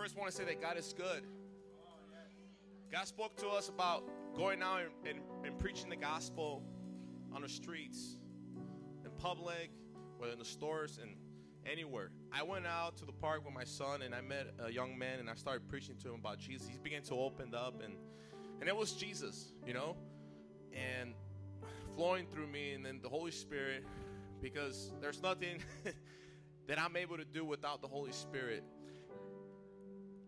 first 0.00 0.16
want 0.16 0.30
to 0.30 0.34
say 0.34 0.44
that 0.44 0.62
God 0.62 0.78
is 0.78 0.94
good. 0.96 1.24
God 2.90 3.06
spoke 3.06 3.36
to 3.36 3.48
us 3.48 3.68
about 3.68 4.02
going 4.34 4.62
out 4.62 4.80
and, 4.80 5.16
and, 5.16 5.20
and 5.44 5.58
preaching 5.58 5.90
the 5.90 5.96
gospel 5.96 6.62
on 7.34 7.42
the 7.42 7.48
streets, 7.50 8.16
in 9.04 9.10
public, 9.18 9.70
whether 10.16 10.32
in 10.32 10.38
the 10.38 10.44
stores, 10.44 10.98
and 11.02 11.16
anywhere. 11.70 12.12
I 12.32 12.42
went 12.42 12.66
out 12.66 12.96
to 12.96 13.04
the 13.04 13.12
park 13.12 13.44
with 13.44 13.52
my 13.52 13.64
son 13.64 14.00
and 14.00 14.14
I 14.14 14.22
met 14.22 14.46
a 14.64 14.72
young 14.72 14.96
man 14.96 15.18
and 15.18 15.28
I 15.28 15.34
started 15.34 15.68
preaching 15.68 15.96
to 16.02 16.08
him 16.08 16.14
about 16.14 16.38
Jesus. 16.38 16.66
He 16.66 16.78
began 16.78 17.02
to 17.02 17.14
open 17.16 17.54
up 17.54 17.82
and 17.84 17.92
and 18.58 18.70
it 18.70 18.76
was 18.76 18.92
Jesus, 18.92 19.52
you 19.66 19.74
know, 19.74 19.96
and 20.72 21.12
flowing 21.94 22.26
through 22.32 22.46
me 22.46 22.72
and 22.72 22.86
then 22.86 23.00
the 23.02 23.08
Holy 23.10 23.32
Spirit 23.32 23.84
because 24.40 24.92
there's 25.02 25.20
nothing 25.20 25.62
that 26.68 26.80
I'm 26.80 26.96
able 26.96 27.18
to 27.18 27.24
do 27.26 27.44
without 27.44 27.82
the 27.82 27.88
Holy 27.88 28.12
Spirit. 28.12 28.64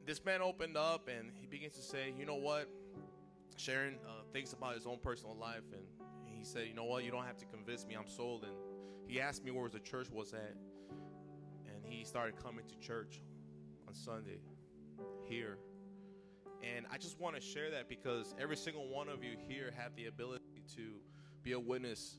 This 0.04 0.24
man 0.24 0.42
opened 0.42 0.76
up 0.76 1.08
and 1.08 1.30
he 1.32 1.46
begins 1.46 1.74
to 1.76 1.82
say, 1.82 2.12
you 2.18 2.26
know 2.26 2.34
what, 2.34 2.68
Sharon 3.56 3.98
uh, 4.04 4.22
things 4.32 4.52
about 4.52 4.74
his 4.74 4.86
own 4.86 4.98
personal 5.00 5.36
life 5.36 5.62
and 5.72 5.82
he 6.26 6.44
said, 6.44 6.66
you 6.66 6.74
know 6.74 6.84
what, 6.84 7.04
you 7.04 7.12
don't 7.12 7.24
have 7.24 7.36
to 7.38 7.46
convince 7.46 7.86
me, 7.86 7.94
I'm 7.94 8.08
sold. 8.08 8.42
And 8.42 8.52
he 9.06 9.20
asked 9.20 9.44
me 9.44 9.52
where 9.52 9.68
the 9.68 9.78
church 9.78 10.10
was 10.10 10.32
at 10.32 10.56
and 11.66 11.84
he 11.84 12.04
started 12.04 12.34
coming 12.42 12.64
to 12.66 12.76
church 12.84 13.22
on 13.86 13.94
Sunday 13.94 14.40
here. 15.24 15.58
And 16.62 16.86
I 16.92 16.98
just 16.98 17.20
want 17.20 17.36
to 17.36 17.40
share 17.40 17.70
that 17.70 17.88
because 17.88 18.34
every 18.40 18.56
single 18.56 18.88
one 18.88 19.08
of 19.08 19.22
you 19.22 19.36
here 19.48 19.72
have 19.76 19.94
the 19.94 20.06
ability 20.06 20.62
to 20.76 20.94
be 21.42 21.52
a 21.52 21.60
witness 21.60 22.18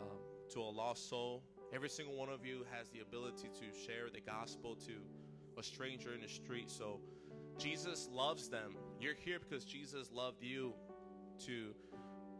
um, 0.00 0.18
to 0.50 0.60
a 0.60 0.70
lost 0.70 1.08
soul. 1.08 1.42
Every 1.72 1.88
single 1.88 2.16
one 2.16 2.28
of 2.28 2.44
you 2.44 2.64
has 2.76 2.88
the 2.90 3.00
ability 3.00 3.48
to 3.48 3.78
share 3.78 4.10
the 4.12 4.20
gospel 4.20 4.76
to 4.86 4.92
a 5.58 5.62
stranger 5.62 6.14
in 6.14 6.20
the 6.20 6.28
street. 6.28 6.70
So 6.70 7.00
Jesus 7.58 8.08
loves 8.10 8.48
them. 8.48 8.76
You're 9.00 9.14
here 9.14 9.38
because 9.38 9.64
Jesus 9.64 10.10
loved 10.12 10.42
you 10.42 10.74
to 11.46 11.74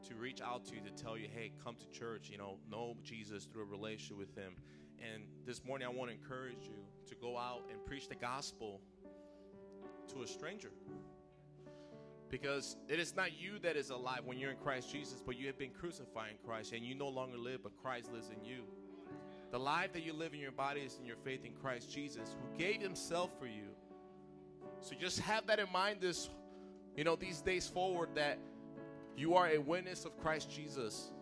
to 0.09 0.15
reach 0.17 0.41
out 0.41 0.65
to 0.67 0.75
you 0.75 0.81
to 0.81 0.91
tell 0.91 1.17
you, 1.17 1.29
hey, 1.33 1.53
come 1.63 1.77
to 1.77 1.89
church, 1.97 2.29
you 2.29 2.37
know, 2.37 2.59
know 2.69 2.97
Jesus 3.05 3.45
through 3.45 3.63
a 3.63 3.67
relationship 3.67 4.19
with 4.19 4.35
him. 4.37 4.55
And 4.99 5.23
this 5.47 5.65
morning, 5.65 5.87
I 5.87 5.91
want 5.91 6.11
to 6.11 6.17
encourage 6.17 6.65
you 6.65 6.85
to 7.09 7.15
go 7.15 7.39
out 7.39 7.63
and 7.71 7.85
preach 7.87 8.09
the 8.09 8.15
gospel 8.15 8.81
to 10.13 10.23
a 10.23 10.27
stranger. 10.27 10.71
Because 12.29 12.77
it 12.89 12.99
is 12.99 13.15
not 13.15 13.39
you 13.39 13.59
that 13.63 13.77
is 13.77 13.91
alive 13.91 14.21
when 14.25 14.39
you're 14.39 14.51
in 14.51 14.57
Christ 14.57 14.91
Jesus, 14.91 15.23
but 15.25 15.37
you 15.37 15.47
have 15.47 15.59
been 15.59 15.71
crucified 15.71 16.31
in 16.31 16.37
Christ, 16.45 16.73
and 16.73 16.85
you 16.85 16.95
no 16.95 17.09
longer 17.09 17.37
live, 17.37 17.63
but 17.63 17.77
Christ 17.77 18.11
lives 18.13 18.29
in 18.29 18.45
you. 18.45 18.65
The 19.53 19.59
life 19.59 19.93
that 19.93 20.03
you 20.03 20.15
live 20.15 20.33
in 20.33 20.41
your 20.41 20.51
body 20.51 20.81
is 20.81 20.97
in 20.99 21.05
your 21.05 21.17
faith 21.17 21.45
in 21.45 21.53
Christ 21.53 21.93
Jesus, 21.93 22.35
who 22.41 22.59
gave 22.59 22.81
himself 22.81 23.31
for 23.39 23.47
you. 23.47 23.69
So 24.81 24.95
just 24.99 25.21
have 25.21 25.47
that 25.47 25.59
in 25.59 25.71
mind 25.71 26.01
this, 26.01 26.31
you 26.97 27.05
know, 27.05 27.17
these 27.17 27.43
days 27.43 27.69
forward 27.69 28.09
that 28.15 28.39
you 29.15 29.35
are 29.35 29.49
a 29.49 29.59
witness 29.59 30.07
of 30.07 30.19
Christ 30.19 30.51
Jesus. 30.51 31.13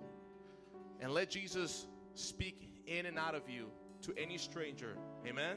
And 1.01 1.13
let 1.13 1.31
Jesus 1.31 1.89
speak 2.15 2.71
in 2.87 3.07
and 3.07 3.19
out 3.19 3.35
of 3.35 3.51
you 3.51 3.67
to 4.03 4.15
any 4.17 4.39
stranger. 4.39 4.97
Amen. 5.27 5.57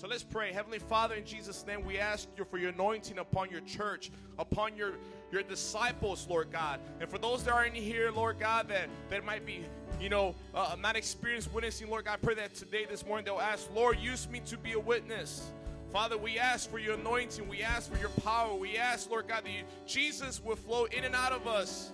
So 0.00 0.08
let's 0.08 0.22
pray. 0.22 0.50
Heavenly 0.50 0.78
Father, 0.78 1.14
in 1.14 1.26
Jesus' 1.26 1.66
name, 1.66 1.84
we 1.84 1.98
ask 1.98 2.26
you 2.38 2.46
for 2.46 2.56
your 2.56 2.70
anointing 2.70 3.18
upon 3.18 3.50
your 3.50 3.60
church, 3.60 4.10
upon 4.38 4.74
your, 4.74 4.92
your 5.30 5.42
disciples, 5.42 6.26
Lord 6.26 6.50
God. 6.50 6.80
And 7.00 7.10
for 7.10 7.18
those 7.18 7.44
that 7.44 7.52
are 7.52 7.66
in 7.66 7.74
here, 7.74 8.10
Lord 8.10 8.40
God, 8.40 8.66
that, 8.68 8.88
that 9.10 9.26
might 9.26 9.44
be, 9.44 9.62
you 10.00 10.08
know, 10.08 10.34
uh, 10.54 10.74
not 10.80 10.96
experienced 10.96 11.52
witnessing, 11.52 11.90
Lord 11.90 12.06
God, 12.06 12.14
I 12.14 12.16
pray 12.16 12.34
that 12.36 12.54
today, 12.54 12.86
this 12.88 13.04
morning, 13.04 13.26
they'll 13.26 13.42
ask, 13.42 13.68
Lord, 13.74 13.98
use 13.98 14.26
me 14.30 14.40
to 14.46 14.56
be 14.56 14.72
a 14.72 14.80
witness. 14.80 15.50
Father, 15.92 16.16
we 16.16 16.38
ask 16.38 16.70
for 16.70 16.78
your 16.78 16.94
anointing. 16.94 17.46
We 17.46 17.60
ask 17.60 17.92
for 17.92 17.98
your 17.98 18.08
power. 18.24 18.54
We 18.54 18.78
ask, 18.78 19.10
Lord 19.10 19.28
God, 19.28 19.44
that 19.44 19.50
you, 19.50 19.64
Jesus 19.86 20.42
will 20.42 20.56
flow 20.56 20.86
in 20.86 21.04
and 21.04 21.14
out 21.14 21.32
of 21.32 21.46
us. 21.46 21.92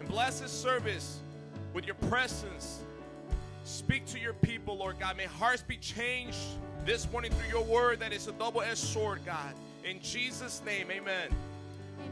And 0.00 0.08
bless 0.10 0.40
this 0.40 0.52
service 0.52 1.20
with 1.72 1.86
your 1.86 1.94
presence. 1.94 2.80
Speak 3.64 4.04
to 4.08 4.18
your 4.18 4.34
people, 4.34 4.76
Lord 4.76 4.98
God. 5.00 5.16
May 5.16 5.24
hearts 5.24 5.62
be 5.62 5.78
changed 5.78 6.36
this 6.84 7.10
morning 7.12 7.30
through 7.32 7.48
your 7.48 7.64
word 7.64 8.00
that 8.00 8.12
is 8.12 8.26
a 8.26 8.32
double-edged 8.32 8.76
sword, 8.76 9.20
God. 9.24 9.54
In 9.84 10.00
Jesus' 10.02 10.60
name, 10.66 10.90
amen. 10.90 11.28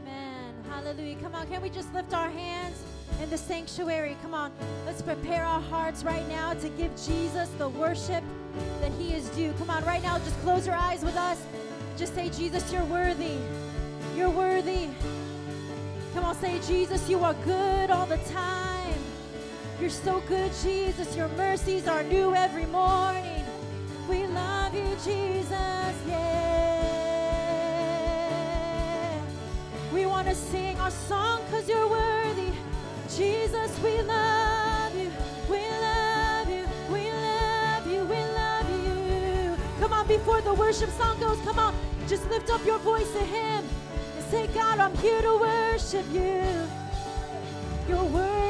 Amen. 0.01 0.53
Hallelujah. 0.69 1.17
Come 1.21 1.35
on, 1.35 1.45
can 1.47 1.61
we 1.61 1.69
just 1.69 1.93
lift 1.93 2.13
our 2.13 2.29
hands 2.29 2.81
in 3.21 3.29
the 3.29 3.37
sanctuary? 3.37 4.15
Come 4.21 4.33
on, 4.33 4.51
let's 4.85 5.01
prepare 5.01 5.43
our 5.43 5.59
hearts 5.59 6.05
right 6.05 6.27
now 6.29 6.53
to 6.53 6.69
give 6.69 6.91
Jesus 7.05 7.49
the 7.57 7.67
worship 7.67 8.23
that 8.79 8.91
he 8.93 9.13
is 9.13 9.27
due. 9.29 9.53
Come 9.57 9.69
on, 9.69 9.83
right 9.83 10.01
now, 10.01 10.17
just 10.19 10.39
close 10.41 10.65
your 10.65 10.75
eyes 10.75 11.03
with 11.03 11.17
us. 11.17 11.41
Just 11.97 12.15
say, 12.15 12.29
Jesus, 12.29 12.71
you're 12.71 12.85
worthy. 12.85 13.35
You're 14.15 14.29
worthy. 14.29 14.87
Come 16.13 16.23
on, 16.23 16.35
say, 16.35 16.59
Jesus, 16.65 17.09
you 17.09 17.19
are 17.19 17.33
good 17.45 17.91
all 17.91 18.05
the 18.05 18.17
time. 18.29 18.93
You're 19.81 19.89
so 19.89 20.21
good, 20.27 20.51
Jesus. 20.63 21.15
Your 21.17 21.27
mercies 21.29 21.87
are 21.87 22.03
new 22.03 22.33
every 22.35 22.65
morning. 22.67 23.40
We 24.09 24.27
love 24.27 24.73
you, 24.73 24.95
Jesus. 25.03 25.95
Yeah. 26.07 26.31
We 29.93 30.05
want 30.05 30.27
to 30.27 30.35
sing 30.35 30.79
our 30.79 30.91
song 30.91 31.41
you're 31.71 31.89
worthy. 31.89 32.51
Jesus, 33.15 33.79
we 33.83 34.01
love 34.01 34.95
you. 34.95 35.11
We 35.49 35.59
love 35.87 36.49
you. 36.49 36.65
We 36.91 37.11
love 37.11 37.87
you. 37.87 38.05
We 38.05 38.15
love 38.15 38.69
you. 38.85 39.57
Come 39.79 39.93
on, 39.93 40.07
before 40.07 40.41
the 40.41 40.53
worship 40.53 40.89
song 40.91 41.19
goes, 41.19 41.39
come 41.41 41.59
on. 41.59 41.75
Just 42.07 42.29
lift 42.29 42.49
up 42.49 42.65
your 42.65 42.79
voice 42.79 43.11
to 43.13 43.19
Him 43.19 43.63
and 44.17 44.25
say, 44.29 44.47
God, 44.47 44.79
I'm 44.79 44.95
here 44.97 45.21
to 45.21 45.37
worship 45.37 46.05
you. 46.11 46.41
You're 47.87 48.03
worthy 48.05 48.40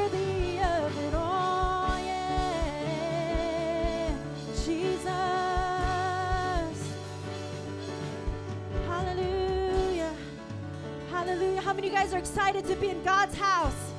How 11.72 11.76
many 11.76 11.88
of 11.88 11.94
you 11.94 12.00
guys 12.00 12.14
are 12.14 12.18
excited 12.18 12.66
to 12.66 12.76
be 12.76 12.90
in 12.90 13.02
God's 13.02 13.34
house? 13.34 13.94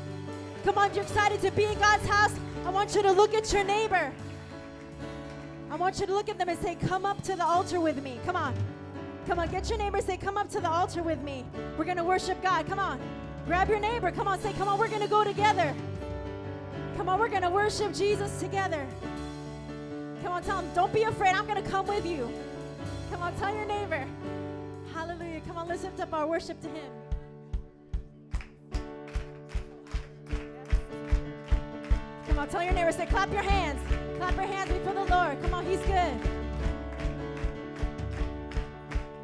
Come 0.62 0.76
on, 0.76 0.92
you're 0.92 1.04
excited 1.04 1.40
to 1.40 1.50
be 1.52 1.64
in 1.64 1.78
God's 1.78 2.06
house, 2.06 2.34
I 2.66 2.68
want 2.68 2.94
you 2.94 3.00
to 3.00 3.10
look 3.10 3.32
at 3.32 3.50
your 3.50 3.64
neighbor. 3.64 4.12
I 5.70 5.76
want 5.76 5.98
you 5.98 6.04
to 6.04 6.12
look 6.12 6.28
at 6.28 6.36
them 6.36 6.50
and 6.50 6.58
say, 6.58 6.74
Come 6.74 7.06
up 7.06 7.22
to 7.22 7.34
the 7.34 7.42
altar 7.42 7.80
with 7.80 8.02
me. 8.02 8.20
Come 8.26 8.36
on. 8.36 8.54
Come 9.26 9.38
on, 9.38 9.48
get 9.48 9.70
your 9.70 9.78
neighbor 9.78 10.02
say, 10.02 10.18
Come 10.18 10.36
up 10.36 10.50
to 10.50 10.60
the 10.60 10.68
altar 10.68 11.02
with 11.02 11.22
me. 11.22 11.46
We're 11.78 11.86
going 11.86 11.96
to 11.96 12.04
worship 12.04 12.42
God. 12.42 12.66
Come 12.66 12.78
on. 12.78 13.00
Grab 13.46 13.70
your 13.70 13.80
neighbor. 13.80 14.10
Come 14.10 14.28
on, 14.28 14.38
say, 14.38 14.52
Come 14.52 14.68
on, 14.68 14.78
we're 14.78 14.88
going 14.88 15.00
to 15.00 15.08
go 15.08 15.24
together. 15.24 15.74
Come 16.98 17.08
on, 17.08 17.18
we're 17.18 17.30
going 17.30 17.40
to 17.40 17.48
worship 17.48 17.94
Jesus 17.94 18.38
together. 18.38 18.86
Come 20.22 20.32
on, 20.32 20.42
tell 20.42 20.58
him, 20.58 20.68
Don't 20.74 20.92
be 20.92 21.04
afraid. 21.04 21.34
I'm 21.34 21.46
going 21.46 21.64
to 21.64 21.70
come 21.70 21.86
with 21.86 22.04
you. 22.04 22.30
Come 23.10 23.22
on, 23.22 23.34
tell 23.36 23.54
your 23.54 23.64
neighbor. 23.64 24.06
Hallelujah. 24.92 25.40
Come 25.46 25.56
on, 25.56 25.68
let's 25.68 25.84
lift 25.84 26.00
up 26.00 26.12
our 26.12 26.26
worship 26.26 26.60
to 26.60 26.68
him. 26.68 26.92
On, 32.42 32.48
tell 32.48 32.62
your 32.62 32.72
neighbor, 32.72 32.90
say, 32.90 33.06
clap 33.06 33.32
your 33.32 33.42
hands. 33.42 33.80
Clap 34.18 34.34
your 34.34 34.46
hands 34.46 34.70
before 34.70 34.94
the 34.94 35.04
Lord. 35.04 35.40
Come 35.42 35.54
on, 35.54 35.64
he's 35.64 35.78
good. 35.80 36.14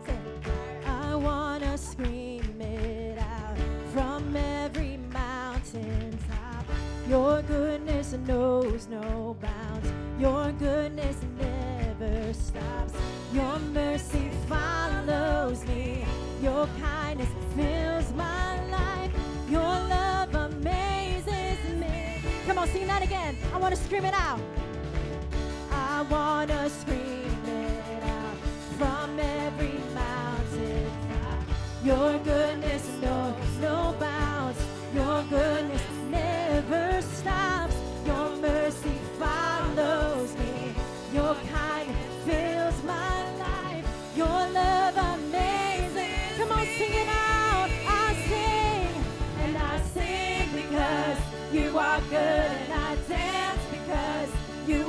Say, 0.06 0.18
I 0.86 1.14
want 1.16 1.64
to 1.64 1.76
scream 1.76 2.60
it 2.60 3.18
out 3.18 3.56
from 3.92 4.36
every 4.36 4.98
mountaintop. 5.12 6.64
Your 7.08 7.42
goodness 7.42 8.12
knows 8.12 8.86
no 8.88 9.36
bounds. 9.40 9.92
Your 10.20 10.52
goodness 10.52 11.16
never 11.38 12.32
stops. 12.32 12.94
Your 13.32 13.58
mercy 13.58 14.30
follows 14.48 15.64
me. 15.66 16.04
Your 16.40 16.68
kindness 16.80 17.28
fills 17.56 18.12
my 18.12 18.57
Come 22.58 22.66
on, 22.68 22.74
sing 22.74 22.88
that 22.88 23.04
again. 23.04 23.36
I 23.54 23.58
want 23.58 23.72
to 23.72 23.80
scream 23.80 24.04
it 24.04 24.14
out. 24.14 24.40
I 25.70 26.02
want 26.02 26.50
to 26.50 26.68
scream 26.68 27.44
it 27.46 28.02
out 28.02 28.36
from 28.76 29.16
every 29.16 29.78
mountain. 29.94 30.90
Your 31.84 32.18
goodness 32.18 32.84
knows 33.00 33.36
no 33.60 33.94
bounds. 34.00 34.60
Your 34.92 35.22
goodness 35.30 35.87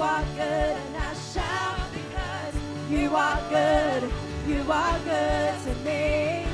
are 0.01 0.23
good, 0.35 0.75
and 0.77 0.97
I 0.97 1.13
shout 1.33 1.79
because 1.93 2.55
you 2.89 3.15
are 3.15 3.39
good. 3.49 4.11
you 4.47 4.71
are 4.71 4.99
good 4.99 5.53
to 5.65 5.73
me. 5.85 6.45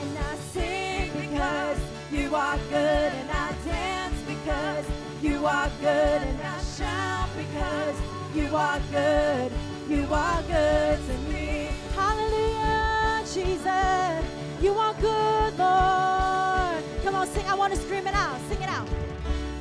And 0.00 0.18
I 0.18 0.36
sing 0.52 1.12
because 1.20 1.78
you 2.10 2.34
are 2.34 2.58
good, 2.70 3.12
and 3.20 3.30
I 3.30 3.54
dance 3.64 4.20
because 4.26 4.86
you 5.22 5.46
are 5.46 5.70
good, 5.80 6.22
and 6.22 6.40
I 6.42 6.58
shout 6.76 7.28
because 7.36 7.96
you 8.34 8.56
are 8.56 8.80
good. 8.90 9.52
You 9.88 10.06
are 10.12 10.42
good 10.42 10.98
to 11.08 11.14
me. 11.30 11.68
Hallelujah, 11.94 13.22
Jesus. 13.24 14.24
You 14.60 14.72
are 14.74 14.94
good, 14.94 15.58
Lord. 15.58 16.82
Come 17.04 17.14
on, 17.14 17.26
sing. 17.28 17.46
I 17.46 17.54
want 17.54 17.74
to 17.74 17.80
scream 17.80 18.06
it 18.06 18.14
out. 18.14 18.38
Sing 18.48 18.60
it 18.62 18.68
out. 18.68 18.88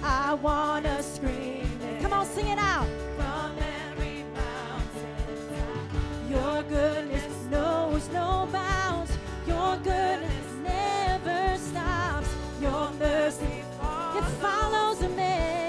I 0.04 0.34
want 0.36 0.86
to 0.86 1.04
scream 1.04 1.68
it. 1.82 2.02
Come 2.02 2.14
on, 2.14 2.26
sing 2.26 2.48
it 2.48 2.58
out. 2.58 2.88
Goodness 6.70 7.34
knows 7.50 8.10
no 8.10 8.48
bounds. 8.52 9.12
Your 9.48 9.78
goodness 9.78 10.48
never 10.64 11.58
stops. 11.58 12.30
Your 12.62 12.92
mercy, 13.00 13.64
it 14.16 14.24
follows 14.42 15.02
a 15.02 15.10
It 15.10 15.65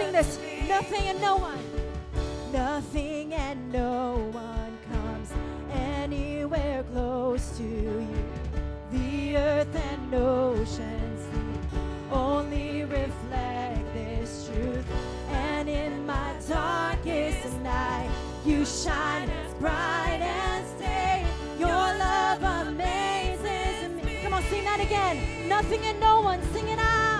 sing 0.00 0.12
this. 0.12 0.38
Nothing 0.68 1.04
and 1.08 1.20
no 1.20 1.36
one. 1.36 1.64
Nothing 2.52 3.34
and 3.34 3.72
no 3.72 4.30
one 4.32 4.72
comes 4.92 5.30
anywhere 5.72 6.82
close 6.92 7.56
to 7.58 7.62
you. 7.62 8.06
The 8.92 9.36
earth 9.36 9.74
and 9.90 10.14
oceans 10.14 11.20
only 12.10 12.84
reflect 12.84 13.94
this 13.94 14.48
truth. 14.48 14.86
And 15.30 15.68
in 15.68 16.06
my 16.06 16.34
darkest 16.48 17.54
night, 17.60 18.10
you 18.44 18.64
shine 18.64 19.28
as 19.28 19.54
bright 19.54 20.20
as 20.22 20.70
day. 20.72 21.24
Your 21.58 21.68
love 22.06 22.42
amazes 22.42 23.90
me. 24.02 24.20
Come 24.22 24.34
on, 24.34 24.42
sing 24.44 24.64
that 24.64 24.80
again. 24.80 25.48
Nothing 25.48 25.82
and 25.84 26.00
no 26.00 26.22
one, 26.22 26.42
sing 26.52 26.68
it 26.68 26.78
out. 26.78 27.19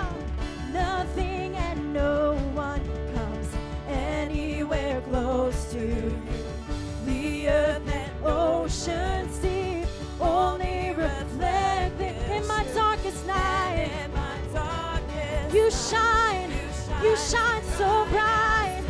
Nothing 0.73 1.55
and 1.55 1.93
no 1.93 2.35
one 2.53 2.81
comes 3.15 3.49
anywhere 3.87 5.01
close 5.09 5.71
to 5.71 5.79
you. 5.79 6.21
The 7.05 7.49
earth 7.49 7.87
and 7.87 8.25
oceans 8.25 9.37
deep 9.39 9.87
only 10.19 10.93
reflect 10.95 11.99
it 11.99 12.31
in 12.31 12.47
my 12.47 12.63
darkest 12.75 13.25
night. 13.25 13.61
You 15.53 15.69
shine, 15.69 16.49
you 17.03 17.17
shine 17.17 17.61
so 17.75 18.05
bright. 18.09 18.81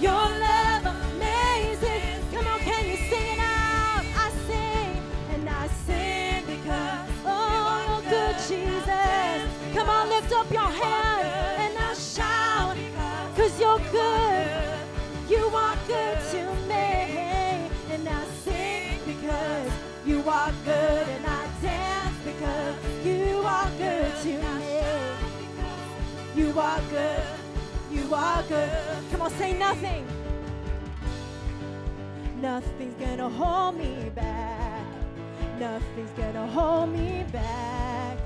Your 0.00 0.10
love 0.12 0.86
amazing. 0.86 2.18
Come 2.32 2.46
on, 2.46 2.58
can 2.60 2.88
you 2.88 2.96
sing 2.96 3.34
it 3.34 3.38
out? 3.38 4.02
I 4.16 4.32
sing 4.46 5.02
and 5.34 5.46
I 5.50 5.66
sing 5.84 6.46
because 6.46 7.10
oh, 7.26 8.02
good, 8.08 8.36
Jesus. 8.48 9.74
Come 9.74 9.90
on, 9.90 10.08
lift 10.08 10.32
up 10.32 10.50
your 10.50 10.61
You 26.52 26.60
are 26.60 26.80
good, 26.90 27.22
you 27.90 28.14
are 28.14 28.42
good. 28.42 28.70
Come 29.10 29.22
on, 29.22 29.30
say 29.38 29.54
nothing. 29.54 30.06
Nothing's 32.42 32.94
gonna 32.96 33.30
hold 33.30 33.78
me 33.78 34.10
back. 34.14 34.84
Nothing's 35.58 36.10
gonna 36.10 36.46
hold 36.48 36.90
me 36.90 37.24
back. 37.32 38.18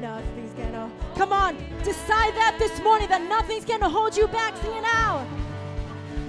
Nothing's 0.00 0.52
gonna. 0.54 0.90
Come 1.14 1.32
on, 1.32 1.56
decide 1.84 2.34
that 2.34 2.56
this 2.58 2.80
morning 2.82 3.06
that 3.10 3.22
nothing's 3.28 3.64
gonna 3.64 3.88
hold 3.88 4.16
you 4.16 4.26
back. 4.26 4.56
Sing 4.56 4.74
it 4.74 4.84
out. 4.84 5.24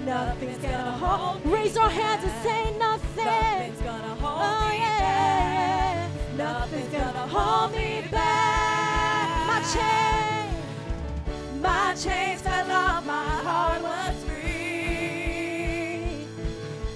Nothing's 0.06 0.58
gonna 0.58 0.92
hold. 0.92 1.44
Raise 1.46 1.74
your 1.74 1.88
hands 1.88 2.22
and 2.22 2.42
say 2.44 2.78
nothing. 2.78 3.24
Nothing's 3.24 3.82
gonna 3.82 4.14
hold 4.22 4.40
Oh 4.40 4.68
me 4.70 4.78
yeah. 4.78 6.08
back. 6.08 6.36
Nothing's 6.38 6.92
gonna 6.92 7.26
hold 7.26 7.72
me 7.72 8.02
back. 8.12 9.46
My 9.50 9.60
chain, 9.74 10.09
my 11.90 11.96
chains 11.96 12.40
fell 12.40 12.70
off. 12.70 13.04
My 13.04 13.24
heart 13.46 13.82
was 13.82 14.14
free. 14.22 16.24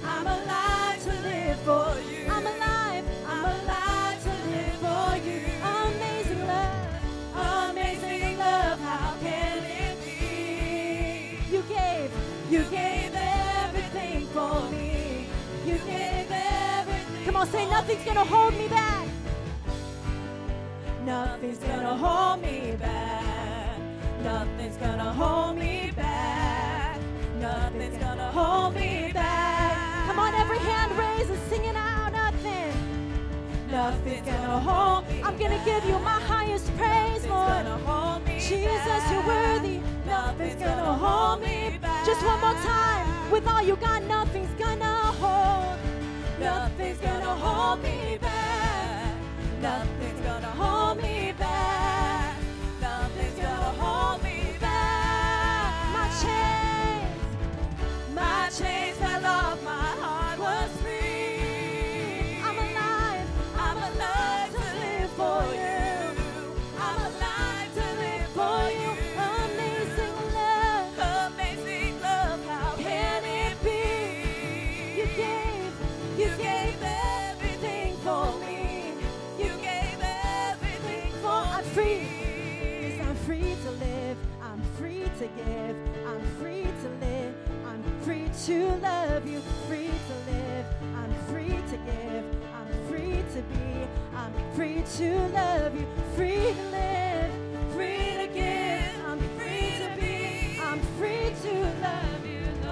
I'm 0.05 0.25
alive 0.25 1.03
to 1.03 1.11
live 1.29 1.59
for 1.69 1.97
you. 2.09 2.31
I'm 2.31 2.47
alive. 2.47 3.05
I'm 3.27 3.45
alive 3.45 4.23
to 4.23 4.31
live 4.53 4.79
for 4.87 5.17
you. 5.27 5.41
Amazing 5.83 6.47
love, 6.47 6.87
amazing 7.35 8.39
love. 8.39 8.79
How 8.79 9.17
can 9.21 9.65
it 9.65 9.99
be? 10.05 11.41
You 11.53 11.63
gave, 11.63 12.13
you 12.49 12.63
gave 12.71 13.13
everything 13.17 14.29
for 14.29 14.71
me. 14.71 15.27
You 15.67 15.79
gave 15.79 16.31
everything. 16.31 17.25
Come 17.25 17.35
on, 17.35 17.49
say 17.49 17.67
nothing's 17.69 18.05
gonna 18.05 18.25
hold 18.25 18.55
me 18.55 18.69
back. 18.69 19.09
Nothing's 21.05 21.59
gonna 21.59 21.97
hold 21.97 22.43
me 22.43 22.77
back. 22.79 23.24
Nothing's 24.25 24.77
gonna 24.79 25.13
hold 25.13 25.59
me 25.59 25.93
back. 25.95 26.99
Nothing's 27.39 27.99
gonna 27.99 28.31
hold 28.33 28.75
me 28.75 29.11
back. 29.13 30.07
Come 30.07 30.19
on, 30.19 30.35
every 30.35 30.59
hand 30.59 30.93
raised 30.99 31.31
and 31.31 31.39
sing 31.51 31.65
it 31.67 31.77
out. 31.77 32.11
Nothing. 32.13 32.73
Nothing's 33.71 34.27
gonna 34.27 34.61
hold. 34.61 35.09
me. 35.09 35.23
I'm 35.23 35.37
gonna 35.37 35.63
give 35.67 35.85
you 35.85 35.99
my 35.99 36.21
highest 36.33 36.75
praise, 36.79 37.27
Lord. 37.27 37.67
Jesus, 38.39 39.03
you're 39.11 39.27
worthy. 39.27 39.81
Nothing's 40.07 40.57
gonna 40.57 40.95
hold 40.95 41.43
me 41.43 41.79
back. 41.81 42.07
Just 42.07 42.25
one 42.25 42.41
more 42.41 42.55
time. 42.63 43.31
With 43.31 43.47
all 43.47 43.63
you 43.63 43.77
got, 43.77 44.03
nothing's 44.05 44.55
gonna 44.59 44.95
hold. 45.23 45.79
Nothing's 46.41 46.99
gonna 46.99 47.35
hold 47.45 47.83
me 47.83 48.19
back. 48.21 49.15
Nothing's 49.61 49.94
free 94.55 94.85
to 94.97 95.29
love 95.29 95.75
you. 95.75 95.87
Free 96.15 96.55
to 96.55 96.63
live. 96.71 97.33
Free 97.75 98.15
to 98.21 98.27
give. 98.33 99.05
I'm 99.05 99.19
free 99.37 99.73
to 99.83 100.01
be. 100.01 100.61
I'm 100.63 100.81
free 100.99 101.35
to 101.43 101.55
love 101.83 102.25
you, 102.25 102.47
Lord. 102.63 102.71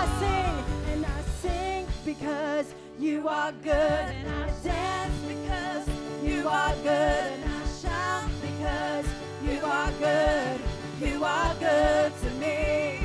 I 0.00 0.06
sing 0.20 0.92
and 0.92 1.06
I 1.06 1.20
sing 1.40 1.86
because 2.04 2.74
you 2.98 3.26
are 3.28 3.52
good, 3.52 3.72
and 3.72 4.28
I 4.28 4.50
dance 4.62 5.14
because 5.26 5.88
you 6.22 6.46
are 6.48 6.74
good, 6.76 7.32
and 7.32 7.44
I 7.44 7.66
shout 7.80 8.30
because 8.42 9.06
you 9.48 9.60
are 9.64 9.92
good. 9.92 10.60
You 11.00 11.24
are 11.24 11.54
good 11.54 12.12
to 12.22 12.30
me, 12.32 13.00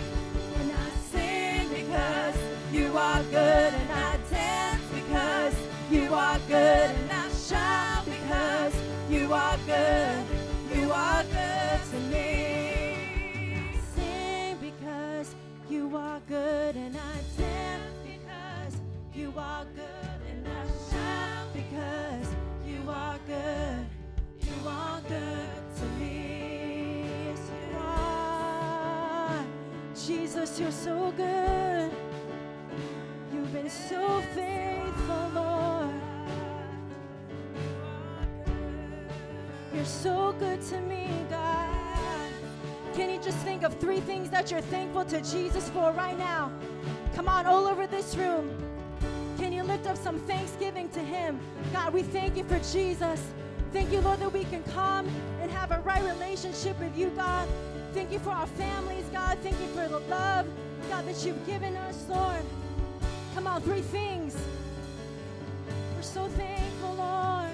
and 0.60 0.72
I 0.72 0.90
sing 1.12 1.70
because 1.70 2.36
you 2.74 2.98
are 2.98 3.24
good. 3.24 3.91
You 6.12 6.18
are 6.18 6.40
good, 6.40 6.58
and 6.58 7.10
I 7.10 7.30
shout 7.30 8.04
because 8.04 8.74
you 9.10 9.32
are 9.34 9.58
good. 9.66 10.26
You 10.76 10.92
are 10.92 11.24
good 11.24 11.80
to 11.92 12.00
me. 12.14 13.72
Sing 13.96 14.58
because 14.58 15.34
you 15.70 15.96
are 15.96 16.20
good, 16.28 16.76
and 16.76 16.98
I 16.98 17.16
dance 17.38 17.96
because 18.04 18.82
you 19.16 19.34
are 19.38 19.64
good, 19.74 20.20
and 20.30 20.46
I 20.50 20.66
shout 20.92 21.54
because 21.54 22.28
you 22.68 22.90
are 22.90 23.18
good. 23.26 23.86
You 24.42 24.68
are 24.68 25.00
good 25.08 25.78
to 25.78 25.86
me. 25.98 27.06
Yes, 27.26 27.52
you 27.72 27.78
are. 27.78 29.46
Jesus, 29.96 30.60
you're 30.60 30.72
so 30.72 31.14
good. 31.16 31.90
You've 33.34 33.54
been 33.54 33.70
so 33.70 34.22
faithful, 34.36 35.32
Lord. 35.36 35.61
You're 39.74 39.86
so 39.86 40.36
good 40.38 40.62
to 40.64 40.82
me, 40.82 41.08
God. 41.30 42.34
Can 42.94 43.10
you 43.10 43.22
just 43.22 43.38
think 43.38 43.64
of 43.64 43.74
three 43.76 44.02
things 44.02 44.30
that 44.30 44.52
you're 44.52 44.60
thankful 44.60 45.06
to 45.06 45.22
Jesus 45.22 45.70
for 45.70 45.92
right 45.94 46.18
now? 46.18 46.52
Come 47.16 47.30
on, 47.30 47.46
all 47.46 47.66
over 47.68 47.88
this 47.88 48.16
room. 48.16 48.50
Can 49.38 49.54
you 49.54 49.64
lift 49.64 49.88
up 49.88 49.96
some 49.96 50.20
thanksgiving 50.20 50.90
to 50.90 51.00
Him? 51.00 51.40
God, 51.72 51.94
we 51.94 52.04
thank 52.04 52.36
you 52.36 52.44
for 52.44 52.60
Jesus. 52.60 53.24
Thank 53.72 53.94
you, 53.94 54.02
Lord, 54.02 54.20
that 54.20 54.34
we 54.34 54.44
can 54.44 54.62
come 54.64 55.08
and 55.42 55.50
have 55.50 55.72
a 55.72 55.80
right 55.80 56.04
relationship 56.04 56.78
with 56.78 56.98
you, 56.98 57.10
God. 57.12 57.48
Thank 57.94 58.12
you 58.12 58.20
for 58.20 58.32
our 58.32 58.48
families, 58.48 59.06
God. 59.14 59.38
Thank 59.42 59.60
you 59.62 59.68
for 59.68 59.88
the 59.88 60.00
love, 60.00 60.48
God, 60.90 61.08
that 61.08 61.26
you've 61.26 61.46
given 61.48 61.78
us, 61.78 62.06
Lord. 62.10 62.44
Come 63.34 63.48
on, 63.48 63.62
three 63.62 63.82
things. 63.82 64.36
We're 65.96 66.02
so 66.02 66.28
thankful, 66.28 66.96
Lord. 66.96 67.52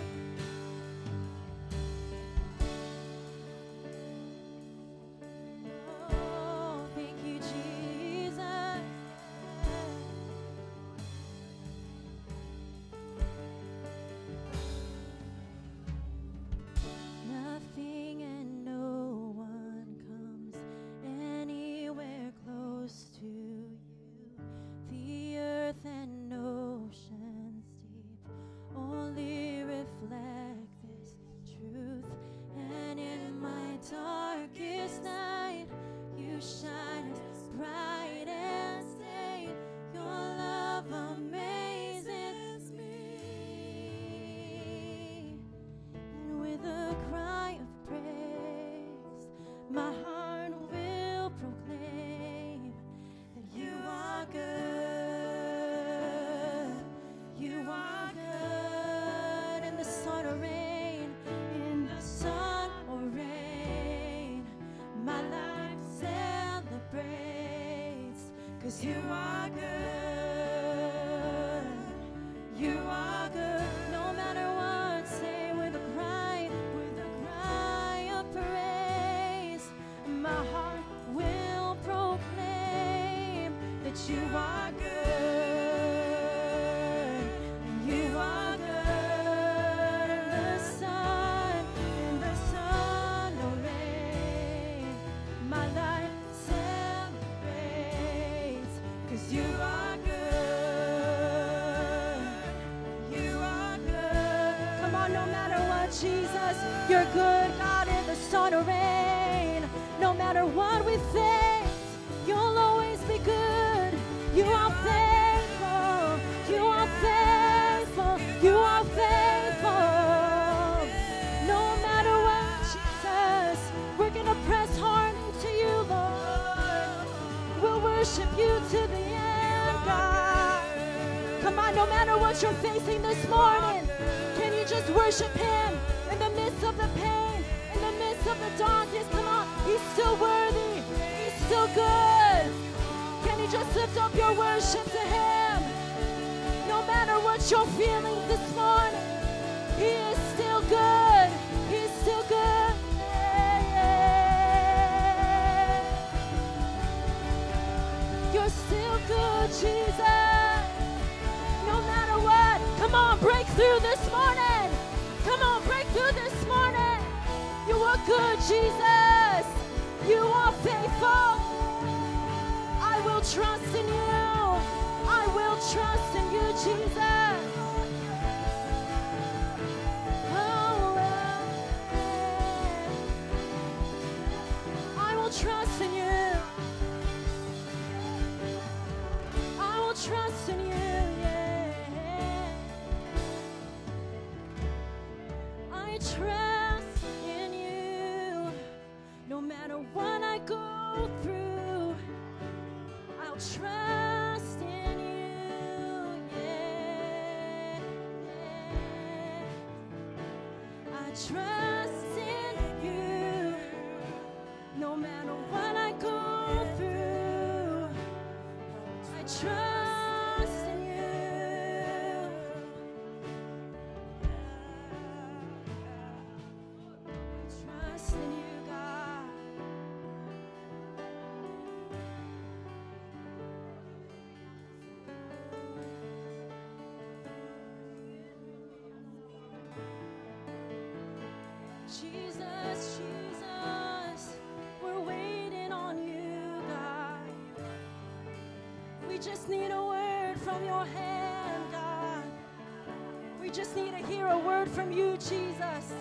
Word 254.68 254.76
from 254.76 254.92
you, 254.92 255.16
Jesus. 255.18 255.94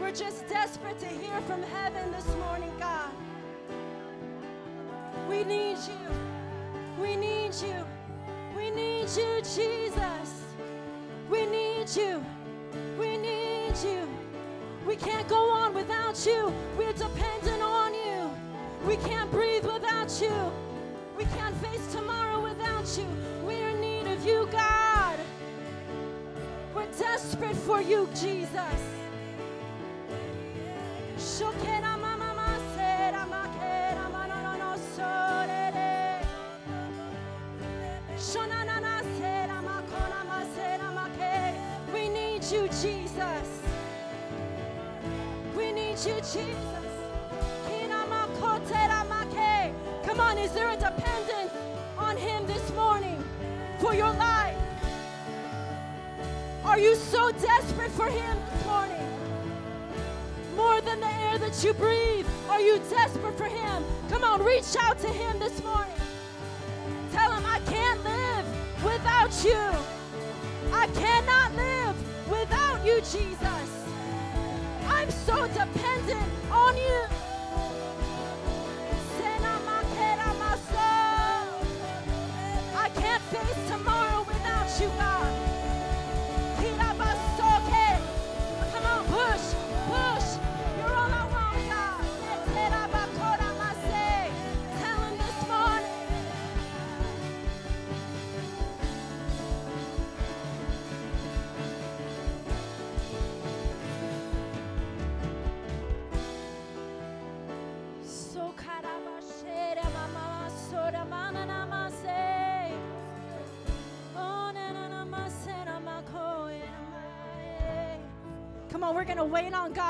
We're 0.00 0.12
just 0.12 0.48
desperate 0.48 0.98
to 1.00 1.06
hear 1.06 1.40
from 1.42 1.62
heaven 1.62 2.10
this 2.12 2.26
morning, 2.36 2.72
God. 2.78 3.10
We 5.28 5.44
need 5.44 5.76
you. 5.76 7.00
We 7.00 7.16
need 7.16 7.54
you. 7.54 7.84
We 8.56 8.70
need 8.70 9.08
you, 9.16 9.40
Jesus. 9.42 10.28
We 11.30 11.46
need 11.46 11.88
you. 11.94 12.24
We 12.98 13.16
need 13.16 13.74
you. 13.84 14.08
We 14.86 14.96
can't 14.96 15.28
go 15.28 15.50
on 15.50 15.74
without 15.74 16.24
you. 16.26 16.52
We're 16.78 16.92
dependent 16.92 17.62
on 17.62 17.94
you. 17.94 18.30
We 18.86 18.96
can't 18.96 19.30
breathe 19.30 19.64
without 19.64 20.20
you. 20.20 20.52
We 21.16 21.24
can't 21.36 21.56
face 21.56 21.92
tomorrow 21.92 22.42
without 22.42 22.86
you. 22.98 23.06
We're 23.44 23.70
in 23.70 23.80
need 23.80 24.06
of 24.06 24.24
you, 24.24 24.48
God. 24.52 24.85
Desperate 27.26 27.56
for 27.56 27.82
you, 27.82 28.08
Jesus. 28.14 28.62
We 41.92 42.08
need 42.08 42.44
you, 42.44 42.68
Jesus. 42.68 43.48
We 45.56 45.72
need 45.72 45.98
you, 45.98 46.14
Jesus. 46.20 46.76
Come 50.04 50.20
on, 50.20 50.38
is 50.38 50.52
there 50.52 50.70
a 50.70 50.76
dependence 50.76 51.05
Are 56.76 56.78
you 56.78 56.94
so 56.94 57.30
desperate 57.30 57.90
for 57.92 58.04
Him 58.04 58.36
this 58.52 58.66
morning? 58.66 59.08
More 60.56 60.78
than 60.82 61.00
the 61.00 61.06
air 61.06 61.38
that 61.38 61.64
you 61.64 61.72
breathe, 61.72 62.26
are 62.50 62.60
you 62.60 62.78
desperate 62.90 63.38
for 63.38 63.46
Him? 63.46 63.82
Come 64.10 64.22
on, 64.22 64.44
reach 64.44 64.76
out 64.80 64.98
to 64.98 65.08
Him 65.08 65.38
this 65.38 65.64
morning. 65.64 65.96
Tell 67.12 67.32
Him, 67.32 67.46
I 67.46 67.60
can't 67.60 68.04
live 68.04 68.84
without 68.84 69.42
you. 69.42 69.72
I 70.70 70.86
cannot 70.88 71.54
live 71.54 72.30
without 72.30 72.84
you, 72.84 73.00
Jesus. 73.00 73.86
I'm 74.86 75.10
so 75.10 75.46
dependent 75.46 75.85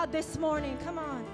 God 0.06 0.12
this 0.12 0.38
morning. 0.38 0.76
Come 0.84 0.98
on. 0.98 1.24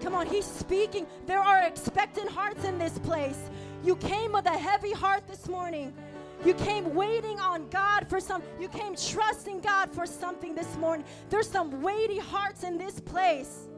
Come 0.00 0.14
on, 0.14 0.26
He's 0.26 0.44
speaking. 0.44 1.06
There 1.26 1.40
are 1.40 1.62
expectant 1.62 2.28
hearts 2.28 2.64
in 2.64 2.78
this 2.78 2.98
place. 2.98 3.38
You 3.84 3.96
came 3.96 4.32
with 4.32 4.46
a 4.46 4.56
heavy 4.56 4.92
heart 4.92 5.26
this 5.26 5.48
morning. 5.48 5.92
You 6.44 6.54
came 6.54 6.94
waiting 6.94 7.40
on 7.40 7.68
God 7.70 8.06
for 8.08 8.20
some, 8.20 8.42
you 8.60 8.68
came 8.68 8.94
trusting 8.94 9.60
God 9.60 9.90
for 9.92 10.06
something 10.06 10.54
this 10.54 10.76
morning. 10.76 11.06
There's 11.30 11.48
some 11.48 11.82
weighty 11.82 12.18
hearts 12.18 12.62
in 12.62 12.78
this 12.78 13.00
place. 13.00 13.68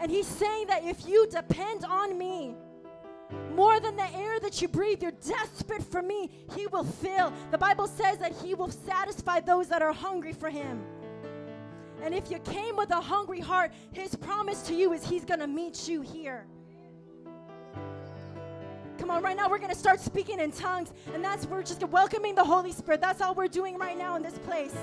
And 0.00 0.10
he's 0.10 0.26
saying 0.26 0.66
that 0.66 0.84
if 0.84 1.06
you 1.06 1.28
depend 1.28 1.84
on 1.84 2.18
me, 2.18 2.54
more 3.54 3.80
than 3.80 3.96
the 3.96 4.12
air 4.16 4.40
that 4.40 4.60
you 4.60 4.68
breathe, 4.68 5.02
you're 5.02 5.12
desperate 5.12 5.84
for 5.84 6.02
me, 6.02 6.28
he 6.54 6.66
will 6.66 6.84
fill. 6.84 7.32
The 7.50 7.58
Bible 7.58 7.86
says 7.86 8.18
that 8.18 8.32
he 8.42 8.54
will 8.54 8.70
satisfy 8.70 9.40
those 9.40 9.68
that 9.68 9.80
are 9.80 9.92
hungry 9.92 10.32
for 10.32 10.50
him. 10.50 10.82
And 12.02 12.14
if 12.14 12.30
you 12.30 12.38
came 12.40 12.76
with 12.76 12.90
a 12.90 13.00
hungry 13.00 13.40
heart, 13.40 13.72
his 13.92 14.16
promise 14.16 14.62
to 14.62 14.74
you 14.74 14.92
is 14.92 15.06
he's 15.06 15.24
going 15.24 15.40
to 15.40 15.46
meet 15.46 15.88
you 15.88 16.02
here. 16.02 16.46
Come 18.98 19.10
on, 19.10 19.22
right 19.22 19.36
now 19.36 19.48
we're 19.48 19.58
going 19.58 19.70
to 19.70 19.78
start 19.78 20.00
speaking 20.00 20.38
in 20.40 20.52
tongues, 20.52 20.92
and 21.14 21.24
that's 21.24 21.46
we're 21.46 21.62
just 21.62 21.82
welcoming 21.84 22.34
the 22.34 22.44
Holy 22.44 22.72
Spirit. 22.72 23.00
That's 23.00 23.20
all 23.20 23.34
we're 23.34 23.48
doing 23.48 23.78
right 23.78 23.96
now 23.96 24.16
in 24.16 24.22
this 24.22 24.38
place. 24.38 24.76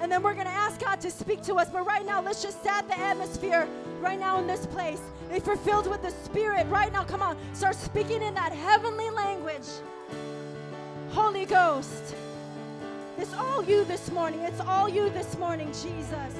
And 0.00 0.12
then 0.12 0.22
we're 0.22 0.34
going 0.34 0.46
to 0.46 0.52
ask 0.52 0.80
God 0.80 1.00
to 1.02 1.10
speak 1.10 1.42
to 1.44 1.54
us. 1.54 1.70
But 1.70 1.86
right 1.86 2.04
now, 2.04 2.20
let's 2.20 2.42
just 2.42 2.62
set 2.62 2.86
the 2.86 2.98
atmosphere 2.98 3.66
right 4.00 4.18
now 4.18 4.38
in 4.38 4.46
this 4.46 4.66
place. 4.66 5.00
If 5.30 5.46
you're 5.46 5.56
filled 5.56 5.88
with 5.88 6.02
the 6.02 6.10
Spirit, 6.10 6.66
right 6.68 6.92
now, 6.92 7.04
come 7.04 7.22
on, 7.22 7.36
start 7.54 7.76
speaking 7.76 8.22
in 8.22 8.34
that 8.34 8.52
heavenly 8.52 9.10
language. 9.10 9.66
Holy 11.10 11.46
Ghost. 11.46 12.14
It's 13.18 13.32
all 13.32 13.64
you 13.64 13.84
this 13.84 14.10
morning. 14.10 14.40
It's 14.40 14.60
all 14.60 14.88
you 14.90 15.08
this 15.10 15.38
morning, 15.38 15.68
Jesus. 15.68 16.34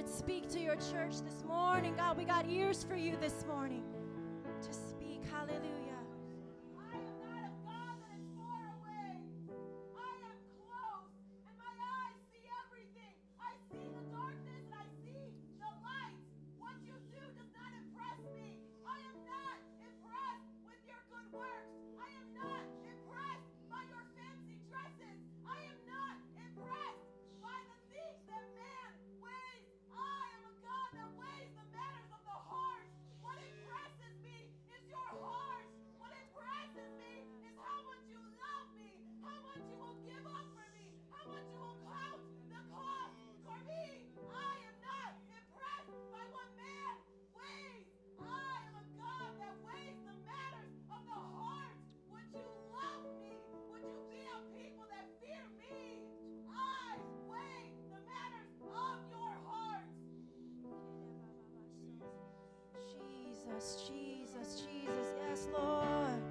Spirit, 0.00 0.08
speak 0.08 0.48
to 0.48 0.60
your 0.60 0.76
church 0.76 1.20
this 1.24 1.44
morning. 1.46 1.94
God, 1.96 2.16
we 2.16 2.24
got 2.24 2.48
ears 2.48 2.84
for 2.84 2.96
you 2.96 3.16
this 3.20 3.44
morning. 3.46 3.82
Jesus, 63.60 63.82
Jesus, 63.90 64.62
Jesus. 64.62 65.06
Yes, 65.28 65.48
Lord. 65.52 66.22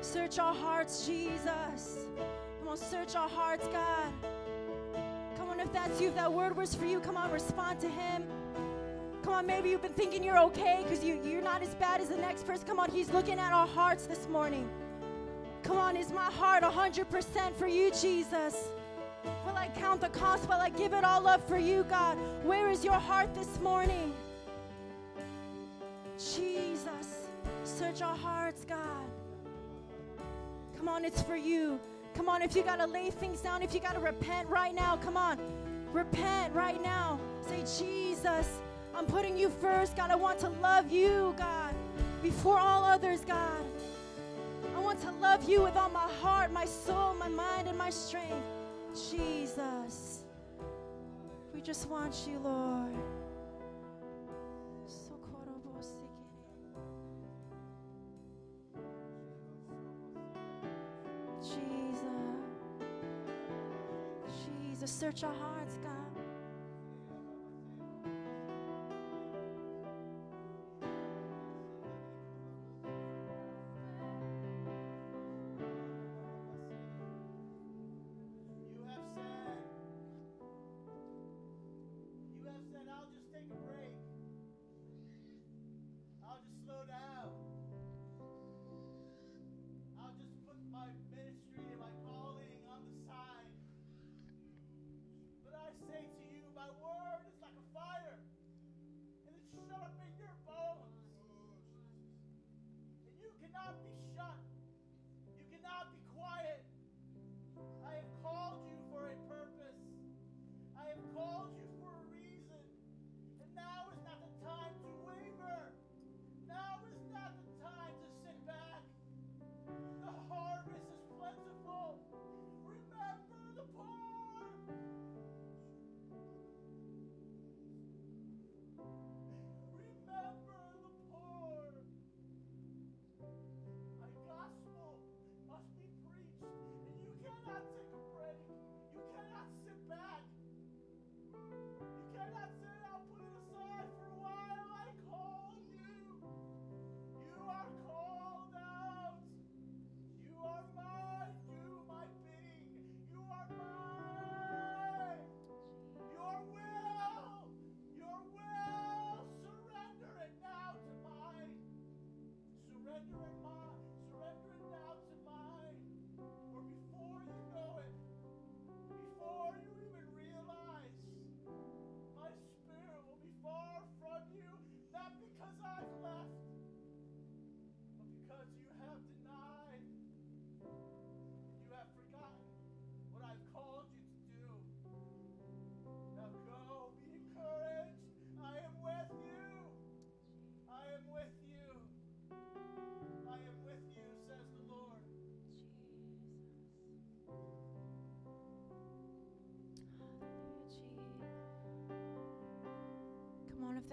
Search 0.00 0.40
our 0.40 0.52
hearts, 0.52 1.06
Jesus. 1.06 2.06
Come 2.58 2.68
on, 2.68 2.76
search 2.76 3.14
our 3.14 3.28
hearts, 3.28 3.68
God. 3.68 4.12
Come 5.36 5.48
on, 5.50 5.60
if 5.60 5.72
that's 5.72 6.00
you, 6.00 6.08
if 6.08 6.16
that 6.16 6.32
word 6.32 6.56
was 6.56 6.74
for 6.74 6.86
you, 6.86 6.98
come 6.98 7.16
on, 7.16 7.30
respond 7.30 7.78
to 7.82 7.88
him. 7.88 8.24
Come 9.22 9.32
on, 9.32 9.46
maybe 9.46 9.70
you've 9.70 9.82
been 9.82 9.92
thinking 9.92 10.24
you're 10.24 10.40
okay 10.40 10.80
because 10.82 11.04
you, 11.04 11.20
you're 11.24 11.40
not 11.40 11.62
as 11.62 11.72
bad 11.76 12.00
as 12.00 12.08
the 12.08 12.16
next 12.16 12.44
person. 12.44 12.66
Come 12.66 12.80
on, 12.80 12.90
he's 12.90 13.10
looking 13.10 13.38
at 13.38 13.52
our 13.52 13.68
hearts 13.68 14.06
this 14.06 14.28
morning. 14.28 14.68
Come 15.62 15.78
on, 15.78 15.96
is 15.96 16.10
my 16.10 16.24
heart 16.24 16.64
100% 16.64 17.54
for 17.54 17.68
you, 17.68 17.92
Jesus? 17.92 18.56
Will 19.46 19.54
I 19.54 19.68
count 19.76 20.00
the 20.00 20.08
cost? 20.08 20.48
Will 20.48 20.60
I 20.60 20.70
give 20.70 20.94
it 20.94 21.04
all 21.04 21.28
up 21.28 21.46
for 21.48 21.58
you, 21.58 21.84
God? 21.84 22.18
Where 22.42 22.68
is 22.70 22.84
your 22.84 22.94
heart 22.94 23.32
this 23.36 23.60
morning? 23.60 24.12
It's 31.14 31.22
for 31.22 31.36
you. 31.36 31.78
Come 32.16 32.28
on, 32.28 32.42
if 32.42 32.56
you 32.56 32.64
got 32.64 32.80
to 32.80 32.86
lay 32.86 33.08
things 33.10 33.40
down, 33.40 33.62
if 33.62 33.72
you 33.72 33.78
got 33.78 33.94
to 33.94 34.00
repent 34.00 34.48
right 34.48 34.74
now, 34.74 34.96
come 34.96 35.16
on. 35.16 35.38
Repent 35.92 36.52
right 36.52 36.82
now. 36.82 37.20
Say, 37.48 37.62
Jesus, 37.78 38.48
I'm 38.96 39.06
putting 39.06 39.38
you 39.38 39.48
first. 39.48 39.96
God, 39.96 40.10
I 40.10 40.16
want 40.16 40.40
to 40.40 40.48
love 40.60 40.90
you, 40.90 41.32
God, 41.38 41.72
before 42.20 42.58
all 42.58 42.82
others, 42.82 43.20
God. 43.20 43.64
I 44.74 44.80
want 44.80 45.00
to 45.02 45.12
love 45.12 45.48
you 45.48 45.62
with 45.62 45.76
all 45.76 45.90
my 45.90 46.08
heart, 46.20 46.50
my 46.52 46.64
soul, 46.64 47.14
my 47.14 47.28
mind, 47.28 47.68
and 47.68 47.78
my 47.78 47.90
strength. 47.90 48.34
Jesus, 49.10 50.24
we 51.54 51.60
just 51.60 51.88
want 51.88 52.26
you, 52.28 52.40
Lord. 52.40 52.92
Search 64.94 65.24
our 65.24 65.34
hearts, 65.34 65.63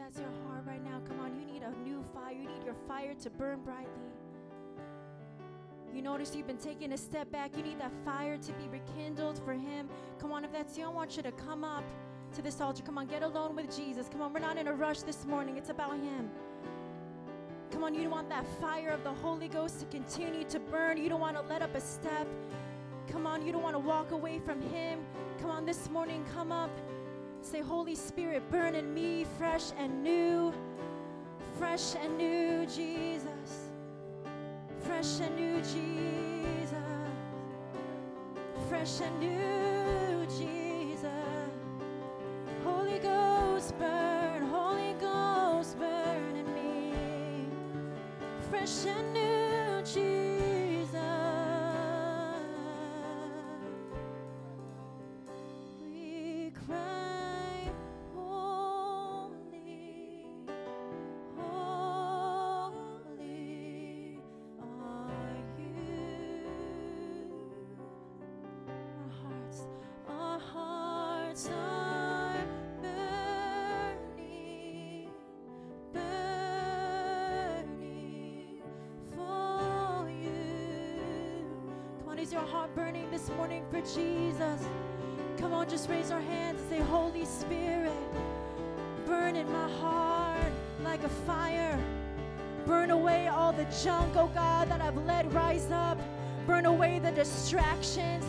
that's 0.02 0.20
your 0.20 0.32
heart 0.48 0.64
right 0.66 0.84
now, 0.84 1.00
come 1.08 1.20
on, 1.20 1.36
you 1.40 1.46
need 1.46 1.62
a 1.62 1.72
new 1.84 2.04
fire. 2.14 2.34
You 2.34 2.48
need 2.48 2.64
your 2.66 2.76
fire 2.88 3.14
to 3.22 3.30
burn 3.30 3.60
brightly. 3.60 3.92
You 5.94 6.02
notice 6.02 6.36
you've 6.36 6.48
been 6.48 6.58
taking 6.58 6.94
a 6.94 6.98
step 6.98 7.32
back. 7.32 7.56
You 7.56 7.62
need 7.62 7.80
that 7.80 7.92
fire 8.04 8.38
to 8.38 8.52
be 8.54 8.68
rekindled 8.70 9.40
for 9.46 9.54
Him. 9.54 9.90
Come 10.20 10.32
on, 10.32 10.44
if 10.44 10.52
that's 10.52 10.78
you, 10.78 10.86
I 10.86 10.88
want 10.88 11.18
you 11.18 11.24
to 11.24 11.32
come 11.34 11.64
up 11.64 11.84
to 12.34 12.42
this 12.42 12.62
altar. 12.62 12.82
Come 12.82 12.98
on, 12.98 13.08
get 13.08 13.22
alone 13.22 13.56
with 13.56 13.76
Jesus. 13.76 14.08
Come 14.10 14.22
on, 14.22 14.34
we're 14.34 14.40
not 14.40 14.58
in 14.58 14.68
a 14.68 14.74
rush 14.74 15.02
this 15.02 15.26
morning, 15.26 15.58
it's 15.58 15.70
about 15.70 15.94
Him. 15.94 16.32
Come 17.70 17.84
on, 17.84 17.94
you 17.94 18.10
want 18.10 18.28
that 18.30 18.46
fire 18.60 18.90
of 18.90 19.04
the 19.04 19.14
Holy 19.14 19.50
Ghost 19.50 19.82
to 19.82 19.86
continue 19.86 20.46
to 20.46 20.60
burn. 20.60 20.98
You 20.98 21.10
don't 21.10 21.22
want 21.22 21.38
to 21.38 21.44
let 21.44 21.62
up 21.62 21.76
a 21.76 21.82
step. 21.82 22.28
Come 23.08 23.28
on, 23.28 23.46
you 23.46 23.52
don't 23.52 23.64
want 23.64 23.76
to 23.76 23.80
walk 23.80 24.12
away 24.12 24.40
from 24.40 24.62
Him. 24.62 25.00
Come 25.40 25.52
on, 25.52 25.66
this 25.66 25.90
morning, 25.92 26.26
come 26.34 26.52
up. 26.52 26.72
Say, 27.52 27.60
Holy 27.60 27.96
Spirit, 27.96 28.50
burn 28.50 28.76
in 28.76 28.94
me 28.94 29.26
fresh 29.38 29.74
and 29.78 30.02
new. 30.02 30.54
Fresh 31.60 31.96
and 32.02 32.18
new, 32.18 32.66
Jesus. 32.66 33.68
Fresh 34.80 35.20
and 35.20 35.36
new, 35.36 35.58
Jesus. 35.58 36.78
Fresh 38.70 39.02
and 39.02 39.20
new, 39.20 40.26
Jesus. 40.28 41.50
Holy 42.64 43.00
Ghost, 43.00 43.78
burn. 43.78 44.44
Holy 44.44 44.94
Ghost, 44.94 45.78
burn 45.78 46.38
in 46.38 46.54
me. 46.54 46.94
Fresh 48.50 48.86
and 48.86 49.12
new, 49.12 49.21
your 82.32 82.42
heart 82.42 82.74
burning 82.76 83.10
this 83.12 83.30
morning 83.32 83.66
for 83.70 83.82
Jesus? 83.82 84.64
Come 85.38 85.54
on, 85.54 85.68
just 85.68 85.90
raise 85.90 86.12
our 86.12 86.22
hands 86.22 86.62
and 86.62 86.70
say, 86.70 86.80
Holy 86.80 87.26
Spirit, 87.26 87.92
burn 89.06 89.36
in 89.36 89.52
my 89.52 89.70
heart 89.70 90.52
like 90.82 91.04
a 91.04 91.10
fire. 91.10 91.78
Burn 92.66 92.92
away 92.92 93.28
all 93.28 93.52
the 93.52 93.66
junk, 93.84 94.16
oh 94.16 94.28
God, 94.34 94.70
that 94.70 94.80
I've 94.80 94.96
let 95.06 95.32
rise 95.34 95.70
up. 95.72 95.98
Burn 96.48 96.66
away 96.66 97.00
the 97.00 97.12
distractions. 97.12 98.24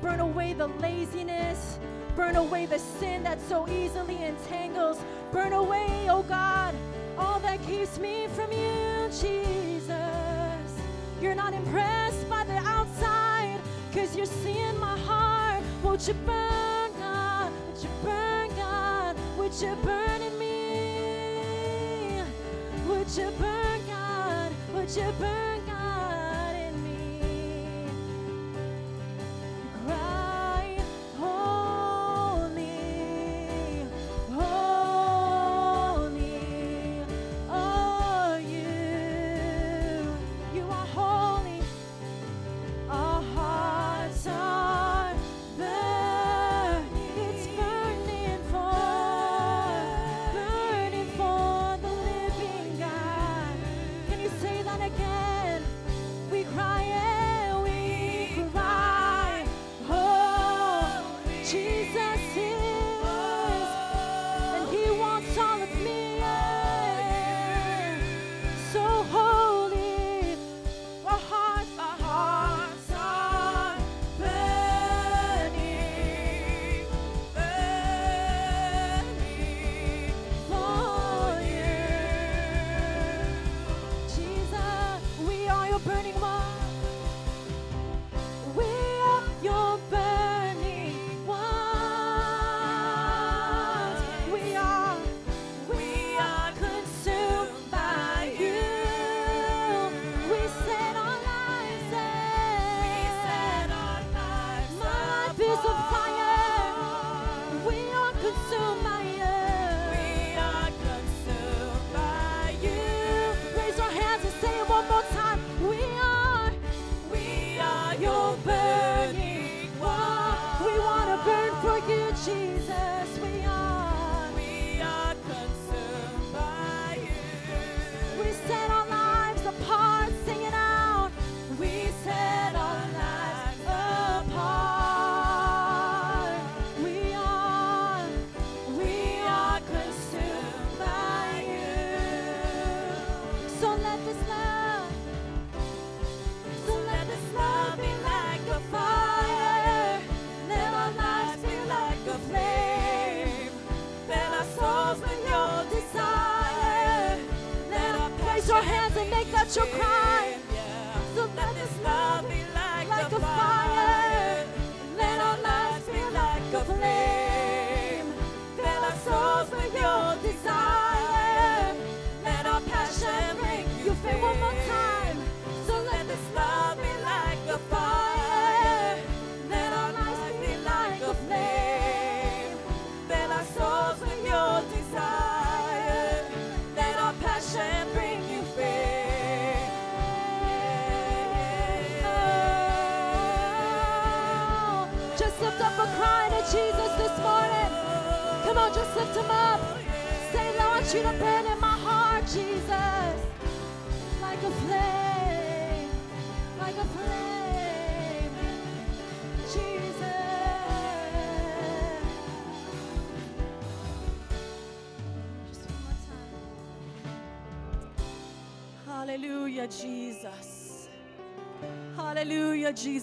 Burn 0.00 0.20
away 0.20 0.52
the 0.52 0.68
laziness. 0.68 1.80
Burn 2.14 2.36
away 2.36 2.66
the 2.66 2.78
sin 2.78 3.24
that 3.24 3.40
so 3.40 3.68
easily 3.68 4.22
entangles. 4.22 4.98
Burn 5.32 5.54
away, 5.54 6.06
oh 6.08 6.22
God, 6.22 6.74
all 7.18 7.40
that 7.40 7.60
keeps 7.64 7.98
me 7.98 8.28
from 8.28 8.52
you, 8.52 9.08
Jesus. 9.08 9.90
You're 11.20 11.34
not 11.34 11.52
impressed. 11.52 12.19
You're 14.14 14.26
seeing 14.26 14.78
my 14.78 14.98
heart. 14.98 15.62
Won't 15.82 16.06
you 16.08 16.14
burn, 16.26 16.90
God? 16.98 17.52
Would 17.66 17.82
you 17.82 17.90
burn, 18.02 18.48
God? 18.56 19.16
Would 19.38 19.54
you 19.54 19.76
burn 19.82 20.22
in 20.22 20.38
me? 20.38 22.22
Would 22.86 23.08
you 23.16 23.30
burn, 23.38 23.80
God? 23.86 24.52
Would 24.74 24.90
you 24.90 25.12
burn? 25.18 25.59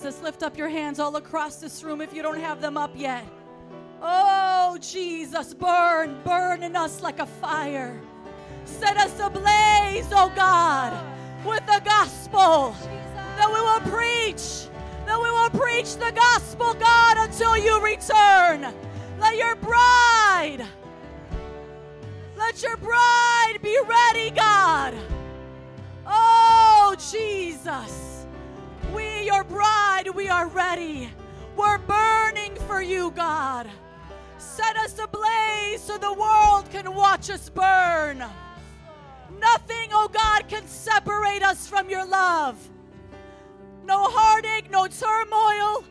Jesus. 0.08 0.24
Lift 0.24 0.42
up 0.42 0.58
your 0.58 0.70
hands 0.70 1.00
all 1.00 1.18
across 1.18 1.58
this 1.58 1.84
room 1.84 2.00
if 2.00 2.14
you 2.14 2.22
don't 2.22 2.40
have 2.40 2.62
them 2.62 2.78
up 2.78 2.92
yet. 2.96 3.26
Oh, 4.02 4.78
Jesus, 4.80 5.54
burn, 5.54 6.22
burn 6.24 6.64
in 6.64 6.78
us 6.78 7.02
like 7.02 7.20
a 7.20 7.26
fire. 7.26 8.00
Set 8.64 8.96
us 8.96 9.20
ablaze, 9.20 10.08
oh 10.14 10.32
God, 10.34 10.94
with 11.46 11.66
the 11.66 11.82
gospel. 11.84 12.74
righteous 37.28 37.50
burn. 37.50 38.24
Nothing, 39.40 39.90
oh 39.92 40.10
God, 40.12 40.48
can 40.48 40.66
separate 40.66 41.44
us 41.44 41.68
from 41.68 41.90
your 41.90 42.06
love. 42.06 42.56
No 43.86 44.06
heartache, 44.06 44.72
no 44.72 44.88
turmoil, 44.88 45.84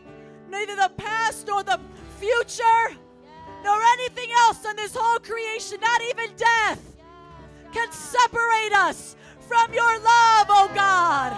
neither 0.49 0.75
the 0.75 0.91
past 0.97 1.47
nor 1.47 1.61
the 1.61 1.79
future, 2.19 2.97
nor 3.63 3.79
anything 3.93 4.29
else 4.45 4.65
in 4.65 4.75
this 4.77 4.95
whole 4.95 5.19
creation, 5.19 5.77
not 5.79 6.01
even 6.09 6.29
death, 6.37 6.95
can 7.71 7.91
separate 7.91 8.73
us 8.73 9.15
from 9.47 9.71
your 9.73 9.93
love, 9.99 10.47
oh 10.49 10.71
God. 10.73 11.33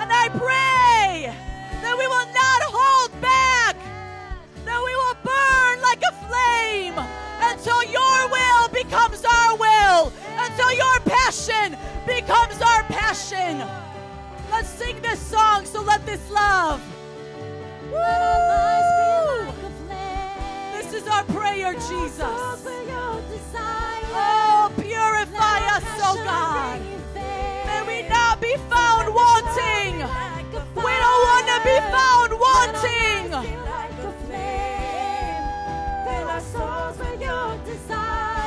And 0.00 0.10
I 0.10 0.28
pray 0.30 1.34
that 1.82 1.96
we 1.98 2.06
will 2.06 2.28
not 2.32 2.62
hold 2.72 3.20
back, 3.20 3.76
that 4.64 4.80
we 4.82 4.94
will 4.96 5.16
burn 5.22 5.82
like 5.82 6.02
a 6.08 6.12
flame 6.26 6.96
until 7.50 7.82
your 7.84 8.28
will. 8.30 8.41
becomes 12.22 12.62
our 12.62 12.82
passion. 12.84 13.66
Let's 14.50 14.68
sing 14.68 14.96
this 15.02 15.18
song, 15.18 15.64
so 15.64 15.82
let 15.82 16.04
this 16.06 16.30
love. 16.30 16.80
Woo! 17.90 19.52
This 20.72 20.92
is 20.94 21.08
our 21.08 21.24
prayer, 21.24 21.72
Jesus. 21.74 22.20
Oh, 24.14 24.70
purify 24.76 25.58
us, 25.74 25.84
oh 26.02 26.20
God. 26.24 26.80
May 27.14 27.82
we 27.86 28.08
not 28.08 28.40
be 28.40 28.56
found 28.70 29.12
wanting. 29.12 29.94
We 30.76 30.92
don't 31.04 31.22
want 31.28 31.46
to 31.48 31.58
be 31.64 31.78
found 31.90 32.32
wanting. 32.46 33.30
Fill 36.06 36.28
our 36.28 36.40
souls 36.40 36.98
with 36.98 37.20
your 37.20 37.56
desire. 37.64 38.41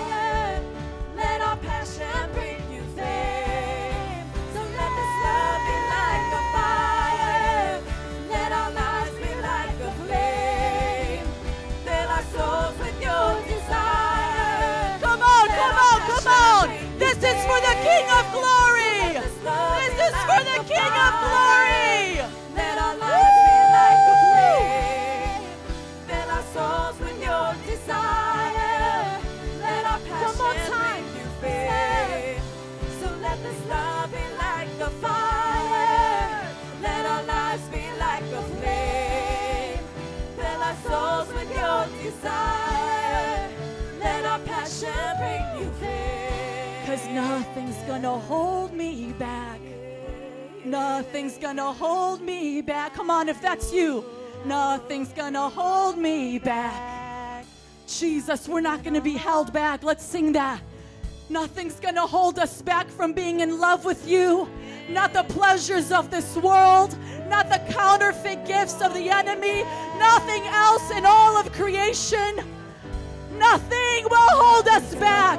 Nothing's 47.15 47.77
gonna 47.87 48.19
hold 48.19 48.73
me 48.73 49.13
back. 49.13 49.64
Nothing's 50.65 51.37
gonna 51.37 51.71
hold 51.71 52.21
me 52.21 52.61
back. 52.61 52.95
Come 52.95 53.11
on, 53.11 53.29
if 53.29 53.39
that's 53.39 53.71
you, 53.71 54.03
nothing's 54.45 55.09
gonna 55.09 55.47
hold 55.47 55.95
me 55.97 56.39
back. 56.39 57.45
Jesus, 57.87 58.49
we're 58.49 58.61
not 58.61 58.83
gonna 58.83 58.99
be 58.99 59.13
held 59.13 59.53
back. 59.53 59.83
Let's 59.83 60.03
sing 60.03 60.31
that. 60.31 60.59
Nothing's 61.29 61.79
gonna 61.79 62.07
hold 62.07 62.39
us 62.39 62.63
back 62.63 62.87
from 62.87 63.13
being 63.13 63.41
in 63.41 63.59
love 63.59 63.85
with 63.85 64.07
you. 64.07 64.49
Not 64.89 65.13
the 65.13 65.23
pleasures 65.23 65.91
of 65.91 66.09
this 66.09 66.35
world, 66.37 66.97
not 67.29 67.47
the 67.49 67.59
counterfeit 67.71 68.45
gifts 68.45 68.81
of 68.81 68.95
the 68.95 69.09
enemy, 69.09 69.63
nothing 69.99 70.43
else 70.47 70.89
in 70.91 71.05
all 71.05 71.37
of 71.37 71.51
creation. 71.51 72.37
Nothing 73.37 74.03
will 74.09 74.31
hold 74.31 74.67
us 74.67 74.95
back 74.95 75.37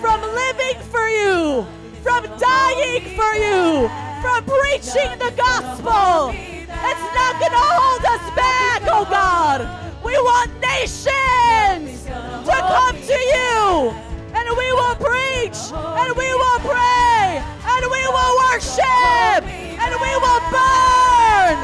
from 0.00 0.22
living 0.22 0.80
for 0.90 1.08
you, 1.08 1.66
from 2.02 2.24
dying 2.38 3.02
for 3.16 3.34
you, 3.34 3.90
from 4.20 4.44
preaching 4.44 5.18
the 5.18 5.32
gospel. 5.36 6.30
It's 6.30 7.06
not 7.16 7.40
going 7.40 7.52
to 7.52 7.66
hold 7.80 8.04
us 8.04 8.24
back, 8.36 8.82
oh 8.86 9.06
God. 9.08 9.68
We 10.04 10.12
want 10.12 10.50
nations 10.60 12.04
to 12.04 12.52
come 12.52 12.96
to 12.96 13.18
you, 13.34 13.94
and 14.34 14.48
we 14.56 14.72
will 14.72 14.96
preach, 14.96 15.72
and 15.72 16.16
we 16.16 16.28
will 16.34 16.60
pray, 16.60 17.42
and 17.64 17.84
we 17.90 18.02
will 18.08 18.34
worship, 18.44 19.42
and 19.80 19.92
we 20.04 20.12
will 20.24 20.40
burn. 20.52 21.58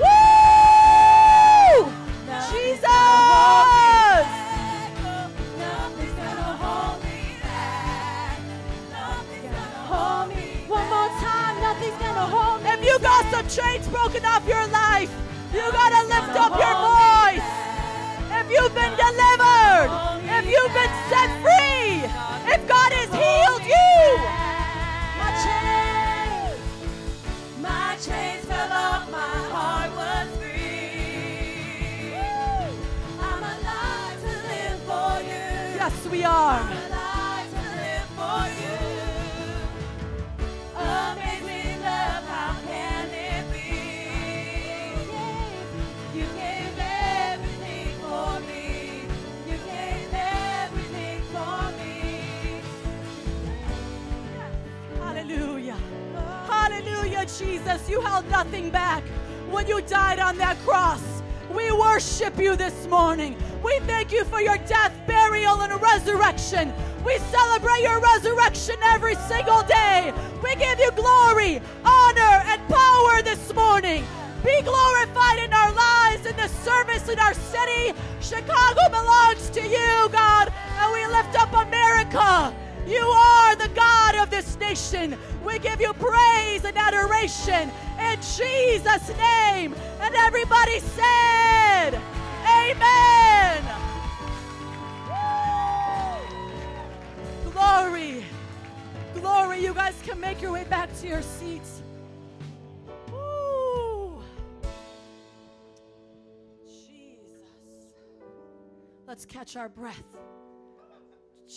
Woo! 0.00 1.92
Jesus! 2.50 3.81
Got 13.02 13.24
some 13.30 13.46
chains 13.48 13.86
broken 13.88 14.24
off 14.24 14.46
your 14.46 14.66
life, 14.68 15.10
you 15.52 15.60
gotta 15.60 16.06
lift 16.06 16.36
up 16.38 16.52
your 16.58 16.76
voice. 16.88 17.50
If 18.38 18.50
you've 18.50 18.74
been 18.74 18.94
delivered, 18.96 19.90
if 20.38 20.44
you've 20.46 20.72
been 20.72 20.94
set 21.10 21.30
free, 21.42 22.04
if 22.54 22.60
God 22.68 22.92
has 22.92 23.10
healed 23.10 23.64
you, 23.66 24.02
My 25.18 25.30
chains, 25.44 26.60
my 27.60 27.96
chains 28.06 28.44
fell 28.46 28.72
off, 28.72 29.10
my 29.10 29.36
heart 29.52 29.90
was 30.00 30.28
free. 30.38 32.14
I'm 33.20 33.42
alive 33.42 34.18
to 34.22 34.34
live 34.48 34.78
for 34.86 35.20
you. 35.22 35.76
yes, 35.80 36.06
we 36.10 36.24
are. 36.24 36.91
Jesus. 57.42 57.88
You 57.88 58.00
held 58.00 58.28
nothing 58.30 58.70
back 58.70 59.02
when 59.50 59.66
you 59.66 59.80
died 59.82 60.18
on 60.18 60.38
that 60.38 60.56
cross. 60.60 61.02
We 61.50 61.70
worship 61.72 62.38
you 62.38 62.56
this 62.56 62.86
morning. 62.86 63.36
We 63.62 63.78
thank 63.80 64.12
you 64.12 64.24
for 64.24 64.40
your 64.40 64.56
death, 64.58 64.94
burial, 65.06 65.60
and 65.60 65.80
resurrection. 65.82 66.72
We 67.04 67.18
celebrate 67.18 67.82
your 67.82 68.00
resurrection 68.00 68.76
every 68.84 69.16
single 69.16 69.62
day. 69.62 70.12
We 70.42 70.54
give 70.54 70.78
you 70.78 70.90
glory, 70.92 71.60
honor, 71.84 72.36
and 72.46 72.60
power 72.68 73.22
this 73.22 73.52
morning. 73.54 74.04
Be 74.44 74.62
glorified 74.62 75.38
in 75.38 75.52
our 75.52 75.72
lives, 75.72 76.26
in 76.26 76.36
the 76.36 76.48
service 76.48 77.08
in 77.08 77.18
our 77.18 77.34
city. 77.34 77.92
Chicago 78.20 78.88
belongs 78.88 79.50
to 79.50 79.60
you, 79.60 80.08
God, 80.10 80.52
and 80.78 80.92
we 80.92 81.06
lift 81.06 81.34
up 81.36 81.52
America. 81.66 82.54
You 82.86 82.98
are 82.98 83.56
the 83.56 83.68
God 83.68 84.16
of 84.16 84.30
this 84.30 84.58
nation. 84.58 85.16
We 85.44 85.58
give 85.58 85.80
you 85.80 85.92
praise 85.94 86.64
and 86.64 86.76
adoration 86.76 87.70
in 88.00 88.16
Jesus' 88.20 89.08
name. 89.16 89.74
And 90.00 90.14
everybody 90.14 90.80
said, 90.80 92.00
Amen. 92.44 93.62
Glory. 97.52 98.24
Glory. 99.14 99.62
You 99.62 99.74
guys 99.74 99.94
can 100.04 100.18
make 100.20 100.42
your 100.42 100.52
way 100.52 100.64
back 100.64 100.88
to 101.00 101.06
your 101.06 101.22
seats. 101.22 101.82
Jesus. 106.66 107.46
Let's 109.06 109.24
catch 109.24 109.56
our 109.56 109.68
breath. 109.68 110.02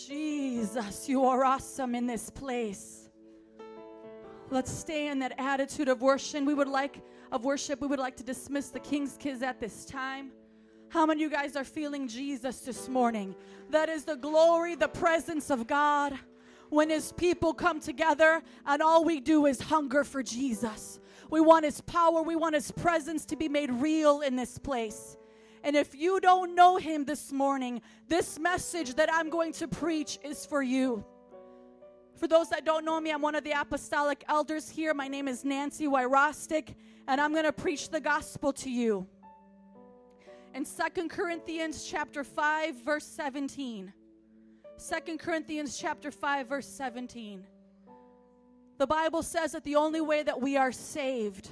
Jesus, 0.04 1.08
you 1.08 1.24
are 1.24 1.44
awesome 1.44 1.94
in 1.94 2.06
this 2.06 2.28
place. 2.28 3.08
Let's 4.50 4.70
stay 4.70 5.08
in 5.08 5.20
that 5.20 5.34
attitude 5.38 5.88
of 5.88 6.02
worship. 6.02 6.44
We 6.44 6.54
would 6.54 6.68
like 6.68 7.00
of 7.32 7.44
worship. 7.44 7.80
We 7.80 7.86
would 7.86 7.98
like 7.98 8.16
to 8.16 8.22
dismiss 8.22 8.68
the 8.68 8.80
King's 8.80 9.16
Kids 9.16 9.42
at 9.42 9.58
this 9.58 9.86
time. 9.86 10.32
How 10.90 11.06
many 11.06 11.24
of 11.24 11.30
you 11.30 11.36
guys 11.36 11.56
are 11.56 11.64
feeling 11.64 12.08
Jesus 12.08 12.60
this 12.60 12.88
morning? 12.88 13.34
That 13.70 13.88
is 13.88 14.04
the 14.04 14.16
glory, 14.16 14.74
the 14.74 14.88
presence 14.88 15.50
of 15.50 15.66
God. 15.66 16.18
When 16.68 16.90
his 16.90 17.12
people 17.12 17.54
come 17.54 17.80
together 17.80 18.42
and 18.66 18.82
all 18.82 19.04
we 19.04 19.20
do 19.20 19.46
is 19.46 19.60
hunger 19.60 20.04
for 20.04 20.22
Jesus. 20.22 21.00
We 21.30 21.40
want 21.40 21.64
his 21.64 21.80
power, 21.80 22.22
we 22.22 22.36
want 22.36 22.54
his 22.54 22.70
presence 22.70 23.24
to 23.26 23.36
be 23.36 23.48
made 23.48 23.70
real 23.70 24.20
in 24.20 24.36
this 24.36 24.58
place. 24.58 25.16
And 25.64 25.76
if 25.76 25.94
you 25.94 26.20
don't 26.20 26.54
know 26.54 26.76
him 26.76 27.04
this 27.04 27.32
morning, 27.32 27.80
this 28.08 28.38
message 28.38 28.94
that 28.94 29.12
I'm 29.12 29.30
going 29.30 29.52
to 29.54 29.68
preach 29.68 30.18
is 30.22 30.46
for 30.46 30.62
you. 30.62 31.04
For 32.16 32.26
those 32.26 32.48
that 32.50 32.64
don't 32.64 32.84
know 32.84 33.00
me, 33.00 33.10
I'm 33.10 33.20
one 33.20 33.34
of 33.34 33.44
the 33.44 33.52
apostolic 33.52 34.24
elders 34.28 34.70
here. 34.70 34.94
My 34.94 35.08
name 35.08 35.28
is 35.28 35.44
Nancy 35.44 35.86
Wyrostic, 35.86 36.74
and 37.06 37.20
I'm 37.20 37.32
going 37.32 37.44
to 37.44 37.52
preach 37.52 37.90
the 37.90 38.00
gospel 38.00 38.52
to 38.54 38.70
you. 38.70 39.06
In 40.54 40.64
Second 40.64 41.10
Corinthians 41.10 41.84
chapter 41.84 42.24
5 42.24 42.76
verse 42.76 43.04
17. 43.04 43.92
2 45.06 45.18
Corinthians 45.18 45.76
chapter 45.76 46.10
5 46.10 46.48
verse 46.48 46.66
17. 46.66 47.44
The 48.78 48.86
Bible 48.86 49.22
says 49.22 49.52
that 49.52 49.64
the 49.64 49.76
only 49.76 50.00
way 50.00 50.22
that 50.22 50.40
we 50.40 50.56
are 50.56 50.72
saved 50.72 51.50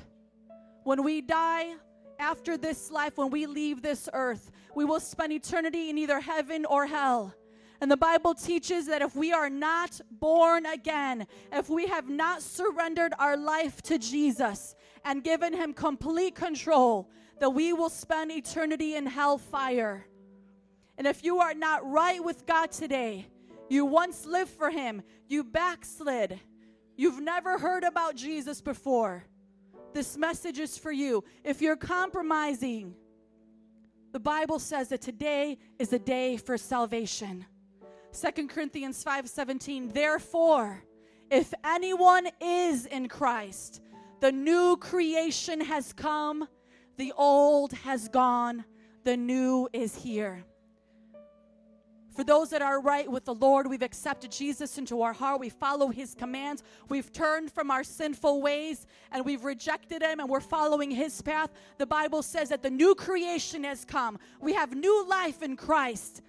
when 0.84 1.02
we 1.02 1.20
die 1.20 1.74
after 2.18 2.56
this 2.56 2.90
life, 2.90 3.16
when 3.16 3.30
we 3.30 3.46
leave 3.46 3.82
this 3.82 4.08
earth, 4.12 4.50
we 4.74 4.84
will 4.84 5.00
spend 5.00 5.32
eternity 5.32 5.90
in 5.90 5.98
either 5.98 6.20
heaven 6.20 6.64
or 6.64 6.86
hell. 6.86 7.34
And 7.80 7.90
the 7.90 7.96
Bible 7.96 8.34
teaches 8.34 8.86
that 8.86 9.02
if 9.02 9.14
we 9.14 9.32
are 9.32 9.50
not 9.50 10.00
born 10.10 10.64
again, 10.66 11.26
if 11.52 11.68
we 11.68 11.86
have 11.86 12.08
not 12.08 12.42
surrendered 12.42 13.12
our 13.18 13.36
life 13.36 13.82
to 13.82 13.98
Jesus 13.98 14.74
and 15.04 15.22
given 15.22 15.52
him 15.52 15.74
complete 15.74 16.34
control, 16.34 17.10
that 17.40 17.50
we 17.50 17.72
will 17.72 17.90
spend 17.90 18.30
eternity 18.30 18.96
in 18.96 19.06
hellfire. 19.06 20.06
And 20.96 21.06
if 21.06 21.24
you 21.24 21.40
are 21.40 21.54
not 21.54 21.88
right 21.88 22.22
with 22.22 22.46
God 22.46 22.70
today, 22.70 23.26
you 23.68 23.84
once 23.84 24.24
lived 24.24 24.50
for 24.50 24.70
Him, 24.70 25.02
you 25.28 25.42
backslid, 25.42 26.38
you've 26.96 27.20
never 27.20 27.58
heard 27.58 27.82
about 27.82 28.14
Jesus 28.14 28.60
before, 28.60 29.24
this 29.94 30.16
message 30.16 30.58
is 30.58 30.76
for 30.76 30.92
you. 30.92 31.24
If 31.44 31.62
you're 31.62 31.76
compromising, 31.76 32.94
the 34.12 34.20
Bible 34.20 34.58
says 34.58 34.88
that 34.88 35.00
today 35.00 35.58
is 35.78 35.92
a 35.92 35.98
day 35.98 36.36
for 36.36 36.58
salvation. 36.58 37.46
2 38.12 38.48
Corinthians 38.48 39.02
5:17 39.02 39.92
Therefore 39.92 40.84
if 41.30 41.52
anyone 41.64 42.28
is 42.40 42.86
in 42.86 43.08
Christ 43.08 43.80
the 44.20 44.30
new 44.30 44.76
creation 44.76 45.60
has 45.60 45.92
come 45.92 46.46
the 46.96 47.12
old 47.16 47.72
has 47.72 48.08
gone 48.08 48.64
the 49.02 49.16
new 49.16 49.68
is 49.72 49.96
here 49.96 50.44
for 52.14 52.22
those 52.22 52.50
that 52.50 52.62
are 52.62 52.80
right 52.80 53.10
with 53.10 53.24
the 53.24 53.34
Lord, 53.34 53.66
we've 53.66 53.82
accepted 53.82 54.30
Jesus 54.30 54.78
into 54.78 55.02
our 55.02 55.12
heart. 55.12 55.40
We 55.40 55.48
follow 55.48 55.88
his 55.88 56.14
commands. 56.14 56.62
We've 56.88 57.12
turned 57.12 57.50
from 57.50 57.72
our 57.72 57.82
sinful 57.82 58.40
ways 58.40 58.86
and 59.10 59.24
we've 59.24 59.44
rejected 59.44 60.00
him 60.00 60.20
and 60.20 60.28
we're 60.28 60.40
following 60.40 60.92
his 60.92 61.20
path. 61.20 61.50
The 61.78 61.86
Bible 61.86 62.22
says 62.22 62.50
that 62.50 62.62
the 62.62 62.70
new 62.70 62.94
creation 62.94 63.64
has 63.64 63.84
come. 63.84 64.18
We 64.40 64.52
have 64.54 64.76
new 64.76 65.06
life 65.08 65.42
in 65.42 65.56
Christ 65.56 66.22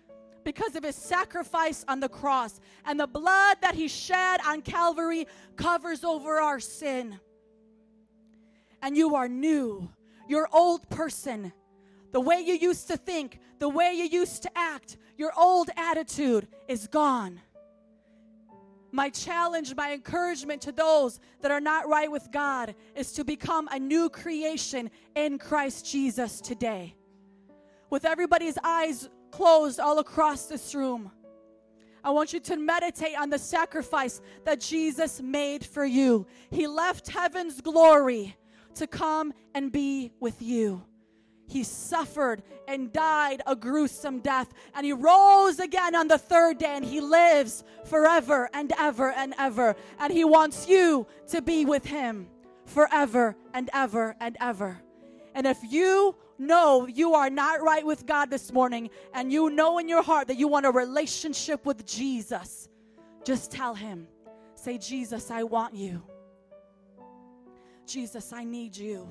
because 0.44 0.76
of 0.76 0.84
his 0.84 0.96
sacrifice 0.96 1.86
on 1.88 2.00
the 2.00 2.10
cross. 2.10 2.60
And 2.86 3.00
the 3.00 3.08
blood 3.08 3.58
that 3.62 3.76
he 3.76 3.88
shed 3.88 4.40
on 4.46 4.64
Calvary 4.64 5.28
covers 5.56 6.04
over 6.04 6.40
our 6.40 6.60
sin. 6.60 7.20
And 8.82 8.98
you 8.98 9.16
are 9.16 9.28
new. 9.28 9.90
Your 10.28 10.50
old 10.52 10.90
person, 10.90 11.54
the 12.16 12.22
way 12.22 12.40
you 12.40 12.54
used 12.54 12.88
to 12.88 12.96
think, 12.96 13.40
the 13.60 13.68
way 13.68 13.92
you 13.92 14.06
used 14.06 14.44
to 14.44 14.50
act, 14.56 14.96
your 15.18 15.34
old 15.38 15.70
attitude 15.76 16.48
is 16.70 16.88
gone. 16.88 17.42
My 18.94 19.10
challenge, 19.10 19.76
my 19.76 19.92
encouragement 19.92 20.62
to 20.62 20.72
those 20.72 21.20
that 21.42 21.52
are 21.52 21.60
not 21.60 21.90
right 21.90 22.10
with 22.10 22.32
God 22.32 22.74
is 22.96 23.12
to 23.12 23.26
become 23.26 23.68
a 23.70 23.78
new 23.78 24.08
creation 24.08 24.92
in 25.14 25.38
Christ 25.38 25.92
Jesus 25.92 26.40
today. 26.40 26.96
With 27.90 28.06
everybody's 28.06 28.58
eyes 28.64 29.10
closed 29.32 29.82
all 29.82 30.00
across 30.00 30.46
this 30.46 30.74
room, 30.74 31.12
I 32.02 32.12
want 32.12 32.32
you 32.32 32.40
to 32.40 32.56
meditate 32.56 33.20
on 33.20 33.30
the 33.30 33.40
sacrifice 33.40 34.22
that 34.46 34.62
Jesus 34.62 35.22
made 35.22 35.66
for 35.66 35.84
you. 35.84 36.28
He 36.50 36.66
left 36.66 37.10
heaven's 37.10 37.60
glory 37.60 38.38
to 38.76 38.88
come 38.88 39.34
and 39.54 39.70
be 39.70 40.14
with 40.22 40.42
you. 40.42 40.86
He 41.48 41.64
suffered 41.64 42.42
and 42.68 42.92
died 42.92 43.42
a 43.46 43.56
gruesome 43.56 44.20
death, 44.20 44.52
and 44.74 44.86
he 44.86 44.94
rose 44.94 45.60
again 45.60 45.96
on 45.96 46.08
the 46.08 46.18
third 46.18 46.58
day, 46.58 46.76
and 46.76 46.84
he 46.84 47.02
lives 47.02 47.64
forever 47.86 48.50
and 48.54 48.74
ever 48.78 49.12
and 49.12 49.34
ever. 49.38 49.76
And 50.00 50.12
he 50.12 50.24
wants 50.24 50.68
you 50.68 51.06
to 51.30 51.42
be 51.42 51.66
with 51.66 51.86
him 51.86 52.28
forever 52.66 53.36
and 53.54 53.70
ever 53.74 54.16
and 54.20 54.36
ever. 54.40 54.82
And 55.36 55.46
if 55.46 55.60
you 55.62 56.16
know 56.38 56.88
you 56.88 57.14
are 57.14 57.30
not 57.30 57.62
right 57.62 57.86
with 57.86 58.06
God 58.06 58.30
this 58.30 58.52
morning, 58.52 58.90
and 59.14 59.32
you 59.32 59.50
know 59.50 59.78
in 59.78 59.88
your 59.88 60.02
heart 60.02 60.28
that 60.28 60.38
you 60.38 60.48
want 60.48 60.66
a 60.66 60.72
relationship 60.72 61.66
with 61.66 61.86
Jesus, 61.86 62.70
just 63.24 63.52
tell 63.52 63.76
him, 63.76 64.08
say, 64.56 64.78
Jesus, 64.78 65.30
I 65.30 65.44
want 65.44 65.76
you. 65.76 66.02
Jesus, 67.86 68.34
I 68.34 68.44
need 68.44 68.76
you. 68.76 69.08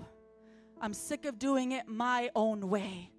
I'm 0.85 0.93
sick 0.93 1.25
of 1.25 1.39
doing 1.39 1.73
it 1.73 1.89
my 1.89 2.31
own 2.37 2.69
way. 2.69 3.11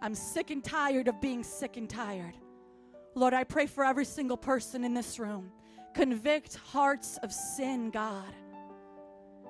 I'm 0.00 0.14
sick 0.14 0.52
and 0.52 0.62
tired 0.62 1.08
of 1.08 1.20
being 1.20 1.42
sick 1.42 1.76
and 1.76 1.90
tired. 1.90 2.34
Lord, 3.16 3.34
I 3.34 3.42
pray 3.42 3.66
for 3.66 3.82
every 3.84 4.04
single 4.04 4.36
person 4.36 4.84
in 4.84 4.94
this 4.94 5.18
room. 5.18 5.50
Convict 5.94 6.54
hearts 6.54 7.18
of 7.24 7.32
sin, 7.32 7.90
God. 7.90 8.32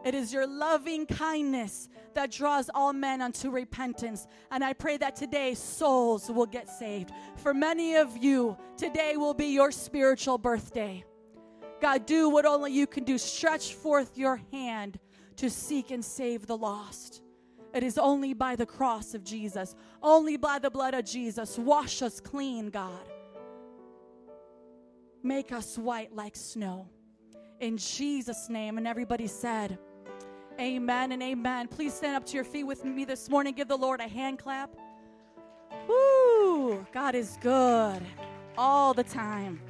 It 0.02 0.14
is 0.14 0.32
your 0.32 0.46
loving 0.46 1.04
kindness 1.04 1.90
that 2.14 2.30
draws 2.30 2.70
all 2.74 2.94
men 2.94 3.20
unto 3.20 3.50
repentance. 3.50 4.26
And 4.50 4.64
I 4.64 4.72
pray 4.72 4.96
that 4.96 5.14
today 5.14 5.52
souls 5.52 6.30
will 6.30 6.46
get 6.46 6.70
saved. 6.70 7.10
For 7.36 7.52
many 7.52 7.96
of 7.96 8.16
you, 8.16 8.56
today 8.78 9.18
will 9.18 9.34
be 9.34 9.48
your 9.48 9.72
spiritual 9.72 10.38
birthday. 10.38 11.04
God, 11.82 12.06
do 12.06 12.30
what 12.30 12.46
only 12.46 12.72
you 12.72 12.86
can 12.86 13.04
do. 13.04 13.18
Stretch 13.18 13.74
forth 13.74 14.16
your 14.16 14.40
hand 14.52 14.98
to 15.36 15.50
seek 15.50 15.90
and 15.90 16.02
save 16.02 16.46
the 16.46 16.56
lost. 16.56 17.20
It 17.74 17.82
is 17.82 17.98
only 17.98 18.32
by 18.32 18.56
the 18.56 18.66
cross 18.66 19.14
of 19.14 19.22
Jesus, 19.24 19.74
only 20.02 20.36
by 20.36 20.58
the 20.58 20.70
blood 20.70 20.94
of 20.94 21.04
Jesus. 21.04 21.58
Wash 21.58 22.02
us 22.02 22.20
clean, 22.20 22.70
God. 22.70 23.08
Make 25.22 25.52
us 25.52 25.76
white 25.76 26.14
like 26.14 26.36
snow. 26.36 26.88
In 27.60 27.76
Jesus' 27.76 28.48
name. 28.48 28.78
And 28.78 28.86
everybody 28.86 29.26
said, 29.26 29.78
Amen 30.60 31.12
and 31.12 31.22
amen. 31.22 31.68
Please 31.68 31.94
stand 31.94 32.16
up 32.16 32.24
to 32.26 32.34
your 32.34 32.44
feet 32.44 32.64
with 32.64 32.84
me 32.84 33.04
this 33.04 33.28
morning. 33.28 33.54
Give 33.54 33.68
the 33.68 33.76
Lord 33.76 34.00
a 34.00 34.08
hand 34.08 34.38
clap. 34.38 34.74
Woo! 35.86 36.84
God 36.92 37.14
is 37.14 37.38
good 37.40 38.02
all 38.56 38.92
the 38.92 39.04
time. 39.04 39.60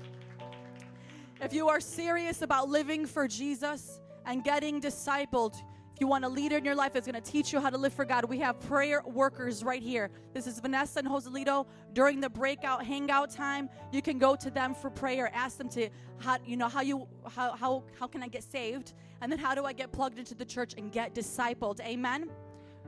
If 1.42 1.52
you 1.52 1.68
are 1.68 1.80
serious 1.80 2.42
about 2.42 2.68
living 2.68 3.04
for 3.04 3.28
Jesus 3.28 4.00
and 4.24 4.42
getting 4.42 4.80
discipled, 4.80 5.56
you 6.00 6.06
want 6.06 6.24
a 6.24 6.28
leader 6.28 6.56
in 6.56 6.64
your 6.64 6.74
life 6.74 6.92
that's 6.92 7.06
going 7.06 7.20
to 7.20 7.30
teach 7.30 7.52
you 7.52 7.60
how 7.60 7.70
to 7.70 7.78
live 7.78 7.92
for 7.92 8.04
God, 8.04 8.24
we 8.24 8.38
have 8.40 8.60
prayer 8.60 9.02
workers 9.04 9.62
right 9.62 9.82
here. 9.82 10.10
This 10.34 10.46
is 10.46 10.60
Vanessa 10.60 11.00
and 11.00 11.08
Joselito. 11.08 11.66
During 11.92 12.20
the 12.20 12.30
breakout 12.30 12.84
hangout 12.84 13.30
time, 13.30 13.68
you 13.92 14.02
can 14.02 14.18
go 14.18 14.36
to 14.36 14.50
them 14.50 14.74
for 14.74 14.90
prayer. 14.90 15.30
Ask 15.34 15.58
them 15.58 15.68
to 15.70 15.88
how 16.18 16.38
you 16.44 16.56
know 16.56 16.68
how 16.68 16.80
you 16.80 17.06
how 17.28 17.56
how 17.56 17.84
how 17.98 18.06
can 18.06 18.22
I 18.22 18.28
get 18.28 18.42
saved, 18.42 18.92
and 19.20 19.30
then 19.30 19.38
how 19.38 19.54
do 19.54 19.64
I 19.64 19.72
get 19.72 19.92
plugged 19.92 20.18
into 20.18 20.34
the 20.34 20.44
church 20.44 20.74
and 20.76 20.92
get 20.92 21.14
discipled? 21.14 21.80
Amen. 21.80 22.30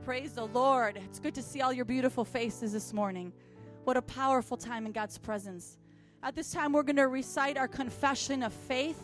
Praise 0.03 0.33
the 0.33 0.45
Lord. 0.45 0.97
It's 0.97 1.19
good 1.19 1.35
to 1.35 1.43
see 1.43 1.61
all 1.61 1.71
your 1.71 1.85
beautiful 1.85 2.25
faces 2.25 2.73
this 2.73 2.91
morning. 2.91 3.31
What 3.83 3.97
a 3.97 4.01
powerful 4.01 4.57
time 4.57 4.85
in 4.85 4.91
God's 4.91 5.17
presence. 5.17 5.77
At 6.23 6.35
this 6.35 6.51
time, 6.51 6.71
we're 6.71 6.83
going 6.83 6.97
to 6.97 7.07
recite 7.07 7.57
our 7.57 7.67
confession 7.67 8.43
of 8.43 8.53
faith. 8.53 9.03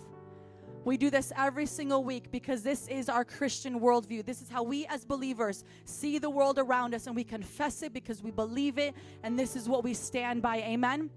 We 0.87 0.95
do 0.95 1.09
this 1.09 1.33
every 1.35 1.65
single 1.65 2.01
week 2.01 2.31
because 2.31 2.63
this 2.63 2.87
is 2.87 3.09
our 3.09 3.25
Christian 3.25 3.81
worldview. 3.81 4.25
This 4.25 4.41
is 4.41 4.47
how 4.47 4.63
we 4.63 4.85
as 4.85 5.03
believers 5.03 5.65
see 5.83 6.17
the 6.17 6.29
world 6.29 6.57
around 6.57 6.95
us 6.95 7.07
and 7.07 7.15
we 7.15 7.25
confess 7.25 7.83
it 7.83 7.91
because 7.91 8.23
we 8.23 8.31
believe 8.31 8.77
it 8.77 8.95
and 9.21 9.37
this 9.37 9.57
is 9.57 9.67
what 9.67 9.83
we 9.83 9.93
stand 9.93 10.41
by. 10.41 10.59
Amen. 10.59 11.09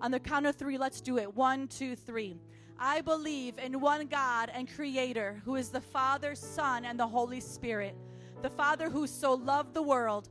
On 0.00 0.10
the 0.10 0.18
count 0.18 0.46
of 0.46 0.56
three, 0.56 0.78
let's 0.78 1.02
do 1.02 1.18
it. 1.18 1.36
One, 1.36 1.68
two, 1.68 1.94
three. 1.94 2.38
I 2.78 3.02
believe 3.02 3.58
in 3.58 3.82
one 3.82 4.06
God 4.06 4.50
and 4.54 4.66
Creator 4.66 5.42
who 5.44 5.56
is 5.56 5.68
the 5.68 5.82
Father, 5.82 6.34
Son, 6.34 6.86
and 6.86 6.98
the 6.98 7.06
Holy 7.06 7.40
Spirit. 7.40 7.94
The 8.40 8.48
Father 8.48 8.88
who 8.88 9.06
so 9.06 9.34
loved 9.34 9.74
the 9.74 9.82
world, 9.82 10.30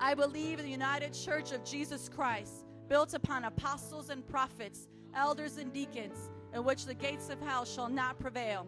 I 0.00 0.14
believe 0.14 0.58
in 0.58 0.64
the 0.64 0.70
United 0.70 1.12
Church 1.12 1.52
of 1.52 1.64
Jesus 1.64 2.08
Christ, 2.08 2.64
built 2.88 3.14
upon 3.14 3.44
apostles 3.44 4.10
and 4.10 4.26
prophets, 4.26 4.88
elders 5.14 5.58
and 5.58 5.72
deacons 5.72 6.30
in 6.54 6.64
which 6.64 6.86
the 6.86 6.94
gates 6.94 7.28
of 7.30 7.40
hell 7.40 7.64
shall 7.64 7.88
not 7.88 8.18
prevail. 8.18 8.66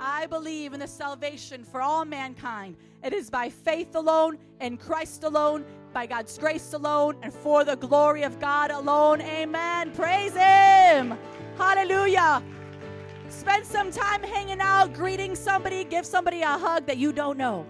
I 0.00 0.26
believe 0.26 0.72
in 0.72 0.80
the 0.80 0.88
salvation 0.88 1.64
for 1.64 1.80
all 1.80 2.04
mankind. 2.04 2.76
It 3.04 3.12
is 3.12 3.30
by 3.30 3.48
faith 3.48 3.94
alone, 3.94 4.38
in 4.60 4.76
Christ 4.76 5.22
alone, 5.22 5.64
by 5.92 6.06
God's 6.06 6.36
grace 6.38 6.72
alone, 6.72 7.16
and 7.22 7.32
for 7.32 7.64
the 7.64 7.76
glory 7.76 8.24
of 8.24 8.40
God 8.40 8.70
alone. 8.70 9.20
Amen. 9.20 9.92
Praise 9.92 10.32
Him. 10.32 11.16
Hallelujah. 11.56 12.42
Spend 13.28 13.64
some 13.64 13.90
time 13.90 14.22
hanging 14.22 14.60
out, 14.60 14.92
greeting 14.92 15.36
somebody, 15.36 15.84
give 15.84 16.04
somebody 16.04 16.42
a 16.42 16.58
hug 16.58 16.86
that 16.86 16.98
you 16.98 17.12
don't 17.12 17.38
know. 17.38 17.64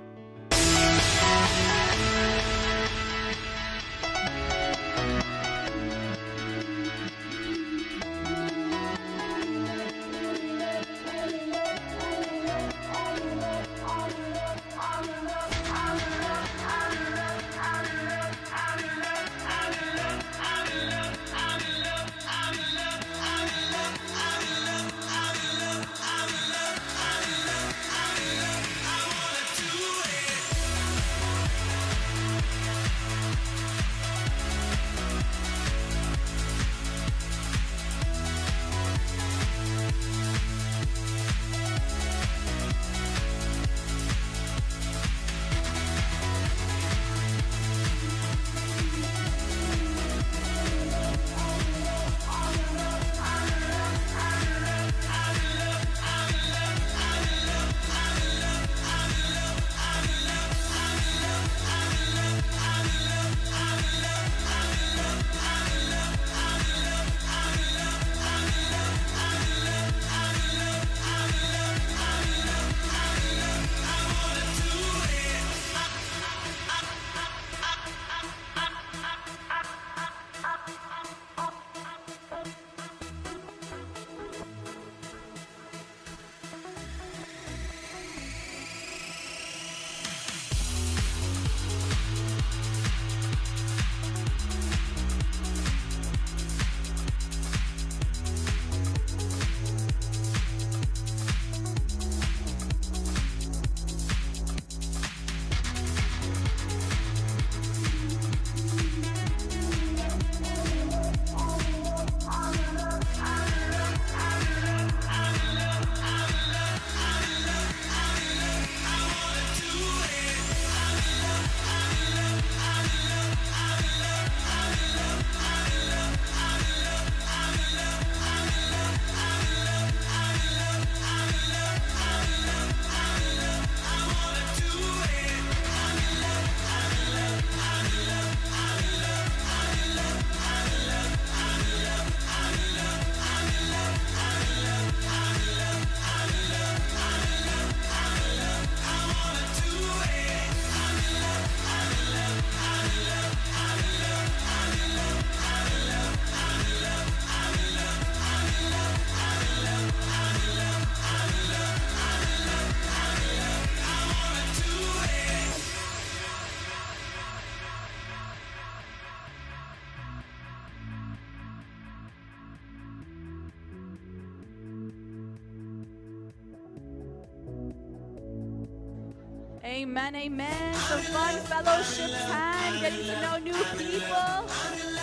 Amen, 179.93 180.17
amen. 180.17 180.75
Some 180.75 181.01
fun 181.01 181.39
fellowship 181.41 182.11
time, 182.27 182.81
getting 182.81 183.05
to 183.05 183.21
know 183.21 183.37
new 183.37 183.63
people. 183.77 184.47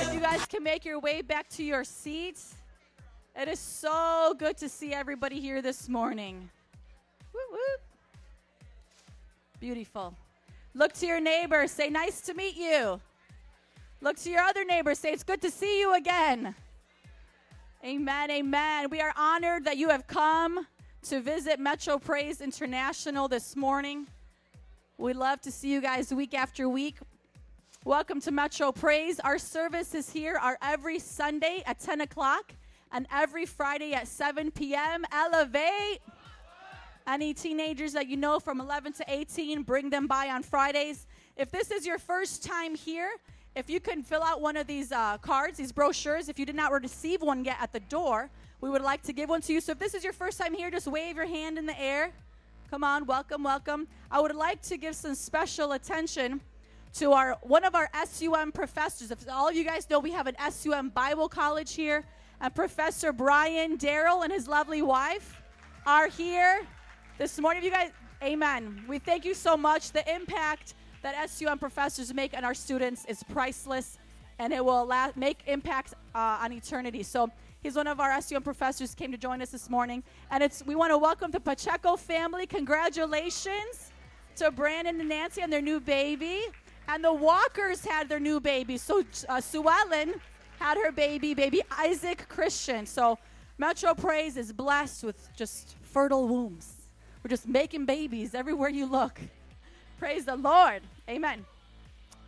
If 0.02 0.12
you 0.12 0.20
guys 0.20 0.48
can 0.48 0.64
make 0.64 0.84
your 0.84 1.00
way 1.00 1.22
back 1.22 1.48
to 1.50 1.64
your 1.64 1.84
seats, 1.84 2.56
it 3.40 3.48
is 3.48 3.60
so 3.60 4.34
good 4.40 4.58
to 4.58 4.68
see 4.68 4.92
everybody 4.92 5.40
here 5.40 5.62
this 5.62 5.90
morning. 5.90 6.50
Woo 7.32 7.40
woo. 7.52 7.60
Beautiful. 9.60 10.16
Look 10.74 10.94
to 10.94 11.06
your 11.06 11.22
neighbor, 11.22 11.68
say, 11.68 11.92
Nice 11.92 12.22
to 12.22 12.34
meet 12.34 12.56
you. 12.56 13.00
Look 14.02 14.18
to 14.22 14.32
your 14.32 14.42
other 14.42 14.66
neighbor, 14.66 14.96
say, 14.96 15.12
It's 15.12 15.22
good 15.22 15.44
to 15.44 15.52
see 15.52 15.80
you 15.80 15.94
again. 15.94 16.56
Amen, 17.86 18.32
amen. 18.32 18.90
We 18.90 19.02
are 19.02 19.14
honored 19.16 19.66
that 19.66 19.78
you 19.78 19.90
have 19.90 20.08
come 20.08 20.66
to 21.04 21.22
visit 21.22 21.60
Metro 21.60 22.00
Praise 22.00 22.42
International 22.42 23.28
this 23.28 23.56
morning. 23.56 24.08
We 25.00 25.14
love 25.14 25.40
to 25.44 25.52
see 25.52 25.72
you 25.72 25.80
guys 25.80 26.14
week 26.14 26.34
after 26.34 26.68
week. 26.68 26.98
Welcome 27.86 28.20
to 28.20 28.32
Metro 28.32 28.74
Praise. 28.74 29.18
Our 29.22 29.38
services 29.38 30.10
here 30.10 30.36
are 30.36 30.58
every 30.62 31.00
Sunday 31.00 31.64
at 31.66 31.80
10 31.80 32.02
o'clock 32.02 32.52
and 32.92 33.08
every 33.10 33.46
Friday 33.46 33.94
at 33.94 34.10
7 34.10 34.52
p.m. 34.52 35.06
Elevate. 35.14 36.02
Any 37.08 37.34
teenagers 37.34 37.94
that 37.94 38.10
you 38.10 38.18
know 38.18 38.42
from 38.42 38.60
11 38.60 38.92
to 38.92 39.06
18, 39.08 39.64
bring 39.64 39.90
them 39.90 40.06
by 40.06 40.32
on 40.32 40.44
Fridays. 40.44 41.08
If 41.38 41.50
this 41.50 41.72
is 41.72 41.86
your 41.86 41.98
first 41.98 42.44
time 42.44 42.76
here, 42.76 43.12
if 43.56 43.70
you 43.70 43.80
can 43.80 44.04
fill 44.04 44.22
out 44.22 44.42
one 44.42 44.58
of 44.58 44.68
these 44.68 44.92
uh, 44.92 45.18
cards, 45.20 45.58
these 45.58 45.72
brochures, 45.72 46.28
if 46.28 46.38
you 46.38 46.46
did 46.46 46.56
not 46.56 46.74
receive 46.74 47.22
one 47.22 47.46
yet 47.46 47.56
at 47.62 47.72
the 47.72 47.80
door, 47.80 48.30
we 48.60 48.70
would 48.70 48.82
like 48.82 49.04
to 49.04 49.14
give 49.14 49.30
one 49.30 49.40
to 49.44 49.54
you. 49.54 49.62
So 49.62 49.72
if 49.72 49.80
this 49.80 49.94
is 49.94 50.04
your 50.04 50.12
first 50.12 50.38
time 50.38 50.54
here, 50.54 50.70
just 50.70 50.88
wave 50.88 51.16
your 51.16 51.26
hand 51.26 51.58
in 51.58 51.66
the 51.66 51.80
air. 51.80 52.12
Come 52.70 52.84
on, 52.84 53.08
welcome, 53.08 53.42
welcome. 53.42 53.88
I 54.12 54.22
would 54.22 54.36
like 54.36 54.62
to 54.64 54.78
give 54.78 54.96
some 54.96 55.16
special 55.16 55.72
attention 55.72 56.40
to 56.94 57.14
our 57.14 57.36
one 57.42 57.64
of 57.64 57.74
our 57.74 57.90
SUM 58.06 58.52
professors. 58.52 59.10
If 59.10 59.28
all 59.28 59.48
of 59.48 59.56
you 59.56 59.64
guys 59.64 59.90
know, 59.90 59.98
we 59.98 60.12
have 60.12 60.28
an 60.28 60.36
SUM 60.52 60.90
Bible 60.90 61.28
College 61.28 61.74
here, 61.74 62.06
and 62.40 62.54
Professor 62.54 63.12
Brian 63.12 63.76
Darrell 63.78 64.22
and 64.22 64.32
his 64.32 64.48
lovely 64.48 64.84
wife 64.84 65.42
are 65.88 66.10
here 66.10 66.62
this 67.18 67.40
morning. 67.40 67.64
You 67.64 67.72
guys, 67.72 67.90
Amen. 68.22 68.84
We 68.88 69.00
thank 69.00 69.26
you 69.26 69.34
so 69.34 69.58
much. 69.58 69.92
The 69.92 70.08
impact 70.14 70.76
that 71.02 71.28
SUM 71.28 71.58
professors 71.58 72.14
make 72.14 72.38
on 72.38 72.46
our 72.46 72.54
students 72.54 73.04
is 73.06 73.24
priceless, 73.24 73.98
and 74.38 74.54
it 74.54 74.64
will 74.64 74.88
make 75.16 75.40
impacts 75.48 75.96
uh, 76.14 76.38
on 76.44 76.54
eternity. 76.54 77.02
So. 77.02 77.32
He's 77.62 77.76
one 77.76 77.88
of 77.88 78.00
our 78.00 78.22
SUM 78.22 78.42
professors, 78.42 78.96
came 78.96 79.12
to 79.12 79.18
join 79.18 79.42
us 79.42 79.50
this 79.50 79.70
morning. 79.70 80.04
And 80.32 80.42
it's 80.42 80.66
we 80.66 80.76
want 80.76 80.92
to 80.92 80.98
welcome 80.98 81.30
the 81.32 81.42
Pacheco 81.42 81.98
family. 81.98 82.46
Congratulations 82.46 83.92
to 84.38 84.50
Brandon 84.50 85.00
and 85.00 85.10
Nancy 85.10 85.42
and 85.42 85.52
their 85.52 85.62
new 85.62 85.82
baby. 85.82 86.42
And 86.88 87.04
the 87.04 87.14
Walkers 87.14 87.86
had 87.86 88.08
their 88.08 88.20
new 88.20 88.40
baby. 88.40 88.78
So 88.78 89.04
uh, 89.28 89.42
Sue 89.42 89.68
Ellen 89.68 90.14
had 90.60 90.78
her 90.78 90.92
baby, 90.92 91.34
baby 91.34 91.62
Isaac 91.78 92.26
Christian. 92.30 92.86
So 92.86 93.18
Metro 93.58 93.94
Praise 93.94 94.38
is 94.38 94.54
blessed 94.54 95.04
with 95.04 95.30
just 95.36 95.76
fertile 95.82 96.30
wombs. 96.30 96.88
We're 97.24 97.30
just 97.30 97.48
making 97.48 97.86
babies 97.86 98.34
everywhere 98.34 98.70
you 98.70 98.86
look. 98.86 99.20
Praise 100.00 100.24
the 100.24 100.38
Lord. 100.38 100.82
Amen. 101.10 101.46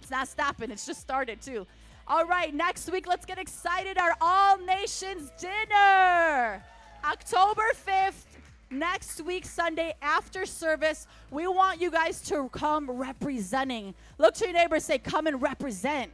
It's 0.01 0.11
not 0.11 0.27
stopping, 0.27 0.71
it's 0.71 0.86
just 0.86 0.99
started 0.99 1.41
too. 1.41 1.65
All 2.08 2.26
right, 2.26 2.54
next 2.54 2.91
week, 2.91 3.08
let's 3.08 3.26
get 3.26 3.38
excited. 3.38 3.97
Our 3.97 4.16
All 4.20 4.58
Nations 4.58 5.32
Dinner, 5.39 6.64
October 7.06 7.64
5th, 7.88 8.26
next 8.72 9.22
week, 9.22 9.45
Sunday, 9.45 9.93
after 10.02 10.45
service. 10.45 11.06
We 11.30 11.47
want 11.47 11.80
you 11.80 11.91
guys 11.91 12.20
to 12.24 12.49
come 12.49 12.89
representing. 12.89 13.93
Look 14.18 14.34
to 14.36 14.45
your 14.45 14.54
neighbor 14.54 14.80
say, 14.80 14.97
Come 14.97 15.28
and 15.28 15.41
represent. 15.41 16.12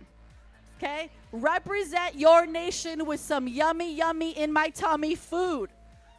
Okay? 0.78 1.10
Represent 1.32 2.16
your 2.16 2.46
nation 2.46 3.06
with 3.06 3.22
some 3.22 3.48
yummy, 3.48 3.96
yummy 3.96 4.32
in 4.32 4.52
my 4.52 4.70
tummy 4.70 5.16
food. 5.16 5.70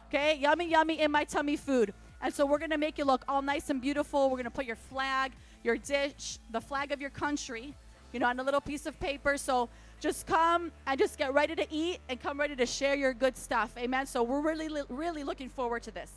Okay? 0.07 0.37
Yummy, 0.39 0.67
yummy 0.67 0.99
in 0.99 1.11
my 1.11 1.23
tummy 1.23 1.55
food. 1.55 1.93
And 2.21 2.33
so 2.33 2.45
we're 2.45 2.59
going 2.59 2.71
to 2.71 2.77
make 2.77 2.97
you 2.97 3.05
look 3.05 3.23
all 3.29 3.41
nice 3.41 3.69
and 3.69 3.79
beautiful. 3.79 4.29
We're 4.29 4.37
going 4.37 4.43
to 4.45 4.51
put 4.51 4.65
your 4.65 4.75
flag, 4.75 5.31
your 5.63 5.77
dish, 5.77 6.39
the 6.51 6.59
flag 6.59 6.91
of 6.91 6.99
your 6.99 7.11
country, 7.11 7.75
you 8.11 8.19
know, 8.19 8.27
on 8.27 8.39
a 8.39 8.43
little 8.43 8.61
piece 8.61 8.85
of 8.85 8.99
paper. 8.99 9.37
So 9.37 9.69
just 9.99 10.25
come 10.25 10.71
and 10.87 10.97
just 10.99 11.17
get 11.17 11.33
ready 11.33 11.55
to 11.55 11.67
eat 11.71 11.99
and 12.07 12.19
come 12.21 12.39
ready 12.39 12.55
to 12.55 12.65
share 12.65 12.95
your 12.95 13.13
good 13.13 13.37
stuff. 13.37 13.73
Amen. 13.77 14.05
So 14.05 14.23
we're 14.23 14.41
really, 14.41 14.69
really 14.89 15.23
looking 15.23 15.49
forward 15.49 15.83
to 15.83 15.91
this. 15.91 16.11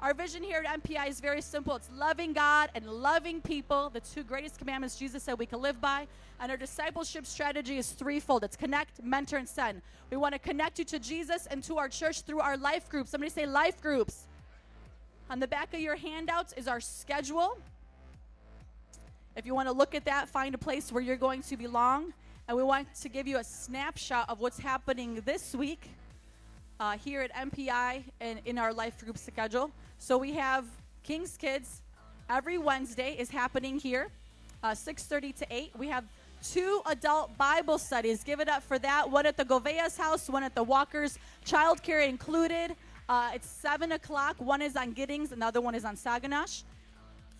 Our 0.00 0.12
vision 0.12 0.42
here 0.42 0.62
at 0.62 0.82
MPI 0.82 1.08
is 1.08 1.20
very 1.20 1.40
simple 1.40 1.76
it's 1.76 1.88
loving 1.96 2.34
God 2.34 2.68
and 2.74 2.86
loving 2.86 3.40
people, 3.40 3.88
the 3.88 4.00
two 4.00 4.22
greatest 4.22 4.58
commandments 4.58 4.98
Jesus 4.98 5.22
said 5.22 5.38
we 5.38 5.46
can 5.46 5.62
live 5.62 5.80
by. 5.80 6.06
And 6.40 6.50
our 6.50 6.58
discipleship 6.58 7.24
strategy 7.24 7.78
is 7.78 7.90
threefold 7.90 8.44
it's 8.44 8.56
connect, 8.56 9.02
mentor, 9.02 9.38
and 9.38 9.48
send. 9.48 9.80
We 10.10 10.18
want 10.18 10.34
to 10.34 10.38
connect 10.38 10.78
you 10.78 10.84
to 10.86 10.98
Jesus 10.98 11.46
and 11.46 11.62
to 11.64 11.78
our 11.78 11.88
church 11.88 12.20
through 12.22 12.40
our 12.40 12.58
life 12.58 12.90
groups. 12.90 13.10
Somebody 13.10 13.30
say 13.30 13.46
life 13.46 13.80
groups. 13.80 14.24
On 15.30 15.40
the 15.40 15.48
back 15.48 15.72
of 15.72 15.80
your 15.80 15.96
handouts 15.96 16.52
is 16.52 16.68
our 16.68 16.80
schedule. 16.80 17.56
If 19.36 19.46
you 19.46 19.54
want 19.54 19.68
to 19.68 19.72
look 19.72 19.96
at 19.96 20.04
that, 20.04 20.28
find 20.28 20.54
a 20.54 20.58
place 20.58 20.92
where 20.92 21.02
you're 21.02 21.16
going 21.16 21.42
to 21.42 21.56
belong. 21.56 22.12
And 22.46 22.56
we 22.56 22.62
want 22.62 22.94
to 23.02 23.08
give 23.08 23.26
you 23.26 23.38
a 23.38 23.44
snapshot 23.44 24.28
of 24.28 24.38
what's 24.38 24.58
happening 24.58 25.20
this 25.24 25.54
week 25.54 25.90
uh, 26.78 26.96
here 26.98 27.20
at 27.22 27.34
MPI 27.34 28.04
and 28.20 28.40
in 28.44 28.58
our 28.58 28.72
life 28.72 28.98
group 28.98 29.18
schedule. 29.18 29.72
So 29.98 30.18
we 30.18 30.34
have 30.34 30.64
King's 31.02 31.36
Kids 31.36 31.82
every 32.30 32.58
Wednesday 32.58 33.16
is 33.18 33.28
happening 33.28 33.78
here, 33.78 34.08
uh, 34.62 34.74
6:30 34.74 35.32
to 35.32 35.46
8. 35.50 35.72
We 35.78 35.88
have 35.88 36.04
two 36.42 36.80
adult 36.86 37.36
Bible 37.36 37.78
studies. 37.78 38.22
Give 38.22 38.38
it 38.38 38.48
up 38.48 38.62
for 38.62 38.78
that. 38.78 39.10
One 39.10 39.26
at 39.26 39.36
the 39.36 39.44
Govea's 39.44 39.96
house, 39.96 40.28
one 40.28 40.44
at 40.44 40.54
the 40.54 40.62
Walkers, 40.62 41.18
childcare 41.44 42.06
included. 42.06 42.76
Uh, 43.08 43.32
it's 43.34 43.48
7 43.48 43.92
o'clock. 43.92 44.36
One 44.38 44.62
is 44.62 44.76
on 44.76 44.92
Giddings, 44.92 45.32
another 45.32 45.60
one 45.60 45.74
is 45.74 45.84
on 45.84 45.96
Sauganash. 45.96 46.62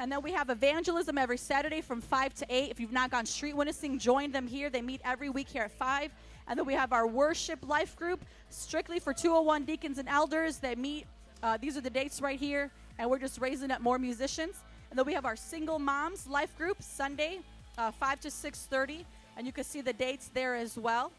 And 0.01 0.11
then 0.11 0.23
we 0.23 0.33
have 0.33 0.51
evangelism 0.51 1.19
every 1.19 1.39
Saturday 1.39 1.81
from 1.81 2.01
5 2.01 2.35
to 2.35 2.47
8. 2.49 2.71
If 2.71 2.81
you've 2.81 2.93
not 2.93 3.11
gone 3.11 3.27
street 3.27 3.57
witnessing, 3.57 3.99
join 3.99 4.33
them 4.33 4.47
here. 4.47 4.69
They 4.69 4.83
meet 4.83 5.01
every 5.05 5.31
week 5.31 5.49
here 5.49 5.63
at 5.63 5.71
5. 5.71 6.11
And 6.49 6.59
then 6.59 6.67
we 6.67 6.75
have 6.75 6.93
our 6.93 7.07
worship 7.07 7.61
life 7.67 7.97
group, 7.97 8.25
strictly 8.51 8.99
for 8.99 9.15
201 9.15 9.65
deacons 9.65 9.99
and 9.99 10.09
elders. 10.09 10.59
They 10.59 10.75
meet, 10.75 11.07
uh, 11.43 11.59
these 11.59 11.77
are 11.77 11.81
the 11.81 11.91
dates 11.91 12.21
right 12.21 12.39
here, 12.39 12.71
and 12.99 13.09
we're 13.09 13.19
just 13.19 13.41
raising 13.41 13.71
up 13.71 13.81
more 13.81 13.99
musicians. 13.99 14.57
And 14.91 14.99
then 14.99 15.07
we 15.07 15.15
have 15.15 15.25
our 15.25 15.37
single 15.37 15.79
moms 15.79 16.27
life 16.27 16.57
group, 16.59 16.83
Sunday, 16.83 17.39
uh, 17.79 17.93
5 17.93 18.21
to 18.21 18.29
6.30. 18.29 19.05
And 19.37 19.47
you 19.47 19.53
can 19.53 19.65
see 19.65 19.81
the 19.81 19.93
dates 19.93 20.29
there 20.35 20.55
as 20.55 20.77
well. 20.77 21.13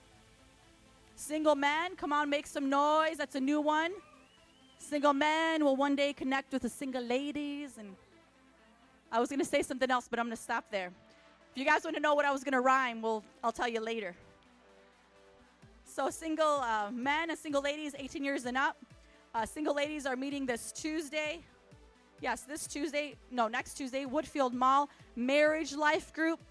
Single 1.15 1.55
men, 1.55 1.95
come 1.95 2.11
on, 2.11 2.29
make 2.29 2.45
some 2.45 2.69
noise. 2.69 3.17
That's 3.17 3.35
a 3.35 3.39
new 3.39 3.61
one. 3.61 3.91
Single 4.79 5.13
men 5.13 5.63
will 5.63 5.75
one 5.75 5.95
day 5.95 6.13
connect 6.13 6.51
with 6.51 6.61
the 6.61 6.69
single 6.69 7.01
ladies 7.01 7.77
and 7.77 7.95
I 9.15 9.19
was 9.19 9.29
going 9.29 9.39
to 9.39 9.45
say 9.45 9.61
something 9.61 9.89
else, 9.89 10.09
but 10.09 10.19
I'm 10.19 10.25
going 10.25 10.35
to 10.35 10.43
stop 10.43 10.65
there. 10.69 10.91
If 11.53 11.57
you 11.57 11.63
guys 11.63 11.85
want 11.85 11.95
to 11.95 12.01
know 12.01 12.15
what 12.15 12.25
I 12.25 12.33
was 12.33 12.43
going 12.43 12.51
to 12.51 12.59
rhyme, 12.59 13.01
well, 13.01 13.23
I'll 13.41 13.53
tell 13.53 13.67
you 13.69 13.79
later. 13.79 14.13
So, 15.85 16.09
single 16.09 16.59
uh, 16.59 16.91
men 16.91 17.29
and 17.29 17.39
single 17.39 17.61
ladies, 17.61 17.95
18 17.97 18.25
years 18.25 18.43
and 18.43 18.57
up. 18.57 18.75
Uh, 19.33 19.45
single 19.45 19.73
ladies 19.73 20.05
are 20.05 20.17
meeting 20.17 20.45
this 20.45 20.73
Tuesday. 20.73 21.39
Yes, 22.19 22.41
this 22.41 22.67
Tuesday. 22.67 23.15
No, 23.31 23.47
next 23.47 23.75
Tuesday. 23.75 24.03
Woodfield 24.03 24.51
Mall 24.51 24.89
Marriage 25.15 25.73
Life 25.73 26.11
Group 26.11 26.41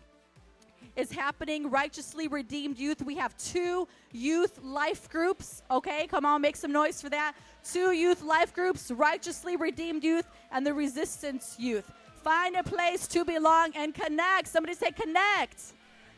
is 0.97 1.13
happening. 1.13 1.69
Righteously 1.69 2.29
Redeemed 2.29 2.79
Youth. 2.79 3.03
We 3.03 3.17
have 3.17 3.37
two 3.37 3.87
youth 4.11 4.59
life 4.63 5.11
groups. 5.11 5.63
Okay, 5.71 6.07
come 6.07 6.25
on, 6.25 6.41
make 6.41 6.57
some 6.57 6.73
noise 6.73 7.03
for 7.03 7.11
that. 7.11 7.35
Two 7.63 7.93
youth 7.93 8.23
life 8.23 8.55
groups 8.55 8.91
Righteously 8.91 9.57
Redeemed 9.57 10.03
Youth 10.03 10.27
and 10.51 10.67
the 10.67 10.73
Resistance 10.73 11.57
Youth. 11.59 11.93
Find 12.25 12.57
a 12.57 12.63
place 12.63 13.07
to 13.09 13.23
belong 13.23 13.73
and 13.75 13.95
connect. 13.95 14.49
Somebody 14.49 14.73
say 14.73 14.91
connect. 14.93 15.75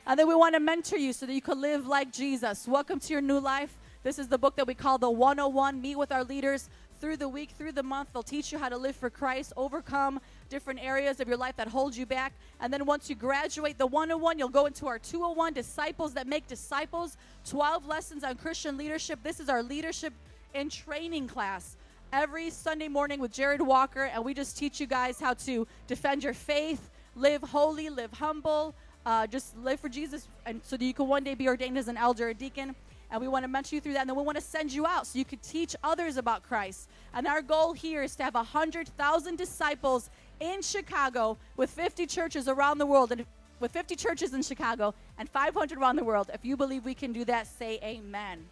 And 0.07 0.17
then 0.17 0.29
we 0.29 0.37
want 0.37 0.55
to 0.55 0.61
mentor 0.61 0.99
you 0.99 1.13
so 1.13 1.27
that 1.27 1.33
you 1.33 1.43
can 1.43 1.61
live 1.61 1.89
like 1.89 2.13
Jesus. 2.13 2.69
Welcome 2.69 3.01
to 3.01 3.13
your 3.13 3.21
new 3.21 3.41
life. 3.41 3.77
This 4.05 4.21
is 4.21 4.29
the 4.29 4.39
book 4.39 4.55
that 4.55 4.69
we 4.69 4.75
call 4.75 4.99
the 4.99 5.11
101. 5.11 5.83
Meet 5.83 5.97
with 5.97 6.13
our 6.13 6.23
leaders 6.23 6.71
through 7.01 7.17
the 7.17 7.29
week, 7.29 7.51
through 7.59 7.73
the 7.73 7.83
month. 7.83 8.11
They'll 8.13 8.23
teach 8.23 8.53
you 8.53 8.59
how 8.59 8.69
to 8.69 8.77
live 8.77 8.95
for 8.95 9.11
Christ, 9.11 9.53
overcome 9.57 10.21
different 10.49 10.79
areas 10.81 11.19
of 11.19 11.27
your 11.27 11.39
life 11.39 11.57
that 11.57 11.67
hold 11.67 11.97
you 11.97 12.07
back. 12.07 12.33
And 12.61 12.73
then 12.73 12.87
once 12.87 13.11
you 13.11 13.17
graduate 13.17 13.77
the 13.77 13.89
101, 13.89 14.39
you'll 14.39 14.49
go 14.49 14.67
into 14.67 14.87
our 14.87 15.01
201 15.01 15.55
Disciples 15.55 16.15
that 16.15 16.29
Make 16.29 16.47
Disciples 16.47 17.17
12 17.51 17.85
lessons 17.89 18.23
on 18.23 18.37
Christian 18.37 18.77
leadership. 18.77 19.19
This 19.25 19.41
is 19.41 19.49
our 19.49 19.61
leadership 19.61 20.13
and 20.55 20.71
training 20.71 21.27
class 21.27 21.77
every 22.13 22.51
Sunday 22.51 22.89
morning 22.89 23.21
with 23.21 23.33
Jared 23.33 23.61
Walker, 23.61 24.05
and 24.05 24.25
we 24.25 24.35
just 24.35 24.57
teach 24.57 24.81
you 24.81 24.87
guys 24.87 25.21
how 25.21 25.35
to 25.35 25.67
defend 25.87 26.25
your 26.25 26.35
faith, 26.35 26.91
live 27.15 27.43
holy, 27.43 27.89
live 27.89 28.13
humble, 28.13 28.75
uh, 29.05 29.27
just 29.27 29.57
live 29.59 29.81
for 29.81 29.89
Jesus, 29.89 30.29
and 30.45 30.61
so 30.65 30.77
that 30.77 30.85
you 30.85 30.95
can 30.95 31.09
one 31.09 31.25
day 31.25 31.35
be 31.35 31.49
ordained 31.49 31.79
as 31.79 31.89
an 31.89 31.97
elder 31.97 32.31
or 32.31 32.35
deacon. 32.35 32.75
And 33.11 33.21
we 33.21 33.29
want 33.29 33.45
to 33.45 33.49
mentor 33.49 33.77
you 33.77 33.81
through 33.81 33.93
that. 33.93 34.01
And 34.01 34.11
then 34.11 34.17
we 34.17 34.25
want 34.25 34.37
to 34.37 34.43
send 34.43 34.73
you 34.73 34.85
out 34.85 35.07
so 35.07 35.17
you 35.17 35.25
could 35.25 35.41
teach 35.41 35.77
others 35.85 36.17
about 36.17 36.43
Christ. 36.43 36.89
And 37.15 37.27
our 37.29 37.41
goal 37.41 37.73
here 37.73 38.03
is 38.03 38.17
to 38.17 38.25
have 38.25 38.35
100,000 38.35 39.37
disciples 39.37 40.11
in 40.41 40.61
Chicago 40.61 41.39
with 41.57 41.71
50 41.71 42.07
churches 42.07 42.49
around 42.49 42.79
the 42.79 42.87
world. 42.87 43.13
And 43.13 43.25
with 43.61 43.73
50 43.73 43.97
churches 43.97 44.35
in 44.35 44.43
Chicago 44.43 44.95
and 45.19 45.29
500 45.29 45.79
around 45.79 45.97
the 45.97 46.05
world. 46.05 46.31
If 46.33 46.45
you 46.45 46.57
believe 46.57 46.85
we 46.85 46.95
can 46.95 47.13
do 47.13 47.25
that, 47.27 47.47
say 47.47 47.79
amen. 47.83 48.47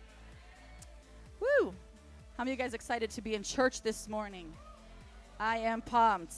Woo! 1.40 1.74
How 2.36 2.42
many 2.42 2.54
of 2.54 2.58
you 2.58 2.64
guys 2.64 2.74
excited 2.74 3.10
to 3.10 3.22
be 3.22 3.36
in 3.36 3.44
church 3.44 3.82
this 3.82 4.08
morning? 4.08 4.52
I 5.38 5.58
am 5.58 5.80
pumped. 5.80 6.34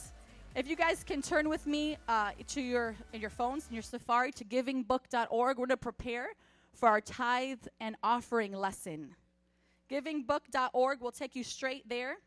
If 0.55 0.67
you 0.67 0.75
guys 0.75 1.03
can 1.03 1.23
turn 1.23 1.49
with 1.49 1.65
me 1.65 1.97
uh, 2.07 2.33
to 2.49 2.61
your 2.61 2.95
in 3.13 3.19
your 3.19 3.31
phones 3.31 3.65
and 3.65 3.73
your 3.73 3.81
Safari 3.81 4.31
to 4.33 4.45
givingbook.org, 4.45 5.31
we're 5.31 5.53
going 5.55 5.69
to 5.69 5.75
prepare 5.77 6.27
for 6.71 6.87
our 6.87 7.01
tithe 7.01 7.65
and 7.79 7.95
offering 8.03 8.53
lesson. 8.53 9.15
Givingbook.org 9.89 11.01
will 11.01 11.11
take 11.11 11.35
you 11.35 11.43
straight 11.43 11.89
there. 11.89 12.17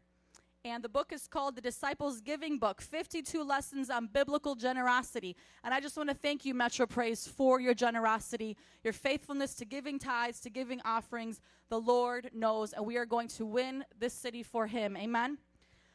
And 0.63 0.85
the 0.85 0.91
book 0.91 1.11
is 1.11 1.27
called 1.27 1.57
The 1.57 1.63
Disciples 1.63 2.21
Giving 2.21 2.59
Book 2.59 2.83
52 2.83 3.43
Lessons 3.43 3.89
on 3.89 4.09
Biblical 4.13 4.55
Generosity. 4.55 5.35
And 5.65 5.73
I 5.73 5.81
just 5.81 5.97
want 5.97 6.11
to 6.11 6.15
thank 6.15 6.45
you, 6.45 6.53
Metro 6.53 6.85
Praise, 6.85 7.27
for 7.27 7.61
your 7.61 7.73
generosity, 7.73 8.59
your 8.85 8.93
faithfulness 8.93 9.55
to 9.55 9.65
giving 9.65 9.99
tithes, 9.99 10.39
to 10.41 10.51
giving 10.51 10.83
offerings. 10.85 11.41
The 11.71 11.81
Lord 11.81 12.31
knows, 12.35 12.75
and 12.75 12.85
we 12.85 12.99
are 12.99 13.07
going 13.07 13.29
to 13.29 13.47
win 13.47 13.87
this 13.99 14.13
city 14.13 14.43
for 14.43 14.67
Him. 14.67 14.99
Amen. 14.99 15.39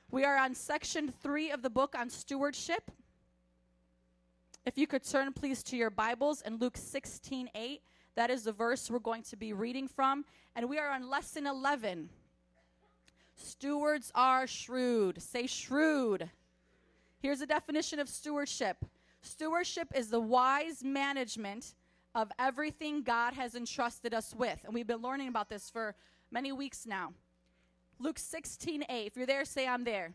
We 0.09 0.23
are 0.23 0.35
on 0.35 0.55
section 0.55 1.13
three 1.21 1.51
of 1.51 1.61
the 1.61 1.69
book 1.69 1.93
on 1.95 2.09
stewardship. 2.09 2.89
If 4.65 4.79
you 4.79 4.87
could 4.87 5.03
turn, 5.03 5.31
please, 5.31 5.61
to 5.61 5.77
your 5.77 5.91
Bibles 5.91 6.41
and 6.41 6.59
Luke 6.59 6.77
16 6.77 7.51
8. 7.53 7.81
That 8.15 8.31
is 8.31 8.45
the 8.45 8.51
verse 8.51 8.89
we're 8.89 8.97
going 8.97 9.21
to 9.23 9.35
be 9.35 9.53
reading 9.53 9.87
from. 9.87 10.25
And 10.55 10.67
we 10.67 10.79
are 10.79 10.89
on 10.89 11.07
lesson 11.07 11.45
11. 11.45 12.09
Stewards 13.35 14.11
are 14.15 14.47
shrewd. 14.47 15.21
Say 15.21 15.47
shrewd. 15.47 16.29
Here's 17.19 17.41
a 17.41 17.47
definition 17.47 17.99
of 17.99 18.09
stewardship 18.09 18.77
stewardship 19.21 19.87
is 19.95 20.09
the 20.09 20.19
wise 20.19 20.83
management 20.83 21.73
of 22.13 22.31
everything 22.37 23.01
God 23.01 23.33
has 23.33 23.55
entrusted 23.55 24.13
us 24.13 24.33
with. 24.35 24.59
And 24.63 24.73
we've 24.73 24.87
been 24.87 25.01
learning 25.01 25.27
about 25.27 25.49
this 25.49 25.69
for 25.69 25.95
many 26.31 26.51
weeks 26.51 26.85
now. 26.85 27.11
Luke 27.99 28.19
16 28.19 28.85
8. 28.87 29.07
If 29.07 29.17
you're 29.17 29.25
there, 29.25 29.45
say, 29.45 29.67
I'm 29.67 29.83
there. 29.83 30.13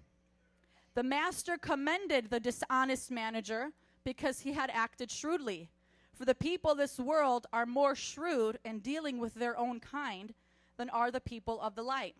The 0.94 1.02
master 1.02 1.56
commended 1.56 2.30
the 2.30 2.40
dishonest 2.40 3.10
manager 3.10 3.70
because 4.04 4.40
he 4.40 4.52
had 4.52 4.70
acted 4.72 5.10
shrewdly. 5.10 5.68
For 6.14 6.24
the 6.24 6.34
people 6.34 6.70
of 6.70 6.78
this 6.78 6.98
world 6.98 7.46
are 7.52 7.66
more 7.66 7.94
shrewd 7.94 8.58
in 8.64 8.80
dealing 8.80 9.18
with 9.18 9.34
their 9.34 9.56
own 9.56 9.80
kind 9.80 10.34
than 10.76 10.90
are 10.90 11.10
the 11.10 11.20
people 11.20 11.60
of 11.60 11.74
the 11.74 11.82
light. 11.82 12.14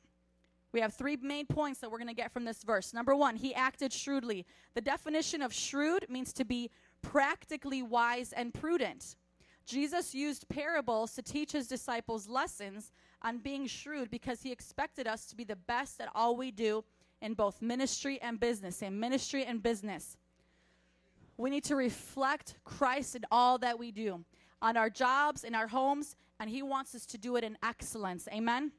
We 0.73 0.81
have 0.81 0.95
three 0.95 1.17
main 1.17 1.47
points 1.47 1.81
that 1.81 1.91
we're 1.91 1.99
going 1.99 2.09
to 2.09 2.15
get 2.15 2.33
from 2.33 2.45
this 2.45 2.63
verse. 2.63 2.95
Number 2.95 3.17
one, 3.17 3.37
he 3.37 3.55
acted 3.55 3.93
shrewdly. 3.93 4.47
The 4.75 4.81
definition 4.81 5.43
of 5.43 5.53
shrewd 5.53 6.07
means 6.09 6.33
to 6.35 6.45
be 6.45 6.71
practically 7.03 7.83
wise 7.83 8.33
and 8.33 8.55
prudent. 8.55 9.17
Jesus 9.67 10.15
used 10.15 10.49
parables 10.49 11.15
to 11.15 11.23
teach 11.23 11.53
his 11.53 11.67
disciples 11.67 12.29
lessons 12.29 12.93
on 13.23 13.39
being 13.39 13.67
shrewd 13.67 14.11
because 14.11 14.43
he 14.43 14.53
expected 14.53 15.07
us 15.07 15.27
to 15.27 15.37
be 15.37 15.45
the 15.45 15.57
best 15.57 16.01
at 16.01 16.09
all 16.15 16.37
we 16.37 16.51
do 16.51 16.85
in 17.21 17.35
both 17.35 17.61
ministry 17.61 18.21
and 18.23 18.41
business. 18.41 18.83
In 18.83 18.99
ministry 18.99 19.45
and 19.45 19.63
business. 19.63 20.17
We 21.37 21.51
need 21.51 21.65
to 21.65 21.77
reflect 21.77 22.57
Christ 22.65 23.17
in 23.17 23.25
all 23.31 23.59
that 23.59 23.79
we 23.79 23.91
do 23.93 24.25
on 24.63 24.77
our 24.77 24.91
jobs, 24.91 25.45
in 25.45 25.55
our 25.55 25.69
homes, 25.69 26.17
and 26.39 26.51
he 26.51 26.63
wants 26.63 26.95
us 26.95 27.07
to 27.07 27.19
do 27.19 27.37
it 27.37 27.45
in 27.45 27.57
excellence. 27.63 28.29
Amen. 28.33 28.73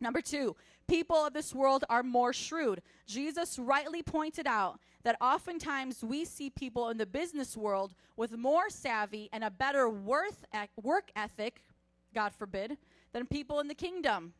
Number 0.00 0.20
two, 0.20 0.56
people 0.88 1.16
of 1.16 1.32
this 1.32 1.54
world 1.54 1.84
are 1.88 2.02
more 2.02 2.32
shrewd. 2.32 2.82
Jesus 3.06 3.58
rightly 3.58 4.02
pointed 4.02 4.46
out 4.46 4.78
that 5.02 5.16
oftentimes 5.20 6.04
we 6.04 6.24
see 6.24 6.50
people 6.50 6.90
in 6.90 6.98
the 6.98 7.06
business 7.06 7.56
world 7.56 7.94
with 8.16 8.36
more 8.36 8.68
savvy 8.70 9.28
and 9.32 9.42
a 9.42 9.50
better 9.50 9.88
work 9.88 10.34
ethic, 11.14 11.62
God 12.14 12.32
forbid, 12.34 12.76
than 13.12 13.26
people 13.26 13.60
in 13.60 13.68
the 13.68 13.74
kingdom. 13.74 14.34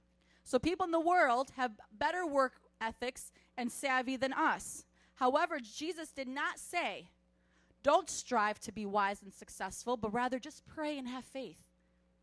So 0.45 0.59
people 0.59 0.85
in 0.85 0.93
the 0.93 1.01
world 1.01 1.53
have 1.57 1.73
better 1.93 2.27
work 2.27 2.55
ethics 2.81 3.33
and 3.57 3.71
savvy 3.71 4.17
than 4.17 4.33
us. 4.33 4.85
However, 5.15 5.59
Jesus 5.61 6.11
did 6.11 6.29
not 6.29 6.59
say, 6.59 7.11
don't 7.83 8.11
strive 8.11 8.59
to 8.61 8.73
be 8.73 8.87
wise 8.87 9.23
and 9.23 9.33
successful, 9.33 9.97
but 9.97 10.13
rather 10.13 10.39
just 10.39 10.67
pray 10.67 10.99
and 10.99 11.09
have 11.09 11.25
faith. 11.25 11.63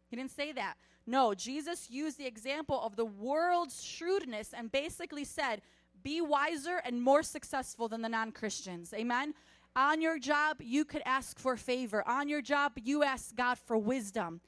He 0.08 0.16
didn't 0.16 0.32
say 0.32 0.52
that. 0.52 0.76
No, 1.08 1.34
Jesus 1.34 1.90
used 1.90 2.20
the 2.20 2.28
example 2.28 2.82
of 2.82 2.98
the 2.98 3.06
world's 3.06 3.82
shrewdness 3.82 4.54
and 4.54 4.72
basically 4.72 5.24
said, 5.24 5.62
be 6.04 6.22
wiser 6.22 6.82
and 6.86 7.02
more 7.02 7.24
successful 7.24 7.88
than 7.88 8.02
the 8.02 8.10
non 8.10 8.32
Christians. 8.32 8.94
Amen? 8.94 9.34
On 9.76 10.02
your 10.02 10.20
job, 10.20 10.58
you 10.60 10.86
could 10.86 11.02
ask 11.06 11.40
for 11.40 11.56
favor. 11.56 12.08
On 12.08 12.28
your 12.28 12.42
job, 12.42 12.74
you 12.84 13.04
ask 13.04 13.36
God 13.36 13.58
for 13.58 13.78
wisdom 13.78 14.42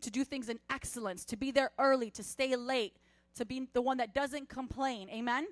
to 0.00 0.10
do 0.10 0.24
things 0.24 0.48
in 0.48 0.58
excellence, 0.70 1.24
to 1.26 1.36
be 1.36 1.50
there 1.50 1.70
early, 1.78 2.10
to 2.10 2.22
stay 2.22 2.56
late, 2.56 2.96
to 3.36 3.44
be 3.44 3.68
the 3.72 3.82
one 3.82 3.98
that 3.98 4.12
doesn't 4.12 4.48
complain. 4.48 5.08
Amen? 5.10 5.46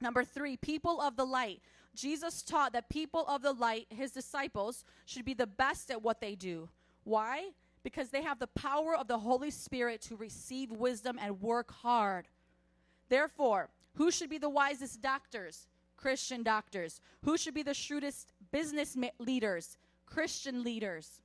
Number 0.00 0.24
three, 0.24 0.56
people 0.56 1.00
of 1.00 1.16
the 1.16 1.24
light. 1.24 1.60
Jesus 1.94 2.42
taught 2.42 2.72
that 2.72 2.88
people 2.88 3.24
of 3.26 3.42
the 3.42 3.52
light, 3.52 3.86
his 3.90 4.12
disciples, 4.12 4.84
should 5.04 5.24
be 5.24 5.34
the 5.34 5.46
best 5.46 5.90
at 5.90 6.02
what 6.02 6.20
they 6.20 6.34
do. 6.34 6.68
Why? 7.04 7.50
Because 7.84 8.08
they 8.08 8.22
have 8.22 8.40
the 8.40 8.48
power 8.48 8.96
of 8.96 9.06
the 9.06 9.18
Holy 9.18 9.52
Spirit 9.52 10.00
to 10.02 10.16
receive 10.16 10.72
wisdom 10.72 11.18
and 11.22 11.40
work 11.40 11.70
hard. 11.70 12.26
Therefore, 13.08 13.68
who 13.94 14.10
should 14.10 14.30
be 14.30 14.38
the 14.38 14.48
wisest 14.48 15.00
doctors? 15.00 15.68
Christian 15.96 16.42
doctors. 16.42 17.00
Who 17.24 17.36
should 17.36 17.54
be 17.54 17.62
the 17.62 17.74
shrewdest 17.74 18.32
business 18.50 18.96
leaders? 19.18 19.78
Christian 20.06 20.64
leaders. 20.64 21.22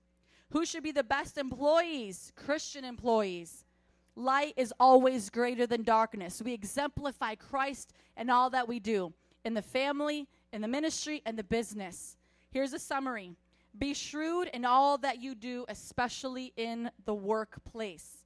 Who 0.51 0.65
should 0.65 0.83
be 0.83 0.91
the 0.91 1.03
best 1.03 1.37
employees? 1.37 2.31
Christian 2.35 2.83
employees. 2.83 3.65
Light 4.15 4.53
is 4.57 4.73
always 4.79 5.29
greater 5.29 5.65
than 5.65 5.83
darkness. 5.83 6.41
We 6.41 6.53
exemplify 6.53 7.35
Christ 7.35 7.93
in 8.17 8.29
all 8.29 8.49
that 8.49 8.67
we 8.67 8.79
do 8.79 9.13
in 9.45 9.53
the 9.53 9.61
family, 9.61 10.27
in 10.51 10.61
the 10.61 10.67
ministry, 10.67 11.21
and 11.25 11.37
the 11.37 11.43
business. 11.43 12.17
Here's 12.51 12.73
a 12.73 12.79
summary 12.79 13.35
Be 13.77 13.93
shrewd 13.93 14.49
in 14.53 14.65
all 14.65 14.97
that 14.99 15.21
you 15.21 15.35
do, 15.35 15.65
especially 15.69 16.53
in 16.57 16.89
the 17.05 17.13
workplace. 17.13 18.23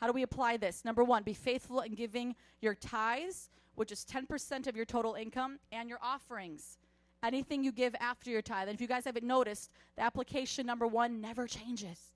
How 0.00 0.06
do 0.06 0.12
we 0.12 0.22
apply 0.22 0.56
this? 0.56 0.84
Number 0.84 1.02
one, 1.02 1.22
be 1.22 1.34
faithful 1.34 1.80
in 1.80 1.94
giving 1.94 2.34
your 2.60 2.74
tithes, 2.74 3.50
which 3.74 3.90
is 3.90 4.04
10% 4.04 4.66
of 4.66 4.76
your 4.76 4.84
total 4.84 5.14
income, 5.14 5.58
and 5.70 5.88
your 5.88 5.98
offerings 6.02 6.78
anything 7.22 7.62
you 7.62 7.72
give 7.72 7.94
after 8.00 8.30
your 8.30 8.42
tithe. 8.42 8.68
And 8.68 8.74
if 8.74 8.80
you 8.80 8.88
guys 8.88 9.04
haven't 9.04 9.26
noticed, 9.26 9.70
the 9.96 10.02
application 10.02 10.66
number 10.66 10.86
one 10.86 11.20
never 11.20 11.46
changes. 11.46 12.12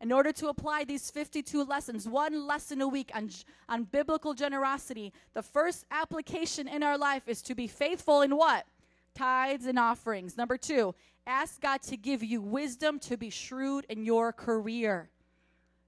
In 0.00 0.12
order 0.12 0.32
to 0.32 0.48
apply 0.48 0.84
these 0.84 1.10
52 1.10 1.62
lessons, 1.62 2.08
one 2.08 2.46
lesson 2.46 2.80
a 2.80 2.88
week 2.88 3.10
on, 3.14 3.30
on 3.68 3.84
biblical 3.84 4.32
generosity, 4.32 5.12
the 5.34 5.42
first 5.42 5.84
application 5.90 6.66
in 6.66 6.82
our 6.82 6.96
life 6.96 7.24
is 7.26 7.42
to 7.42 7.54
be 7.54 7.66
faithful 7.66 8.22
in 8.22 8.36
what? 8.36 8.66
Tithes 9.14 9.66
and 9.66 9.78
offerings. 9.78 10.38
Number 10.38 10.56
two, 10.56 10.94
ask 11.30 11.60
God 11.60 11.80
to 11.82 11.96
give 11.96 12.22
you 12.24 12.40
wisdom 12.40 12.98
to 12.98 13.16
be 13.16 13.30
shrewd 13.30 13.86
in 13.88 14.04
your 14.04 14.32
career. 14.32 15.10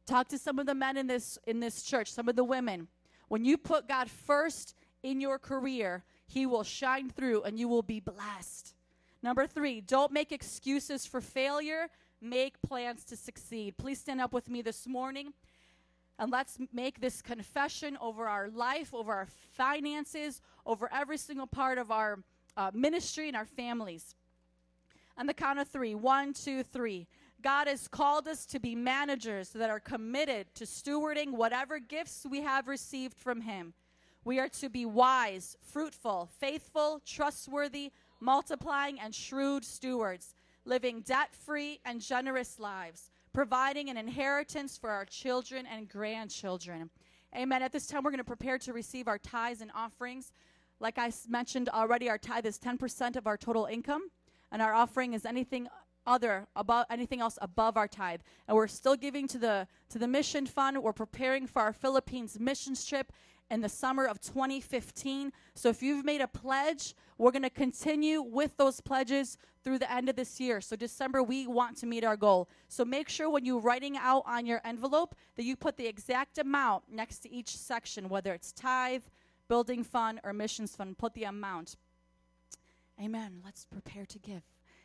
Talk 0.06 0.28
to 0.28 0.38
some 0.38 0.58
of 0.58 0.66
the 0.66 0.74
men 0.74 0.96
in 0.96 1.06
this 1.06 1.38
in 1.46 1.60
this 1.60 1.82
church, 1.82 2.12
some 2.12 2.28
of 2.28 2.36
the 2.36 2.44
women. 2.44 2.88
When 3.28 3.44
you 3.44 3.56
put 3.58 3.88
God 3.88 4.08
first 4.08 4.74
in 5.02 5.20
your 5.20 5.38
career, 5.38 6.04
he 6.26 6.46
will 6.46 6.62
shine 6.62 7.10
through 7.10 7.42
and 7.42 7.58
you 7.58 7.68
will 7.68 7.82
be 7.82 8.00
blessed. 8.00 8.74
Number 9.22 9.46
three, 9.46 9.80
don't 9.80 10.12
make 10.12 10.32
excuses 10.32 11.06
for 11.06 11.20
failure, 11.20 11.88
make 12.20 12.60
plans 12.62 13.04
to 13.04 13.16
succeed. 13.16 13.76
Please 13.76 14.00
stand 14.00 14.20
up 14.20 14.32
with 14.32 14.48
me 14.48 14.62
this 14.62 14.86
morning 14.86 15.32
and 16.18 16.30
let's 16.30 16.58
make 16.72 17.00
this 17.00 17.22
confession 17.22 17.98
over 18.00 18.28
our 18.28 18.48
life, 18.48 18.92
over 18.94 19.12
our 19.12 19.28
finances, 19.52 20.40
over 20.66 20.88
every 20.92 21.18
single 21.18 21.46
part 21.46 21.78
of 21.78 21.90
our 21.90 22.20
uh, 22.56 22.70
ministry 22.74 23.28
and 23.28 23.36
our 23.36 23.46
families. 23.46 24.14
On 25.18 25.26
the 25.26 25.34
count 25.34 25.58
of 25.58 25.68
three 25.68 25.94
one, 25.94 26.32
two, 26.32 26.62
three. 26.62 27.06
God 27.42 27.66
has 27.66 27.88
called 27.88 28.28
us 28.28 28.46
to 28.46 28.60
be 28.60 28.76
managers 28.76 29.50
that 29.50 29.68
are 29.68 29.80
committed 29.80 30.54
to 30.54 30.64
stewarding 30.64 31.32
whatever 31.32 31.80
gifts 31.80 32.24
we 32.28 32.42
have 32.42 32.68
received 32.68 33.18
from 33.18 33.40
Him. 33.40 33.74
We 34.24 34.38
are 34.38 34.48
to 34.48 34.68
be 34.68 34.86
wise, 34.86 35.56
fruitful, 35.60 36.30
faithful, 36.38 37.02
trustworthy, 37.04 37.90
multiplying, 38.20 39.00
and 39.00 39.12
shrewd 39.12 39.64
stewards, 39.64 40.34
living 40.64 41.00
debt 41.00 41.34
free 41.34 41.80
and 41.84 42.00
generous 42.00 42.60
lives, 42.60 43.10
providing 43.32 43.90
an 43.90 43.96
inheritance 43.96 44.78
for 44.78 44.90
our 44.90 45.04
children 45.04 45.66
and 45.66 45.88
grandchildren. 45.88 46.90
Amen. 47.36 47.62
At 47.62 47.72
this 47.72 47.88
time, 47.88 48.04
we're 48.04 48.10
going 48.10 48.18
to 48.18 48.24
prepare 48.24 48.58
to 48.58 48.72
receive 48.72 49.08
our 49.08 49.18
tithes 49.18 49.60
and 49.60 49.72
offerings. 49.74 50.32
Like 50.78 50.98
I 50.98 51.10
mentioned 51.28 51.68
already, 51.70 52.08
our 52.08 52.18
tithe 52.18 52.46
is 52.46 52.58
10% 52.58 53.16
of 53.16 53.26
our 53.26 53.36
total 53.36 53.66
income, 53.66 54.02
and 54.52 54.62
our 54.62 54.72
offering 54.72 55.14
is 55.14 55.26
anything 55.26 55.66
other 56.06 56.46
above 56.56 56.86
anything 56.90 57.20
else 57.20 57.38
above 57.40 57.76
our 57.76 57.88
tithe. 57.88 58.20
And 58.46 58.56
we're 58.56 58.68
still 58.68 58.96
giving 58.96 59.26
to 59.28 59.38
the 59.38 59.66
to 59.88 59.98
the 59.98 60.08
mission 60.08 60.46
fund. 60.46 60.82
We're 60.82 60.92
preparing 60.92 61.46
for 61.46 61.62
our 61.62 61.72
philippines 61.72 62.38
missions 62.38 62.84
trip 62.84 63.12
in 63.50 63.60
the 63.60 63.68
summer 63.68 64.06
of 64.06 64.18
2015 64.20 65.30
so 65.54 65.68
if 65.68 65.82
you've 65.82 66.06
made 66.06 66.22
a 66.22 66.28
pledge 66.28 66.94
we're 67.18 67.30
going 67.30 67.42
to 67.42 67.50
continue 67.50 68.22
with 68.22 68.56
those 68.56 68.80
pledges 68.80 69.36
through 69.62 69.78
the 69.78 69.92
end 69.92 70.08
of 70.08 70.16
this 70.16 70.40
year. 70.40 70.60
So 70.60 70.74
december 70.74 71.22
we 71.22 71.46
want 71.46 71.76
to 71.78 71.86
meet 71.86 72.02
our 72.02 72.16
goal. 72.16 72.48
So 72.68 72.84
make 72.84 73.08
sure 73.08 73.28
when 73.28 73.44
you're 73.44 73.60
writing 73.60 73.96
out 73.96 74.22
on 74.26 74.46
your 74.46 74.60
envelope 74.64 75.14
that 75.36 75.44
you 75.44 75.54
put 75.54 75.76
the 75.76 75.86
exact 75.86 76.38
amount 76.38 76.84
next 76.90 77.18
to 77.20 77.30
each 77.30 77.56
section 77.56 78.08
whether 78.08 78.32
it's 78.32 78.52
tithe 78.52 79.02
building 79.48 79.84
fund 79.84 80.18
or 80.24 80.32
missions 80.32 80.74
fund. 80.74 80.96
Put 80.96 81.12
the 81.12 81.24
amount 81.24 81.76
Amen. 83.00 83.40
Let's 83.44 83.64
prepare 83.64 84.06
to 84.06 84.18
give. 84.18 84.42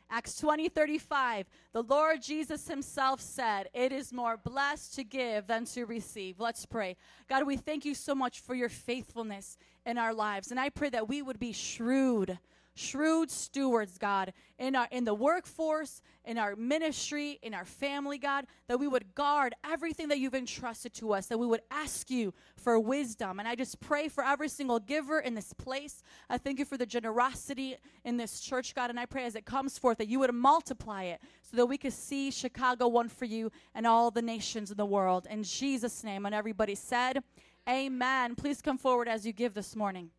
Acts 0.10 0.38
20, 0.38 0.70
35. 0.70 1.48
The 1.74 1.84
Lord 1.84 2.22
Jesus 2.22 2.68
himself 2.68 3.20
said, 3.20 3.68
It 3.74 3.92
is 3.92 4.14
more 4.14 4.38
blessed 4.38 4.96
to 4.96 5.04
give 5.04 5.48
than 5.48 5.66
to 5.66 5.86
receive. 5.86 6.40
Let's 6.40 6.66
pray. 6.66 6.96
God, 7.28 7.46
we 7.46 7.58
thank 7.58 7.84
you 7.84 7.94
so 7.94 8.16
much 8.16 8.40
for 8.40 8.56
your 8.56 8.70
faithfulness 8.70 9.58
in 9.86 9.98
our 9.98 10.14
lives. 10.14 10.50
And 10.50 10.60
I 10.60 10.70
pray 10.70 10.90
that 10.92 11.10
we 11.10 11.22
would 11.22 11.40
be 11.40 11.52
shrewd, 11.52 12.40
shrewd 12.78 13.30
stewards, 13.32 13.98
God, 13.98 14.34
in 14.58 14.76
our 14.76 14.88
in 14.92 15.04
the 15.04 15.14
workforce, 15.14 16.02
in 16.26 16.38
our 16.38 16.56
ministry, 16.56 17.40
in 17.42 17.54
our 17.54 17.66
family, 17.66 18.18
God, 18.18 18.46
that 18.68 18.80
we 18.80 18.88
would 18.88 19.16
guard 19.16 19.56
everything 19.64 20.08
that 20.10 20.20
you've 20.20 20.36
entrusted 20.36 20.94
to 20.96 21.14
us, 21.14 21.28
that 21.28 21.38
we 21.38 21.48
would 21.48 21.62
ask 21.72 22.10
you 22.10 22.34
for 22.56 22.80
wisdom. 22.80 23.40
And 23.40 23.48
I 23.48 23.56
just 23.56 23.80
pray 23.80 24.08
for 24.08 24.24
every 24.24 24.50
single 24.50 24.80
giver 24.80 25.20
in 25.20 25.36
this 25.36 25.54
place. 25.54 26.04
I 26.30 26.38
thank 26.38 26.60
you 26.60 26.66
for 26.66 26.78
the 26.78 26.86
generosity 26.86 27.78
in 28.04 28.18
this 28.18 28.40
church, 28.40 28.76
God, 28.76 28.90
and 28.90 29.00
I 29.00 29.06
pray 29.06 29.26
as 29.26 29.36
it 29.36 29.46
comes 29.46 29.78
forth 29.78 29.98
that 29.98 30.08
you 30.08 30.20
would 30.20 30.34
multiply 30.34 31.04
it 31.04 31.22
so 31.42 31.58
that 31.58 31.66
we 31.66 31.78
could 31.78 31.94
see 31.94 32.32
Chicago 32.32 32.88
won 32.88 33.10
for 33.10 33.26
you 33.26 33.52
and 33.74 33.88
all 33.88 34.12
the 34.12 34.22
nations 34.22 34.72
in 34.72 34.78
the 34.78 34.86
world. 34.86 35.28
In 35.30 35.44
Jesus' 35.44 36.04
name, 36.04 36.26
and 36.26 36.36
everybody 36.36 36.76
said, 36.76 37.24
Amen. 37.68 38.36
Please 38.36 38.62
come 38.62 38.78
forward 38.78 39.10
as 39.10 39.26
you 39.26 39.34
give 39.34 39.54
this 39.54 39.76
morning. 39.76 40.12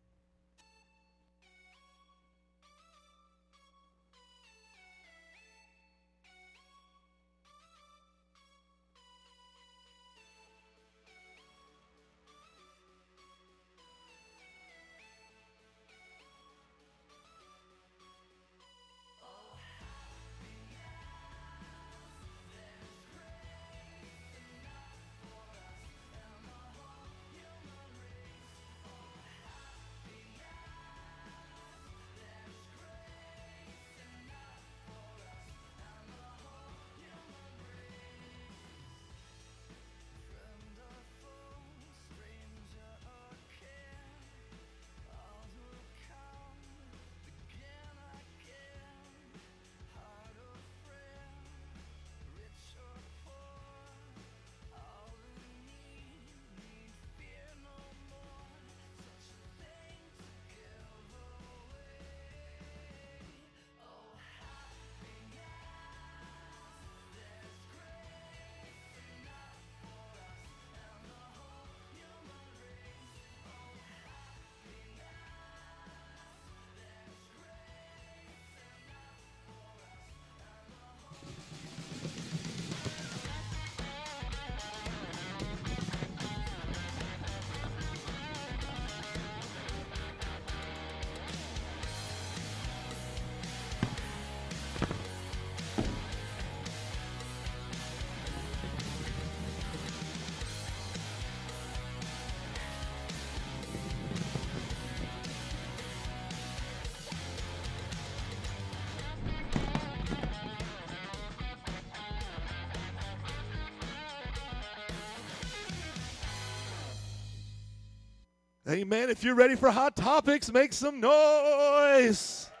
Amen. 118.69 119.09
If 119.09 119.23
you're 119.23 119.33
ready 119.33 119.55
for 119.55 119.71
hot 119.71 119.95
topics, 119.95 120.51
make 120.51 120.73
some 120.73 120.99
noise. 120.99 122.51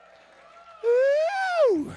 Woo! 0.83 1.93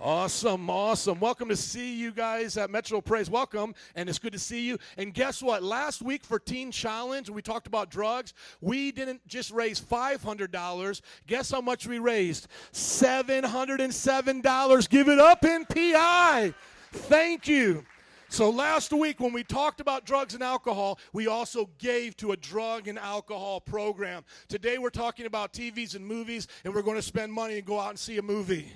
Awesome, 0.00 0.68
awesome. 0.68 1.20
Welcome 1.20 1.48
to 1.50 1.56
see 1.56 1.94
you 1.94 2.10
guys 2.10 2.56
at 2.56 2.68
Metro 2.68 3.00
Praise. 3.00 3.30
Welcome, 3.30 3.76
and 3.94 4.08
it's 4.08 4.18
good 4.18 4.32
to 4.32 4.40
see 4.40 4.66
you. 4.66 4.76
And 4.98 5.14
guess 5.14 5.40
what? 5.40 5.62
Last 5.62 6.02
week 6.02 6.24
for 6.24 6.40
Teen 6.40 6.72
Challenge, 6.72 7.30
we 7.30 7.42
talked 7.42 7.68
about 7.68 7.92
drugs. 7.92 8.34
We 8.60 8.90
didn't 8.90 9.24
just 9.28 9.52
raise 9.52 9.80
$500. 9.80 11.00
Guess 11.28 11.52
how 11.52 11.60
much 11.60 11.86
we 11.86 12.00
raised? 12.00 12.48
$707. 12.72 14.88
Give 14.88 15.08
it 15.08 15.20
up 15.20 15.42
MPI. 15.42 16.54
Thank 16.90 17.46
you. 17.46 17.86
So 18.34 18.50
last 18.50 18.92
week, 18.92 19.20
when 19.20 19.32
we 19.32 19.44
talked 19.44 19.80
about 19.80 20.04
drugs 20.04 20.34
and 20.34 20.42
alcohol, 20.42 20.98
we 21.12 21.28
also 21.28 21.70
gave 21.78 22.16
to 22.16 22.32
a 22.32 22.36
drug 22.36 22.88
and 22.88 22.98
alcohol 22.98 23.60
program. 23.60 24.24
Today, 24.48 24.76
we're 24.78 24.90
talking 24.90 25.26
about 25.26 25.52
TVs 25.52 25.94
and 25.94 26.04
movies, 26.04 26.48
and 26.64 26.74
we're 26.74 26.82
going 26.82 26.96
to 26.96 27.02
spend 27.02 27.32
money 27.32 27.58
and 27.58 27.64
go 27.64 27.78
out 27.78 27.90
and 27.90 27.98
see 27.98 28.18
a 28.18 28.22
movie. 28.22 28.72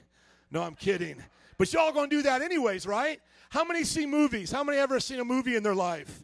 No, 0.52 0.62
I'm 0.62 0.76
kidding. 0.76 1.20
But 1.56 1.72
y'all 1.72 1.90
going 1.90 2.09
to 2.09 2.16
do 2.18 2.22
that 2.22 2.40
anyways, 2.40 2.86
right? 2.86 3.20
How 3.50 3.64
many 3.64 3.82
see 3.82 4.06
movies? 4.06 4.52
How 4.52 4.62
many 4.62 4.78
ever 4.78 5.00
seen 5.00 5.18
a 5.18 5.24
movie 5.24 5.56
in 5.56 5.64
their 5.64 5.74
life? 5.74 6.22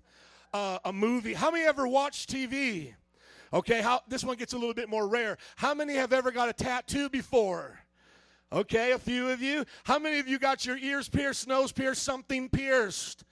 Uh, 0.52 0.78
a 0.84 0.92
movie. 0.92 1.34
How 1.34 1.50
many 1.50 1.64
ever 1.64 1.88
watch 1.88 2.28
TV? 2.28 2.94
Okay, 3.52 3.82
how, 3.82 4.02
this 4.06 4.22
one 4.22 4.36
gets 4.36 4.52
a 4.52 4.58
little 4.58 4.74
bit 4.74 4.88
more 4.88 5.08
rare. 5.08 5.38
How 5.56 5.74
many 5.74 5.94
have 5.94 6.12
ever 6.12 6.30
got 6.30 6.50
a 6.50 6.52
tattoo 6.52 7.08
before? 7.08 7.80
Okay, 8.54 8.92
a 8.92 8.98
few 9.00 9.30
of 9.30 9.42
you. 9.42 9.64
How 9.82 9.98
many 9.98 10.20
of 10.20 10.28
you 10.28 10.38
got 10.38 10.64
your 10.64 10.76
ears 10.76 11.08
pierced, 11.08 11.48
nose 11.48 11.72
pierced, 11.72 12.04
something 12.04 12.48
pierced? 12.48 13.24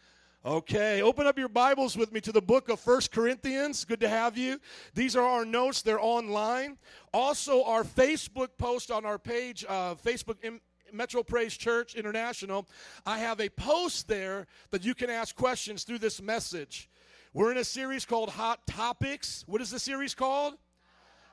Okay, 0.45 1.01
open 1.01 1.29
up 1.29 1.39
your 1.39 1.49
Bibles 1.49 1.97
with 1.97 2.11
me 2.11 2.21
to 2.23 2.33
the 2.33 2.43
book 2.43 2.69
of 2.69 2.81
First 2.81 3.13
Corinthians. 3.13 3.85
Good 3.85 4.01
to 4.01 4.09
have 4.09 4.37
you. 4.37 4.61
These 4.95 5.15
are 5.15 5.25
our 5.25 5.45
notes, 5.45 5.81
they're 5.81 6.03
online. 6.03 6.77
Also, 7.15 7.63
our 7.63 7.85
Facebook 7.85 8.49
post 8.59 8.91
on 8.91 9.07
our 9.07 9.17
page, 9.17 9.65
uh, 9.69 9.95
Facebook 9.95 10.43
in, 10.43 10.61
Metro 10.93 11.23
Praise 11.23 11.57
Church 11.57 11.95
International. 11.95 12.67
I 13.07 13.19
have 13.19 13.41
a 13.41 13.49
post 13.49 14.09
there 14.09 14.49
that 14.73 14.85
you 14.85 14.93
can 14.93 15.09
ask 15.09 15.37
questions 15.37 15.85
through 15.85 15.99
this 16.01 16.21
message. 16.21 16.91
We're 17.33 17.53
in 17.53 17.59
a 17.59 17.65
series 17.65 18.05
called 18.05 18.31
Hot 18.31 18.67
Topics. 18.67 19.45
What 19.47 19.63
is 19.63 19.71
the 19.71 19.79
series 19.79 20.17
called? 20.17 20.55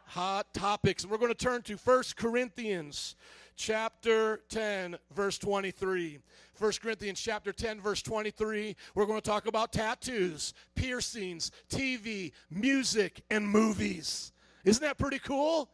Hot 0.10 0.54
Topics. 0.54 1.04
And 1.04 1.12
we're 1.12 1.18
going 1.18 1.32
to 1.32 1.38
turn 1.38 1.64
to 1.64 1.76
First 1.76 2.18
Corinthians 2.18 3.16
chapter 3.60 4.40
10, 4.50 4.98
verse 5.14 5.38
23. 5.38 6.18
1 6.58 6.72
Corinthians 6.82 7.20
chapter 7.20 7.52
10, 7.52 7.82
verse 7.82 8.02
23. 8.02 8.76
We're 8.96 9.06
going 9.06 9.22
to 9.22 9.30
talk 9.30 9.48
about 9.48 9.74
tattoos, 9.74 10.54
piercings, 10.76 11.52
TV, 11.70 12.32
music, 12.50 13.22
and 13.30 13.48
movies. 13.48 14.32
Isn't 14.64 14.82
that 14.82 14.98
pretty 14.98 15.20
cool? 15.20 15.70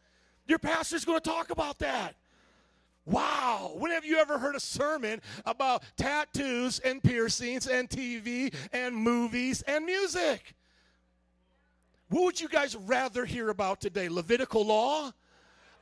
Your 0.48 0.58
pastor's 0.58 1.04
going 1.04 1.20
to 1.20 1.30
talk 1.30 1.50
about 1.50 1.78
that. 1.78 2.16
Wow. 3.04 3.74
When 3.78 3.92
have 3.92 4.04
you 4.04 4.18
ever 4.18 4.36
heard 4.36 4.56
a 4.56 4.60
sermon 4.60 5.20
about 5.44 5.84
tattoos 5.96 6.80
and 6.80 7.02
piercings 7.02 7.68
and 7.68 7.88
TV 7.88 8.52
and 8.72 8.96
movies 8.96 9.62
and 9.62 9.86
music? 9.86 10.54
What 12.08 12.24
would 12.24 12.40
you 12.40 12.48
guys 12.48 12.74
rather 12.74 13.24
hear 13.24 13.48
about 13.50 13.80
today? 13.80 14.08
Levitical 14.08 14.66
law? 14.66 15.12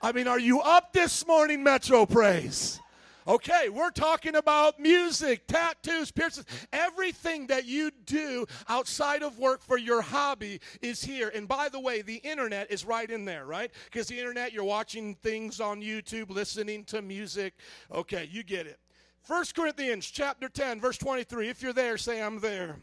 I 0.05 0.13
mean, 0.13 0.29
are 0.29 0.39
you 0.39 0.61
up 0.61 0.93
this 0.93 1.27
morning, 1.27 1.63
Metro 1.63 2.05
Praise? 2.05 2.79
Okay, 3.27 3.71
we're 3.71 3.91
talking 3.91 4.37
about 4.37 4.79
music, 4.79 5.47
tattoos, 5.47 6.11
piercings. 6.11 6.45
Everything 6.75 7.47
that 7.47 7.65
you 7.65 7.91
do 8.05 8.45
outside 8.69 9.23
of 9.23 9.39
work 9.39 9.63
for 9.63 9.79
your 9.79 10.03
hobby 10.03 10.61
is 10.83 11.03
here. 11.03 11.33
And 11.35 11.49
by 11.49 11.71
the 11.71 11.81
way, 11.81 12.03
the 12.03 12.17
internet 12.17 12.71
is 12.71 12.85
right 12.85 13.11
in 13.11 13.25
there, 13.25 13.47
right? 13.47 13.71
Because 13.87 14.07
the 14.07 14.19
internet, 14.19 14.53
you're 14.53 14.63
watching 14.63 15.15
things 15.15 15.59
on 15.59 15.81
YouTube, 15.81 16.29
listening 16.29 16.85
to 16.85 17.01
music. 17.01 17.55
Okay, 17.91 18.29
you 18.31 18.43
get 18.43 18.67
it. 18.67 18.79
1 19.27 19.43
Corinthians 19.57 20.05
chapter 20.11 20.51
10, 20.51 20.83
verse 20.83 20.99
23. 20.99 21.49
If 21.49 21.63
you're 21.63 21.73
there, 21.73 21.97
say 21.97 22.23
I'm 22.23 22.41
there. 22.41 22.77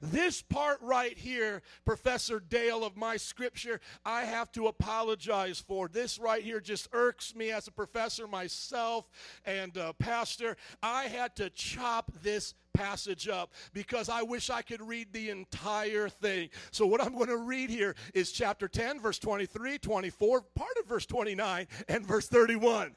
This 0.00 0.42
part 0.42 0.78
right 0.82 1.16
here, 1.16 1.62
Professor 1.84 2.40
Dale 2.40 2.84
of 2.84 2.96
my 2.96 3.16
scripture, 3.16 3.80
I 4.04 4.22
have 4.22 4.52
to 4.52 4.66
apologize 4.66 5.62
for. 5.66 5.88
This 5.88 6.18
right 6.18 6.42
here 6.42 6.60
just 6.60 6.88
irks 6.92 7.34
me 7.34 7.50
as 7.50 7.68
a 7.68 7.72
professor 7.72 8.26
myself 8.26 9.08
and 9.44 9.76
uh, 9.78 9.92
pastor. 9.94 10.56
I 10.82 11.04
had 11.04 11.36
to 11.36 11.50
chop 11.50 12.12
this 12.22 12.54
passage 12.76 13.26
up 13.28 13.52
because 13.72 14.08
I 14.08 14.22
wish 14.22 14.50
I 14.50 14.62
could 14.62 14.82
read 14.82 15.12
the 15.12 15.30
entire 15.30 16.08
thing. 16.08 16.50
So, 16.70 16.86
what 16.86 17.02
I'm 17.02 17.14
going 17.14 17.28
to 17.28 17.38
read 17.38 17.70
here 17.70 17.94
is 18.14 18.32
chapter 18.32 18.68
10, 18.68 19.00
verse 19.00 19.18
23, 19.18 19.78
24, 19.78 20.40
part 20.54 20.70
of 20.78 20.86
verse 20.86 21.06
29, 21.06 21.66
and 21.88 22.06
verse 22.06 22.28
31. 22.28 22.94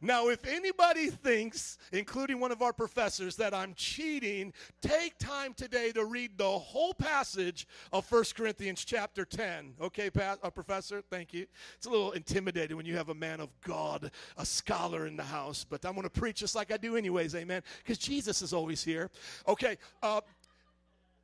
Now, 0.00 0.28
if 0.28 0.46
anybody 0.46 1.10
thinks, 1.10 1.78
including 1.92 2.40
one 2.40 2.52
of 2.52 2.62
our 2.62 2.72
professors, 2.72 3.36
that 3.36 3.54
I'm 3.54 3.74
cheating, 3.74 4.52
take 4.80 5.18
time 5.18 5.54
today 5.54 5.92
to 5.92 6.04
read 6.04 6.36
the 6.36 6.58
whole 6.58 6.94
passage 6.94 7.66
of 7.92 8.10
1 8.10 8.24
Corinthians 8.36 8.84
chapter 8.84 9.24
10. 9.24 9.74
Okay, 9.80 10.10
pa- 10.10 10.36
uh, 10.42 10.50
professor? 10.50 11.02
Thank 11.10 11.32
you. 11.32 11.46
It's 11.76 11.86
a 11.86 11.90
little 11.90 12.12
intimidating 12.12 12.76
when 12.76 12.86
you 12.86 12.96
have 12.96 13.08
a 13.08 13.14
man 13.14 13.40
of 13.40 13.48
God, 13.62 14.10
a 14.36 14.46
scholar 14.46 15.06
in 15.06 15.16
the 15.16 15.24
house, 15.24 15.64
but 15.68 15.84
I'm 15.84 15.92
going 15.92 16.04
to 16.04 16.10
preach 16.10 16.38
just 16.38 16.54
like 16.54 16.72
I 16.72 16.76
do, 16.76 16.96
anyways, 16.96 17.34
amen, 17.34 17.62
because 17.78 17.98
Jesus 17.98 18.42
is 18.42 18.52
always 18.52 18.82
here. 18.84 19.10
Okay, 19.48 19.76
uh, 20.02 20.20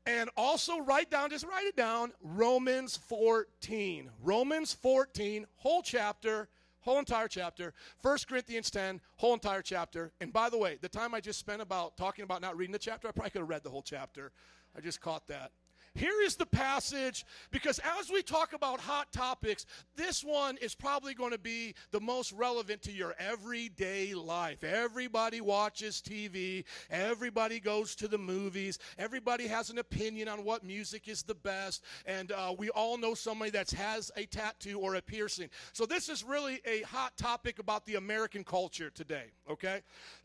and 0.06 0.30
also 0.36 0.80
write 0.80 1.10
down, 1.10 1.30
just 1.30 1.46
write 1.46 1.66
it 1.66 1.76
down, 1.76 2.12
Romans 2.22 2.96
14. 2.96 4.10
Romans 4.22 4.72
14, 4.72 5.46
whole 5.56 5.82
chapter, 5.82 6.48
whole 6.82 6.98
entire 6.98 7.28
chapter. 7.28 7.72
1 8.02 8.18
Corinthians 8.28 8.70
10, 8.70 9.00
whole 9.16 9.34
entire 9.34 9.62
chapter. 9.62 10.12
And 10.20 10.32
by 10.32 10.50
the 10.50 10.58
way, 10.58 10.78
the 10.80 10.88
time 10.88 11.14
I 11.14 11.20
just 11.20 11.38
spent 11.38 11.62
about 11.62 11.96
talking 11.96 12.22
about 12.24 12.42
not 12.42 12.56
reading 12.56 12.72
the 12.72 12.78
chapter, 12.78 13.08
I 13.08 13.12
probably 13.12 13.30
could 13.30 13.40
have 13.40 13.48
read 13.48 13.64
the 13.64 13.70
whole 13.70 13.82
chapter. 13.82 14.32
I 14.76 14.80
just 14.80 15.00
caught 15.00 15.26
that. 15.28 15.52
Here 15.94 16.22
is 16.22 16.36
the 16.36 16.46
passage 16.46 17.26
because 17.50 17.78
as 17.98 18.10
we 18.10 18.22
talk 18.22 18.54
about 18.54 18.80
hot 18.80 19.12
topics, 19.12 19.66
this 19.94 20.24
one 20.24 20.56
is 20.56 20.74
probably 20.74 21.12
going 21.12 21.32
to 21.32 21.38
be 21.38 21.74
the 21.90 22.00
most 22.00 22.32
relevant 22.32 22.80
to 22.82 22.92
your 22.92 23.14
everyday 23.18 24.14
life. 24.14 24.64
Everybody 24.64 25.42
watches 25.42 26.02
TV, 26.04 26.64
everybody 26.90 27.60
goes 27.60 27.94
to 27.96 28.08
the 28.08 28.16
movies, 28.16 28.78
everybody 28.98 29.46
has 29.46 29.68
an 29.68 29.78
opinion 29.78 30.28
on 30.28 30.44
what 30.44 30.64
music 30.64 31.08
is 31.08 31.22
the 31.22 31.34
best, 31.34 31.84
and 32.06 32.32
uh, 32.32 32.54
we 32.56 32.70
all 32.70 32.96
know 32.96 33.12
somebody 33.12 33.50
that 33.50 33.70
has 33.72 34.10
a 34.16 34.24
tattoo 34.24 34.78
or 34.78 34.94
a 34.94 35.02
piercing. 35.02 35.50
So, 35.74 35.84
this 35.84 36.08
is 36.08 36.24
really 36.24 36.62
a 36.64 36.82
hot 36.82 37.16
topic 37.18 37.58
about 37.58 37.84
the 37.84 37.96
American 37.96 38.44
culture 38.44 38.88
today, 38.88 39.26
okay? 39.50 39.82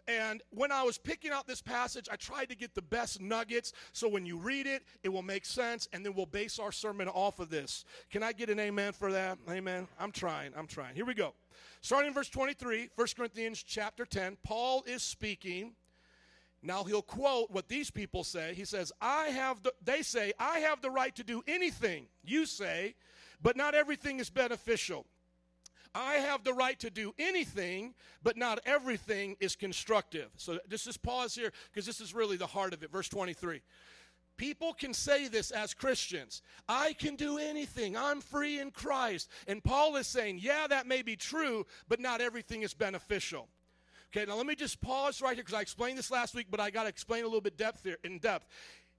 And 0.07 0.41
when 0.51 0.71
I 0.71 0.83
was 0.83 0.97
picking 0.97 1.31
out 1.31 1.47
this 1.47 1.61
passage, 1.61 2.07
I 2.09 2.15
tried 2.15 2.49
to 2.49 2.55
get 2.55 2.73
the 2.73 2.81
best 2.81 3.19
nuggets 3.19 3.73
so 3.91 4.07
when 4.07 4.25
you 4.25 4.37
read 4.37 4.65
it, 4.65 4.83
it 5.03 5.09
will 5.09 5.21
make 5.21 5.45
sense, 5.45 5.89
and 5.91 6.05
then 6.05 6.13
we'll 6.13 6.25
base 6.25 6.59
our 6.59 6.71
sermon 6.71 7.09
off 7.09 7.39
of 7.39 7.49
this. 7.49 7.83
Can 8.09 8.23
I 8.23 8.31
get 8.31 8.49
an 8.49 8.59
amen 8.59 8.93
for 8.93 9.11
that? 9.11 9.37
Amen. 9.49 9.87
I'm 9.99 10.11
trying. 10.11 10.53
I'm 10.55 10.67
trying. 10.67 10.95
Here 10.95 11.05
we 11.05 11.13
go. 11.13 11.33
Starting 11.81 12.07
in 12.07 12.13
verse 12.13 12.29
23, 12.29 12.89
1 12.95 13.07
Corinthians 13.17 13.61
chapter 13.61 14.05
10, 14.05 14.37
Paul 14.43 14.83
is 14.87 15.03
speaking. 15.03 15.73
Now 16.63 16.83
he'll 16.83 17.01
quote 17.01 17.51
what 17.51 17.67
these 17.67 17.91
people 17.91 18.23
say. 18.23 18.53
He 18.53 18.65
says, 18.65 18.91
I 19.01 19.25
have 19.27 19.61
the, 19.61 19.73
they 19.83 20.01
say, 20.01 20.33
I 20.39 20.59
have 20.59 20.81
the 20.81 20.89
right 20.89 21.15
to 21.15 21.23
do 21.23 21.43
anything 21.47 22.07
you 22.23 22.45
say, 22.45 22.95
but 23.41 23.57
not 23.57 23.75
everything 23.75 24.19
is 24.19 24.29
beneficial. 24.29 25.05
I 25.93 26.15
have 26.15 26.43
the 26.43 26.53
right 26.53 26.79
to 26.79 26.89
do 26.89 27.13
anything, 27.17 27.93
but 28.23 28.37
not 28.37 28.59
everything 28.65 29.35
is 29.39 29.55
constructive. 29.55 30.29
So 30.37 30.59
just 30.69 30.85
just 30.85 31.01
pause 31.01 31.35
here 31.35 31.51
because 31.71 31.85
this 31.85 32.01
is 32.01 32.13
really 32.13 32.37
the 32.37 32.47
heart 32.47 32.73
of 32.73 32.83
it. 32.83 32.91
Verse 32.91 33.09
23. 33.09 33.61
People 34.37 34.73
can 34.73 34.93
say 34.93 35.27
this 35.27 35.49
as 35.49 35.73
Christians. 35.73 36.43
I 36.69 36.93
can 36.93 37.15
do 37.15 37.39
anything. 37.39 37.97
I'm 37.97 38.21
free 38.21 38.59
in 38.59 38.69
Christ. 38.69 39.29
And 39.47 39.63
Paul 39.63 39.95
is 39.95 40.05
saying, 40.05 40.39
yeah, 40.41 40.67
that 40.67 40.85
may 40.85 41.01
be 41.01 41.15
true, 41.15 41.65
but 41.89 41.99
not 41.99 42.21
everything 42.21 42.61
is 42.61 42.75
beneficial. 42.75 43.47
Okay, 44.15 44.25
now 44.25 44.37
let 44.37 44.45
me 44.45 44.55
just 44.55 44.79
pause 44.79 45.21
right 45.21 45.35
here 45.35 45.43
because 45.43 45.57
I 45.57 45.61
explained 45.61 45.97
this 45.97 46.11
last 46.11 46.35
week, 46.35 46.47
but 46.51 46.59
I 46.59 46.69
got 46.69 46.83
to 46.83 46.89
explain 46.89 47.23
a 47.23 47.27
little 47.27 47.41
bit 47.41 47.57
depth 47.57 47.83
here, 47.83 47.97
in 48.03 48.19
depth. 48.19 48.47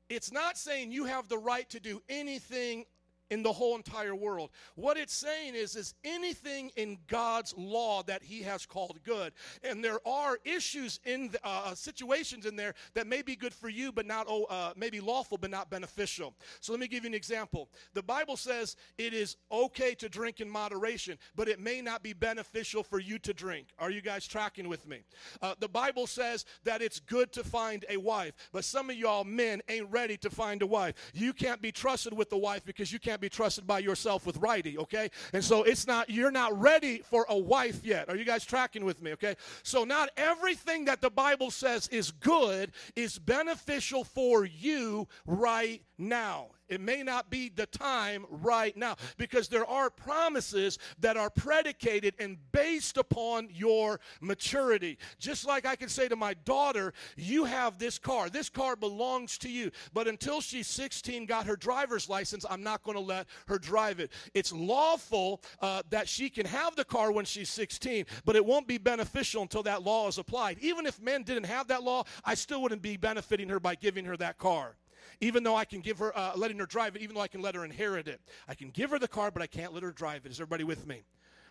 It's 0.09 0.33
not 0.33 0.59
saying 0.59 0.91
you 0.91 1.05
have 1.05 1.29
the 1.29 1.39
right 1.39 1.69
to 1.71 1.81
do 1.81 2.03
anything 2.09 2.85
in 3.31 3.43
the 3.43 3.53
whole 3.53 3.77
entire 3.77 4.15
world. 4.15 4.51
What 4.75 4.97
it's 4.97 5.15
saying 5.15 5.55
is, 5.55 5.77
is 5.77 5.95
anything 6.05 6.71
in 6.77 6.99
God's 7.07 7.55
law 7.57 8.03
that 8.05 8.23
He 8.23 8.43
has 8.43 8.67
called 8.67 8.99
good. 9.05 9.33
And 9.63 9.85
there 9.85 9.99
are 10.07 10.39
issues 10.45 11.01
in 11.05 11.31
the, 11.31 11.39
uh, 11.45 11.75
situations 11.75 12.47
in 12.47 12.57
there 12.57 12.75
that 12.95 13.07
may 13.07 13.23
be 13.23 13.37
good 13.37 13.55
for 13.55 13.69
you, 13.69 13.93
but 13.93 14.07
not 14.07 14.27
oh, 14.29 14.45
uh, 14.45 14.73
maybe 14.77 15.01
lawful, 15.01 15.39
but 15.39 15.51
not 15.51 15.71
beneficial. 15.71 16.35
So 16.61 16.73
let 16.73 16.81
me 16.81 16.89
give 16.89 17.05
you 17.05 17.09
an 17.09 17.15
example. 17.15 17.69
The 17.95 18.03
Bible 18.03 18.37
says 18.37 18.77
it 18.97 19.13
is 19.13 19.37
okay 19.51 19.95
to 19.97 20.09
drink 20.09 20.41
in 20.41 20.49
moderation, 20.49 21.19
but 21.35 21.49
it 21.49 21.61
may 21.61 21.81
not 21.81 22.03
be 22.03 22.13
beneficial 22.13 22.83
for 22.83 22.99
you 22.99 23.19
to 23.21 23.35
drink. 23.35 23.69
Are 23.79 23.91
you 23.91 24.01
guys 24.01 24.27
tracking 24.27 24.69
with 24.69 24.87
me? 24.87 25.01
Uh, 25.43 25.55
the 25.59 25.69
Bible 25.69 26.07
says 26.07 26.45
that 26.65 26.83
it's 26.83 27.01
good 27.01 27.33
to 27.33 27.45
find 27.45 27.85
a 27.89 27.97
wife, 27.97 28.35
but 28.53 28.65
some 28.65 28.91
of 28.91 28.97
y'all 28.97 29.25
men 29.25 29.61
ain't 29.69 29.91
ready 29.91 30.17
to 30.19 30.31
find 30.31 30.63
a 30.63 30.67
wife. 30.67 30.95
You 31.15 31.33
can't 31.33 31.61
be 31.61 31.73
trusted 31.73 32.13
with 32.13 32.31
the 32.31 32.39
wife 32.39 32.65
because 32.65 32.93
you 32.93 32.99
can't 32.99 33.18
be 33.21 33.29
trusted 33.29 33.67
by 33.67 33.79
yourself 33.81 34.27
with 34.27 34.37
righty, 34.39 34.79
okay? 34.79 35.11
And 35.33 35.45
so 35.45 35.63
it's 35.63 35.87
not, 35.87 36.11
you're 36.11 36.31
not 36.31 36.59
ready 36.59 36.99
for 36.99 37.27
a 37.29 37.37
wife 37.37 37.85
yet. 37.85 38.09
Are 38.09 38.17
you 38.17 38.25
guys 38.25 38.45
tracking 38.45 38.85
with 38.85 39.03
me, 39.03 39.13
okay? 39.13 39.37
So 39.63 39.85
not 39.85 40.11
everything 40.17 40.85
that 40.87 41.01
the 41.01 41.11
Bible 41.11 41.51
says 41.51 41.89
is 41.89 42.11
good 42.11 42.73
is 42.97 43.19
beneficial 43.19 44.05
for 44.05 44.45
you 44.45 45.09
right 45.27 45.83
now. 45.97 46.49
It 46.69 46.81
may 46.81 47.03
not 47.03 47.31
be 47.31 47.49
the 47.49 47.67
time 47.67 48.27
right 48.31 48.77
now 48.77 48.97
because 49.17 49.49
there 49.49 49.67
are 49.67 49.91
promises 49.91 50.79
that 51.01 51.17
are 51.17 51.31
predicated 51.31 52.15
and 52.19 52.37
based 52.53 52.97
upon 52.97 53.49
your 53.51 54.01
maturity. 54.21 54.99
Just 55.19 55.47
like 55.47 55.67
I 55.67 55.77
can 55.77 55.89
say 55.89 56.09
to 56.09 56.17
my 56.17 56.35
daughter, 56.35 56.93
You 57.17 57.45
have 57.45 57.79
this 57.79 57.99
car. 57.99 58.29
This 58.29 58.49
car 58.49 58.77
belongs 58.77 59.39
to 59.39 59.49
you. 59.49 59.71
But 59.93 60.09
until 60.09 60.41
she's 60.41 60.67
16, 60.67 61.27
got 61.27 61.47
her 61.47 61.57
driver's 61.57 62.09
license, 62.09 62.45
I'm 62.49 62.63
not 62.63 62.83
going 62.83 62.97
to 62.97 63.03
let 63.03 63.27
her 63.47 63.59
drive 63.59 64.01
it. 64.01 64.13
It's 64.35 64.53
lawful 64.53 65.43
uh, 65.61 65.83
that 65.91 66.09
she 66.09 66.29
can 66.29 66.47
have 66.47 66.77
the 66.77 66.85
car 66.85 67.13
when 67.13 67.25
she's 67.25 67.49
16, 67.51 68.07
but 68.25 68.37
it 68.37 68.45
won't 68.45 68.67
be 68.67 68.79
beneficial 68.79 69.43
until 69.43 69.63
that 69.65 69.83
law 69.83 70.09
is 70.09 70.19
applied. 70.19 70.59
Even 70.61 70.87
if 70.87 71.01
men 71.01 71.23
didn't 71.23 71.47
have 71.47 71.69
that 71.69 71.83
law, 71.83 72.05
I 72.25 72.35
still 72.35 72.63
wouldn't 72.63 72.83
be 72.83 72.97
benefiting 72.97 73.49
her 73.49 73.61
by 73.61 73.75
giving 73.75 74.05
her 74.05 74.17
that 74.19 74.39
car 74.39 74.77
even 75.21 75.43
though 75.43 75.57
I 75.57 75.65
can 75.65 75.81
give 75.81 75.99
her, 75.99 76.17
uh, 76.17 76.33
letting 76.37 76.59
her 76.59 76.67
drive 76.67 76.97
it, 76.97 77.03
even 77.03 77.15
though 77.15 77.21
I 77.21 77.29
can 77.29 77.43
let 77.43 77.55
her 77.55 77.65
inherit 77.65 78.09
it. 78.09 78.21
I 78.47 78.55
can 78.55 78.71
give 78.71 78.91
her 78.91 78.99
the 78.99 79.09
car, 79.09 79.31
but 79.31 79.43
I 79.43 79.47
can't 79.47 79.73
let 79.75 79.83
her 79.83 79.93
drive 79.93 80.27
it. 80.27 80.33
Is 80.33 80.41
everybody 80.41 80.65
with 80.65 80.87
me? 80.87 81.03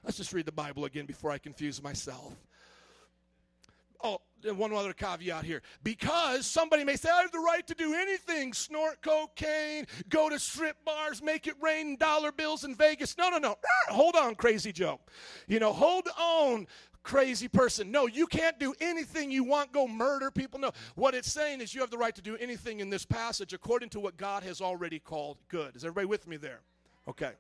Let's 0.03 0.17
just 0.17 0.33
read 0.33 0.45
the 0.45 0.51
Bible 0.51 0.85
again 0.85 1.05
before 1.05 1.31
I 1.31 1.37
confuse 1.37 1.81
myself. 1.81 2.33
Oh, 4.03 4.19
one 4.43 4.71
other 4.73 4.93
caveat 4.93 5.43
here. 5.43 5.61
Because 5.83 6.45
somebody 6.45 6.83
may 6.83 6.95
say, 6.95 7.09
I 7.09 7.21
have 7.21 7.31
the 7.31 7.39
right 7.39 7.65
to 7.67 7.73
do 7.73 7.95
anything 7.95 8.53
snort 8.53 9.01
cocaine, 9.01 9.87
go 10.09 10.29
to 10.29 10.37
strip 10.37 10.77
bars, 10.85 11.21
make 11.21 11.47
it 11.47 11.55
rain 11.61 11.97
dollar 11.97 12.31
bills 12.31 12.63
in 12.63 12.75
Vegas. 12.75 13.17
No, 13.17 13.29
no, 13.29 13.39
no. 13.39 13.55
Hold 13.89 14.15
on, 14.15 14.35
crazy 14.35 14.71
Joe. 14.71 14.99
You 15.47 15.59
know, 15.59 15.73
hold 15.73 16.07
on, 16.19 16.67
crazy 17.07 17.47
person. 17.47 17.89
No, 17.89 18.05
you 18.05 18.27
can't 18.27 18.59
do 18.59 18.73
anything 18.81 19.31
you 19.31 19.45
want, 19.45 19.71
go 19.71 19.87
murder 19.87 20.29
people. 20.29 20.59
No. 20.59 20.71
What 20.95 21.15
it's 21.15 21.31
saying 21.31 21.61
is 21.61 21.73
you 21.73 21.79
have 21.79 21.89
the 21.89 21.97
right 21.97 22.13
to 22.13 22.21
do 22.21 22.35
anything 22.35 22.81
in 22.81 22.89
this 22.89 23.05
passage 23.05 23.53
according 23.53 23.89
to 23.89 23.99
what 24.01 24.17
God 24.17 24.43
has 24.43 24.59
already 24.59 24.99
called 24.99 25.37
good. 25.47 25.75
Is 25.75 25.85
everybody 25.85 26.07
with 26.07 26.27
me 26.27 26.35
there? 26.35 26.59
Okay. 27.07 27.31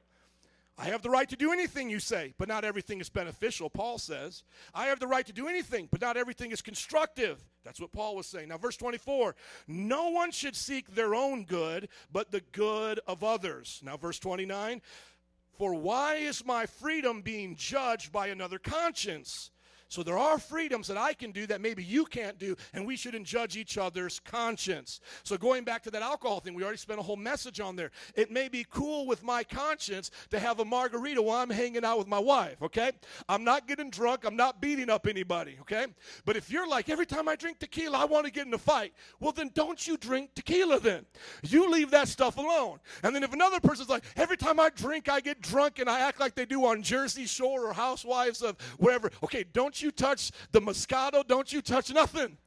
I 0.79 0.85
have 0.85 1.01
the 1.01 1.09
right 1.09 1.27
to 1.27 1.35
do 1.35 1.51
anything 1.51 1.89
you 1.89 1.99
say, 1.99 2.33
but 2.37 2.47
not 2.47 2.63
everything 2.63 3.01
is 3.01 3.09
beneficial, 3.09 3.69
Paul 3.69 3.97
says. 3.97 4.43
I 4.73 4.85
have 4.85 4.99
the 4.99 5.07
right 5.07 5.25
to 5.25 5.33
do 5.33 5.47
anything, 5.47 5.89
but 5.91 5.99
not 5.99 6.17
everything 6.17 6.51
is 6.51 6.61
constructive. 6.61 7.43
That's 7.65 7.81
what 7.81 7.91
Paul 7.91 8.15
was 8.15 8.27
saying. 8.27 8.49
Now, 8.49 8.57
verse 8.57 8.77
24 8.77 9.35
no 9.67 10.09
one 10.09 10.31
should 10.31 10.55
seek 10.55 10.95
their 10.95 11.13
own 11.13 11.43
good, 11.43 11.89
but 12.11 12.31
the 12.31 12.41
good 12.53 12.99
of 13.05 13.23
others. 13.23 13.81
Now, 13.83 13.97
verse 13.97 14.19
29 14.19 14.81
for 15.57 15.73
why 15.73 16.17
is 16.17 16.45
my 16.45 16.67
freedom 16.67 17.21
being 17.21 17.55
judged 17.55 18.11
by 18.11 18.27
another 18.27 18.59
conscience? 18.59 19.49
So 19.89 20.03
there 20.03 20.17
are 20.17 20.37
freedoms 20.37 20.87
that 20.87 20.97
I 20.97 21.13
can 21.13 21.31
do 21.31 21.47
that 21.47 21.61
maybe 21.61 21.83
you 21.83 22.05
can't 22.05 22.37
do, 22.37 22.55
and 22.73 22.85
we 22.85 22.95
shouldn't 22.95 23.25
judge 23.25 23.55
each 23.55 23.77
other's 23.77 24.19
conscience. 24.19 24.99
So 25.23 25.37
going 25.37 25.63
back 25.63 25.83
to 25.83 25.91
that 25.91 26.01
alcohol 26.01 26.39
thing, 26.39 26.53
we 26.53 26.63
already 26.63 26.77
spent 26.77 26.99
a 26.99 27.03
whole 27.03 27.15
message 27.15 27.59
on 27.59 27.75
there. 27.75 27.91
It 28.15 28.31
may 28.31 28.49
be 28.49 28.65
cool 28.69 29.07
with 29.07 29.23
my 29.23 29.43
conscience 29.43 30.11
to 30.29 30.39
have 30.39 30.59
a 30.59 30.65
margarita 30.65 31.21
while 31.21 31.39
I'm 31.39 31.49
hanging 31.49 31.85
out 31.85 31.97
with 31.97 32.07
my 32.07 32.19
wife, 32.19 32.61
okay? 32.61 32.91
I'm 33.29 33.43
not 33.43 33.67
getting 33.67 33.89
drunk, 33.89 34.25
I'm 34.25 34.35
not 34.35 34.61
beating 34.61 34.89
up 34.89 35.07
anybody, 35.07 35.57
okay? 35.61 35.85
But 36.25 36.35
if 36.35 36.49
you're 36.49 36.67
like, 36.67 36.89
every 36.89 37.05
time 37.05 37.29
I 37.29 37.35
drink 37.35 37.59
tequila, 37.59 37.97
I 37.97 38.05
want 38.05 38.25
to 38.25 38.31
get 38.31 38.45
in 38.45 38.53
a 38.53 38.57
fight, 38.57 38.93
well, 39.19 39.31
then 39.31 39.51
don't 39.53 39.85
you 39.87 39.97
drink 39.97 40.31
tequila 40.35 40.79
then. 40.79 41.05
You 41.43 41.71
leave 41.71 41.91
that 41.91 42.07
stuff 42.07 42.37
alone. 42.37 42.79
And 43.03 43.15
then 43.15 43.23
if 43.23 43.33
another 43.33 43.59
person's 43.59 43.89
like, 43.89 44.03
every 44.15 44.37
time 44.37 44.59
I 44.59 44.69
drink, 44.69 45.09
I 45.09 45.21
get 45.21 45.41
drunk 45.41 45.79
and 45.79 45.89
I 45.89 46.01
act 46.01 46.19
like 46.19 46.35
they 46.35 46.45
do 46.45 46.65
on 46.65 46.83
Jersey 46.83 47.25
Shore 47.25 47.67
or 47.67 47.73
Housewives 47.73 48.41
of 48.41 48.57
wherever, 48.77 49.11
okay, 49.23 49.45
don't 49.53 49.76
you 49.81 49.91
touch 49.91 50.31
the 50.51 50.61
Moscato, 50.61 51.27
don't 51.27 51.51
you 51.51 51.61
touch 51.61 51.93
nothing. 51.93 52.37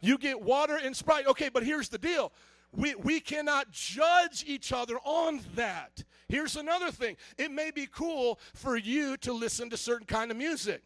You 0.00 0.18
get 0.18 0.40
water 0.40 0.78
and 0.82 0.96
Sprite. 0.96 1.26
Okay, 1.26 1.48
but 1.48 1.62
here's 1.62 1.88
the 1.88 1.98
deal. 1.98 2.32
We, 2.72 2.94
we 2.94 3.20
cannot 3.20 3.72
judge 3.72 4.44
each 4.46 4.72
other 4.72 4.96
on 5.04 5.40
that. 5.56 6.04
Here's 6.28 6.56
another 6.56 6.90
thing. 6.90 7.16
It 7.36 7.50
may 7.50 7.70
be 7.70 7.88
cool 7.90 8.38
for 8.54 8.76
you 8.76 9.16
to 9.18 9.32
listen 9.32 9.68
to 9.70 9.76
certain 9.76 10.06
kind 10.06 10.30
of 10.30 10.36
music. 10.36 10.82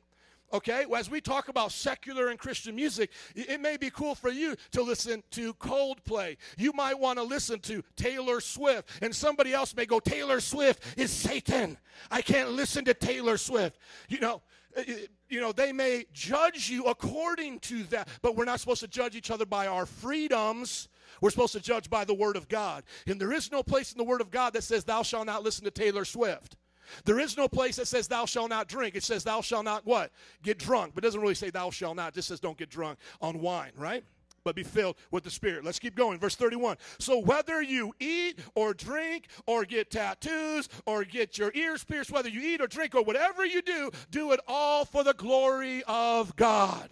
Okay, 0.53 0.85
as 0.97 1.11
we 1.11 1.21
talk 1.21 1.49
about 1.49 1.73
secular 1.73 2.29
and 2.29 2.39
Christian 2.39 2.77
music, 2.77 3.11
it 3.35 3.61
may 3.61 3.77
be 3.77 3.91
cool 3.91 4.15
for 4.15 4.31
you 4.31 4.55
to 4.71 4.83
listen 4.83 5.23
to 5.33 5.53
Coldplay. 5.55 6.37
You 6.57 6.73
might 6.73 6.99
want 6.99 7.19
to 7.19 7.25
listen 7.25 7.59
to 7.61 7.83
Taylor 7.97 8.41
Swift, 8.41 8.89
and 9.03 9.15
somebody 9.15 9.53
else 9.53 9.75
may 9.75 9.85
go, 9.85 9.99
Taylor 9.99 10.41
Swift 10.41 10.97
is 10.97 11.11
Satan. 11.11 11.77
I 12.11 12.23
can't 12.23 12.51
listen 12.51 12.85
to 12.85 12.95
Taylor 12.95 13.37
Swift. 13.37 13.79
You 14.09 14.21
know, 14.21 14.43
Uh, 14.77 14.81
uh, 14.81 14.93
you 15.29 15.41
know, 15.41 15.53
they 15.53 15.73
may 15.73 16.05
judge 16.13 16.69
you 16.69 16.85
according 16.85 17.61
to 17.61 17.85
that, 17.85 18.09
but 18.23 18.37
we're 18.37 18.45
not 18.45 18.61
supposed 18.61 18.81
to 18.81 18.89
judge 18.89 19.17
each 19.17 19.31
other 19.31 19.47
by 19.47 19.67
our 19.67 19.87
freedoms. 19.87 20.89
We're 21.21 21.31
supposed 21.31 21.53
to 21.53 21.61
judge 21.61 21.89
by 21.91 22.05
the 22.05 22.15
Word 22.15 22.37
of 22.37 22.49
God. 22.49 22.85
And 23.07 23.21
there 23.21 23.33
is 23.33 23.51
no 23.51 23.63
place 23.63 23.93
in 23.93 23.99
the 23.99 24.05
Word 24.05 24.21
of 24.21 24.31
God 24.31 24.53
that 24.55 24.65
says, 24.65 24.85
Thou 24.85 25.03
shalt 25.03 25.27
not 25.27 25.43
listen 25.43 25.65
to 25.65 25.71
Taylor 25.71 26.05
Swift. 26.05 26.57
There 27.05 27.19
is 27.19 27.37
no 27.37 27.49
place 27.49 27.77
that 27.77 27.89
says, 27.89 28.09
Thou 28.09 28.27
shalt 28.27 28.51
not 28.51 28.69
drink. 28.69 28.95
It 28.95 29.05
says, 29.05 29.25
Thou 29.25 29.41
shalt 29.41 29.65
not 29.65 29.87
what? 29.87 30.13
Get 30.43 30.59
drunk. 30.59 30.95
But 30.95 31.05
doesn't 31.05 31.21
really 31.21 31.35
say, 31.35 31.51
Thou 31.51 31.71
shalt 31.71 31.97
not. 31.97 32.09
It 32.09 32.15
just 32.17 32.29
says, 32.29 32.41
Don't 32.41 32.59
get 32.59 32.71
drunk 32.71 32.99
on 33.21 33.41
wine, 33.41 33.73
right? 33.77 34.05
But 34.45 34.55
be 34.55 34.63
filled 34.63 34.97
with 35.11 35.25
the 35.25 35.31
Spirit. 35.31 35.65
Let's 35.65 35.79
keep 35.79 35.97
going. 35.97 36.19
Verse 36.19 36.37
31. 36.37 36.77
So 36.99 37.19
whether 37.19 37.63
you 37.63 37.95
eat 37.99 38.39
or 38.55 38.75
drink 38.75 39.29
or 39.47 39.65
get 39.65 39.91
tattoos 39.91 40.69
or 40.87 41.05
get 41.05 41.39
your 41.39 41.51
ears 41.55 41.83
pierced, 41.83 42.11
whether 42.11 42.29
you 42.29 42.41
eat 42.41 42.61
or 42.61 42.67
drink 42.67 42.95
or 42.95 43.03
whatever 43.03 43.45
you 43.45 43.63
do, 43.63 43.91
do 44.11 44.33
it 44.33 44.41
all 44.47 44.85
for 44.85 45.03
the 45.03 45.15
glory 45.15 45.83
of 45.87 46.37
God. 46.37 46.91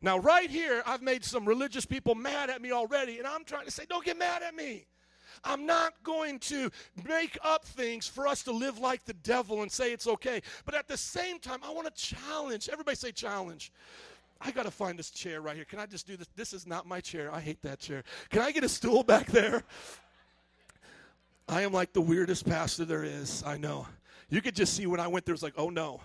Now, 0.00 0.18
right 0.18 0.50
here, 0.50 0.82
I've 0.84 1.02
made 1.02 1.24
some 1.24 1.44
religious 1.44 1.86
people 1.86 2.16
mad 2.16 2.50
at 2.50 2.60
me 2.60 2.72
already, 2.72 3.18
and 3.18 3.26
I'm 3.26 3.44
trying 3.44 3.66
to 3.66 3.70
say, 3.70 3.84
don't 3.88 4.04
get 4.04 4.18
mad 4.18 4.42
at 4.42 4.54
me. 4.54 4.86
I'm 5.44 5.64
not 5.64 5.94
going 6.02 6.38
to 6.40 6.70
make 7.08 7.38
up 7.42 7.64
things 7.64 8.06
for 8.06 8.26
us 8.26 8.42
to 8.44 8.52
live 8.52 8.78
like 8.78 9.04
the 9.04 9.14
devil 9.14 9.62
and 9.62 9.70
say 9.70 9.92
it's 9.92 10.06
okay. 10.06 10.40
But 10.64 10.74
at 10.74 10.88
the 10.88 10.96
same 10.96 11.38
time, 11.38 11.60
I 11.64 11.72
want 11.72 11.92
to 11.92 12.02
challenge. 12.02 12.68
Everybody 12.70 12.96
say 12.96 13.12
challenge. 13.12 13.72
I 14.44 14.50
got 14.50 14.64
to 14.64 14.70
find 14.70 14.98
this 14.98 15.10
chair 15.10 15.40
right 15.40 15.54
here. 15.54 15.64
Can 15.64 15.78
I 15.78 15.86
just 15.86 16.06
do 16.06 16.16
this? 16.16 16.28
This 16.34 16.52
is 16.52 16.66
not 16.66 16.86
my 16.86 17.00
chair. 17.00 17.32
I 17.32 17.40
hate 17.40 17.62
that 17.62 17.78
chair. 17.78 18.02
Can 18.30 18.42
I 18.42 18.50
get 18.50 18.64
a 18.64 18.68
stool 18.68 19.02
back 19.02 19.26
there? 19.26 19.62
I 21.48 21.62
am 21.62 21.72
like 21.72 21.92
the 21.92 22.00
weirdest 22.00 22.46
pastor 22.46 22.84
there 22.84 23.04
is. 23.04 23.42
I 23.46 23.56
know. 23.56 23.86
You 24.28 24.40
could 24.40 24.54
just 24.54 24.74
see 24.74 24.86
when 24.86 25.00
I 25.00 25.06
went 25.06 25.26
there, 25.26 25.34
it's 25.34 25.42
like, 25.42 25.54
oh 25.56 25.70
no. 25.70 26.00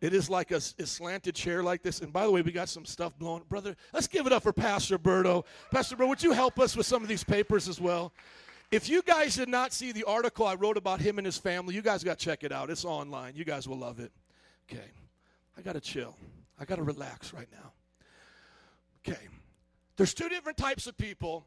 It 0.00 0.14
is 0.14 0.28
like 0.28 0.50
a, 0.50 0.56
a 0.56 0.86
slanted 0.86 1.34
chair 1.34 1.62
like 1.62 1.82
this. 1.82 2.00
And 2.00 2.12
by 2.12 2.26
the 2.26 2.30
way, 2.30 2.42
we 2.42 2.50
got 2.50 2.68
some 2.68 2.84
stuff 2.84 3.16
blown. 3.18 3.42
Brother, 3.48 3.76
let's 3.92 4.08
give 4.08 4.26
it 4.26 4.32
up 4.32 4.42
for 4.42 4.52
Pastor 4.52 4.98
Berto. 4.98 5.44
Pastor 5.70 5.96
Berto, 5.96 6.08
would 6.08 6.22
you 6.22 6.32
help 6.32 6.58
us 6.58 6.76
with 6.76 6.86
some 6.86 7.02
of 7.02 7.08
these 7.08 7.22
papers 7.22 7.68
as 7.68 7.80
well? 7.80 8.12
If 8.72 8.88
you 8.88 9.02
guys 9.02 9.36
did 9.36 9.48
not 9.48 9.72
see 9.72 9.92
the 9.92 10.04
article 10.04 10.46
I 10.46 10.54
wrote 10.54 10.76
about 10.76 11.00
him 11.00 11.18
and 11.18 11.26
his 11.26 11.38
family, 11.38 11.74
you 11.74 11.82
guys 11.82 12.02
got 12.02 12.18
to 12.18 12.24
check 12.24 12.42
it 12.42 12.52
out. 12.52 12.68
It's 12.68 12.84
online. 12.84 13.34
You 13.36 13.44
guys 13.44 13.68
will 13.68 13.78
love 13.78 14.00
it. 14.00 14.10
Okay. 14.70 14.90
I 15.56 15.62
got 15.62 15.74
to 15.74 15.80
chill. 15.80 16.16
I 16.60 16.64
got 16.64 16.76
to 16.76 16.82
relax 16.82 17.32
right 17.32 17.48
now. 17.52 17.72
Okay. 19.06 19.28
There's 19.96 20.14
two 20.14 20.28
different 20.28 20.58
types 20.58 20.86
of 20.86 20.96
people 20.96 21.46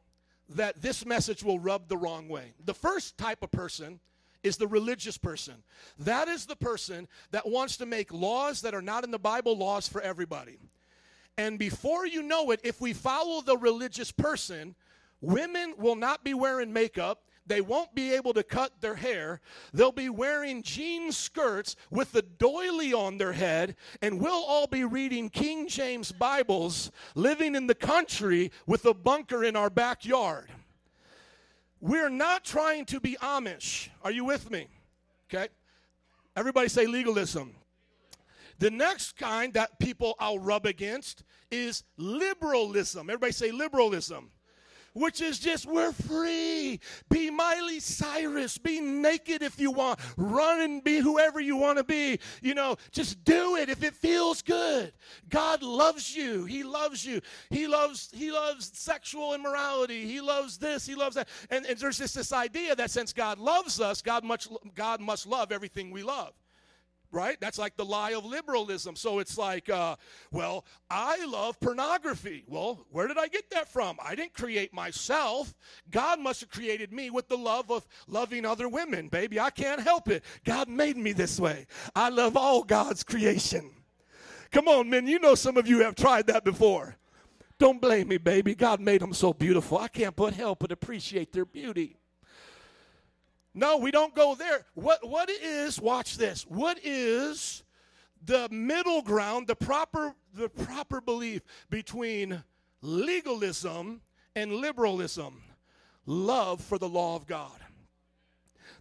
that 0.50 0.82
this 0.82 1.06
message 1.06 1.44
will 1.44 1.60
rub 1.60 1.88
the 1.88 1.98
wrong 1.98 2.28
way. 2.28 2.54
The 2.64 2.74
first 2.74 3.18
type 3.18 3.42
of 3.42 3.52
person 3.52 4.00
is 4.44 4.58
the 4.58 4.68
religious 4.68 5.18
person. 5.18 5.56
That 6.00 6.28
is 6.28 6.46
the 6.46 6.56
person 6.56 7.08
that 7.32 7.48
wants 7.48 7.78
to 7.78 7.86
make 7.86 8.14
laws 8.14 8.62
that 8.62 8.76
are 8.76 8.82
not 8.82 9.04
in 9.04 9.12
the 9.12 9.20
Bible 9.20 9.58
laws 9.58 9.88
for 9.88 10.02
everybody. 10.02 10.60
And 11.38 11.58
before 11.58 12.06
you 12.06 12.22
know 12.22 12.52
it, 12.52 12.62
if 12.64 12.80
we 12.80 12.94
follow 12.94 13.42
the 13.42 13.58
religious 13.58 14.12
person, 14.12 14.76
women 15.20 15.74
will 15.78 15.96
not 15.96 16.24
be 16.24 16.34
wearing 16.34 16.72
makeup. 16.72 17.24
They 17.48 17.62
won't 17.62 17.94
be 17.94 18.14
able 18.14 18.34
to 18.34 18.44
cut 18.44 18.82
their 18.82 18.96
hair. 18.96 19.40
They'll 19.74 19.92
be 19.92 20.10
wearing 20.10 20.64
jean 20.64 21.12
skirts 21.12 21.76
with 21.92 22.12
the 22.12 22.24
doily 22.24 22.92
on 22.94 23.18
their 23.18 23.34
head, 23.34 23.76
and 24.02 24.20
we'll 24.20 24.44
all 24.44 24.68
be 24.68 24.84
reading 24.84 25.30
King 25.30 25.68
James 25.68 26.12
Bibles, 26.12 26.92
living 27.14 27.56
in 27.56 27.68
the 27.68 27.76
country 27.76 28.52
with 28.66 28.86
a 28.86 28.94
bunker 28.94 29.44
in 29.44 29.56
our 29.56 29.70
backyard. 29.70 30.50
We're 31.80 32.10
not 32.10 32.44
trying 32.44 32.86
to 32.86 33.00
be 33.00 33.16
Amish. 33.22 33.90
Are 34.04 34.12
you 34.12 34.26
with 34.26 34.50
me? 34.50 34.68
Okay. 35.30 35.50
Everybody 36.36 36.68
say 36.68 36.88
legalism. 36.88 37.56
The 38.58 38.72
next 38.72 39.18
kind 39.18 39.54
that 39.54 39.80
people 39.80 40.16
I'll 40.20 40.40
rub 40.40 40.66
against 40.66 41.24
is 41.52 41.84
liberalism. 41.98 43.10
Everybody 43.10 43.34
say 43.34 43.52
liberalism. 43.52 44.32
Which 44.96 45.20
is 45.20 45.40
just, 45.40 45.66
we're 45.66 45.92
free. 45.92 46.80
Be 47.10 47.30
Miley 47.30 47.82
Cyrus. 47.82 48.58
Be 48.58 48.80
naked 48.80 49.44
if 49.44 49.60
you 49.60 49.70
want. 49.70 50.00
Run 50.16 50.62
and 50.62 50.82
be 50.82 51.00
whoever 51.00 51.42
you 51.42 51.58
want 51.58 51.80
to 51.80 51.84
be. 51.84 52.18
You 52.42 52.56
know, 52.56 52.78
just 52.92 53.22
do 53.26 53.58
it 53.58 53.68
if 53.68 53.84
it 53.84 53.94
feels 53.94 54.42
good. 54.42 54.94
God 55.28 55.62
loves 55.62 56.16
you. 56.16 56.46
He 56.46 56.64
loves 56.64 57.06
you. 57.06 57.20
He 57.50 57.68
loves, 57.68 58.10
he 58.14 58.32
loves 58.32 58.72
sexual 58.74 59.34
immorality. 59.34 60.06
He 60.06 60.22
loves 60.22 60.58
this. 60.58 60.86
He 60.86 60.96
loves 60.96 61.16
that. 61.16 61.28
And, 61.50 61.66
and 61.66 61.78
there's 61.78 61.98
just 61.98 62.16
this 62.16 62.32
idea 62.32 62.74
that 62.78 62.90
since 62.90 63.12
God 63.12 63.38
loves 63.38 63.82
us, 63.82 64.02
God, 64.02 64.24
much, 64.24 64.48
God 64.76 65.02
must 65.02 65.28
love 65.28 65.52
everything 65.52 65.92
we 65.92 66.04
love 66.04 66.34
right? 67.16 67.38
That's 67.40 67.58
like 67.58 67.78
the 67.78 67.86
lie 67.86 68.12
of 68.12 68.26
liberalism. 68.26 68.96
So 68.96 69.20
it's 69.20 69.38
like, 69.38 69.70
uh, 69.70 69.96
well, 70.32 70.66
I 70.90 71.26
love 71.26 71.60
pornography. 71.60 72.44
Well, 72.48 72.86
where 72.92 73.08
did 73.08 73.18
I 73.18 73.28
get 73.28 73.50
that 73.52 73.70
from? 73.70 73.98
I 74.04 74.14
didn't 74.14 74.34
create 74.34 74.74
myself. 74.74 75.56
God 75.90 76.20
must 76.20 76.42
have 76.42 76.50
created 76.50 76.92
me 76.92 77.10
with 77.10 77.30
the 77.30 77.38
love 77.38 77.72
of 77.72 77.88
loving 78.08 78.46
other 78.46 78.68
women, 78.68 79.08
baby. 79.08 79.40
I 79.40 79.50
can't 79.50 79.82
help 79.82 80.10
it. 80.10 80.24
God 80.44 80.68
made 80.68 80.98
me 80.98 81.14
this 81.14 81.40
way. 81.40 81.66
I 81.96 82.10
love 82.10 82.36
all 82.36 82.64
God's 82.64 83.04
creation. 83.04 83.72
Come 84.52 84.68
on, 84.68 84.90
men. 84.90 85.08
You 85.08 85.20
know 85.20 85.36
some 85.36 85.58
of 85.58 85.68
you 85.68 85.80
have 85.80 85.96
tried 85.96 86.28
that 86.28 86.44
before. 86.44 86.98
Don't 87.58 87.82
blame 87.82 88.10
me, 88.10 88.18
baby. 88.18 88.54
God 88.54 88.82
made 88.82 89.02
them 89.02 89.14
so 89.14 89.32
beautiful. 89.32 89.78
I 89.78 89.88
can't 89.88 90.16
but 90.16 90.34
help 90.34 90.60
but 90.60 90.72
appreciate 90.72 91.32
their 91.32 91.46
beauty. 91.46 91.98
No, 93.58 93.78
we 93.78 93.90
don't 93.90 94.14
go 94.14 94.36
there. 94.36 94.66
What 94.74 95.08
what 95.08 95.30
is, 95.30 95.80
watch 95.80 96.18
this. 96.18 96.44
What 96.44 96.78
is 96.84 97.64
the 98.24 98.50
middle 98.52 99.02
ground, 99.02 99.48
the 99.48 99.56
proper 99.56 100.14
the 100.34 100.50
proper 100.50 101.00
belief 101.00 101.42
between 101.70 102.44
legalism 102.82 104.02
and 104.36 104.52
liberalism? 104.52 105.42
Love 106.06 106.62
for 106.62 106.78
the 106.78 106.90
law 106.90 107.16
of 107.16 107.26
God. 107.26 107.58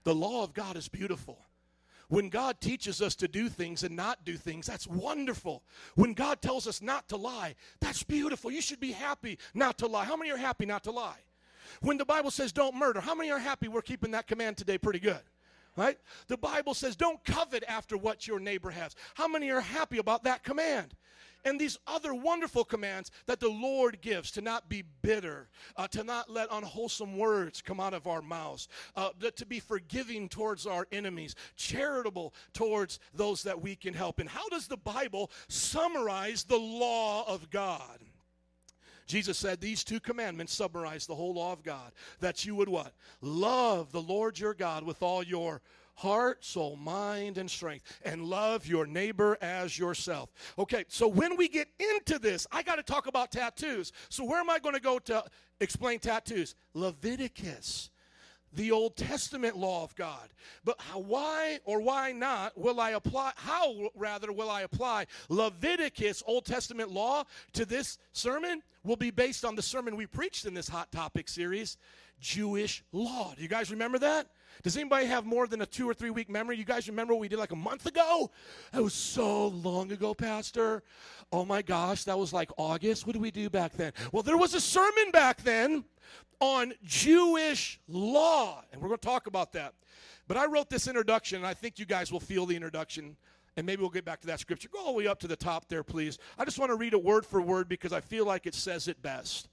The 0.02 0.14
law 0.14 0.42
of 0.42 0.52
God 0.52 0.76
is 0.76 0.88
beautiful. 0.88 1.38
When 2.08 2.28
God 2.28 2.60
teaches 2.60 3.00
us 3.00 3.14
to 3.16 3.28
do 3.28 3.48
things 3.48 3.82
and 3.84 3.96
not 3.96 4.24
do 4.24 4.36
things, 4.36 4.66
that's 4.66 4.86
wonderful. 4.86 5.62
When 5.94 6.14
God 6.14 6.42
tells 6.42 6.66
us 6.66 6.82
not 6.82 7.08
to 7.08 7.16
lie, 7.16 7.54
that's 7.80 8.02
beautiful. 8.02 8.50
You 8.50 8.60
should 8.60 8.80
be 8.80 8.92
happy 8.92 9.38
not 9.54 9.78
to 9.78 9.86
lie. 9.86 10.04
How 10.04 10.16
many 10.16 10.30
are 10.30 10.36
happy 10.36 10.66
not 10.66 10.84
to 10.84 10.90
lie? 10.90 11.20
When 11.80 11.96
the 11.96 12.04
Bible 12.04 12.30
says 12.30 12.52
don't 12.52 12.74
murder, 12.74 13.00
how 13.00 13.14
many 13.14 13.30
are 13.30 13.38
happy 13.38 13.68
we're 13.68 13.82
keeping 13.82 14.12
that 14.12 14.26
command 14.26 14.56
today 14.56 14.78
pretty 14.78 15.00
good? 15.00 15.22
Right? 15.76 15.98
The 16.28 16.36
Bible 16.36 16.74
says 16.74 16.94
don't 16.96 17.22
covet 17.24 17.64
after 17.66 17.96
what 17.96 18.26
your 18.26 18.38
neighbor 18.38 18.70
has. 18.70 18.94
How 19.14 19.26
many 19.26 19.50
are 19.50 19.60
happy 19.60 19.98
about 19.98 20.24
that 20.24 20.44
command? 20.44 20.94
and 21.44 21.60
these 21.60 21.78
other 21.86 22.14
wonderful 22.14 22.64
commands 22.64 23.10
that 23.26 23.40
the 23.40 23.48
Lord 23.48 24.00
gives 24.00 24.30
to 24.32 24.40
not 24.40 24.68
be 24.68 24.82
bitter, 25.02 25.48
uh, 25.76 25.86
to 25.88 26.02
not 26.02 26.30
let 26.30 26.48
unwholesome 26.50 27.16
words 27.16 27.62
come 27.62 27.80
out 27.80 27.94
of 27.94 28.06
our 28.06 28.22
mouths, 28.22 28.68
uh, 28.96 29.10
to 29.36 29.46
be 29.46 29.60
forgiving 29.60 30.28
towards 30.28 30.66
our 30.66 30.86
enemies, 30.92 31.34
charitable 31.56 32.34
towards 32.52 32.98
those 33.12 33.42
that 33.42 33.60
we 33.60 33.76
can 33.76 33.94
help. 33.94 34.18
And 34.18 34.28
how 34.28 34.48
does 34.48 34.66
the 34.66 34.76
Bible 34.76 35.30
summarize 35.48 36.44
the 36.44 36.58
law 36.58 37.24
of 37.28 37.50
God? 37.50 38.00
Jesus 39.06 39.38
said 39.38 39.60
these 39.60 39.84
two 39.84 40.00
commandments 40.00 40.54
summarize 40.54 41.06
the 41.06 41.14
whole 41.14 41.34
law 41.34 41.52
of 41.52 41.62
God. 41.62 41.92
That 42.20 42.44
you 42.44 42.54
would 42.56 42.68
what? 42.68 42.94
Love 43.20 43.92
the 43.92 44.02
Lord 44.02 44.38
your 44.38 44.54
God 44.54 44.84
with 44.84 45.02
all 45.02 45.22
your 45.22 45.60
heart, 45.96 46.44
soul, 46.44 46.76
mind, 46.76 47.38
and 47.38 47.50
strength, 47.50 48.00
and 48.04 48.24
love 48.24 48.66
your 48.66 48.86
neighbor 48.86 49.38
as 49.40 49.78
yourself. 49.78 50.32
Okay, 50.58 50.84
so 50.88 51.06
when 51.06 51.36
we 51.36 51.48
get 51.48 51.68
into 51.78 52.18
this, 52.18 52.46
I 52.50 52.62
got 52.62 52.76
to 52.76 52.82
talk 52.82 53.06
about 53.06 53.30
tattoos. 53.30 53.92
So 54.08 54.24
where 54.24 54.40
am 54.40 54.50
I 54.50 54.58
going 54.58 54.74
to 54.74 54.80
go 54.80 54.98
to 55.00 55.24
explain 55.60 56.00
tattoos? 56.00 56.54
Leviticus 56.74 57.90
the 58.54 58.72
Old 58.72 58.96
Testament 58.96 59.56
law 59.56 59.84
of 59.84 59.94
God. 59.94 60.28
But 60.64 60.80
how, 60.80 61.00
why 61.00 61.58
or 61.64 61.80
why 61.80 62.12
not 62.12 62.56
will 62.56 62.80
I 62.80 62.90
apply, 62.90 63.32
how 63.36 63.90
rather 63.94 64.32
will 64.32 64.50
I 64.50 64.62
apply 64.62 65.06
Leviticus, 65.28 66.22
Old 66.26 66.44
Testament 66.44 66.90
law, 66.90 67.24
to 67.52 67.64
this 67.64 67.98
sermon? 68.12 68.62
Will 68.84 68.96
be 68.96 69.10
based 69.10 69.46
on 69.46 69.54
the 69.54 69.62
sermon 69.62 69.96
we 69.96 70.06
preached 70.06 70.44
in 70.44 70.52
this 70.52 70.68
Hot 70.68 70.92
Topic 70.92 71.26
series, 71.26 71.78
Jewish 72.20 72.84
law. 72.92 73.32
Do 73.34 73.42
you 73.42 73.48
guys 73.48 73.70
remember 73.70 73.98
that? 74.00 74.28
Does 74.62 74.76
anybody 74.76 75.06
have 75.06 75.26
more 75.26 75.46
than 75.46 75.60
a 75.62 75.66
two 75.66 75.88
or 75.88 75.94
three 75.94 76.10
week 76.10 76.30
memory? 76.30 76.56
You 76.56 76.64
guys 76.64 76.88
remember 76.88 77.14
what 77.14 77.20
we 77.20 77.28
did 77.28 77.38
like 77.38 77.52
a 77.52 77.56
month 77.56 77.86
ago? 77.86 78.30
That 78.72 78.82
was 78.82 78.94
so 78.94 79.48
long 79.48 79.92
ago, 79.92 80.14
Pastor. 80.14 80.82
Oh 81.32 81.44
my 81.44 81.62
gosh, 81.62 82.04
that 82.04 82.18
was 82.18 82.32
like 82.32 82.50
August. 82.56 83.06
What 83.06 83.14
did 83.14 83.22
we 83.22 83.30
do 83.30 83.50
back 83.50 83.72
then? 83.72 83.92
Well, 84.12 84.22
there 84.22 84.36
was 84.36 84.54
a 84.54 84.60
sermon 84.60 85.10
back 85.12 85.42
then 85.42 85.84
on 86.40 86.72
Jewish 86.84 87.80
law, 87.88 88.62
and 88.72 88.80
we're 88.80 88.88
going 88.88 89.00
to 89.00 89.06
talk 89.06 89.26
about 89.26 89.52
that. 89.52 89.74
But 90.26 90.36
I 90.36 90.46
wrote 90.46 90.70
this 90.70 90.88
introduction, 90.88 91.38
and 91.38 91.46
I 91.46 91.54
think 91.54 91.78
you 91.78 91.84
guys 91.84 92.10
will 92.10 92.20
feel 92.20 92.46
the 92.46 92.56
introduction, 92.56 93.16
and 93.56 93.66
maybe 93.66 93.80
we'll 93.80 93.90
get 93.90 94.04
back 94.04 94.20
to 94.22 94.26
that 94.28 94.40
scripture. 94.40 94.68
Go 94.72 94.78
all 94.78 94.92
the 94.92 94.98
way 94.98 95.06
up 95.06 95.20
to 95.20 95.28
the 95.28 95.36
top 95.36 95.68
there, 95.68 95.82
please. 95.82 96.18
I 96.38 96.44
just 96.44 96.58
want 96.58 96.70
to 96.70 96.76
read 96.76 96.92
it 96.92 97.02
word 97.02 97.26
for 97.26 97.40
word 97.40 97.68
because 97.68 97.92
I 97.92 98.00
feel 98.00 98.24
like 98.24 98.46
it 98.46 98.54
says 98.54 98.88
it 98.88 99.02
best. 99.02 99.48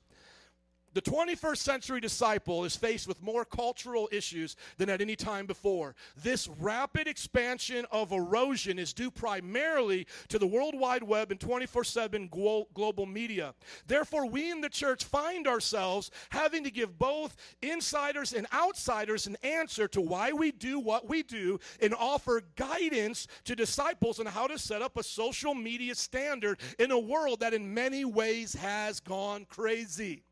The 0.93 1.01
21st 1.01 1.57
century 1.57 2.01
disciple 2.01 2.65
is 2.65 2.75
faced 2.75 3.07
with 3.07 3.21
more 3.21 3.45
cultural 3.45 4.09
issues 4.11 4.57
than 4.77 4.89
at 4.89 4.99
any 4.99 5.15
time 5.15 5.45
before. 5.45 5.95
This 6.21 6.49
rapid 6.59 7.07
expansion 7.07 7.85
of 7.91 8.11
erosion 8.11 8.77
is 8.77 8.91
due 8.91 9.09
primarily 9.09 10.05
to 10.27 10.37
the 10.37 10.47
World 10.47 10.77
Wide 10.77 11.03
Web 11.03 11.31
and 11.31 11.39
24 11.39 11.85
7 11.85 12.27
global 12.27 13.05
media. 13.05 13.53
Therefore, 13.87 14.25
we 14.25 14.51
in 14.51 14.59
the 14.59 14.67
church 14.67 15.05
find 15.05 15.47
ourselves 15.47 16.11
having 16.29 16.65
to 16.65 16.71
give 16.71 16.99
both 16.99 17.37
insiders 17.61 18.33
and 18.33 18.45
outsiders 18.53 19.27
an 19.27 19.37
answer 19.43 19.87
to 19.87 20.01
why 20.01 20.33
we 20.33 20.51
do 20.51 20.77
what 20.77 21.07
we 21.07 21.23
do 21.23 21.57
and 21.81 21.93
offer 21.93 22.41
guidance 22.57 23.27
to 23.45 23.55
disciples 23.55 24.19
on 24.19 24.25
how 24.25 24.45
to 24.45 24.59
set 24.59 24.81
up 24.81 24.97
a 24.97 25.03
social 25.03 25.53
media 25.53 25.95
standard 25.95 26.59
in 26.79 26.91
a 26.91 26.99
world 26.99 27.39
that 27.39 27.53
in 27.53 27.73
many 27.73 28.03
ways 28.03 28.53
has 28.55 28.99
gone 28.99 29.45
crazy. 29.45 30.23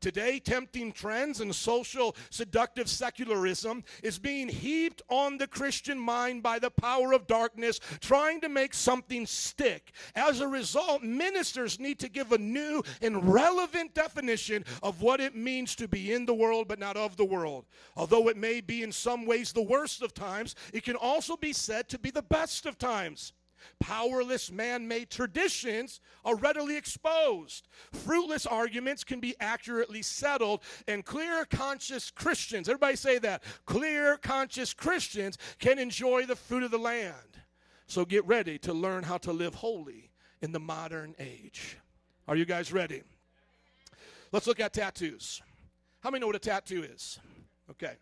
Today, 0.00 0.38
tempting 0.38 0.92
trends 0.92 1.40
and 1.40 1.54
social 1.54 2.16
seductive 2.30 2.88
secularism 2.88 3.84
is 4.02 4.18
being 4.18 4.48
heaped 4.48 5.02
on 5.08 5.38
the 5.38 5.46
Christian 5.46 5.98
mind 5.98 6.42
by 6.42 6.58
the 6.58 6.70
power 6.70 7.12
of 7.12 7.26
darkness, 7.26 7.80
trying 8.00 8.40
to 8.40 8.48
make 8.48 8.72
something 8.72 9.26
stick. 9.26 9.92
As 10.14 10.40
a 10.40 10.48
result, 10.48 11.02
ministers 11.02 11.78
need 11.78 11.98
to 11.98 12.08
give 12.08 12.32
a 12.32 12.38
new 12.38 12.82
and 13.02 13.32
relevant 13.32 13.94
definition 13.94 14.64
of 14.82 15.02
what 15.02 15.20
it 15.20 15.34
means 15.34 15.74
to 15.76 15.88
be 15.88 16.12
in 16.12 16.24
the 16.24 16.34
world 16.34 16.68
but 16.68 16.78
not 16.78 16.96
of 16.96 17.16
the 17.16 17.24
world. 17.24 17.66
Although 17.96 18.28
it 18.28 18.36
may 18.36 18.60
be 18.60 18.82
in 18.82 18.92
some 18.92 19.26
ways 19.26 19.52
the 19.52 19.62
worst 19.62 20.02
of 20.02 20.14
times, 20.14 20.54
it 20.72 20.84
can 20.84 20.96
also 20.96 21.36
be 21.36 21.52
said 21.52 21.88
to 21.90 21.98
be 21.98 22.10
the 22.10 22.22
best 22.22 22.66
of 22.66 22.78
times. 22.78 23.32
Powerless 23.78 24.50
man 24.50 24.88
made 24.88 25.10
traditions 25.10 26.00
are 26.24 26.36
readily 26.36 26.76
exposed. 26.76 27.68
Fruitless 27.92 28.46
arguments 28.46 29.04
can 29.04 29.20
be 29.20 29.34
accurately 29.40 30.02
settled, 30.02 30.62
and 30.86 31.04
clear 31.04 31.44
conscious 31.44 32.10
Christians, 32.10 32.68
everybody 32.68 32.96
say 32.96 33.18
that, 33.18 33.42
clear 33.66 34.16
conscious 34.16 34.74
Christians 34.74 35.38
can 35.58 35.78
enjoy 35.78 36.26
the 36.26 36.36
fruit 36.36 36.62
of 36.62 36.70
the 36.70 36.78
land. 36.78 37.14
So 37.86 38.04
get 38.04 38.24
ready 38.26 38.58
to 38.58 38.72
learn 38.72 39.02
how 39.02 39.18
to 39.18 39.32
live 39.32 39.54
holy 39.54 40.10
in 40.42 40.52
the 40.52 40.60
modern 40.60 41.14
age. 41.18 41.76
Are 42.28 42.36
you 42.36 42.44
guys 42.44 42.72
ready? 42.72 43.02
Let's 44.32 44.46
look 44.46 44.60
at 44.60 44.72
tattoos. 44.72 45.42
How 46.00 46.10
many 46.10 46.20
know 46.20 46.28
what 46.28 46.36
a 46.36 46.38
tattoo 46.38 46.84
is? 46.84 47.18
Okay. 47.70 47.94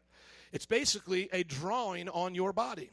It's 0.52 0.66
basically 0.66 1.28
a 1.32 1.42
drawing 1.42 2.08
on 2.08 2.34
your 2.34 2.52
body. 2.52 2.90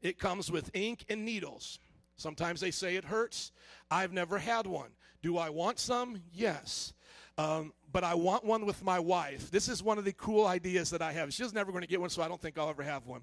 It 0.00 0.18
comes 0.18 0.50
with 0.50 0.70
ink 0.74 1.04
and 1.08 1.24
needles. 1.24 1.80
Sometimes 2.18 2.60
they 2.60 2.70
say 2.70 2.96
it 2.96 3.04
hurts. 3.04 3.52
I've 3.90 4.12
never 4.12 4.38
had 4.38 4.66
one. 4.66 4.90
Do 5.22 5.38
I 5.38 5.48
want 5.48 5.78
some? 5.78 6.20
Yes. 6.32 6.92
Um, 7.38 7.72
but 7.92 8.04
I 8.04 8.14
want 8.14 8.44
one 8.44 8.66
with 8.66 8.84
my 8.84 8.98
wife. 8.98 9.50
This 9.50 9.68
is 9.68 9.82
one 9.82 9.96
of 9.96 10.04
the 10.04 10.12
cool 10.12 10.46
ideas 10.46 10.90
that 10.90 11.00
I 11.00 11.12
have. 11.12 11.32
She's 11.32 11.54
never 11.54 11.70
going 11.70 11.82
to 11.82 11.88
get 11.88 12.00
one, 12.00 12.10
so 12.10 12.20
I 12.20 12.28
don't 12.28 12.40
think 12.40 12.58
I'll 12.58 12.68
ever 12.68 12.82
have 12.82 13.06
one. 13.06 13.22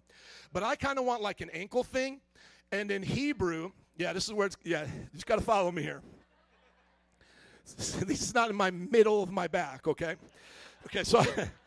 But 0.54 0.64
I 0.64 0.76
kind 0.76 0.98
of 0.98 1.06
want 1.06 1.22
like 1.22 1.42
an 1.42 1.50
ankle 1.52 1.84
thing. 1.84 2.22
And 2.72 2.90
in 2.90 3.04
Hebrew, 3.04 3.72
yeah, 3.98 4.14
this 4.14 4.26
is 4.26 4.34
where 4.34 4.48
it's, 4.48 4.58
yeah, 4.64 4.86
you 4.86 5.10
just 5.14 5.28
got 5.28 5.38
to 5.38 5.46
follow 5.46 5.72
me 5.72 5.84
here. 5.84 6.02
this 7.78 8.22
is 8.22 8.34
not 8.34 8.50
in 8.50 8.56
my 8.56 8.72
middle 8.72 9.22
of 9.22 9.32
my 9.32 9.48
back, 9.48 9.88
okay? 9.88 10.16
Okay, 10.88 11.04
so. 11.04 11.24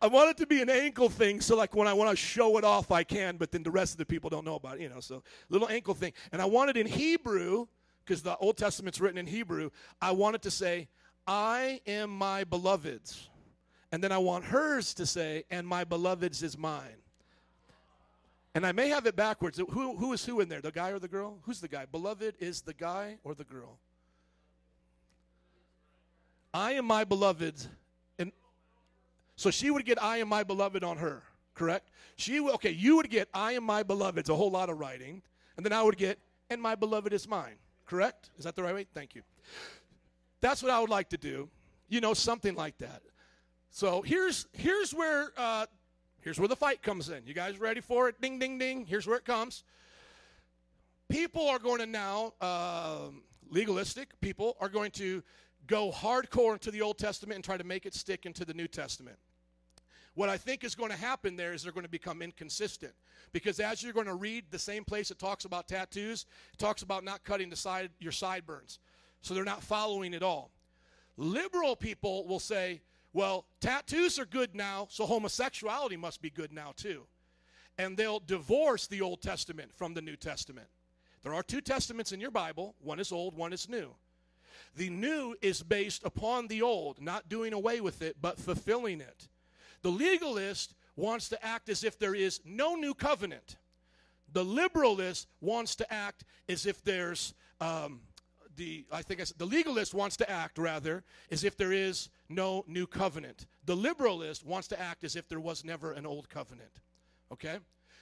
I 0.00 0.06
want 0.06 0.30
it 0.30 0.36
to 0.38 0.46
be 0.46 0.62
an 0.62 0.70
ankle 0.70 1.08
thing, 1.08 1.40
so 1.40 1.56
like 1.56 1.74
when 1.74 1.88
I 1.88 1.92
want 1.92 2.10
to 2.10 2.16
show 2.16 2.56
it 2.56 2.64
off, 2.64 2.92
I 2.92 3.02
can, 3.02 3.36
but 3.36 3.50
then 3.50 3.64
the 3.64 3.70
rest 3.70 3.94
of 3.94 3.98
the 3.98 4.06
people 4.06 4.30
don't 4.30 4.44
know 4.44 4.54
about 4.54 4.76
it, 4.76 4.82
you 4.82 4.88
know. 4.88 5.00
So 5.00 5.24
little 5.48 5.68
ankle 5.68 5.94
thing, 5.94 6.12
and 6.30 6.40
I 6.40 6.44
want 6.44 6.70
it 6.70 6.76
in 6.76 6.86
Hebrew 6.86 7.66
because 8.04 8.22
the 8.22 8.36
Old 8.36 8.56
Testament's 8.56 9.00
written 9.00 9.18
in 9.18 9.26
Hebrew. 9.26 9.70
I 10.00 10.12
want 10.12 10.36
it 10.36 10.42
to 10.42 10.52
say, 10.52 10.88
"I 11.26 11.80
am 11.84 12.10
my 12.10 12.44
beloved's," 12.44 13.28
and 13.90 14.02
then 14.02 14.12
I 14.12 14.18
want 14.18 14.44
hers 14.44 14.94
to 14.94 15.06
say, 15.06 15.44
"And 15.50 15.66
my 15.66 15.82
beloved's 15.82 16.44
is 16.44 16.56
mine." 16.56 17.02
And 18.54 18.64
I 18.66 18.72
may 18.72 18.88
have 18.88 19.06
it 19.06 19.14
backwards. 19.14 19.58
Who, 19.58 19.96
who 19.96 20.12
is 20.12 20.24
who 20.24 20.40
in 20.40 20.48
there? 20.48 20.60
The 20.60 20.72
guy 20.72 20.90
or 20.90 20.98
the 20.98 21.08
girl? 21.08 21.38
Who's 21.42 21.60
the 21.60 21.68
guy? 21.68 21.86
Beloved 21.86 22.36
is 22.40 22.62
the 22.62 22.74
guy 22.74 23.18
or 23.22 23.34
the 23.34 23.44
girl? 23.44 23.78
I 26.54 26.72
am 26.72 26.86
my 26.86 27.04
beloved's 27.04 27.68
so 29.38 29.52
she 29.52 29.70
would 29.70 29.84
get 29.84 30.02
I 30.02 30.16
am 30.16 30.28
my 30.28 30.42
beloved 30.42 30.82
on 30.82 30.96
her, 30.96 31.22
correct? 31.54 31.90
She 32.16 32.40
would, 32.40 32.54
okay, 32.54 32.72
you 32.72 32.96
would 32.96 33.08
get 33.08 33.28
I 33.32 33.52
am 33.52 33.62
my 33.62 33.84
beloved. 33.84 34.18
It's 34.18 34.28
a 34.28 34.34
whole 34.34 34.50
lot 34.50 34.68
of 34.68 34.80
writing. 34.80 35.22
And 35.56 35.64
then 35.64 35.72
I 35.72 35.80
would 35.80 35.96
get 35.96 36.18
and 36.50 36.60
my 36.60 36.74
beloved 36.74 37.12
is 37.12 37.28
mine, 37.28 37.54
correct? 37.86 38.30
Is 38.36 38.44
that 38.44 38.56
the 38.56 38.64
right 38.64 38.74
way? 38.74 38.86
Thank 38.92 39.14
you. 39.14 39.22
That's 40.40 40.60
what 40.60 40.72
I 40.72 40.80
would 40.80 40.90
like 40.90 41.10
to 41.10 41.16
do. 41.16 41.48
You 41.88 42.00
know, 42.00 42.14
something 42.14 42.56
like 42.56 42.78
that. 42.78 43.02
So 43.70 44.02
here's 44.02 44.48
here's 44.54 44.92
where 44.92 45.30
uh, 45.36 45.66
here's 46.20 46.40
where 46.40 46.48
the 46.48 46.56
fight 46.56 46.82
comes 46.82 47.08
in. 47.08 47.24
You 47.24 47.32
guys 47.32 47.60
ready 47.60 47.80
for 47.80 48.08
it? 48.08 48.20
Ding, 48.20 48.40
ding, 48.40 48.58
ding. 48.58 48.86
Here's 48.86 49.06
where 49.06 49.18
it 49.18 49.24
comes. 49.24 49.62
People 51.08 51.46
are 51.48 51.60
going 51.60 51.78
to 51.78 51.86
now, 51.86 52.32
uh, 52.40 53.10
legalistic 53.48 54.20
people 54.20 54.56
are 54.60 54.68
going 54.68 54.90
to 54.90 55.22
go 55.68 55.92
hardcore 55.92 56.54
into 56.54 56.72
the 56.72 56.82
Old 56.82 56.98
Testament 56.98 57.36
and 57.36 57.44
try 57.44 57.56
to 57.56 57.62
make 57.62 57.86
it 57.86 57.94
stick 57.94 58.26
into 58.26 58.44
the 58.44 58.52
New 58.52 58.66
Testament. 58.66 59.16
What 60.18 60.28
I 60.28 60.36
think 60.36 60.64
is 60.64 60.74
going 60.74 60.90
to 60.90 60.96
happen 60.96 61.36
there 61.36 61.52
is 61.52 61.62
they're 61.62 61.70
going 61.70 61.86
to 61.86 61.88
become 61.88 62.22
inconsistent. 62.22 62.92
Because 63.32 63.60
as 63.60 63.84
you're 63.84 63.92
going 63.92 64.06
to 64.06 64.16
read 64.16 64.46
the 64.50 64.58
same 64.58 64.82
place 64.82 65.12
it 65.12 65.18
talks 65.20 65.44
about 65.44 65.68
tattoos, 65.68 66.26
it 66.52 66.58
talks 66.58 66.82
about 66.82 67.04
not 67.04 67.22
cutting 67.22 67.50
the 67.50 67.54
side, 67.54 67.90
your 68.00 68.10
sideburns. 68.10 68.80
So 69.22 69.32
they're 69.32 69.44
not 69.44 69.62
following 69.62 70.14
at 70.14 70.24
all. 70.24 70.50
Liberal 71.16 71.76
people 71.76 72.26
will 72.26 72.40
say, 72.40 72.80
well, 73.12 73.46
tattoos 73.60 74.18
are 74.18 74.24
good 74.24 74.56
now, 74.56 74.88
so 74.90 75.06
homosexuality 75.06 75.96
must 75.96 76.20
be 76.20 76.30
good 76.30 76.52
now 76.52 76.72
too. 76.76 77.04
And 77.78 77.96
they'll 77.96 78.18
divorce 78.18 78.88
the 78.88 79.02
Old 79.02 79.22
Testament 79.22 79.70
from 79.72 79.94
the 79.94 80.02
New 80.02 80.16
Testament. 80.16 80.66
There 81.22 81.32
are 81.32 81.44
two 81.44 81.60
testaments 81.60 82.10
in 82.10 82.20
your 82.20 82.32
Bible 82.32 82.74
one 82.80 82.98
is 82.98 83.12
old, 83.12 83.36
one 83.36 83.52
is 83.52 83.68
new. 83.68 83.94
The 84.74 84.90
new 84.90 85.36
is 85.40 85.62
based 85.62 86.02
upon 86.02 86.48
the 86.48 86.62
old, 86.62 87.00
not 87.00 87.28
doing 87.28 87.52
away 87.52 87.80
with 87.80 88.02
it, 88.02 88.16
but 88.20 88.36
fulfilling 88.36 89.00
it. 89.00 89.28
The 89.82 89.90
legalist 89.90 90.74
wants 90.96 91.28
to 91.28 91.44
act 91.44 91.68
as 91.68 91.84
if 91.84 91.98
there 91.98 92.14
is 92.14 92.40
no 92.44 92.74
new 92.74 92.94
covenant. 92.94 93.56
The 94.32 94.44
liberalist 94.44 95.26
wants 95.40 95.76
to 95.76 95.92
act 95.92 96.24
as 96.48 96.66
if 96.66 96.82
there's 96.82 97.34
um, 97.60 98.00
the 98.56 98.84
I 98.92 99.02
think 99.02 99.20
I 99.20 99.24
said, 99.24 99.38
the 99.38 99.46
legalist 99.46 99.94
wants 99.94 100.16
to 100.18 100.30
act 100.30 100.58
rather 100.58 101.04
as 101.30 101.44
if 101.44 101.56
there 101.56 101.72
is 101.72 102.10
no 102.28 102.64
new 102.66 102.86
covenant. 102.86 103.46
The 103.64 103.76
liberalist 103.76 104.44
wants 104.44 104.68
to 104.68 104.80
act 104.80 105.04
as 105.04 105.16
if 105.16 105.28
there 105.28 105.40
was 105.40 105.64
never 105.64 105.92
an 105.92 106.04
old 106.04 106.28
covenant. 106.28 106.80
Okay? 107.32 107.58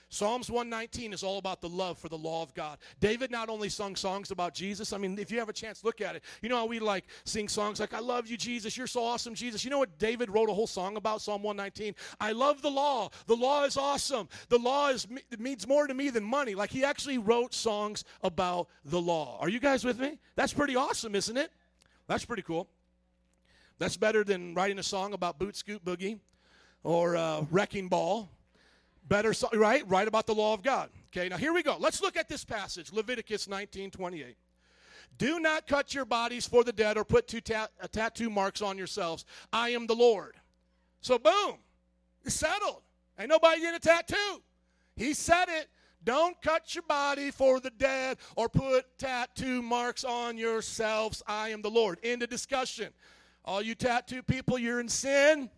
Psalms 0.09 0.49
119 0.49 1.11
is 1.11 1.21
all 1.21 1.37
about 1.37 1.59
the 1.59 1.67
love 1.67 1.97
for 1.97 2.07
the 2.07 2.17
law 2.17 2.41
of 2.41 2.53
God. 2.53 2.77
David 3.01 3.29
not 3.29 3.49
only 3.49 3.67
sung 3.67 3.93
songs 3.93 4.31
about 4.31 4.53
Jesus, 4.53 4.93
I 4.93 4.97
mean, 4.97 5.19
if 5.19 5.29
you 5.31 5.39
have 5.39 5.49
a 5.49 5.53
chance, 5.53 5.83
look 5.83 5.99
at 5.99 6.15
it. 6.15 6.23
You 6.41 6.47
know 6.47 6.55
how 6.55 6.65
we 6.65 6.79
like 6.79 7.03
sing 7.25 7.49
songs 7.49 7.81
like, 7.81 7.93
I 7.93 7.99
love 7.99 8.27
you, 8.27 8.37
Jesus, 8.37 8.77
you're 8.77 8.87
so 8.87 9.03
awesome, 9.03 9.35
Jesus. 9.35 9.65
You 9.65 9.69
know 9.69 9.79
what 9.79 9.99
David 9.99 10.29
wrote 10.29 10.49
a 10.49 10.53
whole 10.53 10.67
song 10.67 10.95
about, 10.95 11.21
Psalm 11.21 11.43
119? 11.43 11.93
I 12.21 12.31
love 12.31 12.61
the 12.61 12.71
law. 12.71 13.09
The 13.25 13.35
law 13.35 13.65
is 13.65 13.75
awesome. 13.75 14.29
The 14.47 14.57
law 14.57 14.89
is, 14.89 15.07
means 15.37 15.67
more 15.67 15.87
to 15.87 15.93
me 15.93 16.09
than 16.09 16.23
money. 16.23 16.55
Like 16.55 16.69
he 16.69 16.85
actually 16.85 17.17
wrote 17.17 17.53
songs 17.53 18.05
about 18.23 18.69
the 18.85 19.01
law. 19.01 19.37
Are 19.41 19.49
you 19.49 19.59
guys 19.59 19.83
with 19.83 19.99
me? 19.99 20.19
That's 20.35 20.53
pretty 20.53 20.77
awesome, 20.77 21.15
isn't 21.15 21.35
it? 21.35 21.51
That's 22.07 22.23
pretty 22.23 22.43
cool. 22.43 22.69
That's 23.77 23.97
better 23.97 24.23
than 24.23 24.53
writing 24.53 24.79
a 24.79 24.83
song 24.83 25.13
about 25.13 25.37
Boot 25.37 25.57
Scoot 25.57 25.83
Boogie 25.83 26.19
or 26.83 27.17
uh, 27.17 27.45
Wrecking 27.51 27.89
Ball 27.89 28.29
Better, 29.07 29.33
right? 29.53 29.87
Right 29.87 30.07
about 30.07 30.27
the 30.27 30.35
law 30.35 30.53
of 30.53 30.61
God. 30.61 30.89
Okay, 31.15 31.29
now 31.29 31.37
here 31.37 31.53
we 31.53 31.63
go. 31.63 31.77
Let's 31.79 32.01
look 32.01 32.17
at 32.17 32.27
this 32.27 32.43
passage, 32.43 32.91
Leviticus 32.91 33.47
19 33.47 33.91
28. 33.91 34.35
Do 35.17 35.39
not 35.39 35.67
cut 35.67 35.93
your 35.93 36.05
bodies 36.05 36.45
for 36.45 36.63
the 36.63 36.73
dead 36.73 36.97
or 36.97 37.05
put 37.05 37.27
two 37.27 37.41
ta- 37.41 37.69
uh, 37.81 37.87
tattoo 37.91 38.29
marks 38.29 38.61
on 38.61 38.77
yourselves. 38.77 39.25
I 39.51 39.69
am 39.69 39.87
the 39.87 39.95
Lord. 39.95 40.35
So, 41.01 41.17
boom, 41.17 41.55
it's 42.23 42.35
settled. 42.35 42.81
Ain't 43.17 43.29
nobody 43.29 43.61
getting 43.61 43.77
a 43.77 43.79
tattoo. 43.79 44.41
He 44.95 45.13
said 45.13 45.45
it. 45.47 45.69
Don't 46.03 46.39
cut 46.41 46.75
your 46.75 46.83
body 46.83 47.31
for 47.31 47.59
the 47.59 47.71
dead 47.71 48.17
or 48.35 48.47
put 48.47 48.85
tattoo 48.97 49.61
marks 49.61 50.03
on 50.03 50.37
yourselves. 50.37 51.23
I 51.27 51.49
am 51.49 51.61
the 51.61 51.69
Lord. 51.69 51.99
End 52.03 52.21
of 52.23 52.29
discussion. 52.29 52.89
All 53.43 53.61
you 53.61 53.75
tattoo 53.75 54.21
people, 54.21 54.59
you're 54.59 54.79
in 54.79 54.89
sin. 54.89 55.49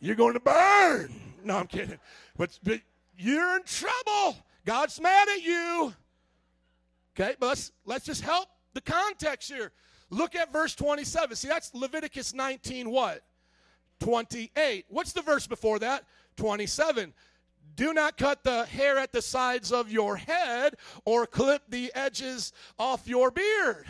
You're 0.00 0.16
going 0.16 0.34
to 0.34 0.40
burn. 0.40 1.12
No, 1.44 1.58
I'm 1.58 1.66
kidding. 1.66 1.98
But, 2.36 2.58
but 2.62 2.80
you're 3.16 3.56
in 3.56 3.62
trouble. 3.64 4.36
God's 4.64 5.00
mad 5.00 5.28
at 5.28 5.42
you. 5.42 5.92
Okay, 7.14 7.36
but 7.38 7.46
let's, 7.46 7.72
let's 7.84 8.04
just 8.04 8.22
help 8.22 8.48
the 8.72 8.80
context 8.80 9.50
here. 9.50 9.72
Look 10.10 10.34
at 10.34 10.52
verse 10.52 10.74
27. 10.74 11.36
See, 11.36 11.48
that's 11.48 11.72
Leviticus 11.74 12.34
19, 12.34 12.90
what? 12.90 13.22
28. 14.00 14.86
What's 14.88 15.12
the 15.12 15.22
verse 15.22 15.46
before 15.46 15.78
that? 15.80 16.04
27. 16.36 17.12
Do 17.76 17.92
not 17.92 18.16
cut 18.16 18.44
the 18.44 18.64
hair 18.66 18.98
at 18.98 19.12
the 19.12 19.22
sides 19.22 19.72
of 19.72 19.90
your 19.90 20.16
head 20.16 20.76
or 21.04 21.26
clip 21.26 21.62
the 21.68 21.90
edges 21.94 22.52
off 22.78 23.08
your 23.08 23.30
beard. 23.30 23.86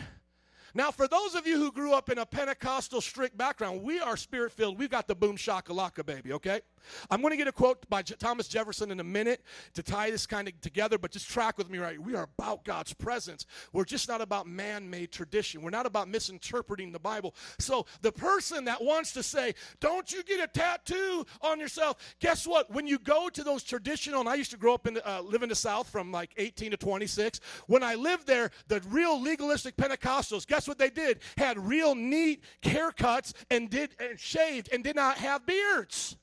Now, 0.73 0.91
for 0.91 1.07
those 1.07 1.35
of 1.35 1.47
you 1.47 1.57
who 1.57 1.71
grew 1.71 1.93
up 1.93 2.09
in 2.09 2.17
a 2.17 2.25
Pentecostal 2.25 3.01
strict 3.01 3.37
background, 3.37 3.81
we 3.81 3.99
are 3.99 4.17
spirit 4.17 4.51
filled. 4.51 4.77
We've 4.77 4.89
got 4.89 5.07
the 5.07 5.15
boom 5.15 5.37
shakalaka, 5.37 6.05
baby, 6.05 6.33
okay? 6.33 6.61
I'm 7.09 7.21
going 7.21 7.31
to 7.31 7.37
get 7.37 7.47
a 7.47 7.51
quote 7.51 7.87
by 7.89 8.01
J- 8.01 8.15
Thomas 8.19 8.47
Jefferson 8.47 8.91
in 8.91 8.99
a 8.99 9.03
minute 9.03 9.41
to 9.73 9.83
tie 9.83 10.11
this 10.11 10.25
kind 10.25 10.47
of 10.47 10.59
together, 10.61 10.97
but 10.97 11.11
just 11.11 11.29
track 11.29 11.57
with 11.57 11.69
me 11.69 11.77
right. 11.77 11.99
We 11.99 12.15
are 12.15 12.27
about 12.37 12.63
God's 12.63 12.93
presence. 12.93 13.45
We're 13.73 13.85
just 13.85 14.07
not 14.07 14.21
about 14.21 14.47
man 14.47 14.89
made 14.89 15.11
tradition. 15.11 15.61
We're 15.61 15.69
not 15.69 15.85
about 15.85 16.07
misinterpreting 16.07 16.91
the 16.91 16.99
Bible. 16.99 17.35
So, 17.59 17.85
the 18.01 18.11
person 18.11 18.65
that 18.65 18.83
wants 18.83 19.11
to 19.13 19.23
say, 19.23 19.53
don't 19.79 20.11
you 20.11 20.23
get 20.23 20.43
a 20.43 20.47
tattoo 20.47 21.25
on 21.41 21.59
yourself, 21.59 21.97
guess 22.19 22.45
what? 22.47 22.69
When 22.71 22.87
you 22.87 22.99
go 22.99 23.29
to 23.29 23.43
those 23.43 23.63
traditional, 23.63 24.19
and 24.19 24.29
I 24.29 24.35
used 24.35 24.51
to 24.51 24.57
grow 24.57 24.73
up 24.73 24.87
in, 24.87 24.99
uh, 25.05 25.21
live 25.21 25.43
in 25.43 25.49
the 25.49 25.55
South 25.55 25.89
from 25.89 26.11
like 26.11 26.31
18 26.37 26.71
to 26.71 26.77
26, 26.77 27.39
when 27.67 27.83
I 27.83 27.95
lived 27.95 28.27
there, 28.27 28.51
the 28.67 28.81
real 28.89 29.21
legalistic 29.21 29.75
Pentecostals, 29.77 30.45
guess 30.47 30.67
what 30.67 30.77
they 30.77 30.89
did? 30.89 31.19
Had 31.37 31.57
real 31.59 31.95
neat 31.95 32.43
haircuts 32.61 33.33
and 33.49 33.69
did 33.69 33.91
and 33.99 34.19
shaved 34.19 34.69
and 34.71 34.83
did 34.83 34.95
not 34.95 35.17
have 35.17 35.45
beards. 35.45 36.17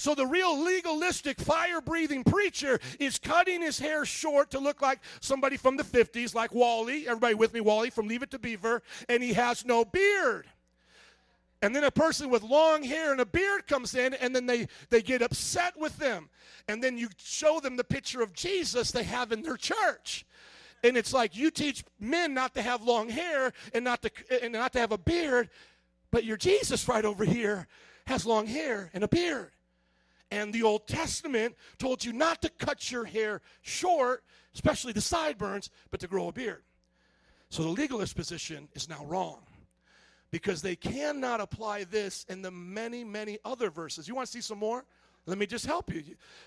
So 0.00 0.14
the 0.14 0.24
real 0.24 0.58
legalistic, 0.58 1.38
fire 1.38 1.82
breathing 1.82 2.24
preacher 2.24 2.80
is 2.98 3.18
cutting 3.18 3.60
his 3.60 3.78
hair 3.78 4.06
short 4.06 4.50
to 4.52 4.58
look 4.58 4.80
like 4.80 4.98
somebody 5.20 5.58
from 5.58 5.76
the 5.76 5.82
50s, 5.82 6.34
like 6.34 6.54
Wally. 6.54 7.06
Everybody 7.06 7.34
with 7.34 7.52
me, 7.52 7.60
Wally 7.60 7.90
from 7.90 8.08
Leave 8.08 8.22
It 8.22 8.30
to 8.30 8.38
Beaver, 8.38 8.82
and 9.10 9.22
he 9.22 9.34
has 9.34 9.66
no 9.66 9.84
beard. 9.84 10.46
And 11.60 11.76
then 11.76 11.84
a 11.84 11.90
person 11.90 12.30
with 12.30 12.42
long 12.42 12.82
hair 12.82 13.12
and 13.12 13.20
a 13.20 13.26
beard 13.26 13.66
comes 13.66 13.94
in, 13.94 14.14
and 14.14 14.34
then 14.34 14.46
they, 14.46 14.68
they 14.88 15.02
get 15.02 15.20
upset 15.20 15.78
with 15.78 15.98
them. 15.98 16.30
And 16.66 16.82
then 16.82 16.96
you 16.96 17.10
show 17.18 17.60
them 17.60 17.76
the 17.76 17.84
picture 17.84 18.22
of 18.22 18.32
Jesus 18.32 18.92
they 18.92 19.04
have 19.04 19.32
in 19.32 19.42
their 19.42 19.58
church. 19.58 20.24
And 20.82 20.96
it's 20.96 21.12
like 21.12 21.36
you 21.36 21.50
teach 21.50 21.84
men 22.00 22.32
not 22.32 22.54
to 22.54 22.62
have 22.62 22.82
long 22.82 23.10
hair 23.10 23.52
and 23.74 23.84
not 23.84 24.00
to, 24.00 24.10
and 24.42 24.54
not 24.54 24.72
to 24.72 24.78
have 24.78 24.92
a 24.92 24.98
beard, 24.98 25.50
but 26.10 26.24
your 26.24 26.38
Jesus 26.38 26.88
right 26.88 27.04
over 27.04 27.26
here 27.26 27.66
has 28.06 28.24
long 28.24 28.46
hair 28.46 28.88
and 28.94 29.04
a 29.04 29.08
beard. 29.08 29.50
And 30.30 30.52
the 30.52 30.62
Old 30.62 30.86
Testament 30.86 31.56
told 31.78 32.04
you 32.04 32.12
not 32.12 32.42
to 32.42 32.50
cut 32.50 32.90
your 32.90 33.04
hair 33.04 33.40
short, 33.62 34.24
especially 34.54 34.92
the 34.92 35.00
sideburns, 35.00 35.70
but 35.90 36.00
to 36.00 36.06
grow 36.06 36.28
a 36.28 36.32
beard. 36.32 36.62
So 37.48 37.62
the 37.64 37.68
legalist 37.70 38.14
position 38.14 38.68
is 38.74 38.88
now 38.88 39.04
wrong 39.04 39.40
because 40.30 40.62
they 40.62 40.76
cannot 40.76 41.40
apply 41.40 41.84
this 41.84 42.24
in 42.28 42.42
the 42.42 42.50
many, 42.50 43.02
many 43.02 43.38
other 43.44 43.70
verses. 43.70 44.06
You 44.06 44.14
want 44.14 44.26
to 44.26 44.32
see 44.32 44.40
some 44.40 44.58
more? 44.58 44.84
Let 45.26 45.36
me 45.36 45.46
just 45.46 45.66
help 45.66 45.92
you. 45.92 46.02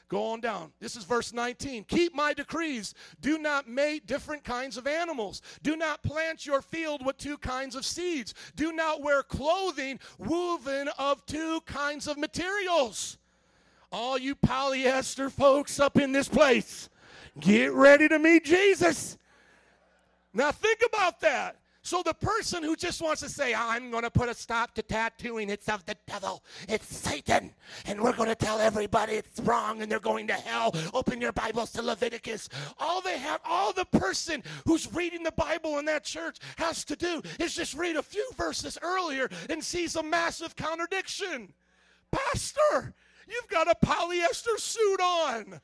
Go 0.09 0.25
on 0.27 0.39
down. 0.39 0.71
This 0.79 0.95
is 0.95 1.03
verse 1.03 1.31
19. 1.31 1.83
Keep 1.83 2.15
my 2.15 2.33
decrees. 2.33 2.93
Do 3.21 3.37
not 3.37 3.67
mate 3.67 4.07
different 4.07 4.43
kinds 4.43 4.77
of 4.77 4.87
animals. 4.87 5.41
Do 5.61 5.75
not 5.75 6.01
plant 6.03 6.45
your 6.45 6.61
field 6.61 7.05
with 7.05 7.17
two 7.17 7.37
kinds 7.37 7.75
of 7.75 7.85
seeds. 7.85 8.33
Do 8.55 8.71
not 8.71 9.01
wear 9.01 9.23
clothing 9.23 9.99
woven 10.17 10.89
of 10.97 11.25
two 11.25 11.61
kinds 11.65 12.07
of 12.07 12.17
materials. 12.17 13.17
All 13.93 14.17
you 14.17 14.33
polyester 14.33 15.31
folks 15.31 15.79
up 15.79 15.99
in 15.99 16.11
this 16.11 16.27
place, 16.27 16.89
get 17.39 17.71
ready 17.73 18.07
to 18.07 18.17
meet 18.17 18.43
Jesus. 18.43 19.19
Now 20.33 20.51
think 20.51 20.79
about 20.85 21.21
that. 21.21 21.57
So 21.83 22.01
the 22.01 22.13
person 22.13 22.63
who 22.63 22.75
just 22.75 23.01
wants 23.01 23.21
to 23.21 23.29
say, 23.29 23.53
I'm 23.53 23.91
going 23.91 24.03
to 24.03 24.09
put 24.09 24.29
a 24.29 24.33
stop 24.33 24.73
to 24.75 24.81
tattooing, 24.81 25.49
it's 25.49 25.69
of 25.69 25.85
the 25.85 25.95
devil, 26.07 26.41
it's 26.67 26.87
Satan, 26.87 27.53
and 27.85 28.01
we're 28.01 28.15
going 28.15 28.29
to 28.29 28.35
tell 28.35 28.59
everybody 28.59 29.13
it's 29.13 29.41
wrong 29.41 29.81
and 29.81 29.91
they're 29.91 29.99
going 29.99 30.25
to 30.27 30.33
hell. 30.33 30.73
Open 30.93 31.21
your 31.21 31.33
Bibles 31.33 31.71
to 31.73 31.83
Leviticus. 31.83 32.49
All 32.79 33.01
they 33.01 33.19
have, 33.19 33.41
all 33.45 33.73
the 33.73 33.85
person 33.85 34.41
who's 34.65 34.91
reading 34.93 35.21
the 35.23 35.33
Bible 35.33 35.77
in 35.77 35.85
that 35.85 36.05
church 36.05 36.37
has 36.55 36.83
to 36.85 36.95
do 36.95 37.21
is 37.37 37.53
just 37.53 37.75
read 37.75 37.97
a 37.97 38.01
few 38.01 38.27
verses 38.37 38.77
earlier 38.81 39.29
and 39.49 39.63
sees 39.63 39.97
a 39.97 40.03
massive 40.03 40.55
contradiction. 40.55 41.53
Pastor, 42.11 42.93
you've 43.27 43.47
got 43.47 43.69
a 43.69 43.75
polyester 43.85 44.59
suit 44.59 45.01
on. 45.01 45.61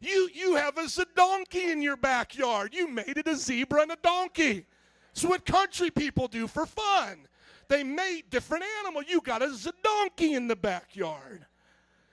You, 0.00 0.28
you 0.34 0.56
have 0.56 0.76
a 0.78 0.88
donkey 1.14 1.70
in 1.70 1.80
your 1.80 1.96
backyard. 1.96 2.74
You 2.74 2.88
made 2.88 3.16
it 3.16 3.26
a 3.26 3.36
zebra 3.36 3.82
and 3.82 3.92
a 3.92 3.98
donkey. 4.02 4.66
It's 5.12 5.24
what 5.24 5.46
country 5.46 5.90
people 5.90 6.28
do 6.28 6.46
for 6.46 6.66
fun. 6.66 7.26
They 7.68 7.82
mate 7.82 8.30
different 8.30 8.64
animal. 8.80 9.02
You 9.02 9.20
got 9.20 9.42
a 9.42 9.72
donkey 9.82 10.34
in 10.34 10.46
the 10.46 10.56
backyard. 10.56 11.46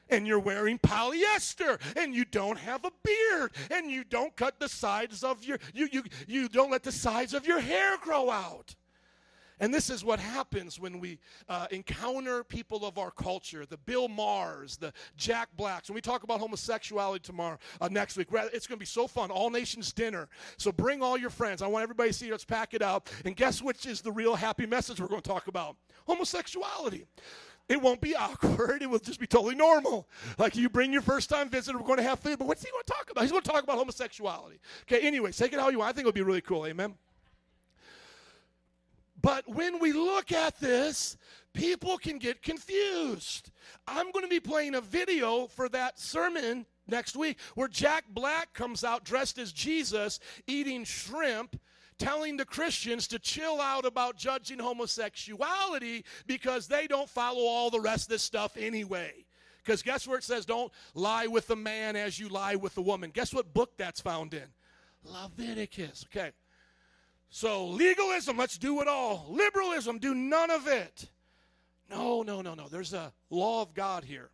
And 0.10 0.28
you're 0.28 0.40
wearing 0.40 0.80
polyester, 0.80 1.80
and 1.96 2.14
you 2.14 2.26
don't 2.26 2.58
have 2.58 2.86
a 2.86 2.92
beard, 3.04 3.52
and 3.72 3.90
you 3.90 4.04
don't 4.04 4.36
cut 4.36 4.60
the 4.60 4.70
sides 4.70 5.24
of 5.24 5.44
your 5.44 5.58
you 5.74 5.88
you 5.92 6.04
you 6.28 6.50
don't 6.50 6.70
let 6.70 6.84
the 6.84 6.92
sides 6.92 7.34
of 7.34 7.48
your 7.48 7.60
hair 7.60 7.98
grow 7.98 8.30
out. 8.30 8.76
And 9.64 9.74
this 9.74 9.90
is 9.90 10.04
what 10.04 10.20
happens 10.20 10.78
when 10.78 11.00
we 11.00 11.20
uh, 11.48 11.68
encounter 11.72 12.44
people 12.44 12.86
of 12.86 12.98
our 12.98 13.12
culture, 13.12 13.66
the 13.66 13.78
Bill 13.78 14.10
Maher's, 14.10 14.76
the 14.76 14.92
Jack 15.16 15.48
Blacks. 15.56 15.88
When 15.88 15.96
we 15.96 16.02
talk 16.02 16.24
about 16.24 16.42
homosexuality 16.42 17.24
tomorrow, 17.24 17.58
uh, 17.80 17.88
next 17.90 18.18
week, 18.18 18.28
it's 18.30 18.68
going 18.68 18.76
to 18.76 18.82
be 18.82 18.86
so 18.86 19.08
fun. 19.08 19.32
All 19.32 19.50
Nations 19.50 19.94
Dinner. 19.94 20.28
So 20.58 20.74
bring 20.74 21.02
all 21.02 21.18
your 21.18 21.30
friends. 21.30 21.62
I 21.62 21.68
want 21.68 21.84
everybody 21.84 22.10
to 22.10 22.14
see. 22.14 22.30
Let's 22.30 22.44
pack 22.44 22.74
it 22.74 22.82
out. 22.82 23.10
And 23.24 23.38
guess 23.38 23.62
which 23.62 23.86
is 23.86 24.02
the 24.02 24.12
real 24.12 24.36
happy 24.36 24.66
message 24.66 25.00
we're 25.00 25.08
going 25.08 25.22
to 25.22 25.30
talk 25.30 25.48
about? 25.48 25.78
Homosexuality. 26.08 27.06
It 27.70 27.82
won't 27.82 28.02
be 28.02 28.18
awkward. 28.18 28.82
It 28.82 28.90
will 28.90 29.00
just 29.00 29.22
be 29.22 29.28
totally 29.28 29.56
normal. 29.56 30.10
Like 30.38 30.58
you 30.58 30.68
bring 30.68 30.92
your 30.92 31.02
first 31.02 31.30
time 31.30 31.48
visitor, 31.48 31.78
we're 31.78 31.88
going 31.88 32.00
to 32.00 32.04
have 32.04 32.20
food. 32.20 32.38
But 32.38 32.50
what's 32.50 32.66
he 32.66 32.70
going 32.70 32.84
to 32.86 32.92
talk 32.92 33.10
about? 33.10 33.22
He's 33.22 33.32
going 33.32 33.44
to 33.44 33.50
talk 33.50 33.64
about 33.64 33.78
homosexuality. 33.78 34.60
Okay, 34.82 35.08
anyways, 35.08 35.38
take 35.38 35.54
it 35.54 35.60
how 35.62 35.70
you 35.70 35.80
want. 35.80 35.88
I 35.88 35.94
think 35.94 36.06
it'll 36.06 36.14
be 36.14 36.22
really 36.22 36.42
cool. 36.42 36.66
Amen. 36.66 36.96
But 39.24 39.48
when 39.48 39.80
we 39.80 39.94
look 39.94 40.34
at 40.34 40.60
this, 40.60 41.18
people 41.54 41.98
can 41.98 42.20
get 42.20 42.44
confused. 42.44 43.52
I'm 43.88 44.12
going 44.12 44.26
to 44.26 44.30
be 44.30 44.42
playing 44.42 44.76
a 44.76 44.82
video 44.82 45.48
for 45.48 45.70
that 45.70 45.98
sermon 45.98 46.66
next 46.88 47.16
week 47.16 47.40
where 47.56 47.70
Jack 47.70 48.04
Black 48.10 48.54
comes 48.54 48.84
out 48.84 49.06
dressed 49.06 49.38
as 49.38 49.54
Jesus 49.54 50.20
eating 50.46 50.84
shrimp 50.84 51.60
telling 51.98 52.36
the 52.36 52.44
Christians 52.44 53.08
to 53.08 53.20
chill 53.20 53.62
out 53.62 53.86
about 53.86 54.18
judging 54.18 54.60
homosexuality 54.60 56.04
because 56.28 56.68
they 56.68 56.86
don't 56.86 57.10
follow 57.10 57.44
all 57.44 57.70
the 57.70 57.80
rest 57.80 58.06
of 58.06 58.10
this 58.10 58.24
stuff 58.24 58.58
anyway. 58.58 59.26
Because 59.64 59.82
guess 59.82 60.06
where 60.06 60.18
it 60.18 60.26
says 60.26 60.46
don't 60.46 60.74
lie 60.96 61.28
with 61.28 61.48
the 61.48 61.56
man 61.56 61.96
as 61.96 62.20
you 62.20 62.28
lie 62.28 62.56
with 62.56 62.76
the 62.76 62.82
woman? 62.82 63.12
Guess 63.12 63.34
what 63.34 63.54
book 63.54 63.78
that's 63.78 64.02
found 64.02 64.34
in? 64.34 64.48
Leviticus. 65.06 66.06
Okay. 66.14 66.32
So, 67.36 67.66
legalism, 67.66 68.38
let's 68.38 68.60
do 68.60 68.80
it 68.82 68.88
all. 68.88 69.26
Liberalism, 69.28 69.98
do 69.98 70.14
none 70.14 70.52
of 70.52 70.68
it. 70.68 71.10
No, 71.90 72.22
no, 72.22 72.44
no, 72.44 72.54
no. 72.54 72.68
There's 72.68 72.94
a 72.94 73.12
law 73.32 73.64
of 73.64 73.74
God 73.74 74.04
here. 74.04 74.30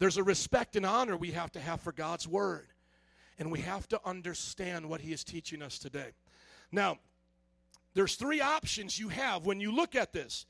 There's 0.00 0.16
a 0.16 0.24
respect 0.24 0.74
and 0.74 0.84
honor 0.84 1.16
we 1.16 1.30
have 1.30 1.52
to 1.52 1.60
have 1.60 1.80
for 1.80 1.92
God's 1.92 2.26
word. 2.26 2.66
And 3.38 3.52
we 3.52 3.60
have 3.60 3.86
to 3.90 4.00
understand 4.04 4.88
what 4.88 5.02
he 5.02 5.12
is 5.12 5.22
teaching 5.22 5.62
us 5.62 5.78
today. 5.78 6.14
Now, 6.72 6.98
there's 7.94 8.16
three 8.16 8.40
options 8.40 8.98
you 8.98 9.08
have 9.08 9.46
when 9.46 9.60
you 9.60 9.70
look 9.70 9.94
at 9.94 10.12
this. 10.12 10.46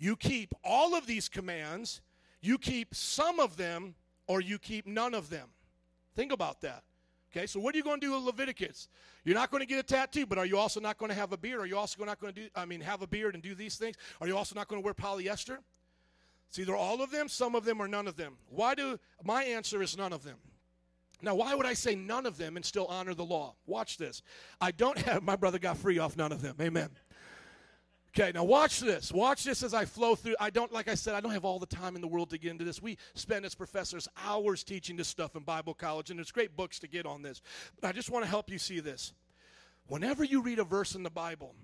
You 0.00 0.16
keep 0.16 0.52
all 0.64 0.96
of 0.96 1.06
these 1.06 1.28
commands, 1.28 2.00
you 2.40 2.58
keep 2.58 2.92
some 2.92 3.38
of 3.38 3.56
them, 3.56 3.94
or 4.26 4.40
you 4.40 4.58
keep 4.58 4.84
none 4.84 5.14
of 5.14 5.30
them. 5.30 5.50
Think 6.16 6.32
about 6.32 6.60
that. 6.62 6.82
Okay, 7.30 7.46
so 7.46 7.60
what 7.60 7.74
are 7.74 7.78
you 7.78 7.84
going 7.84 8.00
to 8.00 8.06
do 8.06 8.12
with 8.12 8.24
Leviticus? 8.24 8.88
You're 9.24 9.36
not 9.36 9.52
going 9.52 9.60
to 9.60 9.66
get 9.66 9.78
a 9.78 9.84
tattoo, 9.84 10.26
but 10.26 10.36
are 10.36 10.46
you 10.46 10.58
also 10.58 10.80
not 10.80 10.98
going 10.98 11.10
to 11.10 11.14
have 11.14 11.32
a 11.32 11.36
beard? 11.36 11.60
Are 11.60 11.66
you 11.66 11.78
also 11.78 12.04
not 12.04 12.20
going 12.20 12.34
to 12.34 12.40
do, 12.40 12.48
I 12.56 12.64
mean, 12.64 12.80
have 12.80 13.02
a 13.02 13.06
beard 13.06 13.34
and 13.34 13.42
do 13.42 13.54
these 13.54 13.76
things? 13.76 13.96
Are 14.20 14.26
you 14.26 14.36
also 14.36 14.56
not 14.56 14.66
going 14.66 14.82
to 14.82 14.84
wear 14.84 14.94
polyester? 14.94 15.58
It's 16.48 16.58
either 16.58 16.74
all 16.74 17.00
of 17.00 17.12
them, 17.12 17.28
some 17.28 17.54
of 17.54 17.64
them, 17.64 17.80
or 17.80 17.86
none 17.86 18.08
of 18.08 18.16
them. 18.16 18.36
Why 18.48 18.74
do 18.74 18.98
my 19.22 19.44
answer 19.44 19.80
is 19.80 19.96
none 19.96 20.12
of 20.12 20.24
them? 20.24 20.38
Now, 21.22 21.36
why 21.36 21.54
would 21.54 21.66
I 21.66 21.74
say 21.74 21.94
none 21.94 22.26
of 22.26 22.36
them 22.36 22.56
and 22.56 22.64
still 22.64 22.86
honor 22.86 23.14
the 23.14 23.24
law? 23.24 23.54
Watch 23.66 23.98
this. 23.98 24.22
I 24.60 24.72
don't 24.72 24.98
have, 24.98 25.22
my 25.22 25.36
brother 25.36 25.60
got 25.60 25.76
free 25.76 25.98
off 25.98 26.16
none 26.16 26.32
of 26.32 26.42
them. 26.42 26.56
Amen. 26.60 26.88
Okay, 28.16 28.32
now 28.34 28.42
watch 28.42 28.80
this. 28.80 29.12
Watch 29.12 29.44
this 29.44 29.62
as 29.62 29.72
I 29.72 29.84
flow 29.84 30.16
through. 30.16 30.34
I 30.40 30.50
don't, 30.50 30.72
like 30.72 30.88
I 30.88 30.96
said, 30.96 31.14
I 31.14 31.20
don't 31.20 31.30
have 31.30 31.44
all 31.44 31.60
the 31.60 31.66
time 31.66 31.94
in 31.94 32.02
the 32.02 32.08
world 32.08 32.30
to 32.30 32.38
get 32.38 32.50
into 32.50 32.64
this. 32.64 32.82
We 32.82 32.98
spend 33.14 33.44
as 33.44 33.54
professors 33.54 34.08
hours 34.24 34.64
teaching 34.64 34.96
this 34.96 35.06
stuff 35.06 35.36
in 35.36 35.42
Bible 35.42 35.74
college, 35.74 36.10
and 36.10 36.18
there's 36.18 36.32
great 36.32 36.56
books 36.56 36.80
to 36.80 36.88
get 36.88 37.06
on 37.06 37.22
this. 37.22 37.40
But 37.80 37.88
I 37.88 37.92
just 37.92 38.10
want 38.10 38.24
to 38.24 38.28
help 38.28 38.50
you 38.50 38.58
see 38.58 38.80
this. 38.80 39.12
Whenever 39.86 40.24
you 40.24 40.42
read 40.42 40.58
a 40.58 40.64
verse 40.64 40.96
in 40.96 41.04
the 41.04 41.10
Bible, 41.10 41.54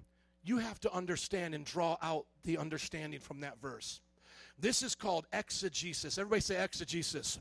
you 0.44 0.59
have 0.59 0.78
to 0.81 0.93
understand 0.93 1.55
and 1.55 1.64
draw 1.64 1.97
out 2.01 2.27
the 2.44 2.59
understanding 2.59 3.18
from 3.18 3.40
that 3.40 3.60
verse. 3.60 4.01
This 4.59 4.82
is 4.82 4.94
called 4.94 5.27
exegesis. 5.32 6.16
Everybody 6.16 6.40
say 6.40 6.62
exegesis. 6.62 7.40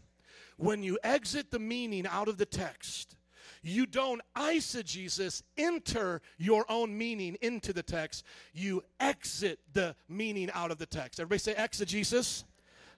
When 0.57 0.82
you 0.82 0.98
exit 1.03 1.52
the 1.52 1.60
meaning 1.60 2.07
out 2.07 2.27
of 2.27 2.38
the 2.38 2.45
text, 2.45 3.15
you 3.61 3.85
don't 3.85 4.22
eisegesis 4.35 5.43
enter 5.57 6.22
your 6.38 6.65
own 6.69 6.97
meaning 6.97 7.38
into 7.41 7.73
the 7.73 7.84
text. 7.84 8.23
You 8.53 8.84
exit 8.99 9.59
the 9.73 9.95
meaning 10.07 10.49
out 10.53 10.72
of 10.72 10.77
the 10.77 10.85
text. 10.85 11.19
Everybody 11.19 11.39
say 11.39 11.55
exegesis, 11.57 12.43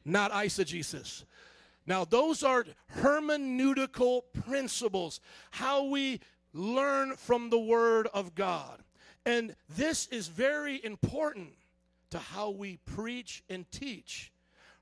not 0.05 0.31
eisegesis. 0.31 1.23
Now, 1.85 2.03
those 2.03 2.43
are 2.43 2.65
hermeneutical 2.97 4.23
principles, 4.45 5.21
how 5.51 5.85
we 5.85 6.19
learn 6.53 7.15
from 7.15 7.49
the 7.49 7.59
Word 7.59 8.07
of 8.13 8.35
God. 8.35 8.83
And 9.25 9.55
this 9.69 10.07
is 10.07 10.27
very 10.27 10.83
important 10.83 11.53
to 12.09 12.19
how 12.19 12.49
we 12.49 12.77
preach 12.85 13.43
and 13.49 13.69
teach 13.71 14.31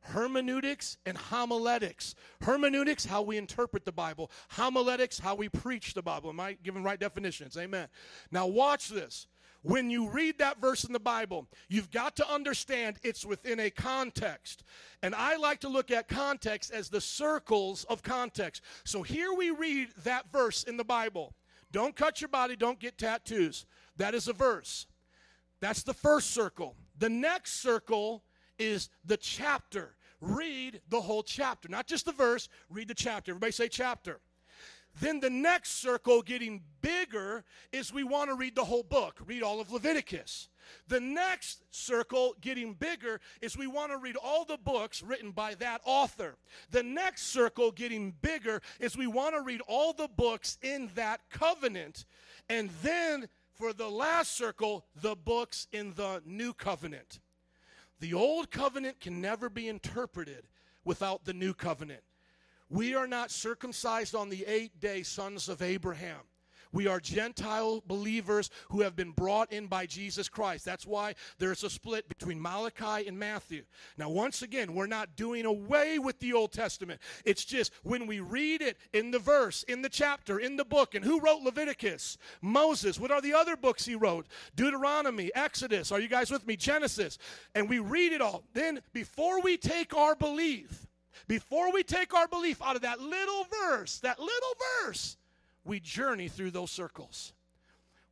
hermeneutics 0.06 0.98
and 1.06 1.18
homiletics. 1.18 2.16
Hermeneutics, 2.42 3.06
how 3.06 3.22
we 3.22 3.38
interpret 3.38 3.86
the 3.86 3.92
Bible. 3.92 4.32
Homiletics, 4.50 5.20
how 5.20 5.36
we 5.36 5.50
preach 5.50 5.94
the 5.94 6.02
Bible. 6.02 6.30
Am 6.30 6.40
I 6.40 6.58
giving 6.64 6.84
right 6.84 7.00
definitions? 7.00 7.58
Amen. 7.58 7.88
Now, 8.32 8.48
watch 8.48 8.90
this. 8.90 9.28
When 9.64 9.90
you 9.90 10.10
read 10.10 10.38
that 10.38 10.62
verse 10.62 10.84
in 10.84 10.94
the 10.94 11.00
Bible, 11.00 11.48
you've 11.70 11.90
got 11.90 12.16
to 12.18 12.32
understand 12.32 13.00
it's 13.02 13.26
within 13.26 13.60
a 13.60 13.72
context. 13.72 14.64
And 15.02 15.16
I 15.16 15.38
like 15.38 15.60
to 15.62 15.70
look 15.70 15.90
at 15.90 16.08
context 16.08 16.72
as 16.72 16.90
the 16.90 17.02
circles 17.02 17.84
of 17.86 18.04
context. 18.04 18.62
So 18.84 19.02
here 19.02 19.34
we 19.34 19.50
read 19.50 19.88
that 20.04 20.32
verse 20.32 20.64
in 20.64 20.78
the 20.78 20.84
Bible. 20.84 21.34
Don't 21.72 21.96
cut 21.96 22.22
your 22.22 22.28
body, 22.28 22.56
don't 22.56 22.80
get 22.80 23.00
tattoos. 23.00 23.66
That 23.98 24.14
is 24.14 24.28
a 24.28 24.34
verse. 24.34 24.86
That's 25.62 25.82
the 25.82 25.96
first 25.96 26.30
circle. 26.30 26.76
The 27.00 27.10
next 27.10 27.60
circle 27.60 28.24
is 28.60 28.90
the 29.04 29.18
chapter. 29.18 29.95
Read 30.22 30.82
the 30.90 31.02
whole 31.02 31.24
chapter, 31.24 31.68
not 31.70 31.88
just 31.88 32.06
the 32.06 32.12
verse, 32.12 32.50
read 32.70 32.88
the 32.88 32.94
chapter. 32.94 33.32
Everybody 33.32 33.52
say 33.52 33.68
chapter. 33.68 34.20
Then 35.02 35.20
the 35.20 35.30
next 35.30 35.82
circle, 35.82 36.22
getting 36.22 36.62
bigger, 36.82 37.44
is 37.74 37.94
we 37.94 38.04
want 38.04 38.30
to 38.30 38.36
read 38.36 38.56
the 38.56 38.64
whole 38.64 38.84
book, 38.84 39.20
read 39.26 39.44
all 39.44 39.60
of 39.60 39.72
Leviticus. 39.72 40.48
The 40.88 41.02
next 41.02 41.64
circle, 41.70 42.36
getting 42.40 42.74
bigger, 42.74 43.20
is 43.42 43.58
we 43.58 43.68
want 43.68 43.92
to 43.92 43.98
read 43.98 44.16
all 44.16 44.46
the 44.46 44.58
books 44.58 45.04
written 45.04 45.32
by 45.32 45.56
that 45.56 45.82
author. 45.84 46.38
The 46.72 46.84
next 46.84 47.28
circle, 47.28 47.72
getting 47.72 48.14
bigger, 48.22 48.62
is 48.80 48.98
we 48.98 49.08
want 49.08 49.36
to 49.36 49.42
read 49.42 49.62
all 49.68 49.92
the 49.92 50.08
books 50.08 50.58
in 50.62 50.90
that 50.96 51.22
covenant. 51.30 52.06
And 52.48 52.70
then 52.82 53.28
for 53.52 53.74
the 53.74 53.90
last 53.90 54.36
circle, 54.36 54.86
the 55.02 55.16
books 55.16 55.68
in 55.74 55.94
the 55.96 56.22
new 56.26 56.54
covenant. 56.54 57.20
The 58.00 58.14
old 58.14 58.52
covenant 58.52 59.00
can 59.00 59.22
never 59.22 59.50
be 59.50 59.68
interpreted 59.68 60.46
without 60.84 61.26
the 61.26 61.34
new 61.34 61.54
covenant. 61.54 62.04
We 62.70 62.96
are 62.96 63.08
not 63.08 63.32
circumcised 63.32 64.16
on 64.16 64.30
the 64.30 64.46
eight 64.46 64.80
day 64.80 65.04
sons 65.04 65.50
of 65.50 65.62
Abraham. 65.62 66.22
We 66.76 66.88
are 66.88 67.00
Gentile 67.00 67.82
believers 67.88 68.50
who 68.70 68.82
have 68.82 68.98
been 68.98 69.12
brought 69.12 69.54
in 69.54 69.68
by 69.68 69.86
Jesus 69.86 70.28
Christ. 70.28 70.66
That's 70.66 70.86
why 70.86 71.16
there's 71.40 71.64
a 71.64 71.70
split 71.70 72.10
between 72.10 72.42
Malachi 72.42 73.08
and 73.08 73.18
Matthew. 73.18 73.64
Now, 73.98 74.10
once 74.10 74.42
again, 74.42 74.76
we're 74.76 74.86
not 74.86 75.16
doing 75.16 75.46
away 75.46 76.00
with 76.00 76.20
the 76.20 76.34
Old 76.34 76.52
Testament. 76.52 77.00
It's 77.24 77.46
just 77.46 77.72
when 77.84 78.08
we 78.08 78.20
read 78.20 78.62
it 78.62 78.76
in 78.92 79.12
the 79.12 79.20
verse, 79.20 79.64
in 79.64 79.84
the 79.84 79.90
chapter, 79.90 80.38
in 80.38 80.58
the 80.58 80.66
book, 80.66 80.96
and 80.96 81.06
who 81.06 81.22
wrote 81.22 81.44
Leviticus? 81.44 82.18
Moses. 82.42 83.00
What 83.00 83.10
are 83.10 83.22
the 83.22 83.34
other 83.34 83.56
books 83.56 83.86
he 83.86 83.96
wrote? 83.96 84.28
Deuteronomy, 84.58 85.32
Exodus. 85.34 85.94
Are 85.94 86.02
you 86.02 86.10
guys 86.10 86.30
with 86.30 86.46
me? 86.46 86.58
Genesis. 86.58 87.18
And 87.56 87.70
we 87.70 87.80
read 87.80 88.12
it 88.12 88.20
all. 88.20 88.44
Then, 88.54 88.82
before 88.92 89.40
we 89.40 89.56
take 89.56 89.96
our 89.96 90.14
belief, 90.14 90.88
before 91.30 91.72
we 91.72 91.84
take 91.84 92.14
our 92.14 92.28
belief 92.28 92.62
out 92.62 92.76
of 92.76 92.82
that 92.82 93.00
little 93.00 93.48
verse, 93.64 94.00
that 94.00 94.20
little 94.20 94.56
verse, 94.84 95.16
we 95.66 95.80
journey 95.80 96.28
through 96.28 96.52
those 96.52 96.72
circles. 96.72 97.34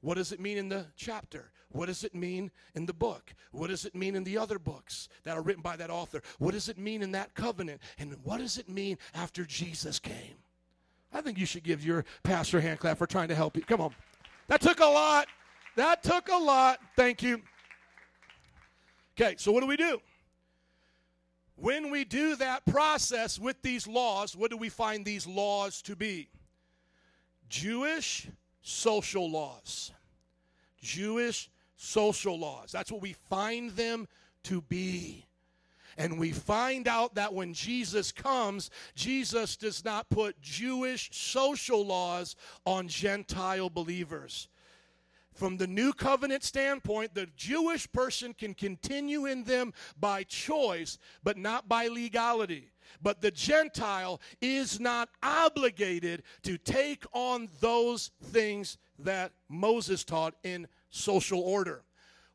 What 0.02 0.16
does 0.16 0.34
it 0.34 0.40
mean 0.40 0.58
in 0.58 0.68
the 0.68 0.88
chapter? 0.98 1.52
What 1.70 1.86
does 1.86 2.04
it 2.04 2.14
mean 2.14 2.52
in 2.76 2.86
the 2.86 2.94
book? 2.94 3.34
What 3.52 3.70
does 3.70 3.86
it 3.86 3.96
mean 3.96 4.16
in 4.16 4.24
the 4.24 4.38
other 4.38 4.60
books 4.60 5.08
that 5.24 5.38
are 5.38 5.42
written 5.42 5.64
by 5.64 5.76
that 5.78 5.90
author? 5.90 6.22
What 6.40 6.52
does 6.52 6.68
it 6.68 6.78
mean 6.78 7.02
in 7.02 7.12
that 7.14 7.34
covenant? 7.34 7.82
And 7.98 8.16
what 8.24 8.40
does 8.40 8.58
it 8.58 8.68
mean 8.68 8.98
after 9.16 9.46
Jesus 9.46 10.00
came? 10.00 10.36
I 11.14 11.22
think 11.22 11.38
you 11.38 11.46
should 11.46 11.64
give 11.64 11.86
your 11.86 12.06
pastor 12.24 12.58
a 12.58 12.62
hand 12.62 12.80
clap 12.80 12.98
for 12.98 13.08
trying 13.08 13.30
to 13.30 13.36
help 13.36 13.56
you. 13.56 13.64
Come 13.64 13.82
on. 13.82 13.96
That 14.48 14.62
took 14.62 14.80
a 14.82 14.86
lot. 14.86 15.28
That 15.76 16.04
took 16.04 16.30
a 16.30 16.36
lot. 16.36 16.80
Thank 16.96 17.24
you. 17.24 17.42
Okay, 19.20 19.36
so 19.38 19.52
what 19.52 19.62
do 19.62 19.68
we 19.68 19.78
do? 19.78 20.02
When 21.56 21.92
we 21.92 22.04
do 22.04 22.36
that 22.38 22.66
process 22.66 23.40
with 23.40 23.62
these 23.62 23.88
laws, 23.88 24.36
what 24.36 24.52
do 24.52 24.58
we 24.58 24.70
find 24.70 25.06
these 25.06 25.28
laws 25.28 25.82
to 25.84 25.96
be? 25.96 26.30
Jewish 27.54 28.28
social 28.64 29.30
laws. 29.30 29.92
Jewish 30.82 31.52
social 31.76 32.40
laws. 32.40 32.72
That's 32.72 32.92
what 32.92 33.04
we 33.04 33.14
find 33.30 33.70
them 33.72 34.08
to 34.46 34.62
be. 34.62 35.28
And 35.96 36.18
we 36.18 36.32
find 36.32 36.88
out 36.88 37.14
that 37.14 37.32
when 37.32 37.54
Jesus 37.54 38.12
comes, 38.12 38.72
Jesus 38.96 39.56
does 39.56 39.86
not 39.86 40.10
put 40.10 40.42
Jewish 40.42 41.12
social 41.14 41.86
laws 41.86 42.36
on 42.66 42.88
Gentile 42.88 43.70
believers. 43.70 44.48
From 45.32 45.58
the 45.58 45.68
new 45.68 45.94
covenant 45.94 46.44
standpoint, 46.44 47.14
the 47.14 47.28
Jewish 47.38 47.92
person 47.92 48.34
can 48.34 48.56
continue 48.56 49.28
in 49.28 49.44
them 49.44 49.74
by 50.00 50.24
choice, 50.24 50.98
but 51.24 51.38
not 51.38 51.70
by 51.70 51.86
legality. 51.88 52.73
But 53.02 53.22
the 53.22 53.32
Gentile 53.32 54.22
is 54.42 54.80
not 54.80 55.10
obligated 55.22 56.24
to 56.44 56.58
take 56.58 57.06
on 57.14 57.50
those 57.60 58.12
things 58.24 58.78
that 59.00 59.32
Moses 59.50 60.04
taught 60.04 60.36
in 60.44 60.68
social 60.90 61.40
order. 61.40 61.84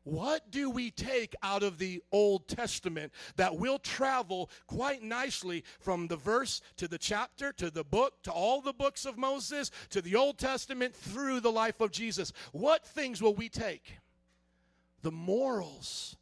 What 0.03 0.49
do 0.49 0.69
we 0.69 0.91
take 0.91 1.35
out 1.43 1.61
of 1.61 1.77
the 1.77 2.01
Old 2.11 2.47
Testament 2.47 3.11
that 3.35 3.57
will 3.57 3.77
travel 3.79 4.49
quite 4.65 5.03
nicely 5.03 5.63
from 5.79 6.07
the 6.07 6.15
verse 6.15 6.61
to 6.77 6.87
the 6.87 6.97
chapter 6.97 7.51
to 7.53 7.69
the 7.69 7.83
book 7.83 8.23
to 8.23 8.31
all 8.31 8.61
the 8.61 8.73
books 8.73 9.05
of 9.05 9.17
Moses 9.17 9.71
to 9.89 10.01
the 10.01 10.15
Old 10.15 10.39
Testament 10.39 10.95
through 10.95 11.41
the 11.41 11.51
life 11.51 11.81
of 11.81 11.91
Jesus? 11.91 12.31
What 12.53 12.85
things 12.85 13.21
will 13.21 13.35
we 13.35 13.49
take? 13.49 13.97
The 15.01 15.11
morals, 15.11 16.15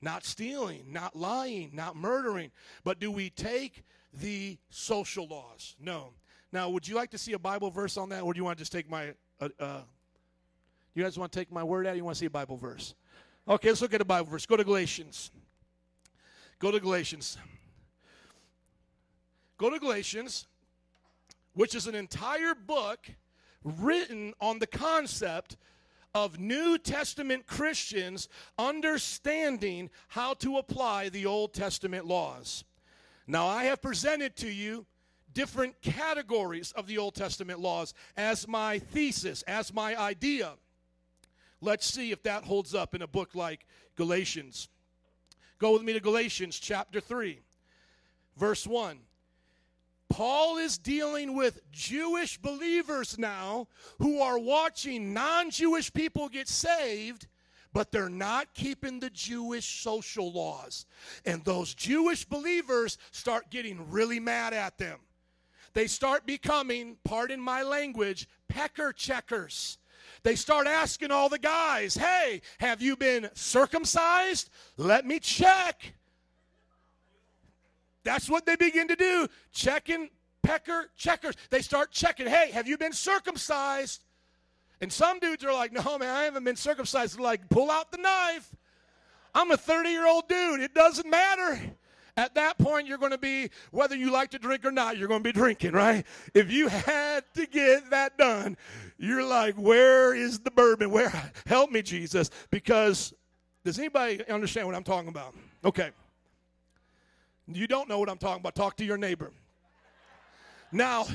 not 0.00 0.24
stealing, 0.24 0.84
not 0.88 1.16
lying, 1.16 1.70
not 1.72 1.96
murdering, 1.96 2.50
but 2.84 3.00
do 3.00 3.10
we 3.10 3.30
take 3.30 3.84
the 4.12 4.58
social 4.70 5.26
laws? 5.26 5.76
No. 5.80 6.10
Now, 6.52 6.68
would 6.70 6.86
you 6.86 6.94
like 6.94 7.10
to 7.10 7.18
see 7.18 7.32
a 7.32 7.38
Bible 7.38 7.70
verse 7.70 7.96
on 7.96 8.08
that, 8.10 8.22
or 8.22 8.32
do 8.32 8.38
you 8.38 8.44
want 8.44 8.58
to 8.58 8.60
just 8.60 8.72
take 8.72 8.90
my? 8.90 9.14
Uh, 9.40 9.48
uh, 9.58 9.80
you 10.94 11.02
guys 11.02 11.18
want 11.18 11.32
to 11.32 11.38
take 11.38 11.52
my 11.52 11.62
word 11.62 11.86
out? 11.86 11.96
You 11.96 12.04
want 12.04 12.16
to 12.16 12.20
see 12.20 12.26
a 12.26 12.30
Bible 12.30 12.56
verse? 12.56 12.94
Okay, 13.48 13.68
let's 13.68 13.82
look 13.82 13.94
at 13.94 14.00
a 14.00 14.04
Bible 14.04 14.30
verse. 14.30 14.46
Go 14.46 14.56
to 14.56 14.64
Galatians. 14.64 15.30
Go 16.58 16.70
to 16.70 16.80
Galatians. 16.80 17.36
Go 19.58 19.70
to 19.70 19.78
Galatians, 19.78 20.46
which 21.54 21.74
is 21.74 21.86
an 21.86 21.94
entire 21.94 22.54
book 22.54 23.10
written 23.64 24.34
on 24.40 24.58
the 24.58 24.66
concept 24.66 25.56
of 26.16 26.40
New 26.40 26.78
Testament 26.78 27.46
Christians 27.46 28.30
understanding 28.58 29.90
how 30.08 30.32
to 30.32 30.56
apply 30.56 31.10
the 31.10 31.26
Old 31.26 31.52
Testament 31.52 32.06
laws. 32.06 32.64
Now, 33.26 33.46
I 33.46 33.64
have 33.64 33.82
presented 33.82 34.34
to 34.36 34.50
you 34.50 34.86
different 35.34 35.82
categories 35.82 36.72
of 36.72 36.86
the 36.86 36.96
Old 36.96 37.16
Testament 37.16 37.60
laws 37.60 37.92
as 38.16 38.48
my 38.48 38.78
thesis, 38.78 39.42
as 39.42 39.74
my 39.74 39.94
idea. 39.94 40.54
Let's 41.60 41.84
see 41.84 42.12
if 42.12 42.22
that 42.22 42.44
holds 42.44 42.74
up 42.74 42.94
in 42.94 43.02
a 43.02 43.06
book 43.06 43.34
like 43.34 43.66
Galatians. 43.94 44.70
Go 45.58 45.74
with 45.74 45.82
me 45.82 45.92
to 45.92 46.00
Galatians 46.00 46.58
chapter 46.58 46.98
3, 46.98 47.40
verse 48.38 48.66
1. 48.66 49.00
Paul 50.08 50.58
is 50.58 50.78
dealing 50.78 51.34
with 51.34 51.60
Jewish 51.72 52.38
believers 52.38 53.18
now 53.18 53.68
who 53.98 54.20
are 54.20 54.38
watching 54.38 55.12
non 55.12 55.50
Jewish 55.50 55.92
people 55.92 56.28
get 56.28 56.48
saved, 56.48 57.26
but 57.72 57.92
they're 57.92 58.08
not 58.08 58.54
keeping 58.54 59.00
the 59.00 59.10
Jewish 59.10 59.82
social 59.82 60.32
laws. 60.32 60.86
And 61.24 61.44
those 61.44 61.74
Jewish 61.74 62.24
believers 62.24 62.98
start 63.10 63.50
getting 63.50 63.90
really 63.90 64.20
mad 64.20 64.54
at 64.54 64.78
them. 64.78 65.00
They 65.74 65.86
start 65.86 66.24
becoming, 66.24 66.96
pardon 67.04 67.38
my 67.38 67.62
language, 67.62 68.28
pecker 68.48 68.92
checkers. 68.92 69.76
They 70.22 70.34
start 70.34 70.66
asking 70.66 71.10
all 71.10 71.28
the 71.28 71.38
guys, 71.38 71.94
hey, 71.94 72.40
have 72.58 72.80
you 72.80 72.96
been 72.96 73.28
circumcised? 73.34 74.48
Let 74.78 75.04
me 75.04 75.18
check. 75.18 75.94
That's 78.06 78.30
what 78.30 78.46
they 78.46 78.54
begin 78.54 78.86
to 78.86 78.96
do. 78.96 79.26
Checking, 79.52 80.08
pecker, 80.42 80.90
checkers. 80.96 81.34
They 81.50 81.60
start 81.60 81.90
checking, 81.90 82.28
hey, 82.28 82.52
have 82.52 82.68
you 82.68 82.78
been 82.78 82.92
circumcised? 82.92 84.04
And 84.80 84.92
some 84.92 85.18
dudes 85.18 85.44
are 85.44 85.52
like, 85.52 85.72
no, 85.72 85.98
man, 85.98 86.14
I 86.14 86.22
haven't 86.22 86.44
been 86.44 86.54
circumcised. 86.54 87.16
They're 87.16 87.24
like, 87.24 87.48
pull 87.48 87.68
out 87.68 87.90
the 87.90 87.98
knife. 87.98 88.54
I'm 89.34 89.50
a 89.50 89.56
30 89.56 89.90
year 89.90 90.06
old 90.06 90.28
dude. 90.28 90.60
It 90.60 90.72
doesn't 90.72 91.10
matter. 91.10 91.60
At 92.16 92.36
that 92.36 92.58
point, 92.58 92.86
you're 92.86 92.96
going 92.96 93.10
to 93.10 93.18
be, 93.18 93.50
whether 93.72 93.96
you 93.96 94.12
like 94.12 94.30
to 94.30 94.38
drink 94.38 94.64
or 94.64 94.70
not, 94.70 94.96
you're 94.96 95.08
going 95.08 95.22
to 95.22 95.28
be 95.28 95.32
drinking, 95.32 95.72
right? 95.72 96.06
If 96.32 96.50
you 96.50 96.68
had 96.68 97.24
to 97.34 97.44
get 97.46 97.90
that 97.90 98.16
done, 98.16 98.56
you're 98.98 99.26
like, 99.26 99.56
where 99.56 100.14
is 100.14 100.38
the 100.38 100.52
bourbon? 100.52 100.92
Where? 100.92 101.12
Help 101.46 101.72
me, 101.72 101.82
Jesus. 101.82 102.30
Because 102.50 103.12
does 103.64 103.80
anybody 103.80 104.26
understand 104.28 104.68
what 104.68 104.76
I'm 104.76 104.84
talking 104.84 105.08
about? 105.08 105.34
Okay. 105.64 105.90
You 107.52 107.66
don't 107.66 107.88
know 107.88 107.98
what 107.98 108.08
I'm 108.08 108.18
talking 108.18 108.40
about. 108.40 108.54
Talk 108.54 108.76
to 108.78 108.84
your 108.84 108.98
neighbor. 108.98 109.30
Now, 110.72 111.06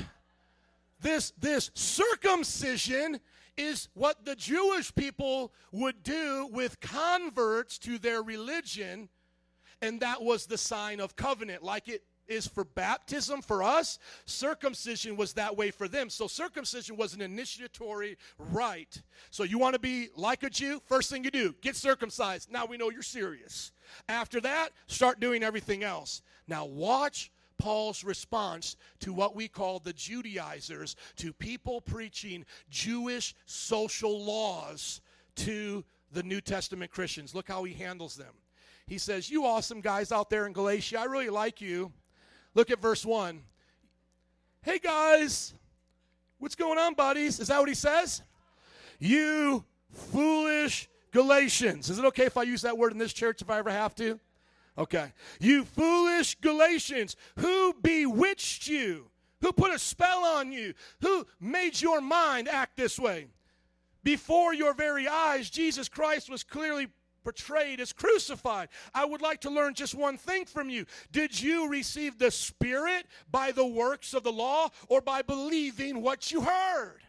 this 1.00 1.32
this 1.38 1.70
circumcision 1.74 3.20
is 3.56 3.88
what 3.94 4.24
the 4.24 4.34
Jewish 4.34 4.94
people 4.94 5.52
would 5.72 6.02
do 6.02 6.48
with 6.52 6.80
converts 6.80 7.78
to 7.78 7.98
their 7.98 8.22
religion 8.22 9.10
and 9.82 10.00
that 10.00 10.22
was 10.22 10.46
the 10.46 10.56
sign 10.56 11.00
of 11.00 11.16
covenant. 11.16 11.62
Like 11.62 11.88
it 11.88 12.04
is 12.28 12.46
for 12.46 12.64
baptism 12.64 13.42
for 13.42 13.62
us 13.62 13.98
circumcision 14.24 15.16
was 15.16 15.34
that 15.34 15.56
way 15.56 15.70
for 15.70 15.88
them. 15.88 16.08
So 16.08 16.28
circumcision 16.28 16.96
was 16.96 17.14
an 17.14 17.20
initiatory 17.20 18.16
rite. 18.38 19.02
So 19.30 19.42
you 19.42 19.58
want 19.58 19.74
to 19.74 19.80
be 19.80 20.08
like 20.16 20.44
a 20.44 20.50
jew? 20.50 20.80
First 20.86 21.10
thing 21.10 21.24
you 21.24 21.30
do 21.30 21.54
get 21.60 21.76
circumcised. 21.76 22.50
Now 22.50 22.64
we 22.64 22.76
know 22.78 22.90
you're 22.90 23.02
serious 23.02 23.72
after 24.08 24.40
that 24.40 24.70
start 24.86 25.20
doing 25.20 25.42
everything 25.42 25.82
else 25.82 26.22
now 26.46 26.64
watch 26.64 27.30
Paul's 27.58 28.02
response 28.02 28.76
to 29.00 29.12
what 29.12 29.36
we 29.36 29.46
call 29.46 29.78
the 29.78 29.92
Judaizers, 29.92 30.96
to 31.16 31.32
people 31.32 31.80
preaching 31.80 32.44
Jewish 32.70 33.36
social 33.46 34.24
laws 34.24 35.00
to 35.36 35.84
the 36.10 36.24
New 36.24 36.40
Testament 36.40 36.90
Christians. 36.90 37.34
Look 37.36 37.46
how 37.46 37.62
he 37.62 37.72
handles 37.72 38.16
them. 38.16 38.34
He 38.86 38.98
says, 38.98 39.30
You 39.30 39.46
awesome 39.46 39.80
guys 39.80 40.10
out 40.10 40.28
there 40.28 40.46
in 40.46 40.52
Galatia, 40.52 40.98
I 40.98 41.04
really 41.04 41.30
like 41.30 41.60
you. 41.60 41.92
Look 42.54 42.70
at 42.70 42.80
verse 42.80 43.06
1. 43.06 43.40
Hey 44.62 44.78
guys, 44.78 45.54
what's 46.38 46.54
going 46.56 46.78
on, 46.78 46.94
buddies? 46.94 47.38
Is 47.38 47.48
that 47.48 47.60
what 47.60 47.68
he 47.68 47.74
says? 47.74 48.22
You 48.98 49.64
foolish 49.88 50.88
Galatians. 51.12 51.90
Is 51.90 51.98
it 51.98 52.04
okay 52.06 52.24
if 52.24 52.36
I 52.36 52.42
use 52.42 52.62
that 52.62 52.76
word 52.76 52.92
in 52.92 52.98
this 52.98 53.12
church 53.12 53.42
if 53.42 53.50
I 53.50 53.58
ever 53.58 53.70
have 53.70 53.94
to? 53.96 54.18
Okay. 54.76 55.12
You 55.40 55.64
foolish 55.64 56.36
Galatians, 56.40 57.16
who 57.38 57.74
bewitched 57.82 58.66
you? 58.66 59.06
Who 59.42 59.52
put 59.52 59.74
a 59.74 59.78
spell 59.78 60.24
on 60.24 60.52
you? 60.52 60.74
Who 61.00 61.26
made 61.40 61.80
your 61.80 62.00
mind 62.00 62.48
act 62.48 62.76
this 62.76 62.98
way? 62.98 63.26
Before 64.04 64.54
your 64.54 64.72
very 64.72 65.06
eyes, 65.06 65.50
Jesus 65.50 65.88
Christ 65.88 66.30
was 66.30 66.42
clearly 66.42 66.88
portrayed 67.22 67.80
as 67.80 67.92
crucified. 67.92 68.68
I 68.94 69.04
would 69.04 69.20
like 69.20 69.40
to 69.42 69.50
learn 69.50 69.74
just 69.74 69.94
one 69.94 70.16
thing 70.16 70.44
from 70.44 70.70
you. 70.70 70.86
Did 71.12 71.40
you 71.40 71.68
receive 71.68 72.18
the 72.18 72.30
Spirit 72.30 73.06
by 73.30 73.52
the 73.52 73.66
works 73.66 74.14
of 74.14 74.22
the 74.22 74.32
law 74.32 74.68
or 74.88 75.00
by 75.00 75.22
believing 75.22 76.02
what 76.02 76.32
you 76.32 76.42
heard? 76.42 77.00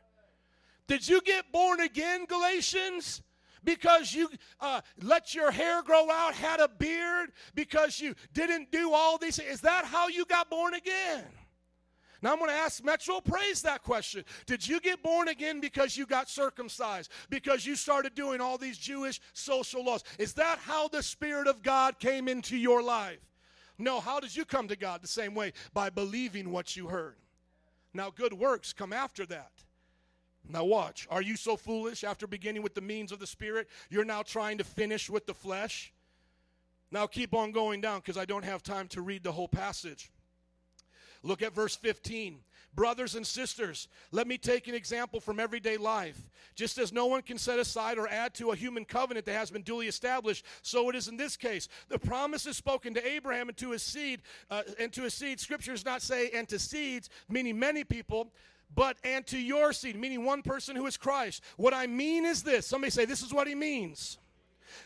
Did 0.88 1.08
you 1.08 1.22
get 1.22 1.52
born 1.52 1.80
again, 1.80 2.26
Galatians? 2.26 3.22
Because 3.64 4.14
you 4.14 4.30
uh, 4.60 4.82
let 5.02 5.34
your 5.34 5.52
hair 5.52 5.82
grow 5.84 6.10
out, 6.10 6.34
had 6.34 6.60
a 6.60 6.68
beard, 6.68 7.32
because 7.56 8.00
you 8.00 8.16
didn't 8.34 8.72
do 8.72 8.94
all 8.94 9.18
these 9.18 9.38
things? 9.38 9.50
Is 9.50 9.62
that 9.62 9.86
how 9.86 10.08
you 10.08 10.26
got 10.26 10.50
born 10.50 10.74
again? 10.74 11.24
Now 12.22 12.32
I'm 12.32 12.40
going 12.40 12.52
to 12.52 12.56
ask 12.56 12.82
Metro 12.84 13.20
Praise 13.20 13.62
that 13.64 13.84
question. 13.84 14.24
Did 14.46 14.66
you 14.66 14.80
get 14.80 15.04
born 15.04 15.28
again 15.28 15.60
because 15.60 15.98
you 15.98 16.06
got 16.06 16.30
circumcised? 16.30 17.12
Because 17.30 17.66
you 17.66 17.76
started 17.76 18.16
doing 18.16 18.40
all 18.40 18.58
these 18.58 18.78
Jewish 18.78 19.20
social 19.34 19.84
laws? 19.84 20.06
Is 20.18 20.34
that 20.36 20.58
how 20.60 20.88
the 20.88 21.04
Spirit 21.04 21.48
of 21.48 21.62
God 21.62 22.00
came 22.00 22.30
into 22.30 22.56
your 22.56 22.82
life? 22.82 23.20
No, 23.78 24.00
how 24.00 24.22
did 24.22 24.34
you 24.34 24.46
come 24.46 24.70
to 24.70 24.78
God 24.78 25.02
the 25.02 25.08
same 25.08 25.36
way? 25.36 25.52
By 25.74 25.90
believing 25.90 26.50
what 26.50 26.78
you 26.78 26.88
heard. 26.88 27.18
Now, 27.94 28.10
good 28.10 28.34
works 28.34 28.72
come 28.72 28.94
after 28.94 29.26
that. 29.26 29.52
Now, 30.48 30.66
watch. 30.66 31.08
Are 31.10 31.22
you 31.22 31.36
so 31.36 31.56
foolish 31.56 32.04
after 32.04 32.28
beginning 32.28 32.64
with 32.64 32.76
the 32.76 32.82
means 32.82 33.12
of 33.12 33.20
the 33.20 33.28
Spirit? 33.28 33.70
You're 33.90 34.06
now 34.06 34.24
trying 34.24 34.58
to 34.58 34.64
finish 34.64 35.10
with 35.10 35.26
the 35.26 35.34
flesh? 35.34 35.94
Now, 36.92 37.08
keep 37.08 37.34
on 37.34 37.52
going 37.52 37.82
down 37.82 38.00
because 38.00 38.18
I 38.18 38.26
don't 38.26 38.46
have 38.46 38.62
time 38.62 38.88
to 38.90 39.02
read 39.02 39.24
the 39.24 39.32
whole 39.32 39.48
passage. 39.48 40.12
Look 41.24 41.42
at 41.42 41.54
verse 41.54 41.76
15. 41.76 42.40
Brothers 42.76 43.14
and 43.14 43.26
sisters, 43.26 43.88
let 44.12 44.28
me 44.28 44.38
take 44.38 44.68
an 44.68 44.74
example 44.74 45.20
from 45.20 45.40
everyday 45.40 45.78
life. 45.78 46.30
Just 46.56 46.80
as 46.80 46.92
no 46.92 47.06
one 47.06 47.22
can 47.22 47.38
set 47.38 47.60
aside 47.60 48.00
or 48.00 48.08
add 48.08 48.34
to 48.36 48.52
a 48.52 48.56
human 48.56 48.84
covenant 48.84 49.28
that 49.28 49.34
has 49.34 49.52
been 49.52 49.62
duly 49.62 49.88
established, 49.88 50.44
so 50.64 50.90
it 50.90 50.96
is 50.96 51.08
in 51.08 51.16
this 51.16 51.38
case. 51.38 51.68
The 51.90 52.00
promise 52.00 52.48
is 52.48 52.58
spoken 52.58 52.96
to 52.96 53.08
Abraham 53.08 53.50
and 53.50 53.58
to 53.58 53.72
his 53.72 53.84
seed, 53.84 54.24
uh, 54.50 54.64
and 54.80 54.92
to 54.94 55.04
his 55.04 55.14
seed. 55.14 55.40
Scriptures 55.40 55.86
not 55.86 56.02
say 56.02 56.32
and 56.32 56.50
to 56.50 56.58
seeds, 56.58 57.10
meaning 57.30 57.60
many 57.60 57.84
people, 57.84 58.34
but 58.76 58.98
and 59.04 59.26
to 59.28 59.38
your 59.38 59.74
seed, 59.74 59.96
meaning 59.96 60.24
one 60.24 60.42
person 60.42 60.76
who 60.76 60.86
is 60.86 60.98
Christ. 60.98 61.44
What 61.58 61.74
I 61.74 61.88
mean 61.88 62.26
is 62.26 62.44
this. 62.44 62.66
Somebody 62.66 62.92
say, 62.92 63.06
this 63.06 63.22
is 63.22 63.34
what 63.34 63.48
he 63.48 63.56
means. 63.56 64.18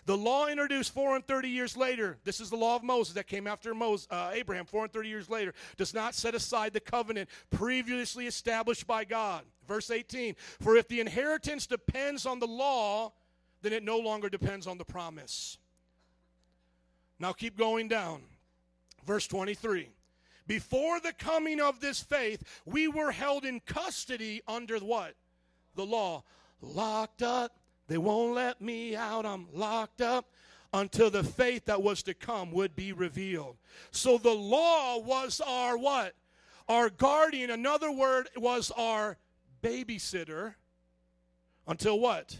The 0.06 0.18
law 0.18 0.48
introduced 0.48 0.94
430 0.94 1.50
years 1.50 1.78
later, 1.78 2.18
this 2.24 2.40
is 2.40 2.50
the 2.50 2.58
law 2.58 2.76
of 2.76 2.84
Moses 2.84 3.14
that 3.16 3.28
came 3.28 3.48
after 3.48 3.74
Moses, 3.74 4.08
uh, 4.12 4.32
Abraham 4.34 4.66
430 4.66 5.10
years 5.10 5.30
later, 5.30 5.54
does 5.78 5.94
not 5.94 6.14
set 6.14 6.36
aside 6.36 6.74
the 6.74 6.80
covenant 6.80 7.30
previously 7.52 8.28
established 8.28 8.86
by 8.86 9.06
God. 9.06 9.44
Verse 9.68 9.90
18 9.90 10.36
For 10.60 10.76
if 10.76 10.88
the 10.88 11.00
inheritance 11.00 11.68
depends 11.68 12.26
on 12.26 12.40
the 12.40 12.48
law, 12.48 13.14
then 13.62 13.74
it 13.74 13.84
no 13.84 13.98
longer 13.98 14.30
depends 14.30 14.68
on 14.68 14.78
the 14.78 14.86
promise. 14.86 15.58
Now 17.20 17.34
keep 17.34 17.58
going 17.58 17.88
down. 17.88 18.22
Verse 19.06 19.28
23 19.28 19.90
before 20.48 21.00
the 21.00 21.14
coming 21.14 21.60
of 21.60 21.80
this 21.80 22.02
faith, 22.02 22.44
we 22.66 22.88
were 22.88 23.12
held 23.12 23.46
in 23.46 23.60
custody 23.60 24.42
under 24.48 24.78
what? 24.78 25.16
The 25.76 25.86
law. 25.86 26.24
Locked 26.62 27.22
up. 27.22 27.60
They 27.88 27.98
won't 27.98 28.36
let 28.36 28.62
me 28.62 28.96
out. 28.96 29.26
I'm 29.26 29.48
locked 29.54 30.02
up 30.02 30.26
until 30.74 31.10
the 31.10 31.24
faith 31.24 31.66
that 31.66 31.82
was 31.82 32.04
to 32.04 32.14
come 32.14 32.52
would 32.52 32.76
be 32.76 32.92
revealed. 32.92 33.58
So 33.92 34.18
the 34.18 34.34
law 34.34 34.98
was 34.98 35.42
our 35.46 35.78
what? 35.78 36.14
Our 36.68 36.90
guardian. 36.90 37.50
Another 37.50 37.92
word 37.92 38.30
was 38.36 38.72
our 38.76 39.18
babysitter 39.62 40.56
until 41.68 42.00
what? 42.00 42.38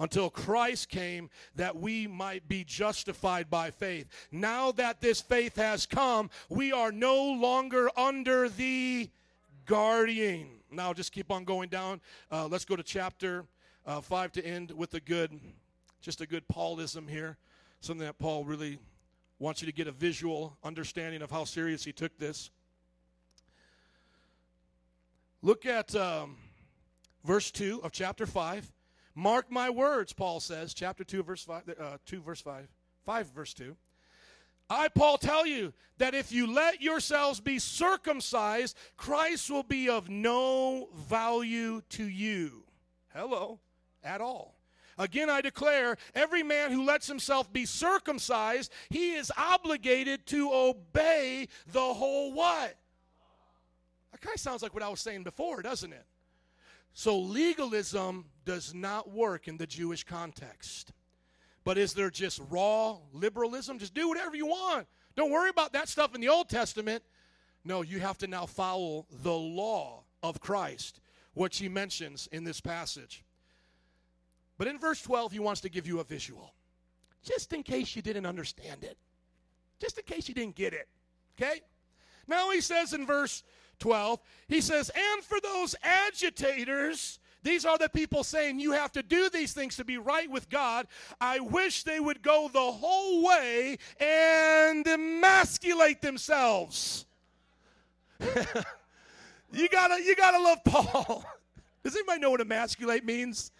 Until 0.00 0.30
Christ 0.30 0.88
came 0.88 1.30
that 1.54 1.76
we 1.76 2.06
might 2.06 2.48
be 2.48 2.64
justified 2.64 3.48
by 3.50 3.70
faith. 3.70 4.08
Now 4.32 4.72
that 4.72 5.00
this 5.00 5.20
faith 5.20 5.56
has 5.56 5.86
come, 5.86 6.30
we 6.48 6.72
are 6.72 6.90
no 6.90 7.22
longer 7.22 7.90
under 7.96 8.48
the 8.48 9.10
guardian. 9.66 10.48
Now, 10.72 10.92
just 10.94 11.12
keep 11.12 11.30
on 11.30 11.44
going 11.44 11.68
down. 11.68 12.00
Uh, 12.32 12.48
let's 12.48 12.64
go 12.64 12.76
to 12.76 12.82
chapter 12.82 13.44
uh, 13.86 14.00
5 14.00 14.32
to 14.32 14.44
end 14.44 14.72
with 14.72 14.94
a 14.94 15.00
good, 15.00 15.38
just 16.00 16.20
a 16.20 16.26
good 16.26 16.48
Paulism 16.48 17.08
here. 17.08 17.36
Something 17.80 18.06
that 18.06 18.18
Paul 18.18 18.44
really 18.44 18.78
wants 19.38 19.62
you 19.62 19.66
to 19.66 19.72
get 19.72 19.86
a 19.86 19.92
visual 19.92 20.56
understanding 20.64 21.22
of 21.22 21.30
how 21.30 21.44
serious 21.44 21.84
he 21.84 21.92
took 21.92 22.16
this. 22.18 22.50
Look 25.42 25.66
at 25.66 25.94
um, 25.94 26.36
verse 27.24 27.50
2 27.50 27.80
of 27.82 27.92
chapter 27.92 28.26
5. 28.26 28.70
Mark 29.14 29.50
my 29.50 29.70
words, 29.70 30.12
Paul 30.12 30.40
says, 30.40 30.72
chapter 30.74 31.04
2, 31.04 31.22
verse 31.22 31.44
5, 31.44 31.62
uh, 31.78 31.98
2, 32.06 32.20
verse 32.22 32.40
5, 32.40 32.68
5, 33.04 33.26
verse 33.30 33.54
2. 33.54 33.76
I, 34.68 34.86
Paul, 34.88 35.18
tell 35.18 35.44
you 35.46 35.72
that 35.98 36.14
if 36.14 36.30
you 36.30 36.46
let 36.46 36.80
yourselves 36.80 37.40
be 37.40 37.58
circumcised, 37.58 38.76
Christ 38.96 39.50
will 39.50 39.64
be 39.64 39.88
of 39.88 40.08
no 40.08 40.88
value 40.94 41.82
to 41.90 42.04
you. 42.04 42.62
Hello, 43.12 43.58
at 44.04 44.20
all. 44.20 44.54
Again, 44.96 45.28
I 45.28 45.40
declare 45.40 45.96
every 46.14 46.42
man 46.42 46.70
who 46.70 46.84
lets 46.84 47.08
himself 47.08 47.52
be 47.52 47.66
circumcised, 47.66 48.70
he 48.90 49.12
is 49.14 49.32
obligated 49.36 50.26
to 50.26 50.52
obey 50.52 51.48
the 51.72 51.80
whole 51.80 52.32
what? 52.32 52.76
That 54.12 54.20
kind 54.20 54.34
of 54.34 54.40
sounds 54.40 54.62
like 54.62 54.74
what 54.74 54.82
I 54.82 54.88
was 54.88 55.00
saying 55.00 55.24
before, 55.24 55.62
doesn't 55.62 55.92
it? 55.92 56.04
So 56.92 57.18
legalism 57.18 58.26
does 58.50 58.74
not 58.74 59.08
work 59.08 59.46
in 59.46 59.56
the 59.58 59.66
Jewish 59.66 60.02
context. 60.02 60.92
But 61.62 61.78
is 61.78 61.94
there 61.94 62.10
just 62.10 62.40
raw 62.50 62.96
liberalism? 63.12 63.78
Just 63.78 63.94
do 63.94 64.08
whatever 64.08 64.34
you 64.34 64.46
want. 64.46 64.88
Don't 65.14 65.30
worry 65.30 65.50
about 65.50 65.72
that 65.74 65.88
stuff 65.88 66.16
in 66.16 66.20
the 66.20 66.28
Old 66.28 66.48
Testament. 66.48 67.04
No, 67.64 67.82
you 67.82 68.00
have 68.00 68.18
to 68.18 68.26
now 68.26 68.46
follow 68.46 69.06
the 69.22 69.32
law 69.32 70.02
of 70.24 70.40
Christ, 70.40 70.98
which 71.34 71.58
he 71.58 71.68
mentions 71.68 72.28
in 72.32 72.42
this 72.42 72.60
passage. 72.60 73.22
But 74.58 74.66
in 74.66 74.80
verse 74.80 75.00
12, 75.00 75.30
he 75.30 75.38
wants 75.38 75.60
to 75.60 75.68
give 75.68 75.86
you 75.86 76.00
a 76.00 76.04
visual, 76.04 76.52
just 77.22 77.52
in 77.52 77.62
case 77.62 77.94
you 77.94 78.02
didn't 78.02 78.26
understand 78.26 78.82
it, 78.82 78.98
just 79.80 79.96
in 79.96 80.02
case 80.02 80.26
you 80.28 80.34
didn't 80.34 80.56
get 80.56 80.72
it. 80.72 80.88
Okay? 81.40 81.60
Now 82.26 82.50
he 82.50 82.60
says 82.60 82.94
in 82.94 83.06
verse 83.06 83.44
12, 83.78 84.18
he 84.48 84.60
says, 84.60 84.90
And 84.92 85.22
for 85.22 85.38
those 85.40 85.76
agitators, 85.84 87.20
these 87.42 87.64
are 87.64 87.78
the 87.78 87.88
people 87.88 88.22
saying 88.22 88.60
you 88.60 88.72
have 88.72 88.92
to 88.92 89.02
do 89.02 89.30
these 89.30 89.52
things 89.52 89.76
to 89.76 89.84
be 89.84 89.98
right 89.98 90.30
with 90.30 90.48
God. 90.50 90.86
I 91.20 91.40
wish 91.40 91.84
they 91.84 92.00
would 92.00 92.22
go 92.22 92.50
the 92.52 92.60
whole 92.60 93.24
way 93.24 93.78
and 93.98 94.86
emasculate 94.86 96.02
themselves. 96.02 97.06
you 99.52 99.68
gotta, 99.68 100.02
you 100.02 100.14
gotta 100.16 100.42
love 100.42 100.64
Paul. 100.64 101.24
Does 101.82 101.96
anybody 101.96 102.20
know 102.20 102.30
what 102.30 102.42
emasculate 102.42 103.04
means? 103.04 103.52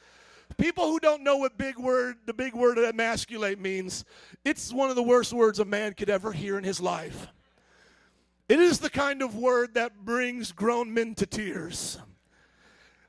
People 0.59 0.89
who 0.89 1.01
don't 1.01 1.23
know 1.23 1.39
what 1.39 1.57
big 1.57 1.78
word, 1.78 2.16
the 2.27 2.35
big 2.35 2.55
word 2.55 2.77
emasculate 2.77 3.59
means, 3.59 4.05
it's 4.44 4.73
one 4.73 4.90
of 4.90 4.97
the 4.97 5.02
worst 5.02 5.32
words 5.32 5.59
a 5.59 5.65
man 5.65 5.94
could 5.94 6.11
ever 6.11 6.32
hear 6.32 6.59
in 6.59 6.65
his 6.65 6.81
life. 6.81 7.28
It 8.48 8.61
is 8.61 8.81
the 8.81 8.90
kind 8.90 9.23
of 9.23 9.36
word 9.36 9.74
that 9.74 10.05
brings 10.05 10.52
grown 10.52 10.93
men 10.93 11.15
to 11.15 11.24
tears. 11.24 11.98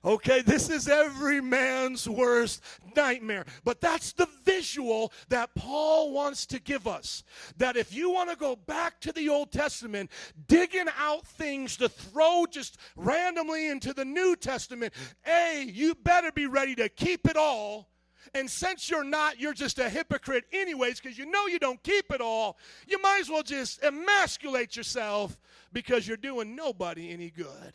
Okay, 0.04 0.42
this 0.42 0.70
is 0.70 0.88
every 0.88 1.42
man's 1.42 2.10
worst 2.10 2.64
nightmare. 2.96 3.46
But 3.64 3.82
that's 3.82 4.14
the 4.14 4.28
visual 4.44 5.14
that 5.30 5.54
Paul 5.54 6.12
wants 6.12 6.48
to 6.48 6.60
give 6.60 6.88
us. 6.88 7.24
That 7.58 7.78
if 7.78 7.94
you 7.94 8.10
want 8.10 8.32
to 8.32 8.36
go 8.36 8.56
back 8.56 9.00
to 9.02 9.12
the 9.12 9.30
Old 9.30 9.52
Testament, 9.52 10.10
digging 10.48 10.88
out 10.98 11.28
things 11.28 11.78
to 11.78 11.88
throw 11.88 12.46
just 12.50 12.78
randomly 12.96 13.70
into 13.70 13.94
the 13.94 14.06
New 14.06 14.36
Testament, 14.36 14.94
A, 15.28 15.66
you 15.72 15.94
better 15.94 16.32
be 16.32 16.48
ready 16.48 16.74
to 16.76 16.90
keep 16.90 17.30
it 17.30 17.38
all. 17.38 17.88
And 18.34 18.50
since 18.50 18.90
you're 18.90 19.04
not, 19.04 19.40
you're 19.40 19.54
just 19.54 19.78
a 19.78 19.90
hypocrite, 19.90 20.46
anyways, 20.52 21.00
because 21.00 21.18
you 21.18 21.26
know 21.26 21.48
you 21.48 21.60
don't 21.60 21.82
keep 21.84 22.12
it 22.12 22.22
all, 22.22 22.58
you 22.88 23.00
might 23.02 23.20
as 23.22 23.30
well 23.30 23.44
just 23.44 23.84
emasculate 23.84 24.76
yourself 24.76 25.38
because 25.74 26.08
you're 26.08 26.18
doing 26.18 26.56
nobody 26.56 27.12
any 27.12 27.30
good. 27.30 27.74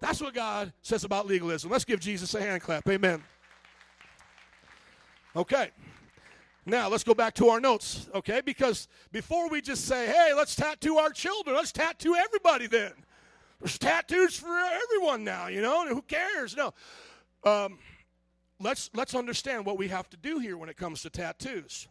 That's 0.00 0.20
what 0.20 0.34
God 0.34 0.72
says 0.82 1.04
about 1.04 1.26
legalism. 1.26 1.70
Let's 1.70 1.84
give 1.84 2.00
Jesus 2.00 2.34
a 2.34 2.40
hand 2.40 2.62
clap. 2.62 2.88
Amen. 2.88 3.22
Okay. 5.36 5.70
Now, 6.66 6.88
let's 6.88 7.04
go 7.04 7.14
back 7.14 7.34
to 7.34 7.48
our 7.48 7.60
notes, 7.60 8.08
okay? 8.14 8.42
Because 8.44 8.86
before 9.12 9.48
we 9.48 9.60
just 9.60 9.86
say, 9.86 10.06
hey, 10.06 10.32
let's 10.36 10.54
tattoo 10.54 10.98
our 10.98 11.10
children, 11.10 11.56
let's 11.56 11.72
tattoo 11.72 12.14
everybody 12.14 12.66
then. 12.66 12.92
There's 13.60 13.78
tattoos 13.78 14.36
for 14.36 14.48
everyone 14.48 15.24
now, 15.24 15.48
you 15.48 15.62
know, 15.62 15.86
who 15.88 16.02
cares? 16.02 16.56
No. 16.56 16.72
Um, 17.44 17.78
let's, 18.58 18.90
let's 18.94 19.14
understand 19.14 19.64
what 19.64 19.78
we 19.78 19.88
have 19.88 20.08
to 20.10 20.16
do 20.16 20.38
here 20.38 20.56
when 20.56 20.68
it 20.68 20.76
comes 20.76 21.02
to 21.02 21.10
tattoos, 21.10 21.88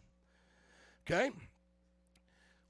okay? 1.04 1.30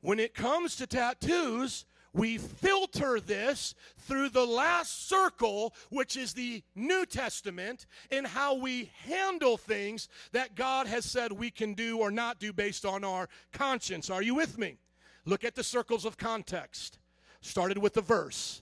When 0.00 0.18
it 0.18 0.34
comes 0.34 0.76
to 0.76 0.86
tattoos, 0.86 1.84
we 2.12 2.38
filter 2.38 3.20
this 3.20 3.74
through 3.98 4.30
the 4.30 4.44
last 4.44 5.08
circle, 5.08 5.74
which 5.90 6.16
is 6.16 6.32
the 6.32 6.62
New 6.74 7.06
Testament, 7.06 7.86
in 8.10 8.24
how 8.24 8.54
we 8.54 8.90
handle 9.06 9.56
things 9.56 10.08
that 10.32 10.54
God 10.54 10.86
has 10.86 11.04
said 11.04 11.32
we 11.32 11.50
can 11.50 11.74
do 11.74 11.98
or 11.98 12.10
not 12.10 12.40
do 12.40 12.52
based 12.52 12.84
on 12.84 13.04
our 13.04 13.28
conscience. 13.52 14.10
Are 14.10 14.22
you 14.22 14.34
with 14.34 14.58
me? 14.58 14.78
Look 15.24 15.44
at 15.44 15.54
the 15.54 15.64
circles 15.64 16.04
of 16.04 16.16
context. 16.16 16.98
Started 17.42 17.78
with 17.78 17.94
the 17.94 18.02
verse, 18.02 18.60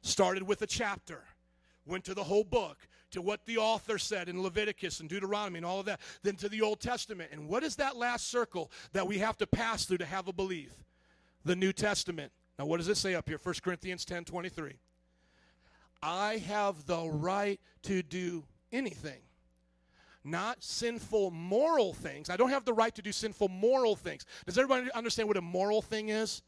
started 0.00 0.42
with 0.42 0.62
a 0.62 0.66
chapter, 0.66 1.24
went 1.84 2.04
to 2.04 2.14
the 2.14 2.24
whole 2.24 2.44
book, 2.44 2.78
to 3.10 3.20
what 3.20 3.44
the 3.46 3.58
author 3.58 3.98
said 3.98 4.28
in 4.28 4.42
Leviticus 4.42 5.00
and 5.00 5.08
Deuteronomy 5.08 5.58
and 5.58 5.66
all 5.66 5.80
of 5.80 5.86
that, 5.86 6.00
then 6.22 6.36
to 6.36 6.48
the 6.48 6.62
Old 6.62 6.80
Testament. 6.80 7.30
And 7.32 7.48
what 7.48 7.62
is 7.62 7.76
that 7.76 7.96
last 7.96 8.28
circle 8.28 8.70
that 8.92 9.06
we 9.06 9.18
have 9.18 9.36
to 9.38 9.46
pass 9.46 9.84
through 9.84 9.98
to 9.98 10.06
have 10.06 10.28
a 10.28 10.32
belief? 10.32 10.72
The 11.44 11.56
New 11.56 11.72
Testament. 11.72 12.32
Now, 12.58 12.66
what 12.66 12.78
does 12.78 12.88
it 12.88 12.96
say 12.96 13.14
up 13.14 13.28
here? 13.28 13.38
1 13.42 13.54
Corinthians 13.62 14.04
10 14.04 14.24
23. 14.24 14.74
I 16.02 16.38
have 16.38 16.86
the 16.86 17.08
right 17.08 17.60
to 17.82 18.02
do 18.02 18.44
anything, 18.72 19.20
not 20.24 20.62
sinful 20.62 21.30
moral 21.30 21.92
things. 21.92 22.30
I 22.30 22.36
don't 22.36 22.50
have 22.50 22.64
the 22.64 22.72
right 22.72 22.94
to 22.94 23.02
do 23.02 23.12
sinful 23.12 23.48
moral 23.48 23.96
things. 23.96 24.24
Does 24.46 24.58
everybody 24.58 24.90
understand 24.92 25.28
what 25.28 25.36
a 25.36 25.42
moral 25.42 25.82
thing 25.82 26.08
is? 26.08 26.42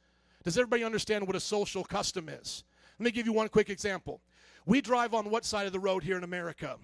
Does 0.45 0.57
everybody 0.57 0.85
understand 0.85 1.27
what 1.27 1.37
a 1.37 1.41
social 1.41 1.85
custom 1.85 2.29
is? 2.29 2.65
Let 2.99 3.05
me 3.05 3.11
give 3.11 3.27
you 3.27 3.33
one 3.33 3.49
quick 3.49 3.71
example. 3.71 4.21
We 4.67 4.81
drive 4.81 5.15
on 5.15 5.31
what 5.31 5.45
side 5.45 5.67
of 5.67 5.73
the 5.73 5.81
road 5.81 6.03
here 6.05 6.17
in 6.17 6.25
America? 6.25 6.77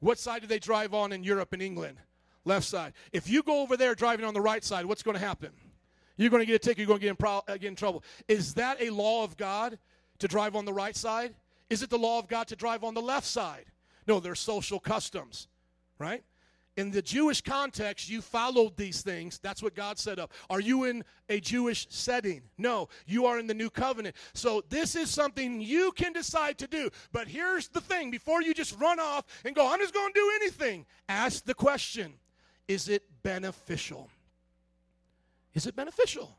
What 0.00 0.18
side 0.18 0.42
do 0.42 0.48
they 0.48 0.58
drive 0.58 0.94
on 0.94 1.12
in 1.12 1.22
Europe 1.22 1.52
and 1.52 1.62
England? 1.62 1.98
Left 2.44 2.66
side. 2.66 2.92
If 3.12 3.28
you 3.28 3.42
go 3.42 3.60
over 3.60 3.76
there 3.76 3.94
driving 3.94 4.24
on 4.24 4.34
the 4.34 4.40
right 4.40 4.64
side, 4.64 4.86
what's 4.86 5.02
going 5.02 5.16
to 5.16 5.24
happen? 5.24 5.50
You're 6.16 6.30
going 6.30 6.42
to 6.42 6.46
get 6.46 6.56
a 6.56 6.58
ticket, 6.58 6.78
you're 6.78 6.86
going 6.86 7.00
to 7.00 7.04
get 7.04 7.10
in, 7.10 7.16
pro- 7.16 7.42
uh, 7.48 7.56
get 7.56 7.64
in 7.64 7.76
trouble. 7.76 8.04
Is 8.28 8.54
that 8.54 8.80
a 8.80 8.90
law 8.90 9.24
of 9.24 9.36
God 9.36 9.78
to 10.18 10.28
drive 10.28 10.54
on 10.56 10.64
the 10.64 10.72
right 10.72 10.96
side? 10.96 11.34
Is 11.70 11.82
it 11.82 11.90
the 11.90 11.98
law 11.98 12.18
of 12.18 12.28
God 12.28 12.48
to 12.48 12.56
drive 12.56 12.84
on 12.84 12.94
the 12.94 13.02
left 13.02 13.26
side? 13.26 13.64
No, 14.06 14.20
they're 14.20 14.34
social 14.34 14.78
customs, 14.78 15.48
right? 15.98 16.22
In 16.76 16.90
the 16.90 17.02
Jewish 17.02 17.42
context, 17.42 18.08
you 18.08 18.22
followed 18.22 18.76
these 18.76 19.02
things. 19.02 19.38
That's 19.38 19.62
what 19.62 19.74
God 19.74 19.98
set 19.98 20.18
up. 20.18 20.32
Are 20.48 20.60
you 20.60 20.84
in 20.84 21.04
a 21.28 21.38
Jewish 21.38 21.86
setting? 21.90 22.42
No, 22.56 22.88
you 23.06 23.26
are 23.26 23.38
in 23.38 23.46
the 23.46 23.54
new 23.54 23.68
covenant. 23.68 24.16
So 24.32 24.62
this 24.70 24.96
is 24.96 25.10
something 25.10 25.60
you 25.60 25.92
can 25.92 26.14
decide 26.14 26.56
to 26.58 26.66
do. 26.66 26.88
But 27.12 27.28
here's 27.28 27.68
the 27.68 27.82
thing 27.82 28.10
before 28.10 28.40
you 28.40 28.54
just 28.54 28.78
run 28.80 28.98
off 28.98 29.26
and 29.44 29.54
go, 29.54 29.70
I'm 29.70 29.80
just 29.80 29.92
going 29.92 30.12
to 30.12 30.18
do 30.18 30.32
anything, 30.36 30.86
ask 31.08 31.44
the 31.44 31.54
question 31.54 32.14
is 32.68 32.88
it 32.88 33.02
beneficial? 33.22 34.08
Is 35.54 35.66
it 35.66 35.76
beneficial? 35.76 36.36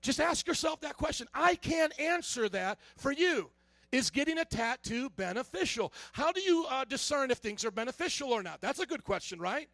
Just 0.00 0.20
ask 0.20 0.46
yourself 0.46 0.80
that 0.80 0.96
question. 0.96 1.28
I 1.32 1.54
can't 1.54 1.98
answer 1.98 2.48
that 2.48 2.78
for 2.96 3.12
you. 3.12 3.50
Is 3.92 4.10
getting 4.10 4.38
a 4.38 4.44
tattoo 4.44 5.10
beneficial? 5.10 5.92
How 6.12 6.32
do 6.32 6.40
you 6.40 6.66
uh, 6.70 6.84
discern 6.84 7.30
if 7.30 7.38
things 7.38 7.64
are 7.64 7.70
beneficial 7.70 8.32
or 8.32 8.42
not? 8.42 8.60
That's 8.60 8.80
a 8.80 8.86
good 8.86 9.04
question, 9.04 9.38
right? 9.38 9.68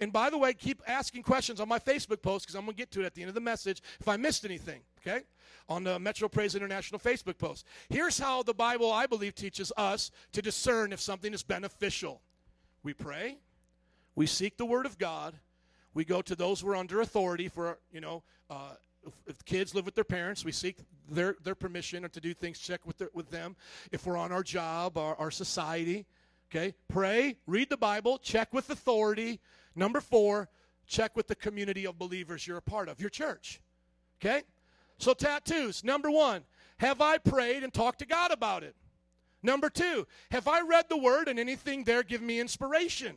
And 0.00 0.12
by 0.12 0.30
the 0.30 0.38
way, 0.38 0.52
keep 0.52 0.82
asking 0.86 1.22
questions 1.22 1.58
on 1.58 1.68
my 1.68 1.78
Facebook 1.78 2.22
post 2.22 2.44
because 2.44 2.54
I'm 2.54 2.64
going 2.64 2.76
to 2.76 2.78
get 2.78 2.90
to 2.92 3.00
it 3.00 3.06
at 3.06 3.14
the 3.14 3.22
end 3.22 3.28
of 3.30 3.34
the 3.34 3.40
message 3.40 3.82
if 3.98 4.06
I 4.08 4.16
missed 4.16 4.44
anything, 4.44 4.82
okay? 5.00 5.24
On 5.68 5.82
the 5.82 5.98
Metro 5.98 6.28
Praise 6.28 6.54
International 6.54 7.00
Facebook 7.00 7.38
post. 7.38 7.66
Here's 7.88 8.18
how 8.18 8.42
the 8.42 8.54
Bible, 8.54 8.92
I 8.92 9.06
believe, 9.06 9.34
teaches 9.34 9.72
us 9.76 10.10
to 10.32 10.42
discern 10.42 10.92
if 10.92 11.00
something 11.00 11.32
is 11.32 11.42
beneficial. 11.42 12.20
We 12.82 12.94
pray, 12.94 13.38
we 14.14 14.26
seek 14.26 14.56
the 14.56 14.66
Word 14.66 14.86
of 14.86 14.98
God, 14.98 15.34
we 15.94 16.04
go 16.04 16.22
to 16.22 16.34
those 16.34 16.60
who 16.60 16.68
are 16.68 16.76
under 16.76 17.00
authority 17.00 17.48
for, 17.48 17.78
you 17.92 18.00
know, 18.00 18.22
uh, 18.50 18.72
if, 19.06 19.12
if 19.26 19.44
kids 19.44 19.74
live 19.74 19.84
with 19.84 19.94
their 19.94 20.04
parents, 20.04 20.44
we 20.44 20.52
seek 20.52 20.78
their, 21.10 21.36
their 21.42 21.54
permission 21.54 22.04
or 22.04 22.08
to 22.08 22.20
do 22.20 22.34
things, 22.34 22.58
check 22.58 22.86
with, 22.86 22.98
their, 22.98 23.10
with 23.12 23.30
them. 23.30 23.56
If 23.90 24.06
we're 24.06 24.16
on 24.16 24.32
our 24.32 24.42
job, 24.42 24.96
our, 24.96 25.16
our 25.16 25.30
society, 25.30 26.06
okay, 26.50 26.74
pray, 26.88 27.36
read 27.46 27.68
the 27.68 27.76
Bible, 27.76 28.18
check 28.18 28.52
with 28.52 28.70
authority. 28.70 29.40
Number 29.74 30.00
four, 30.00 30.48
check 30.86 31.16
with 31.16 31.26
the 31.26 31.34
community 31.34 31.86
of 31.86 31.98
believers 31.98 32.46
you're 32.46 32.58
a 32.58 32.62
part 32.62 32.88
of, 32.88 33.00
your 33.00 33.10
church. 33.10 33.60
Okay? 34.20 34.42
So, 34.98 35.14
tattoos. 35.14 35.82
Number 35.82 36.10
one, 36.10 36.42
have 36.78 37.00
I 37.00 37.18
prayed 37.18 37.64
and 37.64 37.72
talked 37.72 37.98
to 38.00 38.06
God 38.06 38.30
about 38.30 38.62
it? 38.62 38.76
Number 39.42 39.68
two, 39.68 40.06
have 40.30 40.46
I 40.46 40.60
read 40.60 40.84
the 40.88 40.96
word 40.96 41.26
and 41.26 41.38
anything 41.38 41.82
there 41.82 42.04
give 42.04 42.22
me 42.22 42.38
inspiration? 42.38 43.16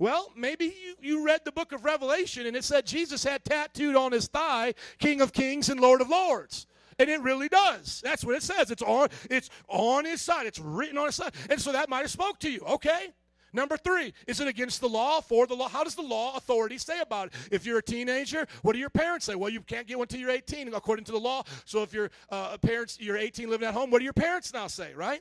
Well, 0.00 0.32
maybe 0.34 0.64
you, 0.64 0.94
you 1.02 1.26
read 1.26 1.42
the 1.44 1.52
book 1.52 1.72
of 1.72 1.84
Revelation 1.84 2.46
and 2.46 2.56
it 2.56 2.64
said 2.64 2.86
Jesus 2.86 3.22
had 3.22 3.44
tattooed 3.44 3.94
on 3.94 4.12
his 4.12 4.28
thigh 4.28 4.72
King 4.98 5.20
of 5.20 5.34
Kings 5.34 5.68
and 5.68 5.78
Lord 5.78 6.00
of 6.00 6.08
Lords. 6.08 6.66
And 6.98 7.10
it 7.10 7.20
really 7.20 7.48
does. 7.48 8.00
That's 8.02 8.24
what 8.24 8.34
it 8.34 8.42
says. 8.42 8.70
It's 8.70 8.80
on, 8.80 9.08
it's 9.30 9.50
on 9.68 10.06
his 10.06 10.22
side. 10.22 10.46
It's 10.46 10.58
written 10.58 10.96
on 10.96 11.06
his 11.06 11.16
side. 11.16 11.34
And 11.50 11.60
so 11.60 11.72
that 11.72 11.90
might 11.90 12.00
have 12.00 12.10
spoke 12.10 12.38
to 12.40 12.50
you. 12.50 12.60
Okay. 12.60 13.08
Number 13.52 13.76
three, 13.76 14.14
is 14.26 14.40
it 14.40 14.48
against 14.48 14.80
the 14.80 14.88
law, 14.88 15.20
for 15.20 15.46
the 15.46 15.54
law? 15.54 15.68
How 15.68 15.84
does 15.84 15.96
the 15.96 16.02
law 16.02 16.34
authority 16.34 16.78
say 16.78 17.00
about 17.00 17.26
it? 17.26 17.34
If 17.50 17.66
you're 17.66 17.78
a 17.78 17.82
teenager, 17.82 18.46
what 18.62 18.72
do 18.72 18.78
your 18.78 18.90
parents 18.90 19.26
say? 19.26 19.34
Well, 19.34 19.50
you 19.50 19.60
can't 19.60 19.86
get 19.86 19.98
one 19.98 20.04
until 20.04 20.20
you're 20.20 20.30
18, 20.30 20.72
according 20.72 21.04
to 21.06 21.12
the 21.12 21.18
law. 21.20 21.42
So 21.66 21.82
if 21.82 21.92
your 21.92 22.10
uh, 22.30 22.56
parents, 22.58 22.96
you're 23.00 23.18
18 23.18 23.50
living 23.50 23.68
at 23.68 23.74
home, 23.74 23.90
what 23.90 23.98
do 23.98 24.04
your 24.04 24.14
parents 24.14 24.54
now 24.54 24.66
say, 24.66 24.94
right? 24.94 25.20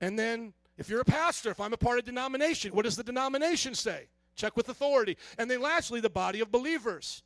And 0.00 0.18
then 0.18 0.54
if 0.80 0.88
you're 0.88 1.02
a 1.02 1.04
pastor, 1.04 1.50
if 1.50 1.60
I'm 1.60 1.74
a 1.74 1.76
part 1.76 1.98
of 1.98 2.06
denomination, 2.06 2.74
what 2.74 2.86
does 2.86 2.96
the 2.96 3.04
denomination 3.04 3.74
say? 3.74 4.06
Check 4.34 4.56
with 4.56 4.70
authority. 4.70 5.18
And 5.36 5.50
then 5.50 5.60
lastly, 5.60 6.00
the 6.00 6.08
body 6.08 6.40
of 6.40 6.50
believers. 6.50 7.22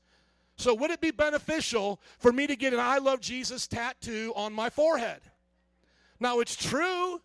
So 0.57 0.75
would 0.75 0.91
it 0.91 1.01
be 1.01 1.13
beneficial 1.13 2.01
for 2.19 2.33
me 2.33 2.49
to 2.49 2.57
get 2.57 2.73
an 2.73 2.81
I 2.81 2.99
love 2.99 3.21
Jesus 3.21 3.69
tattoo 3.69 4.33
on 4.35 4.53
my 4.53 4.71
forehead? 4.71 5.21
Now 6.19 6.41
it's 6.41 6.57
true. 6.57 7.23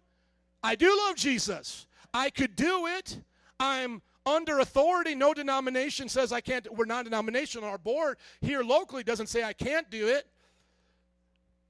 I 0.63 0.75
do 0.75 0.95
love 1.07 1.15
Jesus. 1.15 1.87
I 2.13 2.29
could 2.29 2.55
do 2.55 2.85
it. 2.85 3.19
I'm 3.59 4.03
under 4.23 4.59
authority. 4.59 5.15
No 5.15 5.33
denomination 5.33 6.09
says 6.09 6.31
I 6.31 6.41
can't. 6.41 6.71
We're 6.71 6.85
non 6.85 7.05
denominational. 7.05 7.67
Our 7.67 7.79
board 7.79 8.17
here 8.39 8.61
locally 8.61 9.03
doesn't 9.03 9.27
say 9.27 9.43
I 9.43 9.53
can't 9.53 9.89
do 9.89 10.07
it. 10.07 10.27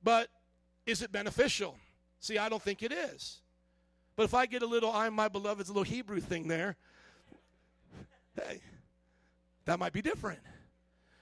But 0.03 0.27
is 0.85 1.01
it 1.01 1.13
beneficial? 1.13 1.77
See, 2.19 2.37
I 2.37 2.49
don't 2.49 2.61
think 2.61 2.83
it 2.83 2.91
is. 2.91 3.39
But 4.19 4.25
if 4.25 4.33
I 4.33 4.47
get 4.47 4.63
a 4.63 4.65
little 4.65 4.91
I'm 4.91 5.13
my 5.13 5.29
beloved's 5.29 5.69
a 5.69 5.71
little 5.71 5.85
Hebrew 5.85 6.19
thing 6.19 6.49
there, 6.49 6.75
hey, 8.35 8.59
that 9.63 9.79
might 9.79 9.93
be 9.93 10.01
different. 10.01 10.41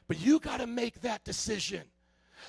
But 0.08 0.20
you 0.20 0.40
got 0.40 0.62
to 0.62 0.66
make 0.66 1.02
that 1.02 1.24
decision. 1.24 1.84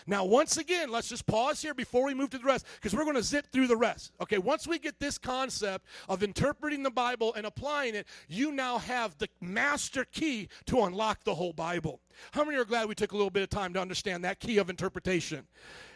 Now, 0.06 0.24
once 0.24 0.56
again, 0.56 0.90
let's 0.90 1.10
just 1.10 1.26
pause 1.26 1.60
here 1.60 1.74
before 1.74 2.06
we 2.06 2.14
move 2.14 2.30
to 2.30 2.38
the 2.38 2.44
rest 2.44 2.64
because 2.76 2.94
we're 2.94 3.04
going 3.04 3.16
to 3.16 3.22
zip 3.22 3.48
through 3.52 3.66
the 3.66 3.76
rest. 3.76 4.12
Okay, 4.22 4.38
once 4.38 4.66
we 4.66 4.78
get 4.78 4.98
this 4.98 5.18
concept 5.18 5.84
of 6.08 6.22
interpreting 6.22 6.82
the 6.82 6.90
Bible 6.90 7.34
and 7.34 7.44
applying 7.44 7.94
it, 7.94 8.06
you 8.26 8.50
now 8.50 8.78
have 8.78 9.18
the 9.18 9.28
master 9.42 10.06
key 10.06 10.48
to 10.64 10.80
unlock 10.80 11.24
the 11.24 11.34
whole 11.34 11.52
Bible. 11.52 12.00
How 12.30 12.42
many 12.42 12.56
are 12.56 12.64
glad 12.64 12.88
we 12.88 12.94
took 12.94 13.12
a 13.12 13.16
little 13.16 13.28
bit 13.28 13.42
of 13.42 13.50
time 13.50 13.74
to 13.74 13.82
understand 13.82 14.24
that 14.24 14.40
key 14.40 14.56
of 14.56 14.70
interpretation? 14.70 15.46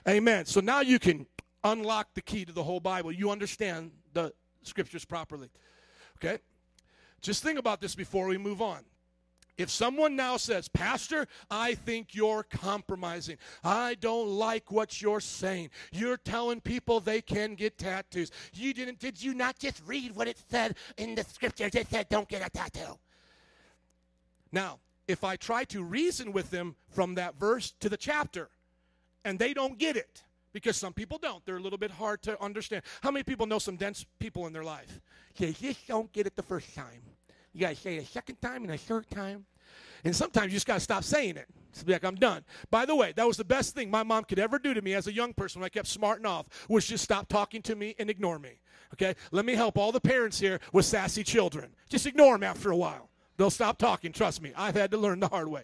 Amen. 0.07 0.45
So 0.45 0.61
now 0.61 0.83
you 0.83 0.99
can 0.99 1.27
unlock 1.65 2.09
the 2.12 2.20
key 2.20 2.45
to 2.45 2.53
the 2.53 2.65
whole 2.65 2.81
Bible. 2.81 3.12
You 3.12 3.31
understand 3.31 3.93
the 4.12 4.35
scriptures 4.62 5.05
properly. 5.05 5.48
Okay? 6.16 6.39
Just 7.20 7.43
think 7.43 7.59
about 7.59 7.80
this 7.80 7.94
before 7.94 8.26
we 8.26 8.39
move 8.39 8.60
on. 8.60 8.80
If 9.59 9.70
someone 9.70 10.16
now 10.16 10.39
says, 10.39 10.66
Pastor, 10.66 11.28
I 11.51 11.74
think 11.74 12.14
you're 12.14 12.43
compromising. 12.43 13.36
I 13.62 13.97
don't 14.01 14.28
like 14.28 14.72
what 14.72 15.02
you're 15.02 15.20
saying. 15.20 15.70
You're 15.93 16.16
telling 16.16 16.60
people 16.60 17.01
they 17.01 17.20
can 17.20 17.55
get 17.55 17.76
tattoos. 17.76 18.30
You 18.55 18.72
didn't, 18.72 18.98
did 18.98 19.22
you 19.22 19.34
not 19.34 19.59
just 19.59 19.82
read 19.86 20.16
what 20.16 20.26
it 20.26 20.39
said 20.51 20.76
in 20.97 21.14
the 21.14 21.22
scriptures? 21.24 21.74
It 21.74 21.89
said, 21.90 22.09
don't 22.09 22.28
get 22.28 22.47
a 22.47 22.51
tattoo. 22.51 22.98
Now, 24.51 24.78
if 25.06 25.22
I 25.22 25.36
try 25.36 25.64
to 25.64 25.82
reason 25.82 26.32
with 26.32 26.51
them 26.51 26.74
from 26.89 27.14
that 27.16 27.39
verse 27.39 27.72
to 27.80 27.89
the 27.90 27.97
chapter, 27.97 28.48
and 29.24 29.39
they 29.39 29.52
don't 29.52 29.78
get 29.78 29.97
it, 29.97 30.22
because 30.53 30.77
some 30.77 30.93
people 30.93 31.19
don't. 31.19 31.45
They're 31.45 31.57
a 31.57 31.61
little 31.61 31.79
bit 31.79 31.91
hard 31.91 32.23
to 32.23 32.41
understand. 32.43 32.83
How 33.03 33.11
many 33.11 33.23
people 33.23 33.47
know 33.47 33.59
some 33.59 33.77
dense 33.77 34.05
people 34.19 34.47
in 34.47 34.53
their 34.53 34.65
life? 34.65 35.01
They 35.37 35.53
just 35.53 35.87
don't 35.87 36.12
get 36.12 36.27
it 36.27 36.37
the 36.37 36.43
first 36.43 36.74
time. 36.74 37.03
You 37.53 37.61
got 37.61 37.70
to 37.70 37.77
say 37.77 37.97
it 37.97 38.05
a 38.05 38.07
second 38.07 38.41
time 38.41 38.62
and 38.62 38.73
a 38.73 38.79
third 38.79 39.09
time. 39.11 39.47
And 40.05 40.15
sometimes 40.15 40.53
you 40.53 40.57
just 40.57 40.66
got 40.66 40.74
to 40.74 40.81
stop 40.81 41.05
saying 41.05 41.37
it. 41.37 41.49
Be 41.87 41.93
like, 41.93 42.05
I'm 42.05 42.16
done. 42.16 42.45
By 42.70 42.85
the 42.85 42.95
way, 42.95 43.12
that 43.16 43.27
was 43.27 43.37
the 43.37 43.45
best 43.45 43.74
thing 43.74 43.91
my 43.91 44.03
mom 44.03 44.24
could 44.24 44.39
ever 44.39 44.59
do 44.59 44.74
to 44.74 44.83
me 44.83 44.95
as 44.95 45.07
a 45.07 45.12
young 45.12 45.33
person 45.33 45.61
when 45.61 45.66
I 45.66 45.69
kept 45.70 45.87
smarting 45.87 46.27
off, 46.27 46.47
was 46.69 46.87
just 46.87 47.05
stop 47.05 47.29
talking 47.29 47.62
to 47.62 47.77
me 47.77 47.95
and 47.99 48.11
ignore 48.11 48.39
me. 48.39 48.61
Okay? 48.95 49.15
Let 49.31 49.45
me 49.45 49.55
help 49.55 49.79
all 49.79 49.93
the 49.93 50.01
parents 50.01 50.39
here 50.39 50.61
with 50.73 50.85
sassy 50.85 51.23
children. 51.23 51.74
Just 51.89 52.07
ignore 52.07 52.35
them 52.35 52.43
after 52.43 52.70
a 52.70 52.77
while. 52.77 53.09
They'll 53.37 53.51
stop 53.51 53.79
talking. 53.79 54.12
Trust 54.12 54.43
me. 54.43 54.53
I've 54.57 54.74
had 54.74 54.91
to 54.91 54.99
learn 54.99 55.20
the 55.20 55.29
hard 55.29 55.49
way. 55.49 55.62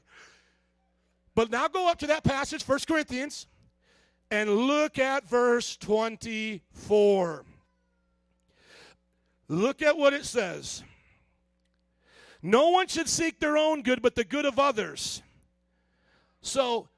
But 1.34 1.50
now 1.50 1.68
go 1.68 1.88
up 1.88 1.98
to 1.98 2.06
that 2.08 2.24
passage, 2.24 2.66
1 2.66 2.80
Corinthians, 2.88 3.46
and 4.30 4.50
look 4.50 4.98
at 4.98 5.28
verse 5.28 5.76
24. 5.76 7.44
Look 9.48 9.82
at 9.82 9.96
what 9.96 10.12
it 10.12 10.24
says. 10.24 10.82
No 12.42 12.68
one 12.68 12.86
should 12.86 13.08
seek 13.08 13.40
their 13.40 13.56
own 13.56 13.82
good, 13.82 14.02
but 14.02 14.14
the 14.14 14.24
good 14.24 14.44
of 14.44 14.58
others. 14.58 15.22
So, 16.40 16.88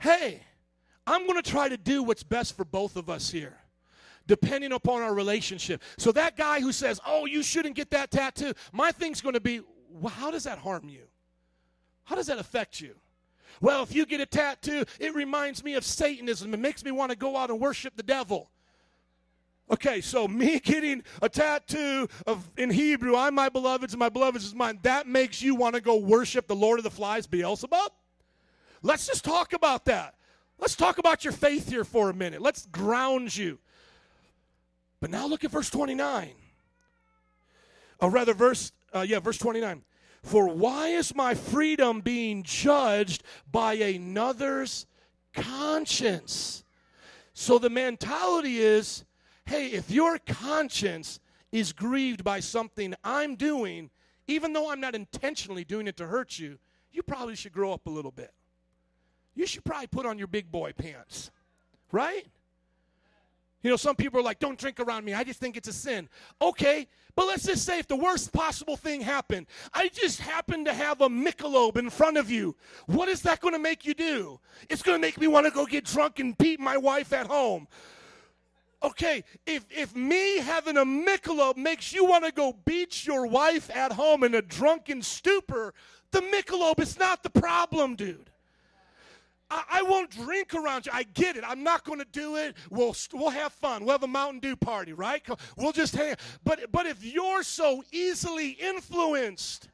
hey, 0.00 0.40
I'm 1.06 1.26
going 1.26 1.40
to 1.40 1.48
try 1.48 1.68
to 1.68 1.76
do 1.76 2.02
what's 2.02 2.22
best 2.22 2.56
for 2.56 2.64
both 2.64 2.96
of 2.96 3.10
us 3.10 3.30
here, 3.30 3.58
depending 4.26 4.72
upon 4.72 5.02
our 5.02 5.12
relationship. 5.12 5.82
So, 5.98 6.12
that 6.12 6.36
guy 6.36 6.60
who 6.60 6.72
says, 6.72 7.00
Oh, 7.04 7.26
you 7.26 7.42
shouldn't 7.42 7.74
get 7.74 7.90
that 7.90 8.10
tattoo, 8.10 8.54
my 8.72 8.90
thing's 8.92 9.20
going 9.20 9.34
to 9.34 9.40
be, 9.40 9.60
well, 9.90 10.12
How 10.12 10.30
does 10.30 10.44
that 10.44 10.58
harm 10.58 10.88
you? 10.88 11.02
How 12.04 12.16
does 12.16 12.28
that 12.28 12.38
affect 12.38 12.80
you? 12.80 12.94
Well, 13.60 13.82
if 13.82 13.94
you 13.94 14.06
get 14.06 14.20
a 14.20 14.26
tattoo, 14.26 14.84
it 15.00 15.14
reminds 15.14 15.64
me 15.64 15.74
of 15.74 15.84
Satanism. 15.84 16.52
It 16.52 16.60
makes 16.60 16.84
me 16.84 16.90
want 16.90 17.10
to 17.10 17.16
go 17.16 17.36
out 17.36 17.50
and 17.50 17.60
worship 17.60 17.96
the 17.96 18.02
devil. 18.02 18.50
Okay, 19.70 20.00
so 20.00 20.28
me 20.28 20.60
getting 20.60 21.02
a 21.22 21.28
tattoo 21.28 22.08
of 22.26 22.48
in 22.56 22.70
Hebrew, 22.70 23.16
I'm 23.16 23.34
my 23.34 23.48
beloved's 23.48 23.92
and 23.92 23.98
my 23.98 24.08
beloved's 24.08 24.44
is 24.44 24.54
mine, 24.54 24.78
that 24.82 25.06
makes 25.06 25.42
you 25.42 25.54
want 25.54 25.74
to 25.74 25.80
go 25.80 25.96
worship 25.96 26.46
the 26.46 26.56
Lord 26.56 26.78
of 26.78 26.84
the 26.84 26.90
Flies, 26.90 27.26
Beelzebub? 27.26 27.92
Let's 28.82 29.06
just 29.06 29.24
talk 29.24 29.52
about 29.52 29.86
that. 29.86 30.14
Let's 30.58 30.76
talk 30.76 30.98
about 30.98 31.24
your 31.24 31.32
faith 31.32 31.68
here 31.68 31.84
for 31.84 32.08
a 32.08 32.14
minute. 32.14 32.40
Let's 32.40 32.66
ground 32.66 33.36
you. 33.36 33.58
But 35.00 35.10
now 35.10 35.26
look 35.26 35.44
at 35.44 35.50
verse 35.50 35.68
29. 35.68 36.30
Or 38.00 38.10
rather, 38.10 38.34
verse, 38.34 38.72
uh, 38.94 39.00
yeah, 39.00 39.20
verse 39.20 39.38
29. 39.38 39.82
For 40.26 40.48
why 40.48 40.88
is 40.88 41.14
my 41.14 41.34
freedom 41.34 42.00
being 42.00 42.42
judged 42.42 43.22
by 43.52 43.74
another's 43.74 44.84
conscience? 45.32 46.64
So 47.32 47.60
the 47.60 47.70
mentality 47.70 48.58
is 48.58 49.04
hey, 49.44 49.68
if 49.68 49.88
your 49.88 50.18
conscience 50.18 51.20
is 51.52 51.72
grieved 51.72 52.24
by 52.24 52.40
something 52.40 52.92
I'm 53.04 53.36
doing, 53.36 53.90
even 54.26 54.52
though 54.52 54.72
I'm 54.72 54.80
not 54.80 54.96
intentionally 54.96 55.62
doing 55.62 55.86
it 55.86 55.96
to 55.98 56.08
hurt 56.08 56.40
you, 56.40 56.58
you 56.90 57.04
probably 57.04 57.36
should 57.36 57.52
grow 57.52 57.72
up 57.72 57.86
a 57.86 57.90
little 57.90 58.10
bit. 58.10 58.32
You 59.36 59.46
should 59.46 59.64
probably 59.64 59.86
put 59.86 60.06
on 60.06 60.18
your 60.18 60.26
big 60.26 60.50
boy 60.50 60.72
pants, 60.72 61.30
right? 61.92 62.26
You 63.66 63.72
know, 63.72 63.76
some 63.76 63.96
people 63.96 64.20
are 64.20 64.22
like, 64.22 64.38
don't 64.38 64.56
drink 64.56 64.78
around 64.78 65.04
me. 65.04 65.12
I 65.12 65.24
just 65.24 65.40
think 65.40 65.56
it's 65.56 65.66
a 65.66 65.72
sin. 65.72 66.08
Okay, 66.40 66.86
but 67.16 67.26
let's 67.26 67.44
just 67.44 67.66
say 67.66 67.80
if 67.80 67.88
the 67.88 67.96
worst 67.96 68.32
possible 68.32 68.76
thing 68.76 69.00
happened, 69.00 69.48
I 69.74 69.88
just 69.88 70.20
happen 70.20 70.64
to 70.66 70.72
have 70.72 71.00
a 71.00 71.08
Michelob 71.08 71.76
in 71.76 71.90
front 71.90 72.16
of 72.16 72.30
you. 72.30 72.54
What 72.86 73.08
is 73.08 73.22
that 73.22 73.40
going 73.40 73.54
to 73.54 73.58
make 73.58 73.84
you 73.84 73.92
do? 73.92 74.38
It's 74.70 74.84
going 74.84 74.96
to 74.96 75.00
make 75.00 75.18
me 75.18 75.26
want 75.26 75.46
to 75.46 75.50
go 75.50 75.66
get 75.66 75.84
drunk 75.84 76.20
and 76.20 76.38
beat 76.38 76.60
my 76.60 76.76
wife 76.76 77.12
at 77.12 77.26
home. 77.26 77.66
Okay, 78.84 79.24
if, 79.46 79.66
if 79.68 79.96
me 79.96 80.38
having 80.38 80.76
a 80.76 80.84
Michelob 80.84 81.56
makes 81.56 81.92
you 81.92 82.04
want 82.04 82.24
to 82.24 82.30
go 82.30 82.56
beat 82.66 83.04
your 83.04 83.26
wife 83.26 83.68
at 83.74 83.90
home 83.90 84.22
in 84.22 84.36
a 84.36 84.42
drunken 84.42 85.02
stupor, 85.02 85.74
the 86.12 86.20
Michelob 86.20 86.78
is 86.78 87.00
not 87.00 87.24
the 87.24 87.30
problem, 87.30 87.96
dude. 87.96 88.30
I, 89.50 89.64
I 89.70 89.82
won't 89.82 90.10
drink 90.10 90.54
around 90.54 90.86
you. 90.86 90.92
I 90.94 91.04
get 91.04 91.36
it. 91.36 91.44
I'm 91.46 91.62
not 91.62 91.84
going 91.84 91.98
to 91.98 92.06
do 92.10 92.36
it. 92.36 92.56
We'll, 92.70 92.94
we'll 93.12 93.30
have 93.30 93.52
fun. 93.52 93.84
We'll 93.84 93.94
have 93.94 94.02
a 94.02 94.08
Mountain 94.08 94.40
Dew 94.40 94.56
party, 94.56 94.92
right? 94.92 95.22
We'll 95.56 95.72
just 95.72 95.94
hang. 95.94 96.16
But, 96.44 96.72
but 96.72 96.86
if 96.86 97.04
you're 97.04 97.42
so 97.42 97.82
easily 97.92 98.50
influenced, 98.50 99.68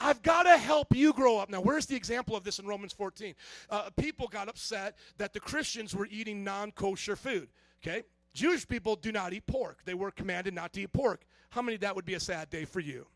I've 0.00 0.22
got 0.22 0.44
to 0.44 0.56
help 0.56 0.94
you 0.94 1.12
grow 1.12 1.38
up. 1.38 1.50
Now, 1.50 1.60
where's 1.60 1.86
the 1.86 1.96
example 1.96 2.36
of 2.36 2.44
this 2.44 2.58
in 2.58 2.66
Romans 2.66 2.92
14? 2.92 3.34
Uh, 3.68 3.90
people 3.96 4.28
got 4.28 4.48
upset 4.48 4.96
that 5.18 5.32
the 5.32 5.40
Christians 5.40 5.94
were 5.94 6.08
eating 6.10 6.42
non 6.42 6.70
kosher 6.72 7.16
food. 7.16 7.48
Okay? 7.82 8.04
Jewish 8.32 8.66
people 8.66 8.96
do 8.96 9.12
not 9.12 9.32
eat 9.32 9.46
pork. 9.46 9.80
They 9.84 9.94
were 9.94 10.10
commanded 10.10 10.54
not 10.54 10.72
to 10.74 10.82
eat 10.82 10.92
pork. 10.92 11.22
How 11.50 11.62
many 11.62 11.76
that 11.78 11.96
would 11.96 12.04
be 12.04 12.14
a 12.14 12.20
sad 12.20 12.48
day 12.48 12.64
for 12.64 12.80
you? 12.80 13.06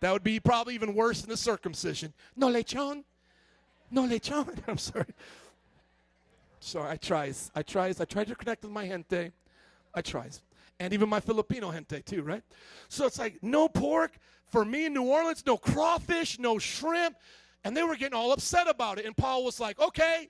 That 0.00 0.12
would 0.12 0.24
be 0.24 0.40
probably 0.40 0.74
even 0.74 0.94
worse 0.94 1.20
than 1.20 1.30
the 1.30 1.36
circumcision. 1.36 2.12
No 2.36 2.48
lechon? 2.48 3.04
No 3.90 4.06
lechon? 4.06 4.58
I'm 4.68 4.78
sorry. 4.78 5.06
Sorry, 6.60 6.90
I 6.90 6.96
tries. 6.96 7.50
I 7.54 7.62
tries. 7.62 8.00
I 8.00 8.04
try 8.04 8.24
to 8.24 8.34
connect 8.34 8.62
with 8.62 8.72
my 8.72 8.86
gente. 8.86 9.30
I 9.94 10.02
tries. 10.02 10.42
And 10.78 10.92
even 10.92 11.08
my 11.08 11.20
Filipino 11.20 11.72
gente 11.72 12.02
too, 12.02 12.22
right? 12.22 12.42
So 12.88 13.06
it's 13.06 13.18
like 13.18 13.42
no 13.42 13.68
pork 13.68 14.18
for 14.48 14.64
me 14.64 14.86
in 14.86 14.94
New 14.94 15.04
Orleans, 15.04 15.44
no 15.46 15.56
crawfish, 15.56 16.38
no 16.38 16.58
shrimp. 16.58 17.16
And 17.64 17.76
they 17.76 17.82
were 17.82 17.96
getting 17.96 18.16
all 18.16 18.32
upset 18.32 18.68
about 18.68 18.98
it. 18.98 19.06
And 19.06 19.16
Paul 19.16 19.44
was 19.44 19.58
like, 19.58 19.80
okay, 19.80 20.28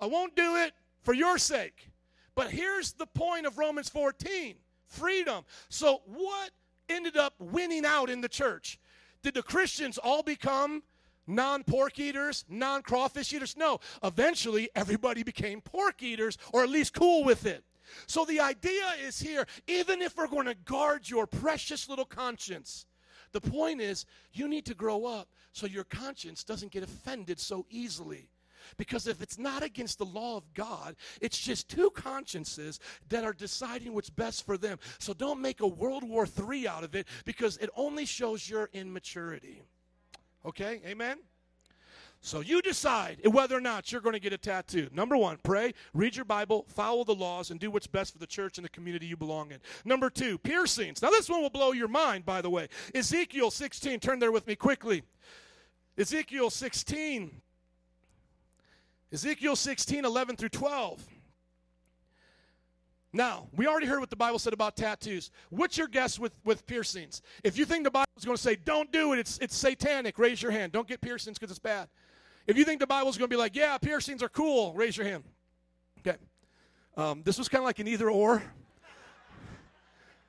I 0.00 0.06
won't 0.06 0.34
do 0.36 0.56
it 0.56 0.72
for 1.02 1.14
your 1.14 1.38
sake. 1.38 1.90
But 2.34 2.50
here's 2.50 2.92
the 2.92 3.06
point 3.06 3.46
of 3.46 3.58
Romans 3.58 3.88
14 3.88 4.56
freedom. 4.86 5.44
So, 5.68 6.02
what 6.06 6.50
ended 6.88 7.16
up 7.16 7.34
winning 7.38 7.84
out 7.84 8.08
in 8.08 8.20
the 8.20 8.28
church? 8.28 8.78
Did 9.22 9.34
the 9.34 9.42
Christians 9.42 9.98
all 9.98 10.22
become 10.22 10.82
non 11.26 11.64
pork 11.64 11.98
eaters, 11.98 12.44
non 12.48 12.82
crawfish 12.82 13.32
eaters? 13.32 13.56
No. 13.56 13.80
Eventually, 14.02 14.70
everybody 14.74 15.22
became 15.22 15.60
pork 15.60 16.02
eaters, 16.02 16.38
or 16.52 16.62
at 16.62 16.70
least 16.70 16.94
cool 16.94 17.24
with 17.24 17.46
it. 17.46 17.64
So, 18.06 18.24
the 18.24 18.40
idea 18.40 18.84
is 19.02 19.18
here 19.18 19.46
even 19.66 20.02
if 20.02 20.16
we're 20.16 20.26
going 20.28 20.46
to 20.46 20.54
guard 20.54 21.08
your 21.08 21.26
precious 21.26 21.88
little 21.88 22.04
conscience, 22.04 22.86
the 23.32 23.40
point 23.40 23.80
is 23.80 24.06
you 24.32 24.48
need 24.48 24.66
to 24.66 24.74
grow 24.74 25.06
up 25.06 25.28
so 25.52 25.66
your 25.66 25.84
conscience 25.84 26.44
doesn't 26.44 26.72
get 26.72 26.82
offended 26.82 27.38
so 27.38 27.66
easily. 27.70 28.30
Because 28.76 29.06
if 29.06 29.22
it's 29.22 29.38
not 29.38 29.62
against 29.62 29.98
the 29.98 30.04
law 30.04 30.36
of 30.36 30.52
God, 30.54 30.96
it's 31.20 31.38
just 31.38 31.68
two 31.68 31.90
consciences 31.90 32.80
that 33.08 33.24
are 33.24 33.32
deciding 33.32 33.94
what's 33.94 34.10
best 34.10 34.44
for 34.44 34.58
them. 34.58 34.78
So 34.98 35.12
don't 35.14 35.40
make 35.40 35.60
a 35.60 35.66
World 35.66 36.02
War 36.02 36.26
III 36.26 36.68
out 36.68 36.84
of 36.84 36.94
it 36.94 37.06
because 37.24 37.56
it 37.58 37.70
only 37.76 38.04
shows 38.04 38.48
your 38.48 38.68
immaturity. 38.72 39.62
Okay? 40.46 40.80
Amen? 40.86 41.18
So 42.20 42.40
you 42.40 42.60
decide 42.60 43.20
whether 43.24 43.56
or 43.56 43.60
not 43.60 43.92
you're 43.92 44.00
going 44.00 44.14
to 44.14 44.20
get 44.20 44.32
a 44.32 44.38
tattoo. 44.38 44.88
Number 44.92 45.16
one, 45.16 45.38
pray, 45.42 45.74
read 45.94 46.16
your 46.16 46.24
Bible, 46.24 46.64
follow 46.68 47.04
the 47.04 47.14
laws, 47.14 47.50
and 47.50 47.60
do 47.60 47.70
what's 47.70 47.86
best 47.86 48.12
for 48.12 48.18
the 48.18 48.26
church 48.26 48.58
and 48.58 48.64
the 48.64 48.70
community 48.70 49.06
you 49.06 49.16
belong 49.16 49.52
in. 49.52 49.58
Number 49.84 50.10
two, 50.10 50.38
piercings. 50.38 51.02
Now, 51.02 51.10
this 51.10 51.28
one 51.28 51.42
will 51.42 51.50
blow 51.50 51.72
your 51.72 51.88
mind, 51.88 52.24
by 52.24 52.40
the 52.40 52.50
way. 52.50 52.68
Ezekiel 52.94 53.50
16, 53.50 54.00
turn 54.00 54.18
there 54.18 54.32
with 54.32 54.46
me 54.46 54.56
quickly. 54.56 55.02
Ezekiel 55.98 56.50
16. 56.50 57.30
Ezekiel 59.12 59.56
16, 59.56 60.04
11 60.04 60.36
through 60.36 60.48
12. 60.48 61.04
Now, 63.16 63.48
we 63.56 63.66
already 63.66 63.86
heard 63.86 64.00
what 64.00 64.10
the 64.10 64.16
Bible 64.16 64.38
said 64.38 64.52
about 64.52 64.76
tattoos. 64.76 65.30
What's 65.48 65.78
your 65.78 65.88
guess 65.88 66.18
with, 66.18 66.32
with 66.44 66.66
piercings? 66.66 67.22
If 67.42 67.56
you 67.56 67.64
think 67.64 67.84
the 67.84 67.90
Bible 67.90 68.06
is 68.18 68.26
going 68.26 68.36
to 68.36 68.42
say, 68.42 68.56
don't 68.56 68.92
do 68.92 69.14
it, 69.14 69.18
it's, 69.18 69.38
it's 69.38 69.56
satanic, 69.56 70.18
raise 70.18 70.42
your 70.42 70.52
hand. 70.52 70.72
Don't 70.72 70.86
get 70.86 71.00
piercings 71.00 71.38
because 71.38 71.50
it's 71.50 71.58
bad. 71.58 71.88
If 72.46 72.58
you 72.58 72.64
think 72.64 72.78
the 72.78 72.86
Bible's 72.86 73.16
going 73.16 73.28
to 73.30 73.34
be 73.34 73.38
like, 73.38 73.56
yeah, 73.56 73.78
piercings 73.78 74.22
are 74.22 74.28
cool, 74.28 74.74
raise 74.74 74.98
your 74.98 75.06
hand. 75.06 75.24
Okay. 76.06 76.18
Um, 76.94 77.22
this 77.24 77.38
was 77.38 77.48
kind 77.48 77.60
of 77.62 77.64
like 77.64 77.78
an 77.78 77.88
either 77.88 78.10
or 78.10 78.42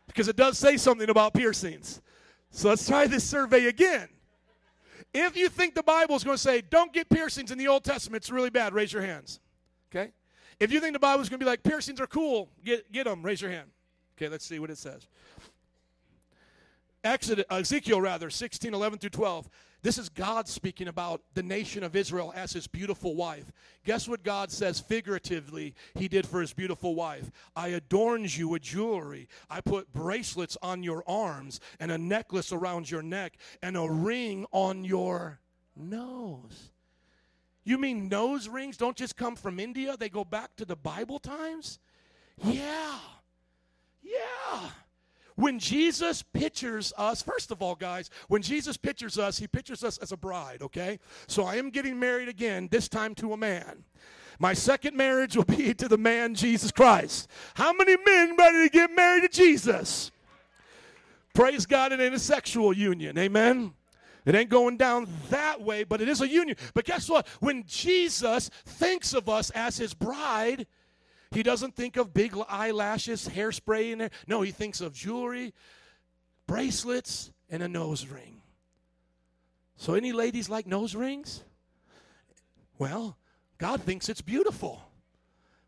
because 0.07 0.29
it 0.29 0.37
does 0.37 0.57
say 0.57 0.77
something 0.77 1.09
about 1.09 1.33
piercings. 1.33 2.01
So 2.51 2.69
let's 2.69 2.87
try 2.87 3.05
this 3.05 3.25
survey 3.25 3.65
again. 3.65 4.07
If 5.13 5.35
you 5.35 5.49
think 5.49 5.75
the 5.75 5.83
Bible 5.83 6.15
is 6.15 6.23
going 6.23 6.37
to 6.37 6.41
say, 6.41 6.61
don't 6.61 6.93
get 6.93 7.09
piercings 7.09 7.51
in 7.51 7.57
the 7.57 7.67
Old 7.67 7.83
Testament, 7.83 8.23
it's 8.23 8.31
really 8.31 8.49
bad, 8.49 8.73
raise 8.73 8.93
your 8.93 9.01
hands. 9.01 9.41
Okay? 9.91 10.11
If 10.59 10.71
you 10.71 10.79
think 10.79 10.93
the 10.93 10.99
Bible 10.99 11.21
is 11.21 11.29
going 11.29 11.39
to 11.39 11.45
be 11.45 11.49
like, 11.49 11.63
piercings 11.63 12.01
are 12.01 12.07
cool, 12.07 12.49
get, 12.65 12.91
get 12.91 13.05
them, 13.05 13.21
raise 13.21 13.41
your 13.41 13.51
hand. 13.51 13.69
Okay, 14.17 14.29
let's 14.29 14.45
see 14.45 14.57
what 14.59 14.71
it 14.71 14.77
says. 14.77 15.07
Exodus, 17.03 17.45
uh, 17.49 17.55
Ezekiel 17.55 18.01
rather, 18.01 18.29
16, 18.29 18.73
11 18.73 18.99
through 18.99 19.11
12. 19.11 19.47
This 19.83 19.99
is 19.99 20.09
God 20.09 20.47
speaking 20.47 20.87
about 20.87 21.21
the 21.35 21.43
nation 21.43 21.83
of 21.83 21.95
Israel 21.95 22.33
as 22.35 22.51
his 22.51 22.65
beautiful 22.65 23.15
wife. 23.15 23.51
Guess 23.85 24.07
what 24.07 24.23
God 24.23 24.51
says 24.51 24.79
figuratively 24.79 25.75
he 25.93 26.07
did 26.07 26.25
for 26.25 26.41
his 26.41 26.51
beautiful 26.51 26.95
wife? 26.95 27.31
I 27.55 27.69
adorned 27.69 28.35
you 28.35 28.49
with 28.49 28.63
jewelry. 28.63 29.29
I 29.49 29.61
put 29.61 29.93
bracelets 29.93 30.57
on 30.63 30.81
your 30.81 31.03
arms 31.07 31.59
and 31.79 31.91
a 31.91 31.97
necklace 31.97 32.51
around 32.51 32.89
your 32.89 33.03
neck 33.03 33.37
and 33.61 33.77
a 33.77 33.89
ring 33.89 34.47
on 34.51 34.83
your 34.83 35.39
nose. 35.75 36.71
You 37.67 37.77
mean 37.77 38.07
nose 38.07 38.47
rings 38.47 38.77
don't 38.77 38.95
just 38.95 39.17
come 39.17 39.35
from 39.35 39.59
India? 39.59 39.97
They 39.97 40.07
go 40.07 40.23
back 40.23 40.55
to 40.55 40.63
the 40.63 40.77
Bible 40.77 41.19
times? 41.19 41.79
Yeah. 42.41 42.97
Yeah. 44.01 44.69
When 45.35 45.59
Jesus 45.59 46.23
pictures 46.23 46.93
us, 46.97 47.21
first 47.21 47.51
of 47.51 47.61
all, 47.61 47.75
guys, 47.75 48.09
when 48.29 48.41
Jesus 48.41 48.77
pictures 48.77 49.19
us, 49.19 49.37
he 49.37 49.47
pictures 49.47 49.83
us 49.83 49.97
as 49.97 50.13
a 50.13 50.17
bride, 50.17 50.61
okay? 50.61 50.97
So 51.27 51.43
I 51.43 51.55
am 51.57 51.69
getting 51.69 51.99
married 51.99 52.29
again, 52.29 52.69
this 52.71 52.87
time 52.87 53.13
to 53.15 53.33
a 53.33 53.37
man. 53.37 53.83
My 54.39 54.53
second 54.53 54.95
marriage 54.95 55.35
will 55.35 55.43
be 55.43 55.73
to 55.73 55.89
the 55.89 55.97
man 55.97 56.35
Jesus 56.35 56.71
Christ. 56.71 57.29
How 57.55 57.73
many 57.73 57.97
men 57.97 58.37
ready 58.37 58.63
to 58.63 58.69
get 58.69 58.95
married 58.95 59.23
to 59.23 59.27
Jesus? 59.29 60.09
Praise 61.33 61.65
God, 61.65 61.91
ain't 61.91 62.15
a 62.15 62.17
sexual 62.17 62.71
union, 62.71 63.17
amen? 63.17 63.73
It 64.27 64.35
ain't 64.35 64.49
going 64.49 64.75
down 64.75 65.07
that 65.29 65.61
way, 65.61 65.85
but 65.85 66.01
it 66.01 66.09
is 66.09 66.19
a 66.19 66.27
union. 66.27 66.57
But 66.73 66.83
guess 66.83 67.09
what? 67.09 67.25
When 67.39 67.63
Jesus 67.65 68.49
thinks 68.65 69.13
of 69.13 69.29
us 69.29 69.51
as 69.51 69.77
his 69.77 69.93
bride, 69.93 70.67
he 71.31 71.43
doesn't 71.43 71.77
think 71.77 71.95
of 71.95 72.13
big 72.13 72.35
eyelashes, 72.49 73.29
hairspray 73.29 73.93
in 73.93 73.99
there. 73.99 74.09
No, 74.27 74.41
he 74.41 74.51
thinks 74.51 74.81
of 74.81 74.91
jewelry, 74.91 75.53
bracelets, 76.45 77.31
and 77.49 77.63
a 77.63 77.69
nose 77.69 78.05
ring. 78.05 78.41
So, 79.77 79.93
any 79.93 80.11
ladies 80.11 80.49
like 80.49 80.67
nose 80.67 80.93
rings? 80.93 81.45
Well, 82.77 83.17
God 83.57 83.81
thinks 83.81 84.09
it's 84.09 84.21
beautiful. 84.21 84.81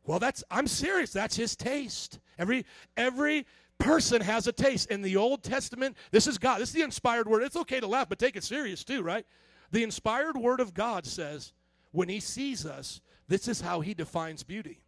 Well, 0.05 0.19
that's 0.19 0.43
I'm 0.51 0.67
serious. 0.67 1.13
That's 1.13 1.37
his 1.37 1.55
taste. 1.55 2.19
Every 2.37 2.65
every 2.97 3.45
person 3.79 4.21
has 4.21 4.47
a 4.47 4.51
taste. 4.51 4.91
In 4.91 5.01
the 5.01 5.17
Old 5.17 5.43
Testament, 5.43 5.97
this 6.11 6.27
is 6.27 6.37
God. 6.37 6.61
This 6.61 6.69
is 6.69 6.75
the 6.75 6.81
inspired 6.81 7.27
word. 7.27 7.43
It's 7.43 7.55
okay 7.55 7.79
to 7.79 7.87
laugh, 7.87 8.09
but 8.09 8.19
take 8.19 8.35
it 8.35 8.43
serious 8.43 8.83
too, 8.83 9.01
right? 9.01 9.25
The 9.71 9.83
inspired 9.83 10.37
word 10.37 10.59
of 10.59 10.73
God 10.73 11.05
says, 11.05 11.53
when 11.91 12.09
he 12.09 12.19
sees 12.19 12.65
us, 12.65 13.01
this 13.27 13.47
is 13.47 13.61
how 13.61 13.81
he 13.81 13.93
defines 13.93 14.43
beauty 14.43 14.81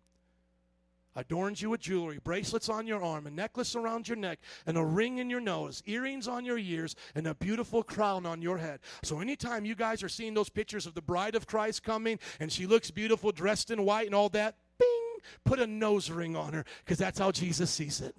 adorns 1.15 1.61
you 1.61 1.69
with 1.69 1.81
jewelry, 1.81 2.19
bracelets 2.23 2.69
on 2.69 2.88
your 2.88 3.03
arm, 3.03 3.27
a 3.27 3.31
necklace 3.31 3.76
around 3.76 4.07
your 4.07 4.18
neck, 4.18 4.39
and 4.65 4.77
a 4.77 4.84
ring 4.84 5.18
in 5.18 5.30
your 5.30 5.39
nose, 5.39 5.84
earrings 5.85 6.27
on 6.27 6.45
your 6.45 6.57
ears, 6.57 6.95
and 7.15 7.27
a 7.27 7.35
beautiful 7.35 7.84
crown 7.84 8.26
on 8.26 8.41
your 8.41 8.57
head. 8.57 8.80
So, 9.03 9.19
anytime 9.19 9.65
you 9.65 9.76
guys 9.76 10.03
are 10.03 10.09
seeing 10.09 10.34
those 10.34 10.49
pictures 10.49 10.85
of 10.85 10.93
the 10.93 11.01
bride 11.01 11.35
of 11.35 11.47
Christ 11.47 11.84
coming 11.84 12.19
and 12.39 12.51
she 12.51 12.65
looks 12.65 12.91
beautiful, 12.91 13.31
dressed 13.31 13.72
in 13.72 13.85
white 13.85 14.05
and 14.05 14.15
all 14.15 14.30
that, 14.30 14.55
bing, 14.77 15.18
put 15.43 15.59
a 15.59 15.68
nose 15.68 16.09
ring 16.09 16.35
on 16.35 16.53
her 16.53 16.65
because 16.84 16.97
that's 16.97 17.19
how 17.19 17.31
Jesus 17.31 17.69
sees 17.69 18.01
it. 18.01 18.15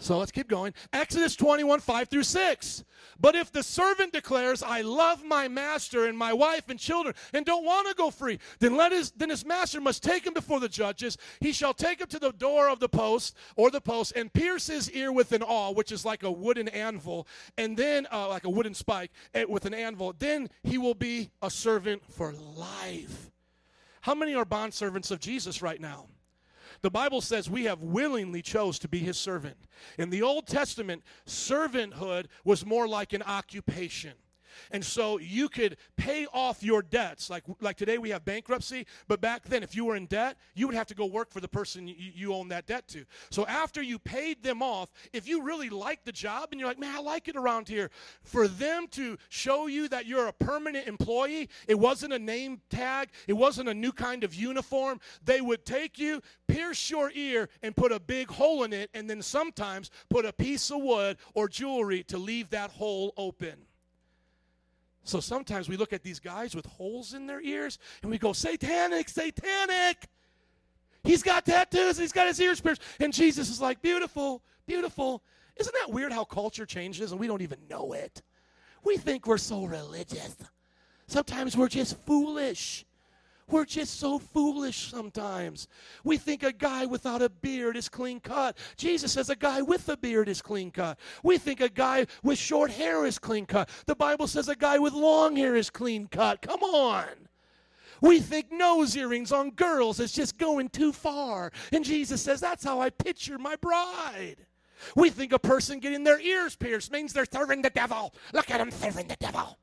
So 0.00 0.16
let's 0.16 0.32
keep 0.32 0.48
going. 0.48 0.72
Exodus 0.94 1.36
21, 1.36 1.80
5 1.80 2.08
through 2.08 2.22
6. 2.22 2.84
But 3.20 3.34
if 3.36 3.52
the 3.52 3.62
servant 3.62 4.14
declares, 4.14 4.62
I 4.62 4.80
love 4.80 5.22
my 5.22 5.46
master 5.46 6.06
and 6.06 6.16
my 6.16 6.32
wife 6.32 6.70
and 6.70 6.78
children 6.78 7.14
and 7.34 7.44
don't 7.44 7.66
want 7.66 7.86
to 7.86 7.94
go 7.94 8.10
free, 8.10 8.38
then 8.60 8.76
let 8.76 8.92
his 8.92 9.10
then 9.10 9.28
his 9.28 9.44
master 9.44 9.78
must 9.78 10.02
take 10.02 10.26
him 10.26 10.32
before 10.32 10.58
the 10.58 10.70
judges. 10.70 11.18
He 11.40 11.52
shall 11.52 11.74
take 11.74 12.00
him 12.00 12.06
to 12.08 12.18
the 12.18 12.32
door 12.32 12.70
of 12.70 12.80
the 12.80 12.88
post 12.88 13.36
or 13.56 13.70
the 13.70 13.80
post 13.80 14.14
and 14.16 14.32
pierce 14.32 14.68
his 14.68 14.90
ear 14.92 15.12
with 15.12 15.32
an 15.32 15.42
awl, 15.42 15.74
which 15.74 15.92
is 15.92 16.04
like 16.04 16.22
a 16.22 16.30
wooden 16.30 16.68
anvil, 16.68 17.28
and 17.58 17.76
then 17.76 18.06
uh, 18.10 18.26
like 18.28 18.44
a 18.44 18.50
wooden 18.50 18.74
spike 18.74 19.10
eh, 19.34 19.44
with 19.46 19.66
an 19.66 19.74
anvil. 19.74 20.14
Then 20.18 20.48
he 20.62 20.78
will 20.78 20.94
be 20.94 21.30
a 21.42 21.50
servant 21.50 22.02
for 22.10 22.32
life. 22.32 23.30
How 24.00 24.14
many 24.14 24.34
are 24.34 24.46
bond 24.46 24.72
servants 24.72 25.10
of 25.10 25.20
Jesus 25.20 25.60
right 25.60 25.80
now? 25.80 26.06
The 26.82 26.90
Bible 26.90 27.20
says 27.20 27.50
we 27.50 27.64
have 27.64 27.82
willingly 27.82 28.42
chose 28.42 28.78
to 28.78 28.88
be 28.88 29.00
his 29.00 29.18
servant. 29.18 29.56
In 29.98 30.10
the 30.10 30.22
Old 30.22 30.46
Testament, 30.46 31.02
servanthood 31.26 32.26
was 32.44 32.64
more 32.64 32.88
like 32.88 33.12
an 33.12 33.22
occupation. 33.22 34.14
And 34.70 34.84
so 34.84 35.18
you 35.18 35.48
could 35.48 35.76
pay 35.96 36.26
off 36.32 36.62
your 36.62 36.82
debts. 36.82 37.30
Like, 37.30 37.44
like 37.60 37.76
today 37.76 37.98
we 37.98 38.10
have 38.10 38.24
bankruptcy, 38.24 38.86
but 39.08 39.20
back 39.20 39.44
then, 39.44 39.62
if 39.62 39.74
you 39.74 39.84
were 39.84 39.96
in 39.96 40.06
debt, 40.06 40.36
you 40.54 40.66
would 40.66 40.76
have 40.76 40.86
to 40.88 40.94
go 40.94 41.06
work 41.06 41.30
for 41.30 41.40
the 41.40 41.48
person 41.48 41.86
you, 41.86 41.94
you 41.98 42.34
own 42.34 42.48
that 42.48 42.66
debt 42.66 42.88
to. 42.88 43.04
So 43.30 43.46
after 43.46 43.82
you 43.82 43.98
paid 43.98 44.42
them 44.42 44.62
off, 44.62 44.90
if 45.12 45.28
you 45.28 45.42
really 45.42 45.70
like 45.70 46.04
the 46.04 46.12
job 46.12 46.48
and 46.52 46.60
you're 46.60 46.68
like, 46.68 46.78
man, 46.78 46.94
I 46.94 47.00
like 47.00 47.28
it 47.28 47.36
around 47.36 47.68
here, 47.68 47.90
for 48.22 48.48
them 48.48 48.86
to 48.92 49.16
show 49.28 49.66
you 49.66 49.88
that 49.88 50.06
you're 50.06 50.26
a 50.26 50.32
permanent 50.32 50.86
employee, 50.86 51.48
it 51.66 51.78
wasn't 51.78 52.12
a 52.12 52.18
name 52.18 52.60
tag, 52.70 53.10
it 53.26 53.32
wasn't 53.32 53.68
a 53.68 53.74
new 53.74 53.92
kind 53.92 54.24
of 54.24 54.34
uniform. 54.34 55.00
They 55.24 55.40
would 55.40 55.64
take 55.64 55.98
you, 55.98 56.22
pierce 56.48 56.90
your 56.90 57.10
ear, 57.14 57.48
and 57.62 57.76
put 57.76 57.92
a 57.92 58.00
big 58.00 58.28
hole 58.28 58.64
in 58.64 58.72
it, 58.72 58.90
and 58.94 59.08
then 59.08 59.22
sometimes 59.22 59.90
put 60.08 60.24
a 60.24 60.32
piece 60.32 60.70
of 60.70 60.82
wood 60.82 61.18
or 61.34 61.48
jewelry 61.48 62.02
to 62.04 62.18
leave 62.18 62.50
that 62.50 62.70
hole 62.70 63.12
open. 63.16 63.54
So 65.04 65.20
sometimes 65.20 65.68
we 65.68 65.76
look 65.76 65.92
at 65.92 66.02
these 66.02 66.20
guys 66.20 66.54
with 66.54 66.66
holes 66.66 67.14
in 67.14 67.26
their 67.26 67.40
ears 67.40 67.78
and 68.02 68.10
we 68.10 68.18
go, 68.18 68.32
Satanic, 68.32 69.08
satanic. 69.08 70.08
He's 71.02 71.22
got 71.22 71.46
tattoos, 71.46 71.96
and 71.96 72.02
he's 72.02 72.12
got 72.12 72.26
his 72.26 72.38
ears 72.40 72.60
pierced. 72.60 72.82
And 73.00 73.12
Jesus 73.12 73.48
is 73.48 73.60
like, 73.60 73.80
Beautiful, 73.80 74.42
beautiful. 74.66 75.22
Isn't 75.56 75.74
that 75.80 75.92
weird 75.92 76.12
how 76.12 76.24
culture 76.24 76.66
changes 76.66 77.12
and 77.12 77.20
we 77.20 77.26
don't 77.26 77.42
even 77.42 77.58
know 77.68 77.92
it? 77.92 78.22
We 78.84 78.96
think 78.96 79.26
we're 79.26 79.38
so 79.38 79.64
religious. 79.64 80.36
Sometimes 81.06 81.56
we're 81.56 81.68
just 81.68 81.98
foolish. 82.06 82.86
We're 83.50 83.64
just 83.64 83.98
so 83.98 84.18
foolish 84.18 84.90
sometimes. 84.90 85.68
We 86.04 86.16
think 86.16 86.42
a 86.42 86.52
guy 86.52 86.86
without 86.86 87.22
a 87.22 87.28
beard 87.28 87.76
is 87.76 87.88
clean 87.88 88.20
cut. 88.20 88.56
Jesus 88.76 89.12
says 89.12 89.30
a 89.30 89.36
guy 89.36 89.62
with 89.62 89.88
a 89.88 89.96
beard 89.96 90.28
is 90.28 90.40
clean 90.40 90.70
cut. 90.70 90.98
We 91.22 91.38
think 91.38 91.60
a 91.60 91.68
guy 91.68 92.06
with 92.22 92.38
short 92.38 92.70
hair 92.70 93.04
is 93.04 93.18
clean 93.18 93.46
cut. 93.46 93.68
The 93.86 93.96
Bible 93.96 94.26
says 94.26 94.48
a 94.48 94.56
guy 94.56 94.78
with 94.78 94.92
long 94.92 95.36
hair 95.36 95.56
is 95.56 95.70
clean 95.70 96.06
cut. 96.06 96.42
Come 96.42 96.62
on. 96.62 97.06
We 98.00 98.20
think 98.20 98.50
nose 98.50 98.96
earrings 98.96 99.30
on 99.32 99.50
girls 99.50 100.00
is 100.00 100.12
just 100.12 100.38
going 100.38 100.70
too 100.70 100.92
far. 100.92 101.52
And 101.72 101.84
Jesus 101.84 102.22
says, 102.22 102.40
That's 102.40 102.64
how 102.64 102.80
I 102.80 102.90
picture 102.90 103.38
my 103.38 103.56
bride. 103.56 104.46
We 104.96 105.10
think 105.10 105.32
a 105.32 105.38
person 105.38 105.78
getting 105.78 106.04
their 106.04 106.20
ears 106.20 106.56
pierced 106.56 106.90
means 106.90 107.12
they're 107.12 107.26
serving 107.30 107.62
the 107.62 107.70
devil. 107.70 108.14
Look 108.32 108.50
at 108.50 108.58
them 108.58 108.70
serving 108.70 109.08
the 109.08 109.16
devil. 109.16 109.58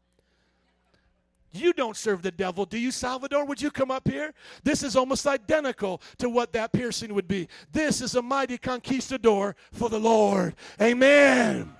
You 1.58 1.74
don't 1.74 1.98
serve 1.98 2.22
the 2.22 2.32
devil, 2.32 2.66
do 2.66 2.78
you, 2.78 2.92
Salvador? 2.92 3.46
Would 3.46 3.62
you 3.62 3.72
come 3.72 3.92
up 3.92 4.08
here? 4.08 4.34
This 4.64 4.84
is 4.84 4.96
almost 4.96 5.26
identical 5.28 6.02
to 6.20 6.30
what 6.30 6.54
that 6.54 6.72
piercing 6.72 7.14
would 7.14 7.28
be. 7.28 7.48
This 7.72 8.02
is 8.02 8.16
a 8.16 8.22
mighty 8.22 8.58
conquistador 8.58 9.56
for 9.72 9.90
the 9.90 10.00
Lord. 10.00 10.56
Amen. 10.82 11.74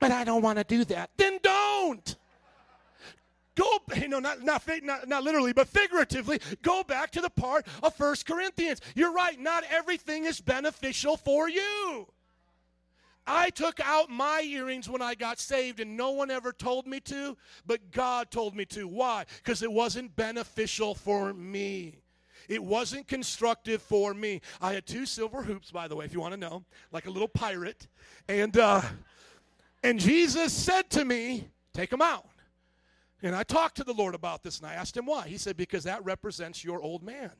But 0.00 0.10
I 0.10 0.24
don't 0.24 0.42
want 0.42 0.58
to 0.58 0.64
do 0.64 0.84
that. 0.86 1.10
Then 1.16 1.38
don't. 1.42 2.16
Go, 3.54 3.78
you 3.96 4.08
know, 4.08 4.18
not, 4.18 4.42
not, 4.42 4.62
not, 4.82 5.08
not 5.08 5.22
literally, 5.22 5.52
but 5.52 5.68
figuratively, 5.68 6.40
go 6.62 6.82
back 6.82 7.12
to 7.12 7.20
the 7.20 7.30
part 7.30 7.66
of 7.82 7.94
First 7.94 8.26
Corinthians. 8.26 8.80
You're 8.96 9.12
right, 9.12 9.38
not 9.40 9.62
everything 9.70 10.24
is 10.24 10.40
beneficial 10.40 11.16
for 11.16 11.48
you. 11.48 12.08
I 13.26 13.50
took 13.50 13.80
out 13.80 14.10
my 14.10 14.42
earrings 14.42 14.88
when 14.88 15.00
I 15.00 15.14
got 15.14 15.38
saved, 15.38 15.80
and 15.80 15.96
no 15.96 16.10
one 16.10 16.30
ever 16.30 16.52
told 16.52 16.86
me 16.86 17.00
to, 17.00 17.36
but 17.66 17.90
God 17.90 18.30
told 18.30 18.54
me 18.54 18.64
to. 18.66 18.86
Why? 18.86 19.24
Because 19.42 19.62
it 19.62 19.72
wasn't 19.72 20.14
beneficial 20.14 20.94
for 20.94 21.32
me. 21.32 22.00
It 22.48 22.62
wasn't 22.62 23.08
constructive 23.08 23.80
for 23.80 24.12
me. 24.12 24.42
I 24.60 24.74
had 24.74 24.86
two 24.86 25.06
silver 25.06 25.42
hoops, 25.42 25.70
by 25.70 25.88
the 25.88 25.96
way, 25.96 26.04
if 26.04 26.12
you 26.12 26.20
want 26.20 26.34
to 26.34 26.40
know, 26.40 26.64
like 26.92 27.06
a 27.06 27.10
little 27.10 27.28
pirate. 27.28 27.88
And 28.28 28.56
uh, 28.58 28.82
and 29.82 29.98
Jesus 29.98 30.52
said 30.52 30.90
to 30.90 31.04
me, 31.04 31.48
"Take 31.72 31.90
them 31.90 32.02
out." 32.02 32.26
And 33.22 33.34
I 33.34 33.42
talked 33.42 33.76
to 33.78 33.84
the 33.84 33.94
Lord 33.94 34.14
about 34.14 34.42
this, 34.42 34.58
and 34.58 34.66
I 34.66 34.74
asked 34.74 34.96
him 34.96 35.06
why. 35.06 35.28
He 35.28 35.38
said, 35.38 35.56
"Because 35.56 35.84
that 35.84 36.04
represents 36.04 36.62
your 36.62 36.82
old 36.82 37.02
man." 37.02 37.30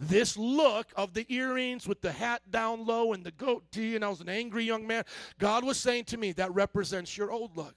This 0.00 0.36
look 0.36 0.92
of 0.96 1.14
the 1.14 1.26
earrings 1.32 1.86
with 1.86 2.00
the 2.00 2.12
hat 2.12 2.42
down 2.50 2.86
low 2.86 3.12
and 3.12 3.24
the 3.24 3.32
goatee, 3.32 3.96
and 3.96 4.04
I 4.04 4.08
was 4.08 4.20
an 4.20 4.28
angry 4.28 4.64
young 4.64 4.86
man. 4.86 5.04
God 5.38 5.64
was 5.64 5.78
saying 5.78 6.04
to 6.06 6.16
me, 6.16 6.32
that 6.32 6.54
represents 6.54 7.16
your 7.16 7.30
old 7.30 7.56
look. 7.56 7.76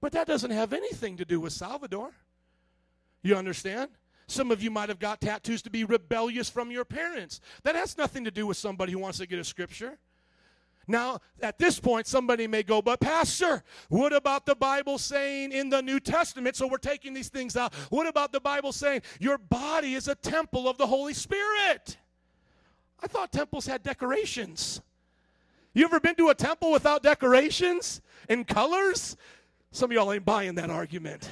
But 0.00 0.12
that 0.12 0.26
doesn't 0.26 0.50
have 0.50 0.72
anything 0.72 1.16
to 1.16 1.24
do 1.24 1.40
with 1.40 1.52
Salvador. 1.52 2.12
You 3.22 3.36
understand? 3.36 3.90
Some 4.26 4.50
of 4.50 4.62
you 4.62 4.70
might 4.70 4.90
have 4.90 4.98
got 4.98 5.20
tattoos 5.20 5.62
to 5.62 5.70
be 5.70 5.84
rebellious 5.84 6.50
from 6.50 6.70
your 6.70 6.84
parents. 6.84 7.40
That 7.62 7.74
has 7.74 7.96
nothing 7.96 8.24
to 8.24 8.30
do 8.30 8.46
with 8.46 8.56
somebody 8.56 8.92
who 8.92 8.98
wants 8.98 9.18
to 9.18 9.26
get 9.26 9.38
a 9.38 9.44
scripture. 9.44 9.98
Now, 10.90 11.20
at 11.42 11.58
this 11.58 11.78
point, 11.78 12.06
somebody 12.06 12.46
may 12.46 12.62
go, 12.62 12.80
but 12.80 12.98
Pastor, 12.98 13.62
what 13.90 14.14
about 14.14 14.46
the 14.46 14.56
Bible 14.56 14.96
saying 14.96 15.52
in 15.52 15.68
the 15.68 15.82
New 15.82 16.00
Testament? 16.00 16.56
So 16.56 16.66
we're 16.66 16.78
taking 16.78 17.12
these 17.12 17.28
things 17.28 17.56
out. 17.58 17.74
What 17.90 18.06
about 18.06 18.32
the 18.32 18.40
Bible 18.40 18.72
saying 18.72 19.02
your 19.20 19.36
body 19.36 19.94
is 19.94 20.08
a 20.08 20.14
temple 20.14 20.66
of 20.66 20.78
the 20.78 20.86
Holy 20.86 21.12
Spirit? 21.12 21.98
I 23.02 23.06
thought 23.06 23.30
temples 23.30 23.66
had 23.66 23.82
decorations. 23.82 24.80
You 25.74 25.84
ever 25.84 26.00
been 26.00 26.14
to 26.16 26.30
a 26.30 26.34
temple 26.34 26.72
without 26.72 27.02
decorations 27.02 28.00
and 28.30 28.48
colors? 28.48 29.14
Some 29.70 29.90
of 29.90 29.94
y'all 29.94 30.10
ain't 30.10 30.24
buying 30.24 30.54
that 30.54 30.70
argument. 30.70 31.30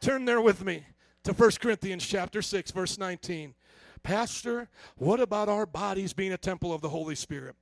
Turn 0.00 0.24
there 0.24 0.40
with 0.40 0.64
me 0.64 0.84
to 1.24 1.34
1 1.34 1.50
Corinthians 1.60 2.06
chapter 2.06 2.40
6 2.40 2.70
verse 2.70 2.96
19. 2.96 3.54
Pastor, 4.02 4.70
what 4.96 5.20
about 5.20 5.50
our 5.50 5.66
bodies 5.66 6.14
being 6.14 6.32
a 6.32 6.38
temple 6.38 6.72
of 6.72 6.80
the 6.80 6.88
Holy 6.88 7.14
Spirit? 7.14 7.54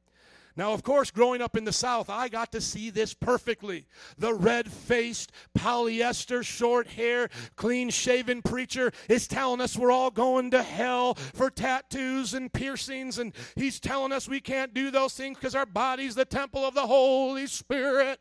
Now, 0.58 0.72
of 0.72 0.82
course, 0.82 1.12
growing 1.12 1.40
up 1.40 1.56
in 1.56 1.62
the 1.62 1.72
South, 1.72 2.10
I 2.10 2.26
got 2.26 2.50
to 2.50 2.60
see 2.60 2.90
this 2.90 3.14
perfectly. 3.14 3.86
The 4.18 4.34
red 4.34 4.68
faced, 4.68 5.30
polyester, 5.56 6.42
short 6.42 6.88
hair, 6.88 7.28
clean 7.54 7.90
shaven 7.90 8.42
preacher 8.42 8.90
is 9.08 9.28
telling 9.28 9.60
us 9.60 9.78
we're 9.78 9.92
all 9.92 10.10
going 10.10 10.50
to 10.50 10.64
hell 10.64 11.14
for 11.14 11.48
tattoos 11.48 12.34
and 12.34 12.52
piercings, 12.52 13.20
and 13.20 13.32
he's 13.54 13.78
telling 13.78 14.10
us 14.10 14.28
we 14.28 14.40
can't 14.40 14.74
do 14.74 14.90
those 14.90 15.14
things 15.14 15.38
because 15.38 15.54
our 15.54 15.64
body's 15.64 16.16
the 16.16 16.24
temple 16.24 16.66
of 16.66 16.74
the 16.74 16.88
Holy 16.88 17.46
Spirit. 17.46 18.18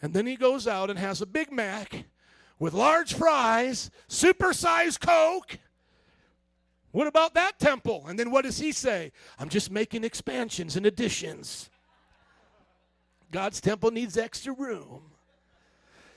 And 0.00 0.14
then 0.14 0.28
he 0.28 0.36
goes 0.36 0.68
out 0.68 0.90
and 0.90 0.98
has 1.00 1.20
a 1.20 1.26
Big 1.26 1.50
Mac 1.50 2.04
with 2.60 2.72
large 2.72 3.14
fries, 3.14 3.90
supersized 4.08 5.00
Coke, 5.00 5.58
what 6.96 7.06
about 7.06 7.34
that 7.34 7.58
temple? 7.58 8.06
And 8.08 8.18
then 8.18 8.30
what 8.30 8.44
does 8.44 8.58
he 8.58 8.72
say? 8.72 9.12
I'm 9.38 9.50
just 9.50 9.70
making 9.70 10.02
expansions 10.02 10.78
and 10.78 10.86
additions. 10.86 11.68
God's 13.30 13.60
temple 13.60 13.90
needs 13.90 14.16
extra 14.16 14.54
room. 14.54 15.02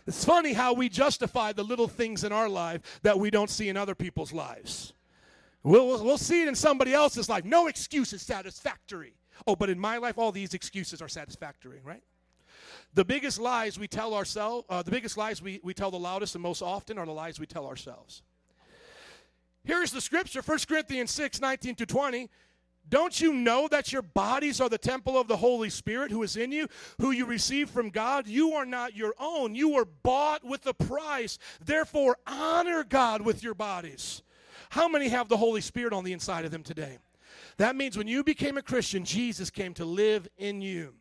It's 0.08 0.24
funny 0.24 0.54
how 0.54 0.72
we 0.72 0.88
justify 0.88 1.52
the 1.52 1.66
little 1.66 1.90
things 1.90 2.24
in 2.24 2.32
our 2.32 2.48
life 2.48 3.02
that 3.02 3.20
we 3.20 3.30
don't 3.30 3.50
see 3.50 3.68
in 3.68 3.76
other 3.76 3.94
people's 3.94 4.32
lives. 4.32 4.94
We'll, 5.64 6.02
we'll, 6.02 6.18
see 6.18 6.44
it 6.44 6.48
in 6.48 6.56
somebody 6.56 6.94
else's 6.94 7.28
life. 7.28 7.44
No 7.44 7.68
excuse 7.68 8.14
is 8.14 8.22
satisfactory. 8.22 9.16
Oh, 9.46 9.58
but 9.58 9.70
in 9.70 9.78
my 9.78 9.98
life, 9.98 10.18
all 10.18 10.32
these 10.32 10.54
excuses 10.54 11.02
are 11.02 11.10
satisfactory, 11.10 11.82
right? 11.84 12.04
The 12.94 13.04
biggest 13.04 13.38
lies 13.38 13.78
we 13.78 13.90
tell 13.90 14.14
ourselves, 14.14 14.66
uh, 14.70 14.82
the 14.82 14.92
biggest 14.92 15.18
lies 15.18 15.42
we, 15.42 15.60
we 15.62 15.74
tell 15.74 15.92
the 15.92 16.00
loudest 16.00 16.36
and 16.36 16.42
most 16.42 16.62
often 16.62 16.98
are 16.98 17.06
the 17.06 17.12
lies 17.12 17.38
we 17.38 17.48
tell 17.48 17.68
ourselves. 17.68 18.22
Here's 19.70 19.92
the 19.92 20.02
scripture 20.02 20.42
1 20.42 20.58
Corinthians 20.68 21.12
6 21.12 21.42
19 21.42 21.76
to 21.76 21.86
20. 21.86 22.28
Don't 22.90 23.22
you 23.22 23.34
know 23.34 23.68
that 23.68 23.94
your 23.94 24.02
bodies 24.02 24.60
are 24.60 24.68
the 24.68 24.80
temple 24.80 25.16
of 25.16 25.28
the 25.28 25.38
Holy 25.38 25.70
Spirit 25.70 26.10
who 26.10 26.24
is 26.24 26.38
in 26.38 26.52
you, 26.52 26.68
who 27.00 27.12
you 27.12 27.28
receive 27.28 27.70
from 27.70 27.92
God? 27.92 28.26
You 28.26 28.54
are 28.54 28.66
not 28.66 28.96
your 28.96 29.14
own. 29.20 29.54
You 29.54 29.70
were 29.70 29.86
bought 29.86 30.44
with 30.44 30.66
a 30.66 30.74
price. 30.74 31.38
Therefore, 31.64 32.18
honor 32.26 32.84
God 32.84 33.22
with 33.22 33.44
your 33.44 33.54
bodies. 33.54 34.24
How 34.72 34.88
many 34.88 35.08
have 35.10 35.30
the 35.30 35.38
Holy 35.38 35.62
Spirit 35.62 35.94
on 35.94 36.04
the 36.04 36.14
inside 36.14 36.46
of 36.46 36.52
them 36.52 36.64
today? 36.64 36.98
That 37.58 37.76
means 37.76 37.96
when 37.96 38.08
you 38.08 38.24
became 38.24 38.58
a 38.58 38.64
Christian, 38.64 39.06
Jesus 39.06 39.52
came 39.52 39.76
to 39.76 39.86
live 39.86 40.28
in 40.40 40.64
you. 40.64 40.96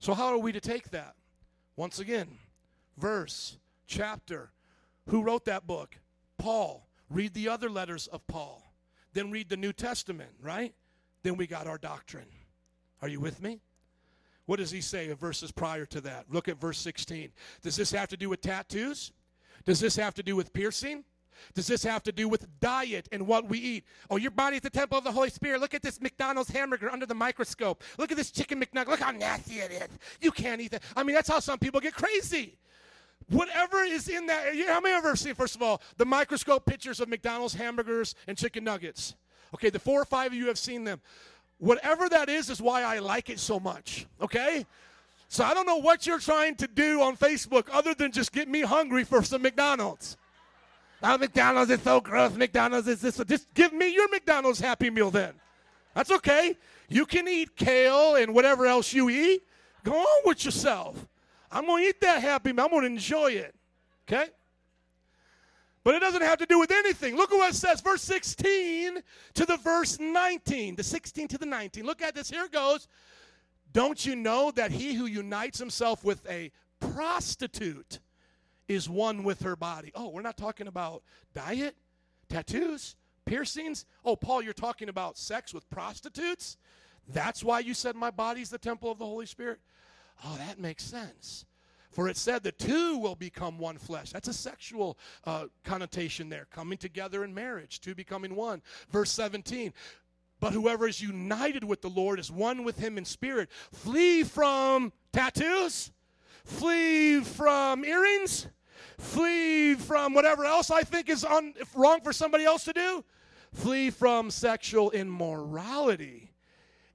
So, 0.00 0.14
how 0.14 0.32
are 0.32 0.38
we 0.38 0.50
to 0.50 0.60
take 0.60 0.90
that? 0.90 1.14
Once 1.76 2.00
again, 2.00 2.26
verse, 2.98 3.56
chapter. 3.86 4.50
Who 5.10 5.22
wrote 5.22 5.44
that 5.44 5.64
book? 5.64 5.94
Paul. 6.38 6.85
Read 7.10 7.34
the 7.34 7.48
other 7.48 7.70
letters 7.70 8.06
of 8.08 8.26
Paul. 8.26 8.62
Then 9.12 9.30
read 9.30 9.48
the 9.48 9.56
New 9.56 9.72
Testament, 9.72 10.30
right? 10.42 10.74
Then 11.22 11.36
we 11.36 11.46
got 11.46 11.66
our 11.66 11.78
doctrine. 11.78 12.26
Are 13.02 13.08
you 13.08 13.20
with 13.20 13.42
me? 13.42 13.60
What 14.46 14.58
does 14.58 14.70
he 14.70 14.80
say 14.80 15.08
in 15.08 15.16
verses 15.16 15.50
prior 15.50 15.86
to 15.86 16.00
that? 16.02 16.26
Look 16.30 16.48
at 16.48 16.60
verse 16.60 16.78
16. 16.78 17.30
Does 17.62 17.76
this 17.76 17.90
have 17.92 18.08
to 18.08 18.16
do 18.16 18.28
with 18.28 18.40
tattoos? 18.40 19.12
Does 19.64 19.80
this 19.80 19.96
have 19.96 20.14
to 20.14 20.22
do 20.22 20.36
with 20.36 20.52
piercing? 20.52 21.04
Does 21.54 21.66
this 21.66 21.82
have 21.82 22.02
to 22.04 22.12
do 22.12 22.28
with 22.28 22.46
diet 22.60 23.08
and 23.12 23.26
what 23.26 23.48
we 23.48 23.58
eat? 23.58 23.84
Oh, 24.10 24.16
your 24.16 24.30
body 24.30 24.56
is 24.56 24.62
the 24.62 24.70
temple 24.70 24.98
of 24.98 25.04
the 25.04 25.12
Holy 25.12 25.30
Spirit. 25.30 25.60
Look 25.60 25.74
at 25.74 25.82
this 25.82 26.00
McDonald's 26.00 26.50
hamburger 26.50 26.90
under 26.90 27.06
the 27.06 27.14
microscope. 27.14 27.82
Look 27.98 28.10
at 28.10 28.16
this 28.16 28.30
chicken 28.30 28.60
McNugget. 28.62 28.88
Look 28.88 29.00
how 29.00 29.10
nasty 29.10 29.56
it 29.56 29.70
is. 29.70 29.88
You 30.20 30.30
can't 30.30 30.60
eat 30.60 30.70
that. 30.70 30.82
I 30.94 31.02
mean, 31.02 31.14
that's 31.14 31.28
how 31.28 31.40
some 31.40 31.58
people 31.58 31.80
get 31.80 31.94
crazy. 31.94 32.56
Whatever 33.28 33.82
is 33.82 34.08
in 34.08 34.26
that, 34.26 34.54
how 34.68 34.80
many 34.80 34.94
ever 34.94 35.16
seen, 35.16 35.34
first 35.34 35.56
of 35.56 35.62
all, 35.62 35.82
the 35.96 36.04
microscope 36.04 36.64
pictures 36.64 37.00
of 37.00 37.08
McDonald's 37.08 37.54
hamburgers 37.54 38.14
and 38.26 38.38
chicken 38.38 38.62
nuggets? 38.62 39.14
Okay, 39.54 39.70
the 39.70 39.78
four 39.78 40.00
or 40.00 40.04
five 40.04 40.28
of 40.28 40.34
you 40.34 40.46
have 40.46 40.58
seen 40.58 40.84
them. 40.84 41.00
Whatever 41.58 42.08
that 42.08 42.28
is, 42.28 42.50
is 42.50 42.60
why 42.60 42.82
I 42.82 42.98
like 42.98 43.30
it 43.30 43.40
so 43.40 43.58
much, 43.58 44.06
okay? 44.20 44.66
So 45.28 45.44
I 45.44 45.54
don't 45.54 45.66
know 45.66 45.78
what 45.78 46.06
you're 46.06 46.20
trying 46.20 46.54
to 46.56 46.68
do 46.68 47.00
on 47.00 47.16
Facebook 47.16 47.66
other 47.72 47.94
than 47.94 48.12
just 48.12 48.32
get 48.32 48.48
me 48.48 48.60
hungry 48.60 49.04
for 49.04 49.22
some 49.22 49.42
McDonald's. 49.42 50.16
Oh, 51.02 51.18
McDonald's 51.18 51.70
is 51.70 51.82
so 51.82 52.00
gross. 52.00 52.34
McDonald's 52.34 52.88
is 52.88 53.00
this. 53.00 53.16
Just 53.26 53.52
give 53.54 53.72
me 53.72 53.92
your 53.92 54.08
McDonald's 54.08 54.60
Happy 54.60 54.88
Meal 54.88 55.10
then. 55.10 55.34
That's 55.94 56.10
okay. 56.10 56.56
You 56.88 57.06
can 57.06 57.26
eat 57.26 57.56
kale 57.56 58.14
and 58.14 58.34
whatever 58.34 58.66
else 58.66 58.92
you 58.92 59.10
eat. 59.10 59.42
Go 59.82 59.94
on 59.94 60.22
with 60.24 60.44
yourself. 60.44 61.06
I'm 61.56 61.64
going 61.64 61.84
to 61.84 61.88
eat 61.88 62.02
that 62.02 62.20
Happy 62.20 62.52
Meal. 62.52 62.66
I'm 62.66 62.70
going 62.70 62.82
to 62.82 62.86
enjoy 62.88 63.28
it. 63.28 63.54
Okay? 64.06 64.26
But 65.84 65.94
it 65.94 66.00
doesn't 66.00 66.20
have 66.20 66.38
to 66.40 66.46
do 66.46 66.58
with 66.58 66.70
anything. 66.70 67.16
Look 67.16 67.32
at 67.32 67.36
what 67.36 67.52
it 67.52 67.56
says, 67.56 67.80
verse 67.80 68.02
16 68.02 68.98
to 69.34 69.46
the 69.46 69.56
verse 69.56 69.98
19. 69.98 70.76
The 70.76 70.82
16 70.82 71.28
to 71.28 71.38
the 71.38 71.46
19. 71.46 71.86
Look 71.86 72.02
at 72.02 72.14
this. 72.14 72.28
Here 72.28 72.44
it 72.44 72.52
goes. 72.52 72.88
Don't 73.72 74.04
you 74.04 74.16
know 74.16 74.50
that 74.50 74.70
he 74.70 74.92
who 74.92 75.06
unites 75.06 75.58
himself 75.58 76.04
with 76.04 76.28
a 76.28 76.52
prostitute 76.78 78.00
is 78.68 78.86
one 78.86 79.24
with 79.24 79.40
her 79.40 79.56
body? 79.56 79.92
Oh, 79.94 80.10
we're 80.10 80.20
not 80.20 80.36
talking 80.36 80.66
about 80.66 81.04
diet, 81.32 81.74
tattoos, 82.28 82.96
piercings. 83.24 83.86
Oh, 84.04 84.14
Paul, 84.14 84.42
you're 84.42 84.52
talking 84.52 84.90
about 84.90 85.16
sex 85.16 85.54
with 85.54 85.70
prostitutes? 85.70 86.58
That's 87.08 87.42
why 87.42 87.60
you 87.60 87.72
said 87.72 87.96
my 87.96 88.10
body's 88.10 88.50
the 88.50 88.58
temple 88.58 88.90
of 88.90 88.98
the 88.98 89.06
Holy 89.06 89.24
Spirit? 89.24 89.60
Oh, 90.24 90.36
that 90.38 90.58
makes 90.58 90.84
sense. 90.84 91.44
For 91.90 92.08
it 92.08 92.16
said 92.18 92.42
the 92.42 92.52
two 92.52 92.98
will 92.98 93.14
become 93.14 93.58
one 93.58 93.78
flesh. 93.78 94.10
That's 94.10 94.28
a 94.28 94.34
sexual 94.34 94.98
uh, 95.24 95.46
connotation 95.64 96.28
there, 96.28 96.46
coming 96.50 96.76
together 96.76 97.24
in 97.24 97.32
marriage, 97.32 97.80
two 97.80 97.94
becoming 97.94 98.36
one. 98.36 98.60
Verse 98.90 99.10
17. 99.12 99.72
But 100.38 100.52
whoever 100.52 100.86
is 100.86 101.00
united 101.00 101.64
with 101.64 101.80
the 101.80 101.88
Lord 101.88 102.20
is 102.20 102.30
one 102.30 102.64
with 102.64 102.78
him 102.78 102.98
in 102.98 103.06
spirit. 103.06 103.48
Flee 103.72 104.24
from 104.24 104.92
tattoos, 105.12 105.90
flee 106.44 107.20
from 107.20 107.82
earrings, 107.84 108.46
flee 108.98 109.74
from 109.74 110.12
whatever 110.12 110.44
else 110.44 110.70
I 110.70 110.82
think 110.82 111.08
is 111.08 111.24
un- 111.24 111.54
wrong 111.74 112.02
for 112.02 112.12
somebody 112.12 112.44
else 112.44 112.64
to 112.64 112.74
do. 112.74 113.04
Flee 113.54 113.88
from 113.88 114.30
sexual 114.30 114.90
immorality 114.90 116.25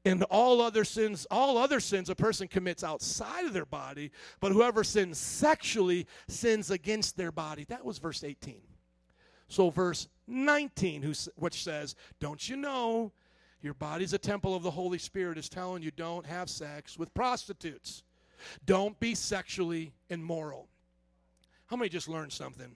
and 0.03 0.23
all 0.23 0.61
other 0.61 0.83
sins 0.83 1.27
all 1.29 1.57
other 1.57 1.79
sins 1.79 2.09
a 2.09 2.15
person 2.15 2.47
commits 2.47 2.83
outside 2.83 3.45
of 3.45 3.53
their 3.53 3.65
body 3.65 4.11
but 4.39 4.51
whoever 4.51 4.83
sins 4.83 5.17
sexually 5.17 6.07
sins 6.27 6.71
against 6.71 7.17
their 7.17 7.31
body. 7.31 7.65
That 7.65 7.85
was 7.85 7.97
verse 7.97 8.23
18 8.23 8.61
so 9.47 9.69
verse 9.69 10.07
19 10.27 11.01
who, 11.01 11.13
which 11.35 11.63
says 11.63 11.95
don't 12.19 12.47
you 12.49 12.55
know 12.55 13.11
your 13.61 13.73
body's 13.75 14.13
a 14.13 14.17
temple 14.17 14.55
of 14.55 14.63
the 14.63 14.71
holy 14.71 14.97
spirit 14.97 15.37
is 15.37 15.47
telling 15.47 15.83
you 15.83 15.91
don't 15.91 16.25
have 16.25 16.49
sex 16.49 16.97
with 16.97 17.13
prostitutes. 17.13 18.03
Don't 18.65 18.99
be 18.99 19.13
sexually 19.13 19.93
immoral. 20.09 20.67
How 21.67 21.75
many 21.75 21.89
just 21.89 22.09
learned 22.09 22.33
something 22.33 22.75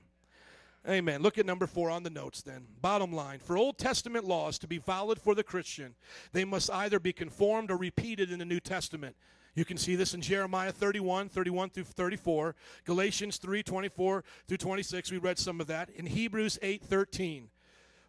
Amen. 0.88 1.22
Look 1.24 1.40
at 1.40 1.48
number 1.48 1.66
four 1.66 1.90
on 1.90 2.04
the 2.04 2.12
notes 2.12 2.44
then. 2.44 2.68
Bottom 2.82 3.12
line 3.12 3.40
For 3.40 3.58
Old 3.58 3.78
Testament 3.78 4.26
laws 4.26 4.60
to 4.60 4.68
be 4.68 4.78
valid 4.78 5.20
for 5.20 5.34
the 5.34 5.44
Christian, 5.44 5.96
they 6.32 6.46
must 6.46 6.70
either 6.72 7.00
be 7.00 7.14
conformed 7.14 7.72
or 7.72 7.78
repeated 7.78 8.32
in 8.32 8.40
the 8.40 8.46
New 8.46 8.60
Testament. 8.60 9.16
You 9.56 9.66
can 9.66 9.78
see 9.78 9.96
this 9.96 10.14
in 10.14 10.22
Jeremiah 10.22 10.72
31, 10.72 11.30
31 11.30 11.70
through 11.70 11.86
34, 11.86 12.56
Galatians 12.84 13.38
3, 13.38 13.64
24 13.64 14.24
through 14.48 14.58
26. 14.58 15.12
We 15.12 15.18
read 15.18 15.40
some 15.40 15.62
of 15.62 15.68
that. 15.68 15.90
In 15.92 16.06
Hebrews 16.06 16.60
8, 16.62 16.84
13. 16.84 17.50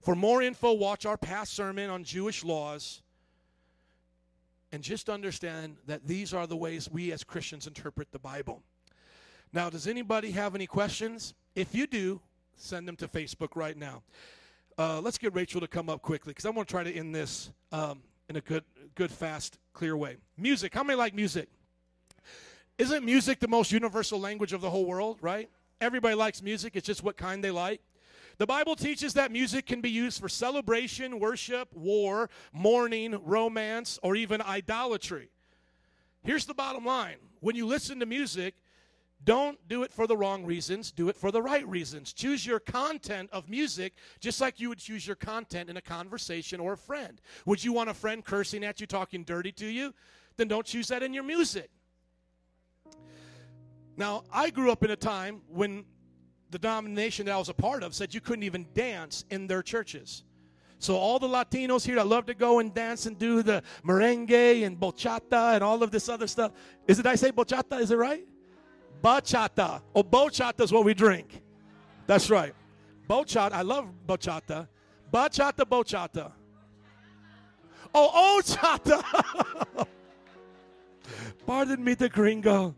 For 0.03 0.17
more 0.17 0.43
info, 0.43 0.73
watch 0.73 1.07
our 1.07 1.17
past 1.17 1.55
sermon 1.55 1.89
on 1.89 2.05
Jewish 2.05 2.45
laws. 2.45 3.01
And 4.73 4.83
just 4.83 5.09
understand 5.09 5.77
that 5.87 6.07
these 6.07 6.35
are 6.35 6.49
the 6.49 6.57
ways 6.57 6.91
we 6.91 7.13
as 7.13 7.23
Christians 7.23 7.69
interpret 7.69 8.11
the 8.11 8.19
Bible. 8.19 8.63
Now, 9.53 9.71
does 9.71 9.87
anybody 9.87 10.33
have 10.33 10.57
any 10.57 10.67
questions? 10.67 11.35
If 11.55 11.75
you 11.75 11.87
do, 11.87 12.21
send 12.57 12.89
them 12.89 12.97
to 12.97 13.09
Facebook 13.09 13.55
right 13.55 13.77
now. 13.77 14.03
Uh, 14.79 15.01
let's 15.01 15.19
get 15.19 15.35
Rachel 15.35 15.61
to 15.61 15.69
come 15.69 15.89
up 15.89 16.03
quickly 16.03 16.31
because 16.31 16.45
I 16.45 16.51
want 16.51 16.69
to 16.69 16.73
try 16.73 16.85
to 16.85 16.93
end 16.93 17.15
this 17.15 17.51
um, 17.73 18.03
in 18.29 18.37
a 18.37 18.41
good, 18.41 18.65
good, 18.95 19.11
fast, 19.11 19.59
clear 19.73 19.97
way. 19.97 20.17
Music. 20.37 20.75
How 20.75 20.83
many 20.83 20.99
like 20.99 21.15
music? 21.15 21.49
Isn't 22.79 23.05
music 23.05 23.41
the 23.41 23.49
most 23.49 23.73
universal 23.73 24.21
language 24.21 24.53
of 24.53 24.61
the 24.61 24.69
whole 24.69 24.85
world, 24.85 25.19
right? 25.23 25.49
Everybody 25.81 26.15
likes 26.15 26.43
music. 26.43 26.77
It's 26.77 26.87
just 26.87 27.03
what 27.03 27.17
kind 27.17 27.43
they 27.43 27.51
like. 27.51 27.81
The 28.39 28.47
Bible 28.47 28.77
teaches 28.77 29.15
that 29.15 29.33
music 29.33 29.65
can 29.65 29.81
be 29.81 29.89
used 29.89 30.21
for 30.21 30.29
celebration, 30.29 31.19
worship, 31.19 31.75
war, 31.75 32.29
mourning, 32.53 33.19
romance, 33.25 33.99
or 34.03 34.15
even 34.15 34.43
idolatry. 34.43 35.31
Here's 36.23 36.45
the 36.45 36.53
bottom 36.53 36.85
line 36.85 37.17
when 37.41 37.57
you 37.57 37.67
listen 37.67 37.99
to 38.01 38.07
music, 38.07 38.55
don't 39.25 39.59
do 39.69 39.83
it 39.83 39.93
for 39.93 40.07
the 40.07 40.17
wrong 40.17 40.45
reasons, 40.45 40.93
do 40.93 41.09
it 41.09 41.17
for 41.17 41.31
the 41.31 41.43
right 41.43 41.67
reasons. 41.67 42.13
Choose 42.13 42.47
your 42.47 42.61
content 42.61 43.29
of 43.33 43.49
music 43.49 43.95
just 44.21 44.41
like 44.41 44.61
you 44.61 44.69
would 44.69 44.79
choose 44.79 45.07
your 45.07 45.17
content 45.17 45.69
in 45.69 45.77
a 45.77 45.81
conversation 45.81 46.61
or 46.61 46.75
a 46.75 46.77
friend. 46.77 47.21
Would 47.47 47.65
you 47.65 47.73
want 47.73 47.91
a 47.91 47.95
friend 47.95 48.25
cursing 48.25 48.65
at 48.65 48.81
you, 48.81 48.87
talking 48.87 49.25
dirty 49.25 49.53
to 49.53 49.67
you? 49.67 49.95
Then 50.37 50.49
don't 50.49 50.67
choose 50.67 50.89
that 50.89 51.03
in 51.03 51.15
your 51.15 51.25
music. 51.25 51.71
Now, 53.97 54.25
I 54.31 54.51
grew 54.51 54.71
up 54.71 54.85
in 54.85 54.91
a 54.91 54.97
time 54.97 55.41
when 55.49 55.87
the 56.51 56.59
denomination 56.59 57.27
that 57.27 57.35
I 57.35 57.39
was 57.39 57.49
a 57.49 57.55
part 57.55 57.83
of 57.83 57.95
said 57.95 58.15
you 58.15 58.21
couldn't 58.21 58.43
even 58.43 58.67
dance 58.75 59.25
in 59.31 59.47
their 59.47 59.63
churches. 59.63 60.25
So 60.79 60.95
all 60.97 61.19
the 61.19 61.27
Latinos 61.27 61.85
here 61.85 61.97
that 61.97 62.07
love 62.07 62.27
to 62.27 62.35
go 62.35 62.59
and 62.59 62.73
dance 62.73 63.07
and 63.07 63.19
do 63.19 63.43
the 63.43 63.63
merengue 63.83 64.67
and 64.67 64.79
bachata 64.79 65.55
and 65.55 65.65
all 65.65 65.83
of 65.83 65.91
this 65.91 66.09
other 66.09 66.27
stuff. 66.27 66.53
Is 66.87 66.99
it 66.99 67.07
I 67.07 67.15
say 67.15 67.33
bachata? 67.33 67.81
Is 67.81 67.91
it 67.91 67.97
right? 67.97 68.27
Bachata. 69.03 69.81
Oh, 69.95 70.03
bachata 70.03 70.63
is 70.63 70.73
what 70.73 70.85
we 70.85 70.95
drink. 70.95 71.43
That's 72.07 72.31
right. 72.31 72.55
Bachata. 73.09 73.53
I 73.53 73.63
love 73.63 73.89
bachata. 74.07 74.69
Bachata, 75.13 75.65
bachata. 75.65 76.33
Oh, 77.95 78.41
ochata. 78.43 79.87
Pardon 81.47 81.83
me, 81.83 81.95
the 81.95 82.09
gringo. 82.09 82.75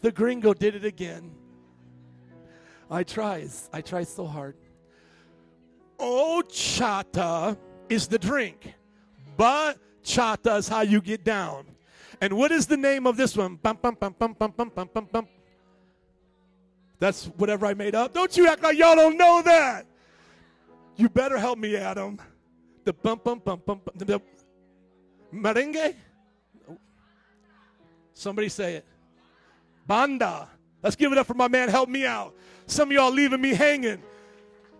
The 0.00 0.10
gringo 0.10 0.54
did 0.54 0.74
it 0.74 0.84
again. 0.84 1.32
I 2.90 3.02
tries. 3.02 3.68
I 3.72 3.80
try 3.80 4.04
so 4.04 4.26
hard. 4.26 4.56
Ochata 5.98 7.56
is 7.88 8.06
the 8.08 8.18
drink. 8.18 8.74
Bachata 9.38 10.58
is 10.58 10.68
how 10.68 10.82
you 10.82 11.00
get 11.00 11.24
down. 11.24 11.66
And 12.20 12.36
what 12.36 12.52
is 12.52 12.66
the 12.66 12.76
name 12.76 13.06
of 13.06 13.16
this 13.16 13.36
one? 13.36 13.56
Bum, 13.56 13.78
bum, 13.80 13.96
bum, 13.98 14.14
bum, 14.18 14.32
bum, 14.32 14.54
bum, 14.56 14.72
bum, 14.74 14.90
bum, 14.92 15.08
bum. 15.12 15.28
That's 16.98 17.26
whatever 17.36 17.66
I 17.66 17.74
made 17.74 17.94
up. 17.94 18.14
Don't 18.14 18.34
you 18.36 18.48
act 18.48 18.62
like 18.62 18.78
y'all 18.78 18.96
don't 18.96 19.18
know 19.18 19.42
that. 19.42 19.86
You 20.96 21.10
better 21.10 21.36
help 21.36 21.58
me, 21.58 21.76
Adam. 21.76 22.18
The 22.84 22.92
bum, 22.92 23.20
bum, 23.22 23.40
bum, 23.44 23.60
bum, 23.66 23.80
bum. 23.84 23.94
The 23.96 24.20
merengue? 25.32 25.94
Somebody 28.14 28.48
say 28.48 28.76
it. 28.76 28.86
Banda. 29.86 30.48
Let's 30.82 30.96
give 30.96 31.12
it 31.12 31.18
up 31.18 31.26
for 31.26 31.34
my 31.34 31.48
man. 31.48 31.68
Help 31.68 31.88
me 31.88 32.06
out. 32.06 32.34
Some 32.66 32.88
of 32.88 32.92
y'all 32.92 33.12
leaving 33.12 33.40
me 33.40 33.52
hanging. 33.54 34.02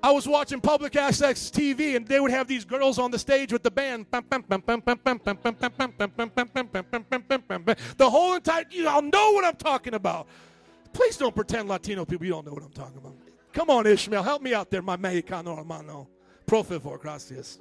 I 0.03 0.13
was 0.13 0.29
watching 0.29 0.61
public 0.61 0.97
access 0.97 1.51
TV 1.51 1.97
and 1.97 2.07
they 2.07 2.21
would 2.21 2.31
have 2.31 2.47
these 2.47 2.65
girls 2.65 2.99
on 2.99 3.11
the 3.11 3.19
stage 3.19 3.53
with 3.53 3.63
the 3.63 3.71
band. 3.71 4.07
The 7.97 8.01
whole 8.01 8.35
entire, 8.35 8.65
you 8.71 8.89
all 8.89 9.03
know 9.03 9.33
what 9.33 9.45
I'm 9.45 9.57
talking 9.57 9.95
about. 9.95 10.29
Please 10.93 11.17
don't 11.17 11.35
pretend 11.35 11.69
Latino 11.69 12.05
people, 12.05 12.27
you 12.27 12.33
don't 12.33 12.47
know 12.47 12.53
what 12.53 12.63
I'm 12.63 12.73
talking 12.73 12.99
about. 12.99 13.17
Come 13.53 13.71
on, 13.71 13.87
Ishmael, 13.87 14.23
help 14.23 14.43
me 14.43 14.55
out 14.55 14.71
there, 14.71 14.83
my 14.83 14.97
Mexicano 14.97 15.57
hermano. 15.57 16.09
Pro 16.47 16.63
favor, 16.63 16.99
gracias. 16.99 17.59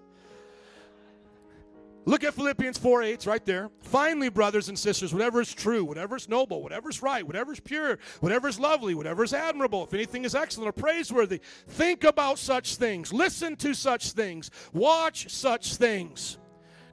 Look 2.07 2.23
at 2.23 2.36
Philippians 2.36 2.77
4 2.77 3.03
8, 3.03 3.14
it's 3.14 3.27
right 3.27 3.44
there. 3.45 3.72
Finally, 3.82 4.30
brothers 4.30 4.69
and 4.69 4.77
sisters, 4.77 5.11
whatever 5.11 5.41
is 5.41 5.52
true, 5.53 5.84
whatever 5.84 6.15
is 6.15 6.30
noble, 6.30 6.61
whatever 6.61 6.90
is 6.90 7.02
right, 7.02 7.26
whatever 7.26 7.52
is 7.52 7.60
pure, 7.60 7.98
whatever 8.19 8.48
is 8.48 8.60
lovely, 8.60 8.94
whatever 8.94 9.23
is 9.23 9.34
admirable, 9.34 9.84
if 9.84 9.94
anything 9.94 10.23
is 10.23 10.36
excellent 10.36 10.69
or 10.69 10.72
praiseworthy, 10.72 11.41
think 11.68 12.03
about 12.03 12.38
such 12.38 12.76
things, 12.76 13.11
listen 13.11 13.56
to 13.56 13.73
such 13.73 14.11
things, 14.11 14.52
watch 14.72 15.30
such 15.30 15.77
things. 15.77 16.38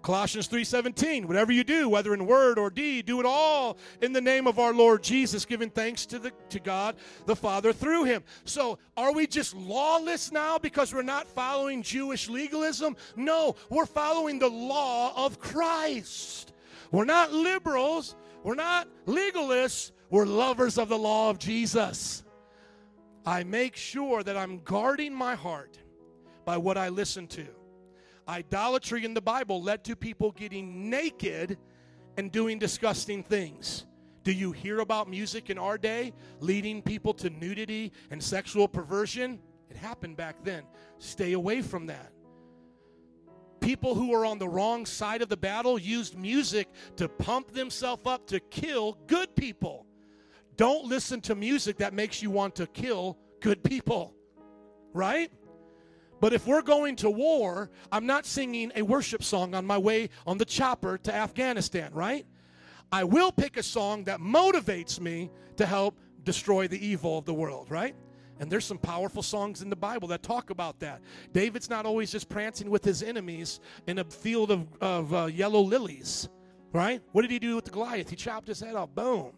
Colossians 0.03 0.49
3:17 0.49 1.27
Whatever 1.27 1.53
you 1.53 1.65
do 1.65 1.89
whether 1.89 2.13
in 2.13 2.27
word 2.27 2.59
or 2.59 2.71
deed 2.71 3.07
do 3.07 3.21
it 3.21 3.27
all 3.27 3.79
in 4.01 4.13
the 4.13 4.21
name 4.21 4.47
of 4.47 4.59
our 4.59 4.75
Lord 4.75 5.03
Jesus 5.03 5.45
giving 5.45 5.71
thanks 5.71 6.05
to 6.07 6.19
the 6.19 6.33
to 6.51 6.59
God 6.59 6.97
the 7.27 7.37
Father 7.37 7.73
through 7.73 8.05
him. 8.05 8.25
So 8.45 8.79
are 8.97 9.13
we 9.13 9.27
just 9.27 9.55
lawless 9.55 10.33
now 10.33 10.59
because 10.59 10.93
we're 10.93 11.03
not 11.03 11.29
following 11.29 11.83
Jewish 11.83 12.29
legalism? 12.29 12.97
No, 13.17 13.55
we're 13.71 13.87
following 13.87 14.39
the 14.39 14.51
law 14.51 15.13
of 15.27 15.39
Christ. 15.39 16.53
We're 16.91 17.05
not 17.05 17.33
liberals, 17.33 18.17
we're 18.43 18.55
not 18.55 18.89
legalists, 19.07 19.93
we're 20.11 20.27
lovers 20.27 20.79
of 20.79 20.89
the 20.89 20.99
law 20.99 21.31
of 21.31 21.39
Jesus. 21.39 22.25
I 23.25 23.45
make 23.45 23.77
sure 23.77 24.23
that 24.23 24.37
I'm 24.37 24.61
guarding 24.65 25.15
my 25.15 25.35
heart 25.37 25.79
by 26.45 26.57
what 26.57 26.77
I 26.77 26.89
listen 26.89 27.29
to. 27.29 27.47
Idolatry 28.29 29.05
in 29.05 29.15
the 29.15 29.21
Bible 29.21 29.63
led 29.63 29.85
to 29.85 29.97
people 29.97 30.33
getting 30.33 30.91
naked 30.91 31.59
and 32.17 32.31
doing 32.31 32.59
disgusting 32.59 33.23
things. 33.23 33.87
Do 34.23 34.33
you 34.33 34.53
hear 34.53 34.81
about 34.81 35.09
music 35.09 35.51
in 35.51 35.59
our 35.59 35.77
day 35.77 36.13
leading 36.41 36.83
people 36.83 37.13
to 37.15 37.31
nudity 37.31 37.93
and 38.11 38.23
sexual 38.23 38.69
perversion? 38.69 39.41
It 39.69 39.77
happened 39.77 40.17
back 40.17 40.37
then. 40.45 40.63
Stay 40.99 41.33
away 41.33 41.63
from 41.63 41.87
that. 41.87 42.13
People 43.61 43.95
who 43.95 44.13
are 44.13 44.25
on 44.25 44.39
the 44.39 44.49
wrong 44.49 44.87
side 44.87 45.23
of 45.23 45.29
the 45.29 45.37
battle 45.37 45.79
used 45.79 46.17
music 46.17 46.69
to 46.97 47.09
pump 47.09 47.53
themselves 47.53 48.03
up 48.07 48.27
to 48.29 48.41
kill 48.41 48.99
good 49.07 49.35
people. 49.35 49.87
Don't 50.57 50.85
listen 50.85 51.21
to 51.23 51.35
music 51.35 51.79
that 51.79 51.95
makes 51.95 52.23
you 52.23 52.31
want 52.31 52.55
to 52.57 52.67
kill 52.67 53.19
good 53.41 53.63
people. 53.65 54.15
Right? 54.93 55.33
But 56.23 56.33
if 56.33 56.47
we're 56.47 56.63
going 56.63 56.95
to 56.97 57.11
war, 57.11 57.69
I'm 57.91 58.07
not 58.07 58.27
singing 58.27 58.71
a 58.77 58.83
worship 58.83 59.25
song 59.25 59.57
on 59.57 59.67
my 59.67 59.77
way 59.77 60.09
on 60.25 60.39
the 60.39 60.45
chopper 60.45 60.97
to 60.99 61.13
Afghanistan, 61.13 61.91
right? 61.93 62.25
I 62.93 63.03
will 63.03 63.33
pick 63.33 63.57
a 63.57 63.63
song 63.63 64.05
that 64.05 64.21
motivates 64.21 65.01
me 65.01 65.33
to 65.57 65.67
help 65.67 65.99
destroy 66.23 66.69
the 66.69 66.79
evil 66.79 67.19
of 67.19 67.25
the 67.25 67.35
world, 67.35 67.73
right? 67.73 67.97
And 68.39 68.49
there's 68.49 68.65
some 68.65 68.79
powerful 68.79 69.25
songs 69.25 69.63
in 69.63 69.69
the 69.69 69.75
Bible 69.75 70.07
that 70.09 70.23
talk 70.23 70.51
about 70.51 70.79
that. 70.79 71.01
David's 71.33 71.69
not 71.69 71.87
always 71.87 72.13
just 72.13 72.29
prancing 72.29 72.71
with 72.71 72.85
his 72.85 73.03
enemies 73.03 73.59
in 73.89 73.99
a 73.99 74.05
field 74.05 74.53
of, 74.53 74.69
of 74.81 75.13
uh, 75.13 75.27
yellow 75.27 75.61
lilies, 75.61 76.29
right? 76.73 77.03
What 77.11 77.23
did 77.23 77.33
he 77.33 77.41
do 77.41 77.57
with 77.57 77.65
the 77.65 77.73
Goliath? 77.73 78.09
He 78.09 78.15
chopped 78.15 78.47
his 78.47 78.61
head 78.61 78.77
off. 78.77 78.95
Boom. 78.95 79.33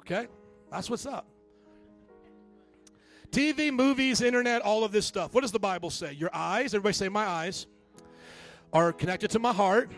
Okay? 0.00 0.26
That's 0.72 0.90
what's 0.90 1.06
up. 1.06 1.28
TV, 3.30 3.72
movies, 3.72 4.20
internet, 4.20 4.62
all 4.62 4.84
of 4.84 4.92
this 4.92 5.06
stuff. 5.06 5.34
What 5.34 5.42
does 5.42 5.52
the 5.52 5.58
Bible 5.58 5.90
say? 5.90 6.12
Your 6.12 6.30
eyes, 6.32 6.74
everybody 6.74 6.94
say, 6.94 7.08
my 7.08 7.26
eyes, 7.26 7.66
are 8.72 8.92
connected 8.92 9.30
to 9.30 9.38
my 9.38 9.52
heart, 9.52 9.90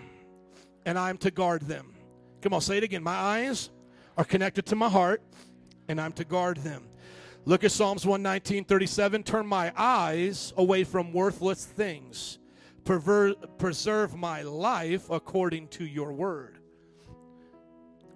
and 0.87 0.99
I'm 0.99 1.17
to 1.19 1.31
guard 1.31 1.63
them. 1.63 1.95
Come 2.43 2.55
on, 2.55 2.61
say 2.61 2.79
it 2.79 2.85
again. 2.85 3.03
My 3.03 3.15
eyes 3.15 3.71
are 4.17 4.25
connected 4.25 4.67
to 4.67 4.77
my 4.77 4.89
heart, 4.89 5.23
and 5.89 6.01
I'm 6.01 6.13
to 6.13 6.25
guard 6.25 6.59
them. 6.59 6.85
Look 7.45 7.65
at 7.65 7.73
Psalms 7.73 8.05
119, 8.05 8.65
37. 8.65 9.23
Turn 9.23 9.47
my 9.47 9.73
eyes 9.77 10.53
away 10.57 10.85
from 10.85 11.13
worthless 11.13 11.65
things. 11.65 12.39
Perver- 12.85 13.35
preserve 13.59 14.17
my 14.17 14.43
life 14.43 15.09
according 15.11 15.69
to 15.69 15.85
your 15.85 16.13
word. 16.13 16.59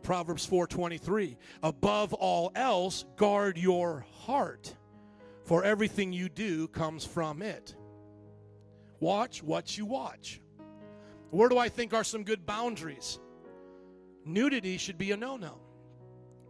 Proverbs 0.02 0.44
4:23 0.46 1.36
Above 1.62 2.12
all 2.14 2.52
else 2.54 3.04
guard 3.16 3.56
your 3.56 4.04
heart 4.12 4.74
for 5.44 5.64
everything 5.64 6.12
you 6.12 6.28
do 6.28 6.68
comes 6.68 7.04
from 7.04 7.42
it. 7.42 7.74
Watch 9.00 9.42
what 9.42 9.76
you 9.76 9.84
watch. 9.86 10.40
Where 11.30 11.48
do 11.48 11.58
I 11.58 11.68
think 11.68 11.94
are 11.94 12.04
some 12.04 12.24
good 12.24 12.46
boundaries? 12.46 13.18
Nudity 14.24 14.78
should 14.78 14.98
be 14.98 15.10
a 15.12 15.16
no 15.16 15.36
no. 15.36 15.58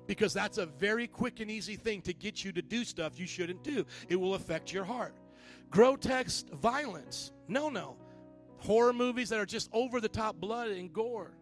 because 0.06 0.35
that's 0.35 0.59
a 0.59 0.66
very 0.66 1.06
quick 1.06 1.40
and 1.40 1.51
easy 1.51 1.77
thing 1.77 2.02
to 2.02 2.12
get 2.12 2.44
you 2.44 2.52
to 2.52 2.62
do 2.62 2.85
stuff 2.85 3.19
you 3.19 3.27
shouldn't 3.27 3.62
do. 3.62 3.86
It 4.09 4.16
will 4.16 4.35
affect 4.35 4.73
your 4.73 4.85
heart. 4.85 5.14
Grotesque 5.70 6.48
violence. 6.51 7.32
No, 7.48 7.70
no. 7.70 7.97
Horror 8.59 8.93
movies 8.93 9.31
that 9.31 9.39
are 9.40 9.47
just 9.47 9.70
over 9.73 10.01
the 10.01 10.09
top 10.09 10.36
blood 10.36 10.69
and 10.69 10.93
gore. 10.93 11.32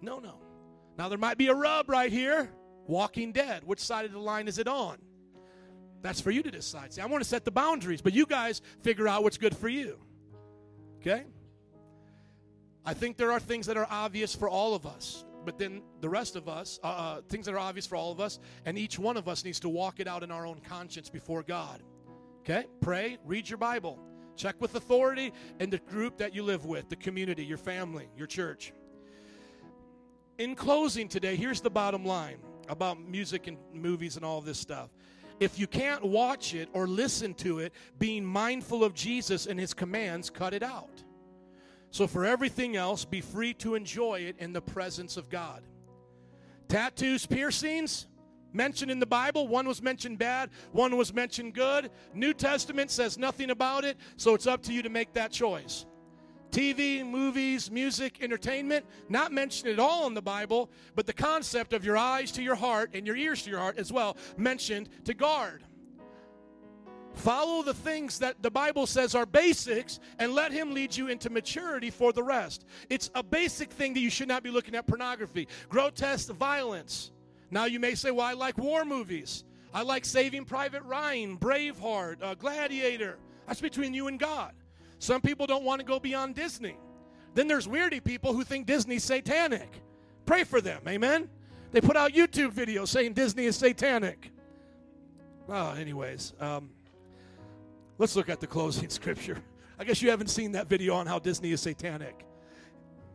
No, 0.00 0.18
no. 0.18 0.40
Now, 0.98 1.08
there 1.08 1.18
might 1.18 1.38
be 1.38 1.48
a 1.48 1.54
rub 1.54 1.88
right 1.88 2.10
here. 2.12 2.50
Walking 2.86 3.32
Dead. 3.32 3.62
Which 3.64 3.80
side 3.80 4.04
of 4.04 4.12
the 4.12 4.18
line 4.18 4.48
is 4.48 4.58
it 4.58 4.68
on? 4.68 4.98
That's 6.04 6.20
for 6.20 6.30
you 6.30 6.42
to 6.42 6.50
decide. 6.50 6.92
See, 6.92 7.00
I 7.00 7.06
want 7.06 7.22
to 7.22 7.28
set 7.28 7.46
the 7.46 7.50
boundaries, 7.50 8.02
but 8.02 8.12
you 8.12 8.26
guys 8.26 8.60
figure 8.82 9.08
out 9.08 9.22
what's 9.22 9.38
good 9.38 9.56
for 9.56 9.70
you. 9.70 9.98
Okay? 11.00 11.24
I 12.84 12.92
think 12.92 13.16
there 13.16 13.32
are 13.32 13.40
things 13.40 13.64
that 13.68 13.78
are 13.78 13.86
obvious 13.88 14.34
for 14.34 14.46
all 14.46 14.74
of 14.74 14.84
us, 14.84 15.24
but 15.46 15.58
then 15.58 15.80
the 16.02 16.08
rest 16.10 16.36
of 16.36 16.46
us, 16.46 16.78
uh, 16.84 16.88
uh, 16.88 17.20
things 17.30 17.46
that 17.46 17.54
are 17.54 17.58
obvious 17.58 17.86
for 17.86 17.96
all 17.96 18.12
of 18.12 18.20
us, 18.20 18.38
and 18.66 18.76
each 18.76 18.98
one 18.98 19.16
of 19.16 19.28
us 19.28 19.46
needs 19.46 19.58
to 19.60 19.70
walk 19.70 19.98
it 19.98 20.06
out 20.06 20.22
in 20.22 20.30
our 20.30 20.46
own 20.46 20.60
conscience 20.68 21.08
before 21.08 21.42
God. 21.42 21.82
Okay? 22.40 22.66
Pray, 22.82 23.16
read 23.24 23.48
your 23.48 23.56
Bible, 23.56 23.98
check 24.36 24.60
with 24.60 24.74
authority 24.74 25.32
and 25.58 25.72
the 25.72 25.78
group 25.78 26.18
that 26.18 26.34
you 26.34 26.42
live 26.42 26.66
with, 26.66 26.90
the 26.90 26.96
community, 26.96 27.46
your 27.46 27.56
family, 27.56 28.10
your 28.14 28.26
church. 28.26 28.74
In 30.36 30.54
closing 30.54 31.08
today, 31.08 31.34
here's 31.34 31.62
the 31.62 31.70
bottom 31.70 32.04
line 32.04 32.40
about 32.68 33.00
music 33.00 33.46
and 33.46 33.56
movies 33.72 34.16
and 34.16 34.24
all 34.24 34.42
this 34.42 34.58
stuff. 34.58 34.90
If 35.40 35.58
you 35.58 35.66
can't 35.66 36.04
watch 36.04 36.54
it 36.54 36.68
or 36.72 36.86
listen 36.86 37.34
to 37.34 37.58
it, 37.58 37.72
being 37.98 38.24
mindful 38.24 38.84
of 38.84 38.94
Jesus 38.94 39.46
and 39.46 39.58
his 39.58 39.74
commands, 39.74 40.30
cut 40.30 40.54
it 40.54 40.62
out. 40.62 41.02
So, 41.90 42.06
for 42.06 42.24
everything 42.24 42.76
else, 42.76 43.04
be 43.04 43.20
free 43.20 43.54
to 43.54 43.74
enjoy 43.74 44.20
it 44.20 44.36
in 44.38 44.52
the 44.52 44.60
presence 44.60 45.16
of 45.16 45.28
God. 45.28 45.62
Tattoos, 46.68 47.26
piercings, 47.26 48.06
mentioned 48.52 48.90
in 48.90 49.00
the 49.00 49.06
Bible. 49.06 49.48
One 49.48 49.66
was 49.66 49.82
mentioned 49.82 50.18
bad, 50.18 50.50
one 50.72 50.96
was 50.96 51.12
mentioned 51.12 51.54
good. 51.54 51.90
New 52.14 52.32
Testament 52.32 52.90
says 52.90 53.18
nothing 53.18 53.50
about 53.50 53.84
it, 53.84 53.96
so 54.16 54.34
it's 54.34 54.46
up 54.46 54.62
to 54.64 54.72
you 54.72 54.82
to 54.82 54.88
make 54.88 55.12
that 55.12 55.30
choice. 55.30 55.86
TV, 56.54 57.04
movies, 57.04 57.68
music, 57.68 58.18
entertainment, 58.20 58.86
not 59.08 59.32
mentioned 59.32 59.72
at 59.72 59.80
all 59.80 60.06
in 60.06 60.14
the 60.14 60.22
Bible, 60.22 60.70
but 60.94 61.04
the 61.04 61.12
concept 61.12 61.72
of 61.72 61.84
your 61.84 61.96
eyes 61.96 62.30
to 62.30 62.44
your 62.44 62.54
heart 62.54 62.90
and 62.94 63.04
your 63.04 63.16
ears 63.16 63.42
to 63.42 63.50
your 63.50 63.58
heart 63.58 63.76
as 63.76 63.92
well 63.92 64.16
mentioned 64.36 64.88
to 65.04 65.14
guard. 65.14 65.64
Follow 67.14 67.64
the 67.64 67.74
things 67.74 68.20
that 68.20 68.40
the 68.40 68.52
Bible 68.52 68.86
says 68.86 69.16
are 69.16 69.26
basics 69.26 69.98
and 70.20 70.32
let 70.32 70.52
Him 70.52 70.72
lead 70.72 70.96
you 70.96 71.08
into 71.08 71.28
maturity 71.28 71.90
for 71.90 72.12
the 72.12 72.22
rest. 72.22 72.66
It's 72.88 73.10
a 73.16 73.22
basic 73.24 73.72
thing 73.72 73.92
that 73.94 74.00
you 74.00 74.10
should 74.10 74.28
not 74.28 74.44
be 74.44 74.50
looking 74.52 74.76
at 74.76 74.86
pornography, 74.86 75.48
grotesque 75.68 76.28
violence. 76.28 77.10
Now 77.50 77.64
you 77.64 77.80
may 77.80 77.96
say, 77.96 78.12
well, 78.12 78.26
I 78.26 78.34
like 78.34 78.58
war 78.58 78.84
movies. 78.84 79.42
I 79.72 79.82
like 79.82 80.04
Saving 80.04 80.44
Private 80.44 80.84
Ryan, 80.84 81.36
Braveheart, 81.36 82.22
uh, 82.22 82.34
Gladiator. 82.34 83.18
That's 83.48 83.60
between 83.60 83.92
you 83.92 84.06
and 84.06 84.20
God. 84.20 84.52
Some 84.98 85.20
people 85.20 85.46
don't 85.46 85.64
want 85.64 85.80
to 85.80 85.84
go 85.84 85.98
beyond 85.98 86.34
Disney. 86.34 86.76
Then 87.34 87.48
there's 87.48 87.66
weirdy 87.66 88.02
people 88.02 88.32
who 88.32 88.44
think 88.44 88.66
Disney's 88.66 89.04
satanic. 89.04 89.82
Pray 90.24 90.44
for 90.44 90.60
them, 90.60 90.82
amen? 90.88 91.28
They 91.72 91.80
put 91.80 91.96
out 91.96 92.12
YouTube 92.12 92.52
videos 92.52 92.88
saying 92.88 93.14
Disney 93.14 93.46
is 93.46 93.56
satanic. 93.56 94.30
Oh, 95.48 95.72
anyways, 95.72 96.32
um, 96.40 96.70
let's 97.98 98.16
look 98.16 98.28
at 98.28 98.40
the 98.40 98.46
closing 98.46 98.88
scripture. 98.88 99.42
I 99.78 99.84
guess 99.84 100.00
you 100.00 100.10
haven't 100.10 100.28
seen 100.28 100.52
that 100.52 100.68
video 100.68 100.94
on 100.94 101.06
how 101.06 101.18
Disney 101.18 101.50
is 101.50 101.60
satanic. 101.60 102.24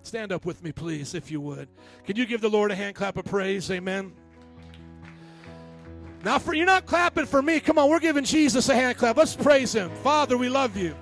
Stand 0.04 0.32
up 0.32 0.46
with 0.46 0.64
me, 0.64 0.72
please, 0.72 1.14
if 1.14 1.32
you 1.32 1.42
would. 1.42 1.68
Can 2.06 2.16
you 2.16 2.26
give 2.26 2.42
the 2.42 2.50
Lord 2.50 2.72
a 2.72 2.76
hand 2.76 2.96
clap 2.96 3.18
of 3.18 3.26
praise? 3.26 3.70
Amen. 3.72 4.14
Now, 6.24 6.38
for 6.38 6.54
you're 6.54 6.66
not 6.66 6.86
clapping 6.86 7.26
for 7.26 7.42
me. 7.42 7.60
Come 7.60 7.78
on, 7.78 7.90
we're 7.90 8.00
giving 8.00 8.26
Jesus 8.26 8.68
a 8.68 8.76
hand 8.76 8.98
clap. 8.98 9.16
Let's 9.16 9.36
praise 9.36 9.74
Him. 9.74 9.90
Father, 10.04 10.38
we 10.38 10.50
love 10.50 10.76
you. 10.76 10.96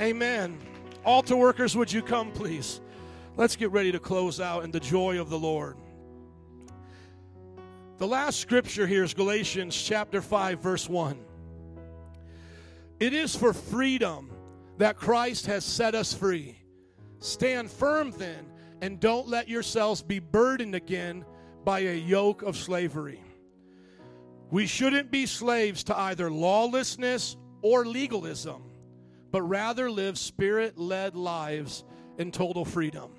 Amen. 0.00 0.58
Altar 1.04 1.36
workers, 1.36 1.76
would 1.76 1.92
you 1.92 2.02
come, 2.02 2.32
please? 2.32 2.80
Let's 3.36 3.54
get 3.54 3.70
ready 3.70 3.92
to 3.92 4.00
close 4.00 4.40
out 4.40 4.64
in 4.64 4.70
the 4.70 4.80
joy 4.80 5.20
of 5.20 5.30
the 5.30 5.38
Lord. 5.38 5.76
The 7.98 8.06
last 8.06 8.40
scripture 8.40 8.88
here 8.88 9.04
is 9.04 9.14
Galatians 9.14 9.80
chapter 9.80 10.20
5, 10.20 10.58
verse 10.58 10.88
1. 10.88 11.16
It 12.98 13.12
is 13.12 13.36
for 13.36 13.52
freedom 13.52 14.30
that 14.78 14.96
Christ 14.96 15.46
has 15.46 15.64
set 15.64 15.94
us 15.94 16.12
free. 16.12 16.58
Stand 17.20 17.70
firm 17.70 18.10
then, 18.18 18.46
and 18.80 18.98
don't 18.98 19.28
let 19.28 19.48
yourselves 19.48 20.02
be 20.02 20.18
burdened 20.18 20.74
again 20.74 21.24
by 21.64 21.80
a 21.80 21.94
yoke 21.96 22.42
of 22.42 22.56
slavery. 22.56 23.22
We 24.50 24.66
shouldn't 24.66 25.12
be 25.12 25.26
slaves 25.26 25.84
to 25.84 25.96
either 25.96 26.30
lawlessness 26.30 27.36
or 27.62 27.86
legalism, 27.86 28.62
but 29.34 29.42
rather 29.42 29.90
live 29.90 30.16
spirit 30.16 30.78
led 30.78 31.16
lives 31.16 31.82
in 32.18 32.30
total 32.30 32.64
freedom. 32.64 33.10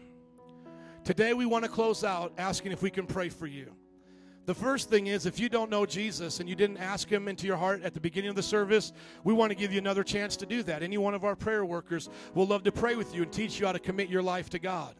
Today, 1.03 1.33
we 1.33 1.45
want 1.45 1.65
to 1.65 1.69
close 1.69 2.05
out 2.05 2.31
asking 2.37 2.71
if 2.71 2.81
we 2.81 2.89
can 2.89 3.05
pray 3.05 3.27
for 3.27 3.47
you. 3.47 3.75
The 4.45 4.53
first 4.53 4.89
thing 4.89 5.07
is 5.07 5.25
if 5.25 5.41
you 5.41 5.49
don't 5.49 5.69
know 5.69 5.85
Jesus 5.85 6.39
and 6.39 6.47
you 6.47 6.55
didn't 6.55 6.77
ask 6.77 7.11
him 7.11 7.27
into 7.27 7.45
your 7.45 7.57
heart 7.57 7.83
at 7.83 7.93
the 7.93 7.99
beginning 7.99 8.29
of 8.29 8.37
the 8.37 8.43
service, 8.43 8.93
we 9.25 9.33
want 9.33 9.49
to 9.49 9.57
give 9.57 9.73
you 9.73 9.77
another 9.77 10.05
chance 10.05 10.37
to 10.37 10.45
do 10.45 10.63
that. 10.63 10.83
Any 10.83 10.97
one 10.97 11.15
of 11.15 11.25
our 11.25 11.35
prayer 11.35 11.65
workers 11.65 12.07
will 12.33 12.47
love 12.47 12.63
to 12.63 12.71
pray 12.71 12.95
with 12.95 13.13
you 13.13 13.23
and 13.23 13.31
teach 13.33 13.59
you 13.59 13.65
how 13.65 13.73
to 13.73 13.79
commit 13.79 14.07
your 14.07 14.23
life 14.23 14.49
to 14.51 14.59
God. 14.59 14.95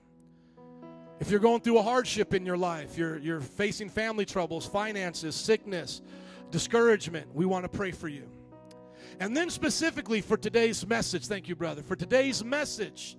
If 1.21 1.31
you're 1.31 1.39
going 1.39 1.61
through 1.61 1.77
a 1.77 1.81
hardship 1.81 2.33
in 2.33 2.45
your 2.45 2.57
life, 2.57 2.97
you're, 2.97 3.19
you're 3.19 3.39
facing 3.39 3.87
family 3.87 4.25
troubles, 4.25 4.65
finances, 4.65 5.33
sickness, 5.33 6.01
discouragement, 6.51 7.33
we 7.33 7.45
want 7.45 7.63
to 7.63 7.69
pray 7.69 7.91
for 7.91 8.09
you. 8.09 8.29
And 9.19 9.35
then, 9.35 9.49
specifically 9.49 10.21
for 10.21 10.37
today's 10.37 10.85
message, 10.85 11.27
thank 11.27 11.47
you, 11.47 11.55
brother, 11.55 11.81
for 11.83 11.95
today's 11.95 12.43
message, 12.43 13.17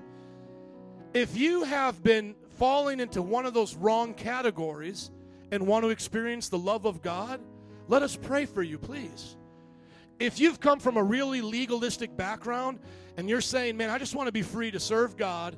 if 1.14 1.36
you 1.36 1.64
have 1.64 2.02
been 2.02 2.35
falling 2.59 3.01
into 3.01 3.23
one 3.23 3.47
of 3.47 3.55
those 3.55 3.74
wrong 3.74 4.14
categories, 4.14 5.10
and 5.51 5.66
want 5.66 5.85
to 5.85 5.90
experience 5.90 6.48
the 6.48 6.59
love 6.59 6.85
of 6.85 7.02
God, 7.02 7.40
let 7.89 8.02
us 8.02 8.16
pray 8.16 8.47
for 8.47 8.62
you, 8.62 8.78
please. 8.78 9.36
If 10.18 10.40
you've 10.40 10.60
come 10.60 10.81
from 10.81 10.97
a 10.97 11.02
really 11.02 11.40
legalistic 11.43 12.16
background 12.16 12.81
and 13.16 13.28
you're 13.28 13.40
saying, 13.40 13.77
man, 13.77 13.90
I 13.90 13.98
just 13.98 14.14
want 14.14 14.28
to 14.28 14.32
be 14.32 14.43
free 14.43 14.70
to 14.70 14.81
serve 14.81 15.16
God, 15.16 15.56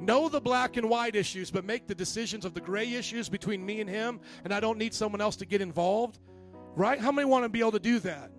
know 0.00 0.28
the 0.28 0.40
black 0.40 0.76
and 0.76 0.88
white 0.88 1.14
issues, 1.14 1.50
but 1.50 1.64
make 1.64 1.86
the 1.86 1.94
decisions 1.94 2.44
of 2.44 2.54
the 2.54 2.60
gray 2.60 2.92
issues 2.94 3.28
between 3.28 3.64
me 3.64 3.80
and 3.80 3.88
Him, 3.88 4.20
and 4.44 4.52
I 4.52 4.60
don't 4.60 4.78
need 4.78 4.92
someone 4.92 5.20
else 5.20 5.36
to 5.36 5.46
get 5.46 5.60
involved, 5.60 6.18
right? 6.74 6.98
How 6.98 7.12
many 7.12 7.26
want 7.26 7.44
to 7.44 7.48
be 7.48 7.60
able 7.60 7.72
to 7.72 7.78
do 7.78 7.98
that? 8.00 8.30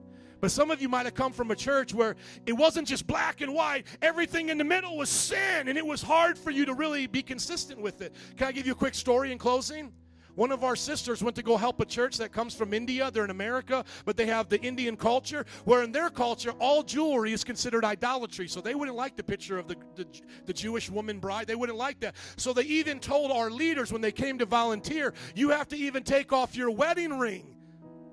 But 0.41 0.51
some 0.51 0.71
of 0.71 0.81
you 0.81 0.89
might 0.89 1.05
have 1.05 1.13
come 1.13 1.31
from 1.31 1.51
a 1.51 1.55
church 1.55 1.93
where 1.93 2.15
it 2.45 2.53
wasn't 2.53 2.87
just 2.87 3.07
black 3.07 3.41
and 3.41 3.53
white, 3.53 3.85
everything 4.01 4.49
in 4.49 4.57
the 4.57 4.63
middle 4.63 4.97
was 4.97 5.09
sin, 5.09 5.67
and 5.67 5.77
it 5.77 5.85
was 5.85 6.01
hard 6.01 6.37
for 6.37 6.49
you 6.49 6.65
to 6.65 6.73
really 6.73 7.07
be 7.07 7.21
consistent 7.21 7.79
with 7.79 8.01
it. 8.01 8.13
Can 8.35 8.47
I 8.47 8.51
give 8.51 8.65
you 8.65 8.73
a 8.73 8.75
quick 8.75 8.95
story 8.95 9.31
in 9.31 9.37
closing? 9.37 9.93
One 10.35 10.51
of 10.51 10.63
our 10.63 10.75
sisters 10.75 11.21
went 11.21 11.35
to 11.35 11.43
go 11.43 11.57
help 11.57 11.79
a 11.81 11.85
church 11.85 12.17
that 12.17 12.31
comes 12.31 12.55
from 12.55 12.73
India. 12.73 13.11
They're 13.11 13.25
in 13.25 13.31
America, 13.31 13.83
but 14.05 14.15
they 14.15 14.25
have 14.27 14.47
the 14.47 14.59
Indian 14.61 14.95
culture, 14.95 15.45
where 15.65 15.83
in 15.83 15.91
their 15.91 16.09
culture, 16.09 16.51
all 16.59 16.83
jewelry 16.83 17.33
is 17.33 17.43
considered 17.43 17.83
idolatry. 17.83 18.47
So 18.47 18.61
they 18.61 18.73
wouldn't 18.73 18.95
like 18.95 19.17
the 19.17 19.23
picture 19.23 19.57
of 19.59 19.67
the, 19.67 19.75
the, 19.95 20.07
the, 20.45 20.53
Jewish 20.53 20.89
woman 20.89 21.19
bride. 21.19 21.47
They 21.47 21.55
wouldn't 21.55 21.77
like 21.77 21.99
that. 21.99 22.15
So 22.37 22.53
they 22.53 22.63
even 22.63 22.99
told 22.99 23.31
our 23.31 23.51
leaders 23.51 23.91
when 23.91 24.01
they 24.01 24.11
came 24.11 24.39
to 24.39 24.45
volunteer, 24.45 25.13
you 25.35 25.49
have 25.49 25.67
to 25.67 25.77
even 25.77 26.03
take 26.03 26.31
off 26.31 26.55
your 26.55 26.71
wedding 26.71 27.19
ring 27.19 27.57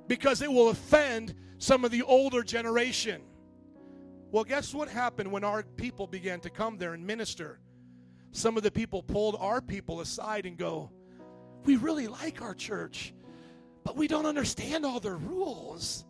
because 0.08 0.42
it 0.42 0.50
will 0.50 0.70
offend 0.70 1.34
some 1.58 1.84
of 1.84 1.90
the 1.90 2.02
older 2.02 2.42
generation. 2.42 3.22
Well, 4.30 4.44
guess 4.44 4.74
what 4.74 4.88
happened 4.88 5.30
when 5.30 5.44
our 5.44 5.62
people 5.62 6.06
began 6.06 6.40
to 6.40 6.50
come 6.50 6.78
there 6.78 6.94
and 6.94 7.06
minister? 7.06 7.60
Some 8.32 8.56
of 8.56 8.62
the 8.62 8.70
people 8.70 9.02
pulled 9.02 9.36
our 9.40 9.60
people 9.60 10.00
aside 10.00 10.46
and 10.46 10.56
go, 10.56 10.90
we 11.64 11.76
really 11.76 12.06
like 12.06 12.42
our 12.42 12.54
church, 12.54 13.14
but 13.84 13.96
we 13.96 14.06
don't 14.06 14.26
understand 14.26 14.84
all 14.84 15.00
their 15.00 15.16
rules. 15.16 16.04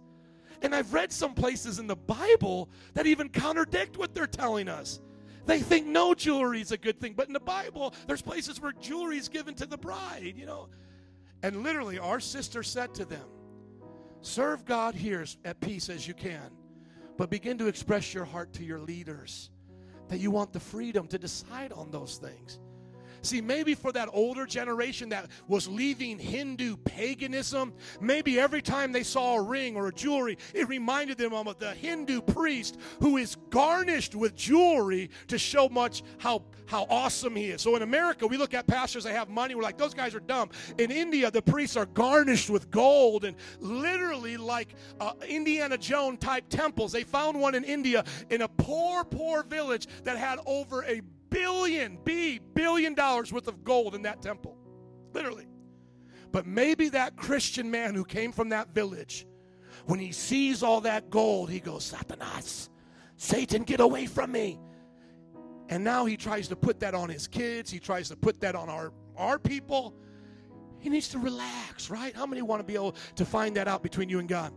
And 0.63 0.75
I've 0.75 0.93
read 0.93 1.13
some 1.13 1.35
places 1.35 1.79
in 1.79 1.87
the 1.87 1.97
Bible 1.97 2.69
that 2.95 3.07
even 3.07 3.29
contradict 3.29 3.97
what 3.97 4.15
they're 4.15 4.27
telling 4.27 4.69
us. 4.69 5.01
They 5.47 5.61
think 5.61 5.87
no 5.87 6.13
jewelry 6.13 6.61
is 6.61 6.73
a 6.73 6.77
good 6.77 7.01
thing, 7.01 7.15
but 7.17 7.29
in 7.29 7.33
the 7.33 7.41
Bible, 7.41 7.95
there's 8.07 8.21
places 8.21 8.61
where 8.61 8.73
jewelry 8.73 9.17
is 9.17 9.29
given 9.29 9.55
to 9.55 9.67
the 9.67 9.79
bride, 9.79 10.35
you 10.37 10.45
know. 10.45 10.69
And 11.43 11.63
literally, 11.63 11.99
our 11.99 12.21
sister 12.21 12.63
said 12.63 12.95
to 12.97 13.05
them, 13.05 13.25
Serve 14.21 14.65
God 14.65 14.95
here 14.95 15.25
at 15.45 15.61
peace 15.61 15.89
as 15.89 16.07
you 16.07 16.15
can, 16.15 16.51
but 17.17 17.31
begin 17.31 17.59
to 17.59 17.67
express 17.67 18.13
your 18.13 18.25
heart 18.25 18.53
to 18.55 18.65
your 18.65 18.79
leaders 18.81 19.51
that 20.09 20.19
you 20.19 20.31
want 20.31 20.53
the 20.53 20.61
freedom 20.61 21.07
to 21.09 21.19
decide 21.19 21.73
on 21.73 21.91
those 21.91 22.17
things. 22.17 22.59
See, 23.23 23.41
maybe 23.41 23.75
for 23.75 23.93
that 23.93 24.09
older 24.13 24.47
generation 24.47 25.09
that 25.11 25.29
was 25.47 25.69
leaving 25.69 26.19
Hindu 26.19 26.77
paganism, 26.77 27.73
maybe 28.01 28.39
every 28.39 28.63
time 28.63 28.93
they 28.93 29.03
saw 29.03 29.37
a 29.37 29.43
ring 29.43 29.77
or 29.77 29.89
a 29.89 29.93
jewelry, 29.93 30.39
it 30.55 30.69
reminded 30.69 31.19
them 31.19 31.33
of 31.33 31.59
the 31.59 31.73
Hindu 31.75 32.21
priest 32.21 32.79
who 33.01 33.17
is 33.17 33.37
garnished 33.51 34.15
with 34.15 34.35
jewelry 34.35 35.11
to 35.29 35.39
show 35.39 35.69
much 35.69 36.03
how, 36.19 36.45
how 36.67 36.87
awesome 36.91 37.35
he 37.37 37.51
is. 37.51 37.63
So 37.63 37.77
in 37.77 37.83
America, 37.83 38.27
we 38.27 38.37
look 38.37 38.55
at 38.55 38.67
pastors 38.67 39.05
that 39.05 39.15
have 39.15 39.29
money, 39.29 39.55
we're 39.55 39.63
like, 39.63 39.79
those 39.79 39.95
guys 39.95 40.15
are 40.15 40.21
dumb. 40.21 40.51
In 40.79 40.91
India, 40.91 41.31
the 41.31 41.43
priests 41.43 41.77
are 41.77 41.87
garnished 41.87 42.51
with 42.51 42.71
gold 42.71 43.25
and 43.25 43.37
literally 43.61 44.37
like 44.37 44.75
uh, 45.01 45.13
Indiana 45.27 45.77
Jones 45.77 46.19
type 46.21 46.45
temples. 46.49 46.93
They 46.93 47.05
found 47.05 47.39
one 47.41 47.55
in 47.55 47.65
India 47.65 48.05
in 48.31 48.43
a 48.43 48.49
poor, 48.49 49.05
poor 49.05 49.43
village 49.43 49.87
that 50.05 50.17
had 50.17 50.39
over 50.47 50.85
a 50.85 51.01
billion, 51.31 51.99
B, 52.05 52.41
billion 52.55 52.95
dollars 52.95 53.33
worth 53.33 53.49
of 53.49 53.65
gold 53.65 53.95
in 53.95 54.03
that 54.03 54.23
temple. 54.23 54.57
Literally. 55.13 55.47
But 56.31 56.47
maybe 56.47 56.91
that 56.91 57.17
Christian 57.17 57.71
man 57.71 57.95
who 57.95 58.05
came 58.05 58.33
from 58.33 58.51
that 58.51 58.75
village, 58.75 59.27
when 59.87 59.99
he 59.99 60.13
sees 60.13 60.63
all 60.63 60.83
that 60.83 61.11
gold, 61.11 61.51
he 61.51 61.61
goes, 61.61 61.91
Satanas, 61.91 62.69
Satan, 63.17 63.63
get 63.63 63.81
away 63.81 64.07
from 64.07 64.33
me. 64.33 64.61
And 65.71 65.85
now 65.85 66.05
he 66.05 66.17
tries 66.17 66.49
to 66.49 66.57
put 66.57 66.81
that 66.81 66.95
on 66.95 67.09
his 67.09 67.27
kids, 67.27 67.71
he 67.71 67.79
tries 67.79 68.09
to 68.09 68.17
put 68.17 68.41
that 68.41 68.55
on 68.55 68.69
our, 68.69 68.93
our 69.17 69.39
people. 69.39 69.95
He 70.81 70.89
needs 70.89 71.09
to 71.09 71.19
relax, 71.19 71.91
right? 71.91 72.15
How 72.15 72.27
many 72.27 72.43
want 72.43 72.61
to 72.61 72.65
be 72.65 72.75
able 72.75 72.95
to 73.17 73.25
find 73.25 73.57
that 73.57 73.67
out 73.69 73.83
between 73.83 74.09
you 74.09 74.19
and 74.19 74.29
God? 74.29 74.53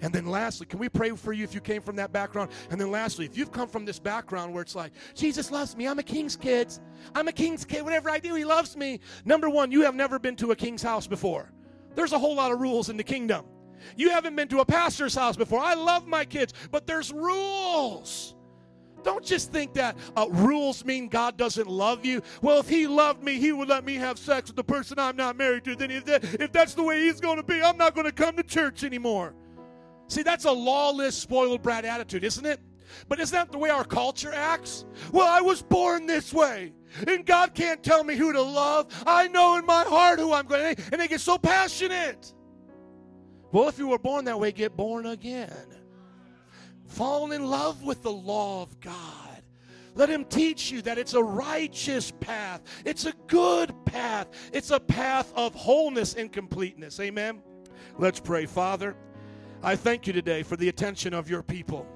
And 0.00 0.12
then 0.12 0.26
lastly, 0.26 0.66
can 0.66 0.78
we 0.78 0.88
pray 0.88 1.10
for 1.10 1.32
you 1.32 1.44
if 1.44 1.54
you 1.54 1.60
came 1.60 1.82
from 1.82 1.96
that 1.96 2.12
background? 2.12 2.50
And 2.70 2.80
then 2.80 2.90
lastly, 2.90 3.24
if 3.24 3.36
you've 3.36 3.52
come 3.52 3.68
from 3.68 3.84
this 3.84 3.98
background 3.98 4.52
where 4.52 4.62
it's 4.62 4.74
like, 4.74 4.92
Jesus 5.14 5.50
loves 5.50 5.76
me, 5.76 5.86
I'm 5.86 5.98
a 5.98 6.02
king's 6.02 6.36
kid. 6.36 6.72
I'm 7.14 7.28
a 7.28 7.32
king's 7.32 7.64
kid. 7.64 7.82
Whatever 7.82 8.10
I 8.10 8.18
do, 8.18 8.34
he 8.34 8.44
loves 8.44 8.76
me. 8.76 9.00
Number 9.24 9.48
one, 9.48 9.70
you 9.70 9.82
have 9.82 9.94
never 9.94 10.18
been 10.18 10.36
to 10.36 10.50
a 10.52 10.56
king's 10.56 10.82
house 10.82 11.06
before. 11.06 11.52
There's 11.94 12.12
a 12.12 12.18
whole 12.18 12.36
lot 12.36 12.52
of 12.52 12.60
rules 12.60 12.88
in 12.88 12.96
the 12.96 13.04
kingdom. 13.04 13.46
You 13.96 14.10
haven't 14.10 14.36
been 14.36 14.48
to 14.48 14.60
a 14.60 14.64
pastor's 14.64 15.14
house 15.14 15.36
before. 15.36 15.60
I 15.60 15.74
love 15.74 16.06
my 16.06 16.24
kids, 16.24 16.52
but 16.70 16.86
there's 16.86 17.12
rules. 17.12 18.34
Don't 19.02 19.24
just 19.24 19.52
think 19.52 19.74
that 19.74 19.96
uh, 20.16 20.26
rules 20.28 20.84
mean 20.84 21.08
God 21.08 21.36
doesn't 21.36 21.68
love 21.68 22.04
you. 22.04 22.22
Well, 22.42 22.58
if 22.58 22.68
He 22.68 22.88
loved 22.88 23.22
me, 23.22 23.38
He 23.38 23.52
would 23.52 23.68
let 23.68 23.84
me 23.84 23.94
have 23.94 24.18
sex 24.18 24.48
with 24.48 24.56
the 24.56 24.64
person 24.64 24.98
I'm 24.98 25.16
not 25.16 25.36
married 25.36 25.64
to. 25.64 25.76
Then, 25.76 25.92
if, 25.92 26.04
that, 26.06 26.24
if 26.40 26.50
that's 26.50 26.74
the 26.74 26.82
way 26.82 27.02
He's 27.02 27.20
going 27.20 27.36
to 27.36 27.44
be, 27.44 27.62
I'm 27.62 27.76
not 27.76 27.94
going 27.94 28.06
to 28.06 28.12
come 28.12 28.36
to 28.36 28.42
church 28.42 28.82
anymore. 28.82 29.34
See, 30.08 30.22
that's 30.22 30.44
a 30.44 30.52
lawless, 30.52 31.16
spoiled 31.16 31.62
brat 31.62 31.84
attitude, 31.84 32.24
isn't 32.24 32.46
it? 32.46 32.60
But 33.08 33.20
isn't 33.20 33.34
that 33.34 33.50
the 33.50 33.58
way 33.58 33.70
our 33.70 33.84
culture 33.84 34.32
acts? 34.32 34.84
Well, 35.12 35.26
I 35.26 35.40
was 35.40 35.62
born 35.62 36.06
this 36.06 36.32
way, 36.32 36.72
and 37.06 37.26
God 37.26 37.54
can't 37.54 37.82
tell 37.82 38.04
me 38.04 38.14
who 38.14 38.32
to 38.32 38.40
love. 38.40 38.86
I 39.06 39.28
know 39.28 39.56
in 39.56 39.66
my 39.66 39.82
heart 39.82 40.18
who 40.18 40.32
I'm 40.32 40.46
going 40.46 40.76
to, 40.76 40.82
and 40.92 41.00
they 41.00 41.08
get 41.08 41.20
so 41.20 41.36
passionate. 41.36 42.32
Well, 43.52 43.68
if 43.68 43.78
you 43.78 43.88
were 43.88 43.98
born 43.98 44.24
that 44.26 44.38
way, 44.38 44.52
get 44.52 44.76
born 44.76 45.06
again. 45.06 45.66
Fall 46.86 47.32
in 47.32 47.46
love 47.46 47.82
with 47.82 48.02
the 48.02 48.12
law 48.12 48.62
of 48.62 48.80
God. 48.80 48.94
Let 49.94 50.10
him 50.10 50.24
teach 50.26 50.70
you 50.70 50.82
that 50.82 50.98
it's 50.98 51.14
a 51.14 51.22
righteous 51.22 52.10
path. 52.20 52.62
It's 52.84 53.06
a 53.06 53.12
good 53.26 53.74
path. 53.86 54.28
It's 54.52 54.70
a 54.70 54.78
path 54.78 55.32
of 55.34 55.54
wholeness 55.54 56.14
and 56.14 56.30
completeness. 56.30 57.00
Amen. 57.00 57.42
Let's 57.98 58.20
pray. 58.20 58.44
Father, 58.44 58.94
I 59.62 59.74
thank 59.74 60.06
you 60.06 60.12
today 60.12 60.42
for 60.42 60.56
the 60.56 60.68
attention 60.68 61.14
of 61.14 61.30
your 61.30 61.42
people. 61.42 61.86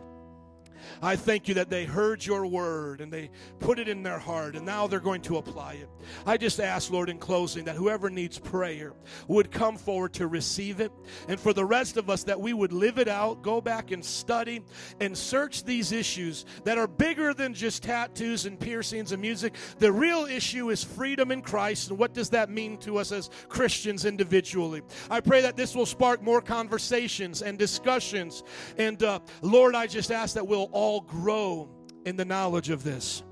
I 1.02 1.16
thank 1.16 1.48
you 1.48 1.54
that 1.54 1.70
they 1.70 1.84
heard 1.84 2.24
your 2.24 2.46
word 2.46 3.00
and 3.00 3.12
they 3.12 3.30
put 3.58 3.78
it 3.78 3.88
in 3.88 4.02
their 4.02 4.18
heart 4.18 4.56
and 4.56 4.64
now 4.64 4.86
they're 4.86 5.00
going 5.00 5.22
to 5.22 5.36
apply 5.38 5.74
it. 5.74 5.88
I 6.26 6.36
just 6.36 6.60
ask, 6.60 6.90
Lord, 6.90 7.08
in 7.08 7.18
closing, 7.18 7.64
that 7.64 7.76
whoever 7.76 8.10
needs 8.10 8.38
prayer 8.38 8.94
would 9.28 9.50
come 9.50 9.76
forward 9.76 10.14
to 10.14 10.26
receive 10.26 10.80
it. 10.80 10.92
And 11.28 11.38
for 11.38 11.52
the 11.52 11.64
rest 11.64 11.96
of 11.96 12.10
us, 12.10 12.24
that 12.24 12.40
we 12.40 12.52
would 12.52 12.72
live 12.72 12.98
it 12.98 13.08
out, 13.08 13.42
go 13.42 13.60
back 13.60 13.90
and 13.90 14.04
study 14.04 14.62
and 15.00 15.16
search 15.16 15.64
these 15.64 15.92
issues 15.92 16.44
that 16.64 16.78
are 16.78 16.88
bigger 16.88 17.34
than 17.34 17.54
just 17.54 17.82
tattoos 17.82 18.46
and 18.46 18.58
piercings 18.58 19.12
and 19.12 19.20
music. 19.20 19.54
The 19.78 19.92
real 19.92 20.24
issue 20.24 20.70
is 20.70 20.82
freedom 20.82 21.30
in 21.30 21.42
Christ. 21.42 21.90
And 21.90 21.98
what 21.98 22.14
does 22.14 22.30
that 22.30 22.50
mean 22.50 22.78
to 22.78 22.98
us 22.98 23.12
as 23.12 23.30
Christians 23.48 24.04
individually? 24.04 24.82
I 25.10 25.20
pray 25.20 25.40
that 25.42 25.56
this 25.56 25.74
will 25.74 25.86
spark 25.86 26.22
more 26.22 26.40
conversations 26.40 27.42
and 27.42 27.58
discussions. 27.58 28.42
And 28.78 29.02
uh, 29.02 29.20
Lord, 29.42 29.74
I 29.74 29.86
just 29.86 30.10
ask 30.10 30.34
that 30.34 30.46
we'll 30.46 30.69
all 30.72 31.00
grow 31.00 31.68
in 32.04 32.16
the 32.16 32.24
knowledge 32.24 32.70
of 32.70 32.82
this. 32.84 33.22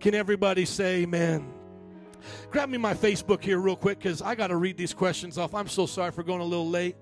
Can 0.00 0.14
everybody 0.14 0.64
say 0.64 1.02
amen? 1.02 1.52
Grab 2.50 2.68
me 2.68 2.78
my 2.78 2.94
Facebook 2.94 3.42
here 3.42 3.58
real 3.58 3.76
quick 3.76 3.98
because 3.98 4.22
I 4.22 4.34
got 4.34 4.48
to 4.48 4.56
read 4.56 4.76
these 4.76 4.94
questions 4.94 5.38
off. 5.38 5.54
I'm 5.54 5.68
so 5.68 5.86
sorry 5.86 6.12
for 6.12 6.22
going 6.22 6.40
a 6.40 6.44
little 6.44 6.68
late, 6.68 6.96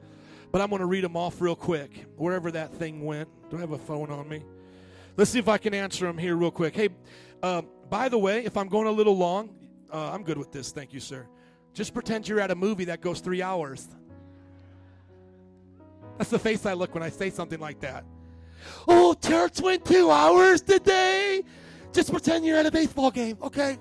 but 0.52 0.60
I'm 0.60 0.68
going 0.68 0.80
to 0.80 0.86
read 0.86 1.04
them 1.04 1.16
off 1.16 1.40
real 1.40 1.56
quick, 1.56 2.06
wherever 2.16 2.50
that 2.50 2.74
thing 2.74 3.04
went. 3.04 3.28
Do 3.50 3.56
I 3.56 3.60
have 3.60 3.72
a 3.72 3.78
phone 3.78 4.10
on 4.10 4.28
me? 4.28 4.42
Let's 5.16 5.30
see 5.30 5.38
if 5.38 5.48
I 5.48 5.58
can 5.58 5.74
answer 5.74 6.06
them 6.06 6.18
here 6.18 6.36
real 6.36 6.50
quick. 6.50 6.74
Hey, 6.74 6.88
uh, 7.42 7.62
by 7.88 8.08
the 8.08 8.18
way, 8.18 8.44
if 8.44 8.56
I'm 8.56 8.68
going 8.68 8.86
a 8.86 8.92
little 8.92 9.16
long, 9.16 9.54
uh, 9.92 10.10
I'm 10.12 10.24
good 10.24 10.38
with 10.38 10.50
this. 10.50 10.72
Thank 10.72 10.92
you, 10.92 11.00
sir. 11.00 11.26
Just 11.72 11.94
pretend 11.94 12.28
you're 12.28 12.40
at 12.40 12.50
a 12.50 12.54
movie 12.54 12.86
that 12.86 13.00
goes 13.00 13.20
three 13.20 13.42
hours. 13.42 13.88
That's 16.18 16.30
the 16.30 16.38
face 16.38 16.66
I 16.66 16.74
look 16.74 16.94
when 16.94 17.02
I 17.02 17.10
say 17.10 17.30
something 17.30 17.58
like 17.58 17.80
that. 17.80 18.04
Oh, 18.86 19.14
church 19.14 19.60
went 19.60 19.84
two 19.84 20.10
hours 20.10 20.60
today. 20.60 21.42
Just 21.92 22.10
pretend 22.10 22.44
you're 22.44 22.58
at 22.58 22.66
a 22.66 22.70
baseball 22.70 23.10
game, 23.10 23.38
okay? 23.42 23.78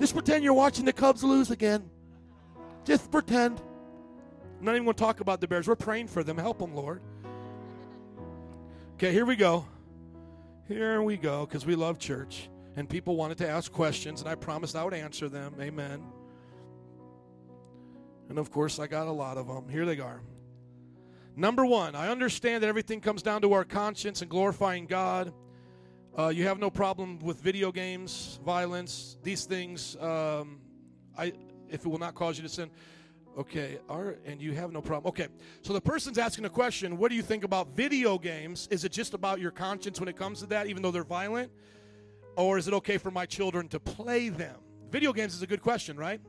Just 0.00 0.14
pretend 0.14 0.42
you're 0.42 0.52
watching 0.52 0.84
the 0.84 0.92
Cubs 0.92 1.22
lose 1.22 1.50
again. 1.50 1.88
Just 2.84 3.10
pretend. 3.10 3.60
I'm 4.58 4.64
not 4.64 4.72
even 4.72 4.84
going 4.84 4.94
to 4.94 5.00
talk 5.00 5.20
about 5.20 5.40
the 5.40 5.48
Bears. 5.48 5.68
We're 5.68 5.76
praying 5.76 6.08
for 6.08 6.24
them. 6.24 6.36
Help 6.36 6.58
them, 6.58 6.74
Lord. 6.74 7.00
Okay, 8.94 9.12
here 9.12 9.24
we 9.26 9.36
go. 9.36 9.66
Here 10.66 11.02
we 11.02 11.16
go, 11.16 11.46
because 11.46 11.66
we 11.66 11.74
love 11.74 11.98
church. 11.98 12.48
And 12.76 12.88
people 12.88 13.16
wanted 13.16 13.38
to 13.38 13.48
ask 13.48 13.70
questions, 13.70 14.20
and 14.20 14.28
I 14.28 14.34
promised 14.34 14.74
I 14.74 14.82
would 14.82 14.94
answer 14.94 15.28
them. 15.28 15.54
Amen. 15.60 16.02
And 18.28 18.38
of 18.38 18.50
course, 18.50 18.78
I 18.78 18.86
got 18.86 19.06
a 19.06 19.12
lot 19.12 19.36
of 19.36 19.46
them. 19.46 19.68
Here 19.68 19.84
they 19.84 20.00
are. 20.00 20.22
Number 21.36 21.66
one, 21.66 21.96
I 21.96 22.10
understand 22.10 22.62
that 22.62 22.68
everything 22.68 23.00
comes 23.00 23.20
down 23.20 23.42
to 23.42 23.52
our 23.54 23.64
conscience 23.64 24.22
and 24.22 24.30
glorifying 24.30 24.86
God. 24.86 25.32
Uh, 26.16 26.28
you 26.28 26.46
have 26.46 26.60
no 26.60 26.70
problem 26.70 27.18
with 27.18 27.40
video 27.40 27.72
games, 27.72 28.38
violence, 28.44 29.18
these 29.24 29.44
things. 29.44 29.96
Um, 29.96 30.60
I, 31.18 31.32
if 31.68 31.84
it 31.84 31.88
will 31.88 31.98
not 31.98 32.14
cause 32.14 32.36
you 32.36 32.44
to 32.44 32.48
sin, 32.48 32.70
okay. 33.36 33.78
Are, 33.88 34.14
and 34.24 34.40
you 34.40 34.52
have 34.52 34.70
no 34.70 34.80
problem. 34.80 35.08
Okay. 35.08 35.26
So 35.62 35.72
the 35.72 35.80
person's 35.80 36.18
asking 36.18 36.44
a 36.44 36.50
question. 36.50 36.98
What 36.98 37.08
do 37.08 37.16
you 37.16 37.22
think 37.22 37.42
about 37.42 37.74
video 37.74 38.16
games? 38.16 38.68
Is 38.70 38.84
it 38.84 38.92
just 38.92 39.12
about 39.12 39.40
your 39.40 39.50
conscience 39.50 39.98
when 39.98 40.08
it 40.08 40.16
comes 40.16 40.38
to 40.38 40.46
that, 40.46 40.68
even 40.68 40.82
though 40.82 40.92
they're 40.92 41.02
violent, 41.02 41.50
or 42.36 42.58
is 42.58 42.68
it 42.68 42.74
okay 42.74 42.96
for 42.96 43.10
my 43.10 43.26
children 43.26 43.66
to 43.68 43.80
play 43.80 44.28
them? 44.28 44.54
Video 44.88 45.12
games 45.12 45.34
is 45.34 45.42
a 45.42 45.48
good 45.48 45.62
question, 45.62 45.96
right? 45.96 46.20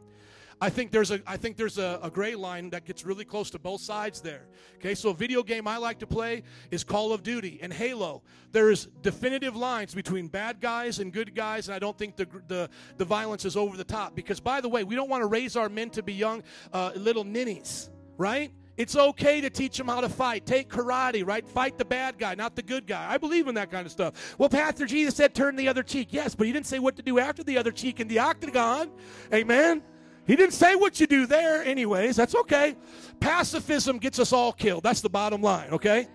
I 0.62 0.70
think 0.70 0.92
there's 0.92 1.12
a 1.12 1.22
I 1.28 1.36
think 1.38 1.58
there's 1.58 1.78
a, 1.78 2.00
a 2.02 2.10
gray 2.10 2.34
line 2.36 2.70
that 2.70 2.86
gets 2.86 3.06
really 3.06 3.26
close 3.26 3.50
to 3.52 3.60
both 3.60 3.82
sides 3.82 4.22
there. 4.22 4.48
Okay, 4.78 4.96
so 4.96 5.10
a 5.10 5.14
video 5.14 5.44
game 5.44 5.68
I 5.68 5.78
like 5.78 6.00
to 6.00 6.08
play 6.08 6.44
is 6.72 6.84
Call 6.84 7.12
of 7.12 7.24
Duty 7.24 7.60
and 7.62 7.74
Halo. 7.74 8.24
There's 8.52 8.86
definitive 9.02 9.56
lines 9.56 9.94
between 9.94 10.28
bad 10.28 10.62
guys 10.62 11.00
and 11.00 11.12
good 11.12 11.36
guys, 11.36 11.68
and 11.68 11.76
I 11.76 11.80
don't 11.80 11.98
think 11.98 12.16
the 12.16 12.28
the, 12.48 12.70
the 12.98 13.06
violence 13.06 13.44
is 13.44 13.58
over 13.58 13.76
the 13.76 13.84
top. 13.84 14.16
Because 14.16 14.40
by 14.40 14.62
the 14.62 14.70
way, 14.70 14.84
we 14.86 14.96
don't 14.96 15.10
want 15.10 15.22
to 15.22 15.28
raise 15.28 15.58
our 15.58 15.68
men 15.68 15.90
to 15.92 16.04
be 16.04 16.14
young 16.14 16.42
uh, 16.72 16.92
little 16.96 17.26
ninnies, 17.26 17.90
right? 18.18 18.52
It's 18.78 18.96
okay 18.96 19.42
to 19.42 19.50
teach 19.50 19.78
them 19.78 19.88
how 19.88 20.02
to 20.02 20.10
fight. 20.10 20.46
Take 20.46 20.70
karate, 20.70 21.26
right? 21.26 21.48
Fight 21.48 21.78
the 21.78 21.86
bad 21.86 22.18
guy, 22.18 22.36
not 22.36 22.56
the 22.56 22.62
good 22.62 22.88
guy. 22.88 23.10
I 23.10 23.18
believe 23.18 23.48
in 23.48 23.56
that 23.56 23.72
kind 23.72 23.86
of 23.86 23.92
stuff. 23.92 24.36
Well, 24.38 24.50
Pastor 24.50 24.86
Jesus 24.86 25.16
said 25.16 25.34
turn 25.34 25.56
the 25.56 25.68
other 25.68 25.84
cheek. 25.84 26.10
Yes, 26.12 26.36
but 26.36 26.48
he 26.48 26.54
didn't 26.54 26.68
say 26.68 26.80
what 26.80 26.96
to 26.96 27.02
do 27.02 27.20
after 27.20 27.44
the 27.44 27.58
other 27.58 27.72
cheek 27.72 28.00
in 28.00 28.08
the 28.08 28.20
octagon. 28.20 28.92
Amen. 29.34 29.82
He 30.26 30.36
didn't 30.36 30.54
say 30.54 30.76
what 30.76 31.00
you 31.00 31.08
do 31.08 31.28
there, 31.28 31.64
anyways. 31.64 32.16
That's 32.16 32.36
okay. 32.36 32.76
Pacifism 33.20 34.00
gets 34.00 34.20
us 34.20 34.34
all 34.34 34.52
killed. 34.52 34.84
That's 34.84 35.02
the 35.02 35.10
bottom 35.10 35.42
line, 35.42 35.70
okay? 35.72 36.08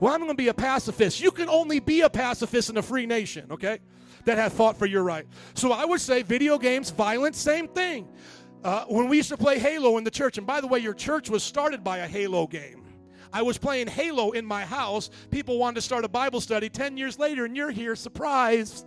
Well, 0.00 0.12
I'm 0.12 0.20
going 0.20 0.30
to 0.30 0.36
be 0.36 0.48
a 0.48 0.54
pacifist. 0.54 1.20
You 1.20 1.30
can 1.30 1.48
only 1.48 1.80
be 1.80 2.02
a 2.02 2.10
pacifist 2.10 2.68
in 2.68 2.76
a 2.76 2.82
free 2.82 3.06
nation, 3.06 3.50
okay? 3.50 3.78
That 4.26 4.38
have 4.38 4.52
fought 4.52 4.76
for 4.76 4.86
your 4.86 5.02
right. 5.02 5.26
So 5.54 5.72
I 5.72 5.84
would 5.84 6.00
say 6.00 6.22
video 6.22 6.58
games, 6.58 6.90
violence, 6.90 7.38
same 7.38 7.68
thing. 7.68 8.08
Uh, 8.62 8.84
when 8.86 9.08
we 9.08 9.18
used 9.18 9.28
to 9.30 9.36
play 9.36 9.58
Halo 9.58 9.98
in 9.98 10.04
the 10.04 10.10
church, 10.10 10.38
and 10.38 10.46
by 10.46 10.60
the 10.60 10.66
way, 10.66 10.78
your 10.78 10.94
church 10.94 11.30
was 11.30 11.42
started 11.42 11.82
by 11.82 11.98
a 11.98 12.06
Halo 12.08 12.46
game. 12.46 12.82
I 13.32 13.42
was 13.42 13.58
playing 13.58 13.88
Halo 13.88 14.30
in 14.30 14.46
my 14.46 14.64
house. 14.64 15.10
People 15.30 15.58
wanted 15.58 15.76
to 15.76 15.82
start 15.82 16.04
a 16.04 16.08
Bible 16.08 16.40
study 16.40 16.68
10 16.68 16.96
years 16.96 17.18
later, 17.18 17.44
and 17.44 17.56
you're 17.56 17.70
here, 17.70 17.96
surprise. 17.96 18.86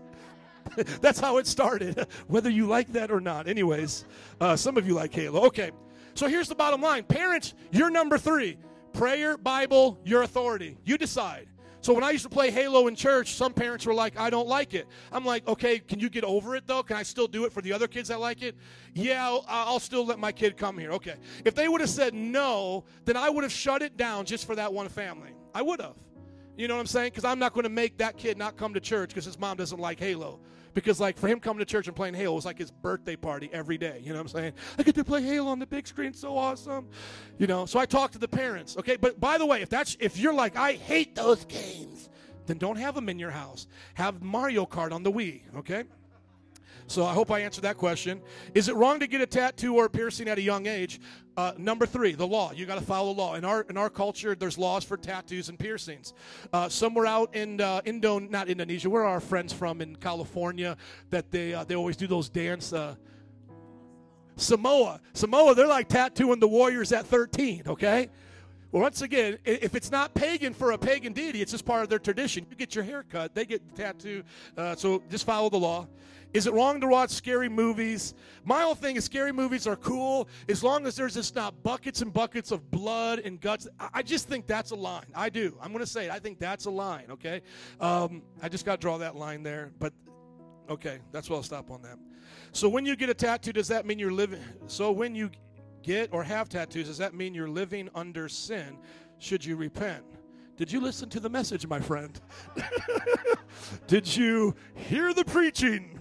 That's 1.02 1.20
how 1.20 1.38
it 1.38 1.48
started, 1.48 2.08
whether 2.28 2.50
you 2.50 2.68
like 2.68 2.92
that 2.94 3.12
or 3.12 3.20
not. 3.20 3.48
Anyways, 3.48 4.06
uh, 4.40 4.56
some 4.56 4.78
of 4.78 4.88
you 4.88 4.94
like 4.94 5.14
Halo. 5.14 5.46
Okay, 5.46 5.72
so 6.14 6.28
here's 6.28 6.48
the 6.48 6.56
bottom 6.56 6.82
line 6.82 7.04
Parents, 7.04 7.54
you're 7.72 7.90
number 7.90 8.18
three. 8.18 8.58
Prayer, 8.94 9.38
Bible, 9.38 10.00
your 10.04 10.24
authority. 10.24 10.78
You 10.84 10.98
decide. 10.98 11.48
So 11.82 11.94
when 11.94 12.04
I 12.04 12.10
used 12.10 12.24
to 12.24 12.30
play 12.30 12.50
Halo 12.50 12.88
in 12.88 12.96
church, 12.96 13.36
some 13.36 13.54
parents 13.54 13.86
were 13.86 13.94
like, 13.94 14.20
I 14.20 14.30
don't 14.30 14.48
like 14.48 14.74
it. 14.74 14.88
I'm 15.12 15.24
like, 15.24 15.48
okay, 15.48 15.80
can 15.80 16.00
you 16.00 16.10
get 16.10 16.24
over 16.24 16.56
it 16.56 16.66
though? 16.66 16.84
Can 16.84 16.98
I 16.98 17.04
still 17.04 17.28
do 17.28 17.46
it 17.46 17.54
for 17.54 17.62
the 17.62 17.72
other 17.72 17.88
kids 17.88 18.10
that 18.10 18.20
like 18.20 18.42
it? 18.42 18.56
Yeah, 18.94 19.24
I'll, 19.24 19.46
I'll 19.48 19.80
still 19.80 20.06
let 20.06 20.20
my 20.20 20.32
kid 20.32 20.58
come 20.58 20.78
here. 20.78 20.92
Okay. 20.94 21.16
If 21.46 21.54
they 21.54 21.68
would 21.68 21.82
have 21.82 21.90
said 21.90 22.14
no, 22.14 22.86
then 23.06 23.16
I 23.16 23.30
would 23.30 23.44
have 23.44 23.54
shut 23.54 23.82
it 23.82 23.96
down 23.96 24.26
just 24.26 24.46
for 24.46 24.56
that 24.56 24.74
one 24.74 24.90
family. 24.90 25.32
I 25.54 25.62
would 25.62 25.80
have. 25.80 25.96
You 26.58 26.68
know 26.68 26.74
what 26.74 26.82
I'm 26.82 26.88
saying? 26.88 27.12
Because 27.12 27.24
I'm 27.24 27.38
not 27.38 27.54
going 27.54 27.66
to 27.66 27.70
make 27.70 28.00
that 28.00 28.18
kid 28.18 28.38
not 28.38 28.58
come 28.58 28.74
to 28.74 28.80
church 28.80 29.10
because 29.10 29.26
his 29.26 29.40
mom 29.40 29.58
doesn't 29.58 29.80
like 29.80 30.00
Halo. 30.00 30.40
Because 30.74 31.00
like 31.00 31.18
for 31.18 31.28
him 31.28 31.40
coming 31.40 31.60
to 31.60 31.66
church 31.66 31.88
and 31.88 31.96
playing 31.96 32.16
Halo 32.16 32.36
was 32.36 32.46
like 32.46 32.58
his 32.58 32.72
birthday 32.72 33.16
party 33.16 33.50
every 33.54 33.78
day. 33.78 34.02
You 34.04 34.10
know 34.10 34.16
what 34.16 34.34
I'm 34.34 34.40
saying? 34.40 34.54
I 34.78 34.84
get 34.84 34.96
to 34.96 35.04
play 35.04 35.22
Halo 35.22 35.50
on 35.50 35.60
the 35.60 35.68
big 35.68 35.88
screen, 35.88 36.14
so 36.14 36.36
awesome. 36.36 36.90
You 37.38 37.48
know. 37.48 37.66
So 37.66 37.80
I 37.80 37.86
talked 37.86 38.14
to 38.14 38.20
the 38.20 38.28
parents. 38.28 38.76
Okay, 38.78 38.96
but 38.96 39.20
by 39.20 39.38
the 39.38 39.46
way, 39.46 39.62
if 39.62 39.70
that's 39.70 39.98
if 40.00 40.18
you're 40.18 40.34
like 40.34 40.56
I 40.56 40.74
hate 40.74 41.16
those 41.16 41.46
games, 41.46 42.10
then 42.48 42.58
don't 42.58 42.78
have 42.78 42.96
them 42.96 43.10
in 43.10 43.18
your 43.18 43.32
house. 43.32 43.68
Have 43.96 44.22
Mario 44.22 44.66
Kart 44.66 44.92
on 44.92 45.04
the 45.04 45.12
Wii. 45.12 45.42
Okay. 45.58 45.84
So 46.88 47.06
I 47.06 47.14
hope 47.14 47.32
I 47.32 47.42
answered 47.42 47.64
that 47.64 47.78
question. 47.78 48.22
Is 48.54 48.70
it 48.70 48.76
wrong 48.76 49.00
to 49.02 49.08
get 49.08 49.20
a 49.20 49.26
tattoo 49.26 49.76
or 49.76 49.86
a 49.86 49.90
piercing 49.90 50.30
at 50.30 50.38
a 50.38 50.42
young 50.42 50.68
age? 50.68 51.02
Uh, 51.36 51.52
number 51.58 51.86
three, 51.86 52.14
the 52.14 52.26
law. 52.26 52.52
You 52.54 52.66
got 52.66 52.80
to 52.80 52.86
follow 52.86 53.14
the 53.14 53.20
law. 53.20 53.36
In 53.36 53.44
our 53.44 53.62
in 53.70 53.78
our 53.78 53.90
culture, 53.90 54.36
there's 54.36 54.58
laws 54.58 54.86
for 54.86 54.96
tattoos 54.96 55.50
and 55.50 55.60
piercings. 55.60 56.14
Uh, 56.54 56.70
somewhere 56.70 57.06
out 57.06 57.36
in 57.36 57.60
uh, 57.60 57.82
Indo, 57.86 58.20
not 58.20 58.48
Indonesia, 58.48 58.90
where 58.90 59.04
are 59.04 59.10
our 59.10 59.20
friends 59.20 59.52
from 59.52 59.82
in 59.82 59.98
California 59.98 60.78
that 61.10 61.30
they 61.30 61.54
uh, 61.54 61.66
they 61.66 61.76
always 61.76 61.98
do 61.98 62.08
those 62.08 62.30
dance. 62.30 62.72
Uh, 62.72 62.96
Samoa, 64.38 65.02
Samoa, 65.14 65.56
they're 65.56 65.68
like 65.68 65.90
tattooing 65.90 66.40
the 66.40 66.48
warriors 66.48 66.92
at 66.92 67.06
13. 67.06 67.64
Okay. 67.68 68.10
Well, 68.72 68.82
once 68.82 69.02
again, 69.02 69.38
if 69.46 69.76
it's 69.76 69.92
not 69.92 70.14
pagan 70.14 70.54
for 70.54 70.72
a 70.72 70.78
pagan 70.78 71.14
deity, 71.14 71.42
it's 71.42 71.52
just 71.52 71.66
part 71.66 71.84
of 71.84 71.90
their 71.90 72.00
tradition. 72.00 72.46
You 72.50 72.56
get 72.56 72.76
your 72.76 72.84
hair 72.84 73.04
cut, 73.10 73.34
they 73.34 73.46
get 73.46 73.68
the 73.68 73.82
tattoo. 73.82 74.24
Uh, 74.58 74.76
so 74.76 75.02
just 75.10 75.26
follow 75.26 75.50
the 75.50 75.58
law. 75.58 75.88
Is 76.34 76.46
it 76.46 76.54
wrong 76.54 76.82
to 76.82 76.88
watch 76.88 77.10
scary 77.10 77.50
movies? 77.50 78.14
My 78.44 78.62
whole 78.62 78.76
thing 78.76 78.96
is 78.96 79.06
scary 79.06 79.32
movies 79.32 79.66
are 79.66 79.76
cool 79.76 80.28
as 80.50 80.64
long 80.64 80.86
as 80.86 80.96
there's 80.96 81.16
just 81.16 81.36
not 81.36 81.64
buckets 81.64 82.02
and 82.02 82.14
buckets 82.14 82.52
of 82.52 82.70
blood 82.70 83.20
and 83.20 83.40
guts. 83.40 83.68
I, 83.94 84.04
just 84.04 84.28
think 84.28 84.46
that's 84.46 84.72
a 84.72 84.76
line. 84.76 85.08
I 85.16 85.30
do. 85.30 85.58
I'm 85.62 85.72
going 85.72 85.84
to 85.84 85.90
say 85.90 86.06
it. 86.06 86.12
I 86.12 86.20
think 86.20 86.40
that's 86.40 86.66
a 86.66 86.72
line, 86.72 87.06
okay? 87.12 87.42
Um, 87.80 88.22
I 88.42 88.50
just 88.50 88.66
got 88.66 88.74
to 88.74 88.82
draw 88.82 88.98
that 88.98 89.16
line 89.16 89.42
there. 89.42 89.72
But 89.80 89.94
Okay, 90.70 91.00
that's 91.12 91.30
where 91.30 91.38
I'll 91.38 91.44
stop 91.44 91.72
on 91.72 91.82
that. 91.84 91.98
So 92.52 92.68
when 92.68 92.86
you 92.86 92.96
get 92.96 93.10
a 93.10 93.14
tattoo, 93.14 93.54
does 93.54 93.68
that 93.70 93.86
mean 93.86 94.00
you're 94.00 94.12
living? 94.12 94.42
So 94.68 94.92
when 94.92 95.16
you 95.16 95.32
get 95.82 96.10
or 96.12 96.24
have 96.24 96.50
tattoos, 96.50 96.88
does 96.88 96.98
that 96.98 97.14
mean 97.14 97.34
you're 97.34 97.50
living 97.50 97.90
under 97.96 98.28
sin? 98.28 98.78
Should 99.20 99.46
you 99.46 99.56
repent? 99.56 100.04
Did 100.58 100.72
you 100.72 100.82
listen 100.82 101.10
to 101.10 101.20
the 101.20 101.30
message, 101.30 101.68
my 101.68 101.80
friend? 101.80 102.20
Did 103.88 104.16
you 104.16 104.56
hear 104.74 105.14
the 105.14 105.24
preaching? 105.24 105.97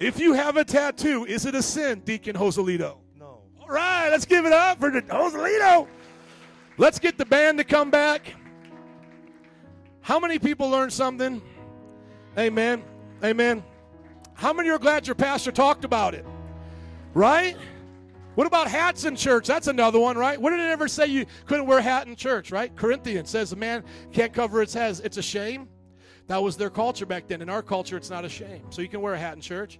If 0.00 0.18
you 0.18 0.32
have 0.32 0.56
a 0.56 0.64
tattoo, 0.64 1.24
is 1.24 1.46
it 1.46 1.54
a 1.54 1.62
sin, 1.62 2.00
Deacon 2.00 2.36
Joselito? 2.36 2.98
No. 3.18 3.42
All 3.60 3.68
right, 3.68 4.08
let's 4.10 4.24
give 4.24 4.44
it 4.44 4.52
up 4.52 4.80
for 4.80 4.90
the 4.90 5.02
Joselito. 5.02 5.86
Let's 6.76 6.98
get 6.98 7.16
the 7.16 7.24
band 7.24 7.58
to 7.58 7.64
come 7.64 7.90
back. 7.90 8.34
How 10.00 10.18
many 10.18 10.38
people 10.38 10.68
learned 10.68 10.92
something? 10.92 11.40
Amen. 12.36 12.82
Amen. 13.22 13.62
How 14.34 14.52
many 14.52 14.68
are 14.70 14.78
glad 14.78 15.06
your 15.06 15.14
pastor 15.14 15.52
talked 15.52 15.84
about 15.84 16.14
it? 16.14 16.26
Right? 17.14 17.56
What 18.34 18.48
about 18.48 18.68
hats 18.68 19.04
in 19.04 19.14
church? 19.14 19.46
That's 19.46 19.68
another 19.68 20.00
one, 20.00 20.18
right? 20.18 20.40
What 20.40 20.50
did 20.50 20.58
it 20.58 20.70
ever 20.70 20.88
say 20.88 21.06
you 21.06 21.26
couldn't 21.46 21.66
wear 21.66 21.78
a 21.78 21.82
hat 21.82 22.08
in 22.08 22.16
church, 22.16 22.50
right? 22.50 22.74
Corinthians 22.74 23.30
says 23.30 23.52
a 23.52 23.56
man 23.56 23.84
can't 24.12 24.32
cover 24.32 24.60
his 24.60 24.74
head. 24.74 25.00
It's 25.04 25.16
a 25.16 25.22
shame. 25.22 25.68
That 26.26 26.42
was 26.42 26.56
their 26.56 26.70
culture 26.70 27.06
back 27.06 27.28
then. 27.28 27.42
In 27.42 27.48
our 27.48 27.62
culture, 27.62 27.96
it's 27.96 28.10
not 28.10 28.24
a 28.24 28.28
shame. 28.28 28.62
So 28.70 28.82
you 28.82 28.88
can 28.88 29.00
wear 29.00 29.14
a 29.14 29.18
hat 29.18 29.34
in 29.34 29.40
church. 29.40 29.78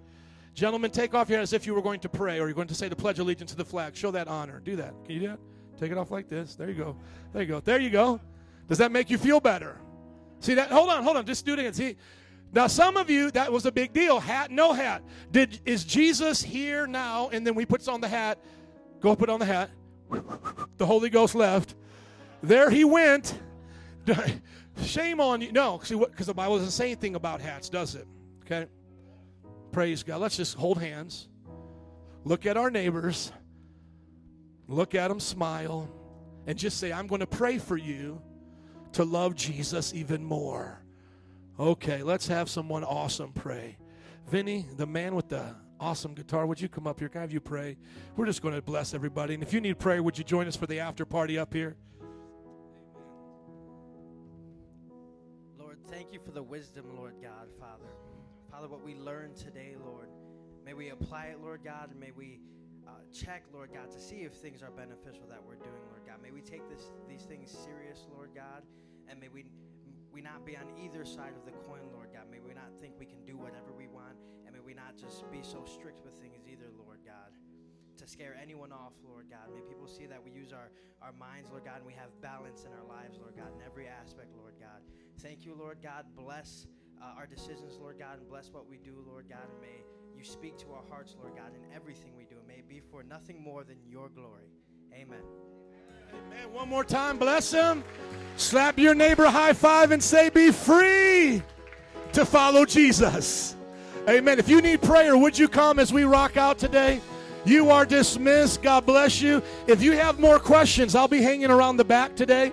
Gentlemen, 0.54 0.90
take 0.90 1.14
off 1.14 1.28
your 1.28 1.38
hat 1.38 1.42
as 1.42 1.52
if 1.52 1.66
you 1.66 1.74
were 1.74 1.82
going 1.82 2.00
to 2.00 2.08
pray 2.08 2.38
or 2.38 2.46
you're 2.46 2.54
going 2.54 2.68
to 2.68 2.74
say 2.74 2.88
the 2.88 2.96
pledge 2.96 3.18
of 3.18 3.26
allegiance 3.26 3.50
to 3.52 3.56
the 3.56 3.64
flag. 3.64 3.96
Show 3.96 4.10
that 4.12 4.28
honor. 4.28 4.60
Do 4.60 4.76
that. 4.76 4.94
Can 5.04 5.14
you 5.14 5.20
do 5.20 5.26
that? 5.28 5.38
Take 5.80 5.90
it 5.90 5.98
off 5.98 6.10
like 6.10 6.28
this. 6.28 6.54
There 6.54 6.68
you 6.68 6.74
go. 6.74 6.96
There 7.32 7.42
you 7.42 7.48
go. 7.48 7.60
There 7.60 7.80
you 7.80 7.90
go. 7.90 8.20
Does 8.68 8.78
that 8.78 8.92
make 8.92 9.10
you 9.10 9.18
feel 9.18 9.40
better? 9.40 9.80
See 10.40 10.54
that? 10.54 10.70
Hold 10.70 10.90
on, 10.90 11.02
hold 11.02 11.16
on. 11.16 11.26
Just 11.26 11.44
do 11.44 11.54
it 11.54 11.58
again. 11.58 11.72
See, 11.72 11.96
now 12.52 12.66
some 12.66 12.96
of 12.96 13.10
you 13.10 13.30
that 13.32 13.50
was 13.50 13.66
a 13.66 13.72
big 13.72 13.92
deal. 13.92 14.20
Hat, 14.20 14.50
no 14.50 14.72
hat. 14.72 15.02
Did 15.32 15.60
is 15.64 15.84
Jesus 15.84 16.42
here 16.42 16.86
now? 16.86 17.30
And 17.30 17.46
then 17.46 17.54
we 17.54 17.66
puts 17.66 17.88
on 17.88 18.00
the 18.00 18.08
hat. 18.08 18.38
Go 19.00 19.16
put 19.16 19.28
on 19.28 19.40
the 19.40 19.46
hat. 19.46 19.70
The 20.76 20.86
Holy 20.86 21.10
Ghost 21.10 21.34
left. 21.34 21.74
There 22.42 22.70
he 22.70 22.84
went. 22.84 23.38
Shame 24.82 25.20
on 25.20 25.40
you. 25.40 25.52
No? 25.52 25.78
Because 25.78 26.26
the 26.26 26.34
Bible 26.34 26.56
doesn't 26.56 26.72
say 26.72 26.86
anything 26.86 27.14
about 27.14 27.40
hats, 27.40 27.68
does 27.68 27.94
it? 27.94 28.06
Okay. 28.44 28.66
Praise 29.72 30.02
God. 30.02 30.20
Let's 30.20 30.36
just 30.36 30.56
hold 30.56 30.78
hands. 30.78 31.28
Look 32.24 32.46
at 32.46 32.56
our 32.56 32.70
neighbors. 32.70 33.32
Look 34.66 34.94
at 34.94 35.08
them, 35.08 35.20
smile, 35.20 35.90
and 36.46 36.56
just 36.56 36.78
say, 36.78 36.92
"I'm 36.92 37.06
going 37.06 37.20
to 37.20 37.26
pray 37.26 37.58
for 37.58 37.76
you." 37.76 38.22
to 38.94 39.04
love 39.04 39.34
Jesus 39.34 39.92
even 39.92 40.24
more. 40.24 40.80
Okay, 41.58 42.02
let's 42.02 42.26
have 42.28 42.48
someone 42.48 42.82
awesome 42.84 43.32
pray. 43.32 43.76
Vinny, 44.28 44.66
the 44.76 44.86
man 44.86 45.14
with 45.14 45.28
the 45.28 45.44
awesome 45.78 46.14
guitar, 46.14 46.46
would 46.46 46.60
you 46.60 46.68
come 46.68 46.86
up 46.86 46.98
here? 47.00 47.08
Can 47.08 47.18
I 47.18 47.22
have 47.22 47.32
you 47.32 47.40
pray? 47.40 47.76
We're 48.16 48.26
just 48.26 48.40
going 48.40 48.54
to 48.54 48.62
bless 48.62 48.94
everybody. 48.94 49.34
And 49.34 49.42
if 49.42 49.52
you 49.52 49.60
need 49.60 49.78
prayer, 49.78 50.02
would 50.02 50.16
you 50.16 50.24
join 50.24 50.46
us 50.46 50.56
for 50.56 50.66
the 50.66 50.80
after 50.80 51.04
party 51.04 51.38
up 51.38 51.52
here? 51.52 51.76
Thank 55.94 56.12
you 56.12 56.18
for 56.18 56.32
the 56.32 56.42
wisdom, 56.42 56.86
Lord 56.96 57.14
God, 57.22 57.46
Father. 57.60 57.94
Father, 58.50 58.66
what 58.66 58.82
we 58.82 58.96
learned 58.96 59.36
today, 59.36 59.76
Lord, 59.78 60.08
may 60.64 60.74
we 60.74 60.88
apply 60.88 61.26
it, 61.26 61.38
Lord 61.40 61.62
God, 61.62 61.92
and 61.92 62.00
may 62.00 62.10
we 62.10 62.40
uh, 62.84 62.90
check, 63.12 63.44
Lord 63.54 63.70
God, 63.72 63.92
to 63.92 64.00
see 64.00 64.26
if 64.26 64.32
things 64.32 64.60
are 64.60 64.72
beneficial 64.72 65.22
that 65.30 65.38
we're 65.46 65.54
doing, 65.54 65.86
Lord 65.86 66.02
God. 66.04 66.18
May 66.20 66.32
we 66.32 66.40
take 66.40 66.68
this, 66.68 66.90
these 67.08 67.22
things 67.22 67.48
serious, 67.48 68.08
Lord 68.10 68.30
God, 68.34 68.66
and 69.08 69.20
may 69.20 69.28
we 69.28 69.46
we 70.12 70.20
not 70.20 70.46
be 70.46 70.56
on 70.56 70.66
either 70.78 71.04
side 71.04 71.34
of 71.34 71.44
the 71.44 71.50
coin, 71.66 71.82
Lord 71.92 72.10
God. 72.12 72.30
May 72.30 72.38
we 72.38 72.54
not 72.54 72.70
think 72.80 72.94
we 72.98 73.06
can 73.06 73.24
do 73.24 73.36
whatever 73.36 73.74
we 73.76 73.86
want, 73.86 74.14
and 74.46 74.54
may 74.54 74.60
we 74.60 74.74
not 74.74 74.96
just 74.96 75.30
be 75.30 75.42
so 75.42 75.64
strict 75.66 76.04
with 76.04 76.14
things 76.14 76.46
either. 76.50 76.63
To 78.04 78.10
scare 78.10 78.36
anyone 78.36 78.70
off, 78.70 78.92
Lord 79.02 79.30
God. 79.30 79.48
May 79.54 79.62
people 79.62 79.88
see 79.88 80.04
that 80.04 80.22
we 80.22 80.30
use 80.30 80.52
our, 80.52 80.68
our 81.00 81.12
minds, 81.12 81.48
Lord 81.50 81.64
God, 81.64 81.76
and 81.76 81.86
we 81.86 81.94
have 81.94 82.10
balance 82.20 82.64
in 82.64 82.72
our 82.72 82.84
lives, 82.86 83.16
Lord 83.18 83.34
God, 83.34 83.48
in 83.56 83.64
every 83.64 83.88
aspect, 83.88 84.28
Lord 84.36 84.52
God. 84.60 84.82
Thank 85.22 85.46
you, 85.46 85.54
Lord 85.58 85.78
God. 85.82 86.04
Bless 86.14 86.66
uh, 87.00 87.16
our 87.16 87.26
decisions, 87.26 87.78
Lord 87.80 87.98
God, 87.98 88.18
and 88.18 88.28
bless 88.28 88.50
what 88.50 88.68
we 88.68 88.76
do, 88.76 89.02
Lord 89.08 89.24
God, 89.30 89.48
and 89.50 89.58
may 89.58 89.86
you 90.14 90.22
speak 90.22 90.58
to 90.58 90.72
our 90.72 90.82
hearts, 90.90 91.16
Lord 91.18 91.34
God, 91.34 91.52
in 91.54 91.74
everything 91.74 92.12
we 92.14 92.26
do. 92.26 92.34
It 92.36 92.46
may 92.46 92.60
be 92.60 92.82
for 92.90 93.02
nothing 93.02 93.42
more 93.42 93.64
than 93.64 93.78
your 93.88 94.10
glory. 94.10 94.50
Amen. 94.92 95.22
Amen. 96.12 96.52
One 96.52 96.68
more 96.68 96.84
time, 96.84 97.16
bless 97.16 97.50
him. 97.50 97.82
Slap 98.36 98.78
your 98.78 98.94
neighbor 98.94 99.24
high 99.28 99.54
five 99.54 99.92
and 99.92 100.02
say, 100.02 100.28
Be 100.28 100.50
free 100.50 101.42
to 102.12 102.26
follow 102.26 102.66
Jesus. 102.66 103.56
Amen. 104.06 104.38
If 104.38 104.50
you 104.50 104.60
need 104.60 104.82
prayer, 104.82 105.16
would 105.16 105.38
you 105.38 105.48
come 105.48 105.78
as 105.78 105.90
we 105.90 106.04
rock 106.04 106.36
out 106.36 106.58
today? 106.58 107.00
You 107.44 107.70
are 107.70 107.84
dismissed. 107.84 108.62
God 108.62 108.86
bless 108.86 109.20
you. 109.20 109.42
If 109.66 109.82
you 109.82 109.92
have 109.92 110.18
more 110.18 110.38
questions, 110.38 110.94
I'll 110.94 111.08
be 111.08 111.22
hanging 111.22 111.50
around 111.50 111.76
the 111.76 111.84
back 111.84 112.16
today. 112.16 112.52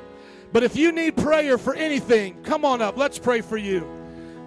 But 0.54 0.64
if 0.64 0.76
you 0.76 0.92
need 0.92 1.16
prayer 1.16 1.58
for 1.58 1.74
anything, 1.74 2.42
come 2.44 2.66
on 2.66 2.82
up. 2.82 2.98
Let's 2.98 3.18
pray 3.18 3.42
for 3.42 3.58
you. 3.58 3.88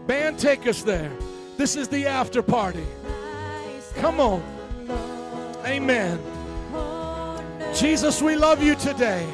Band, 0.07 0.39
take 0.39 0.67
us 0.67 0.83
there. 0.83 1.11
This 1.57 1.77
is 1.77 1.89
the 1.89 2.07
after 2.07 2.43
party. 2.43 2.85
Come 3.97 4.21
on. 4.21 4.43
Amen. 5.65 6.21
Jesus, 7.75 8.21
we 8.21 8.37
love 8.37 8.63
you 8.63 8.75
today. 8.75 9.27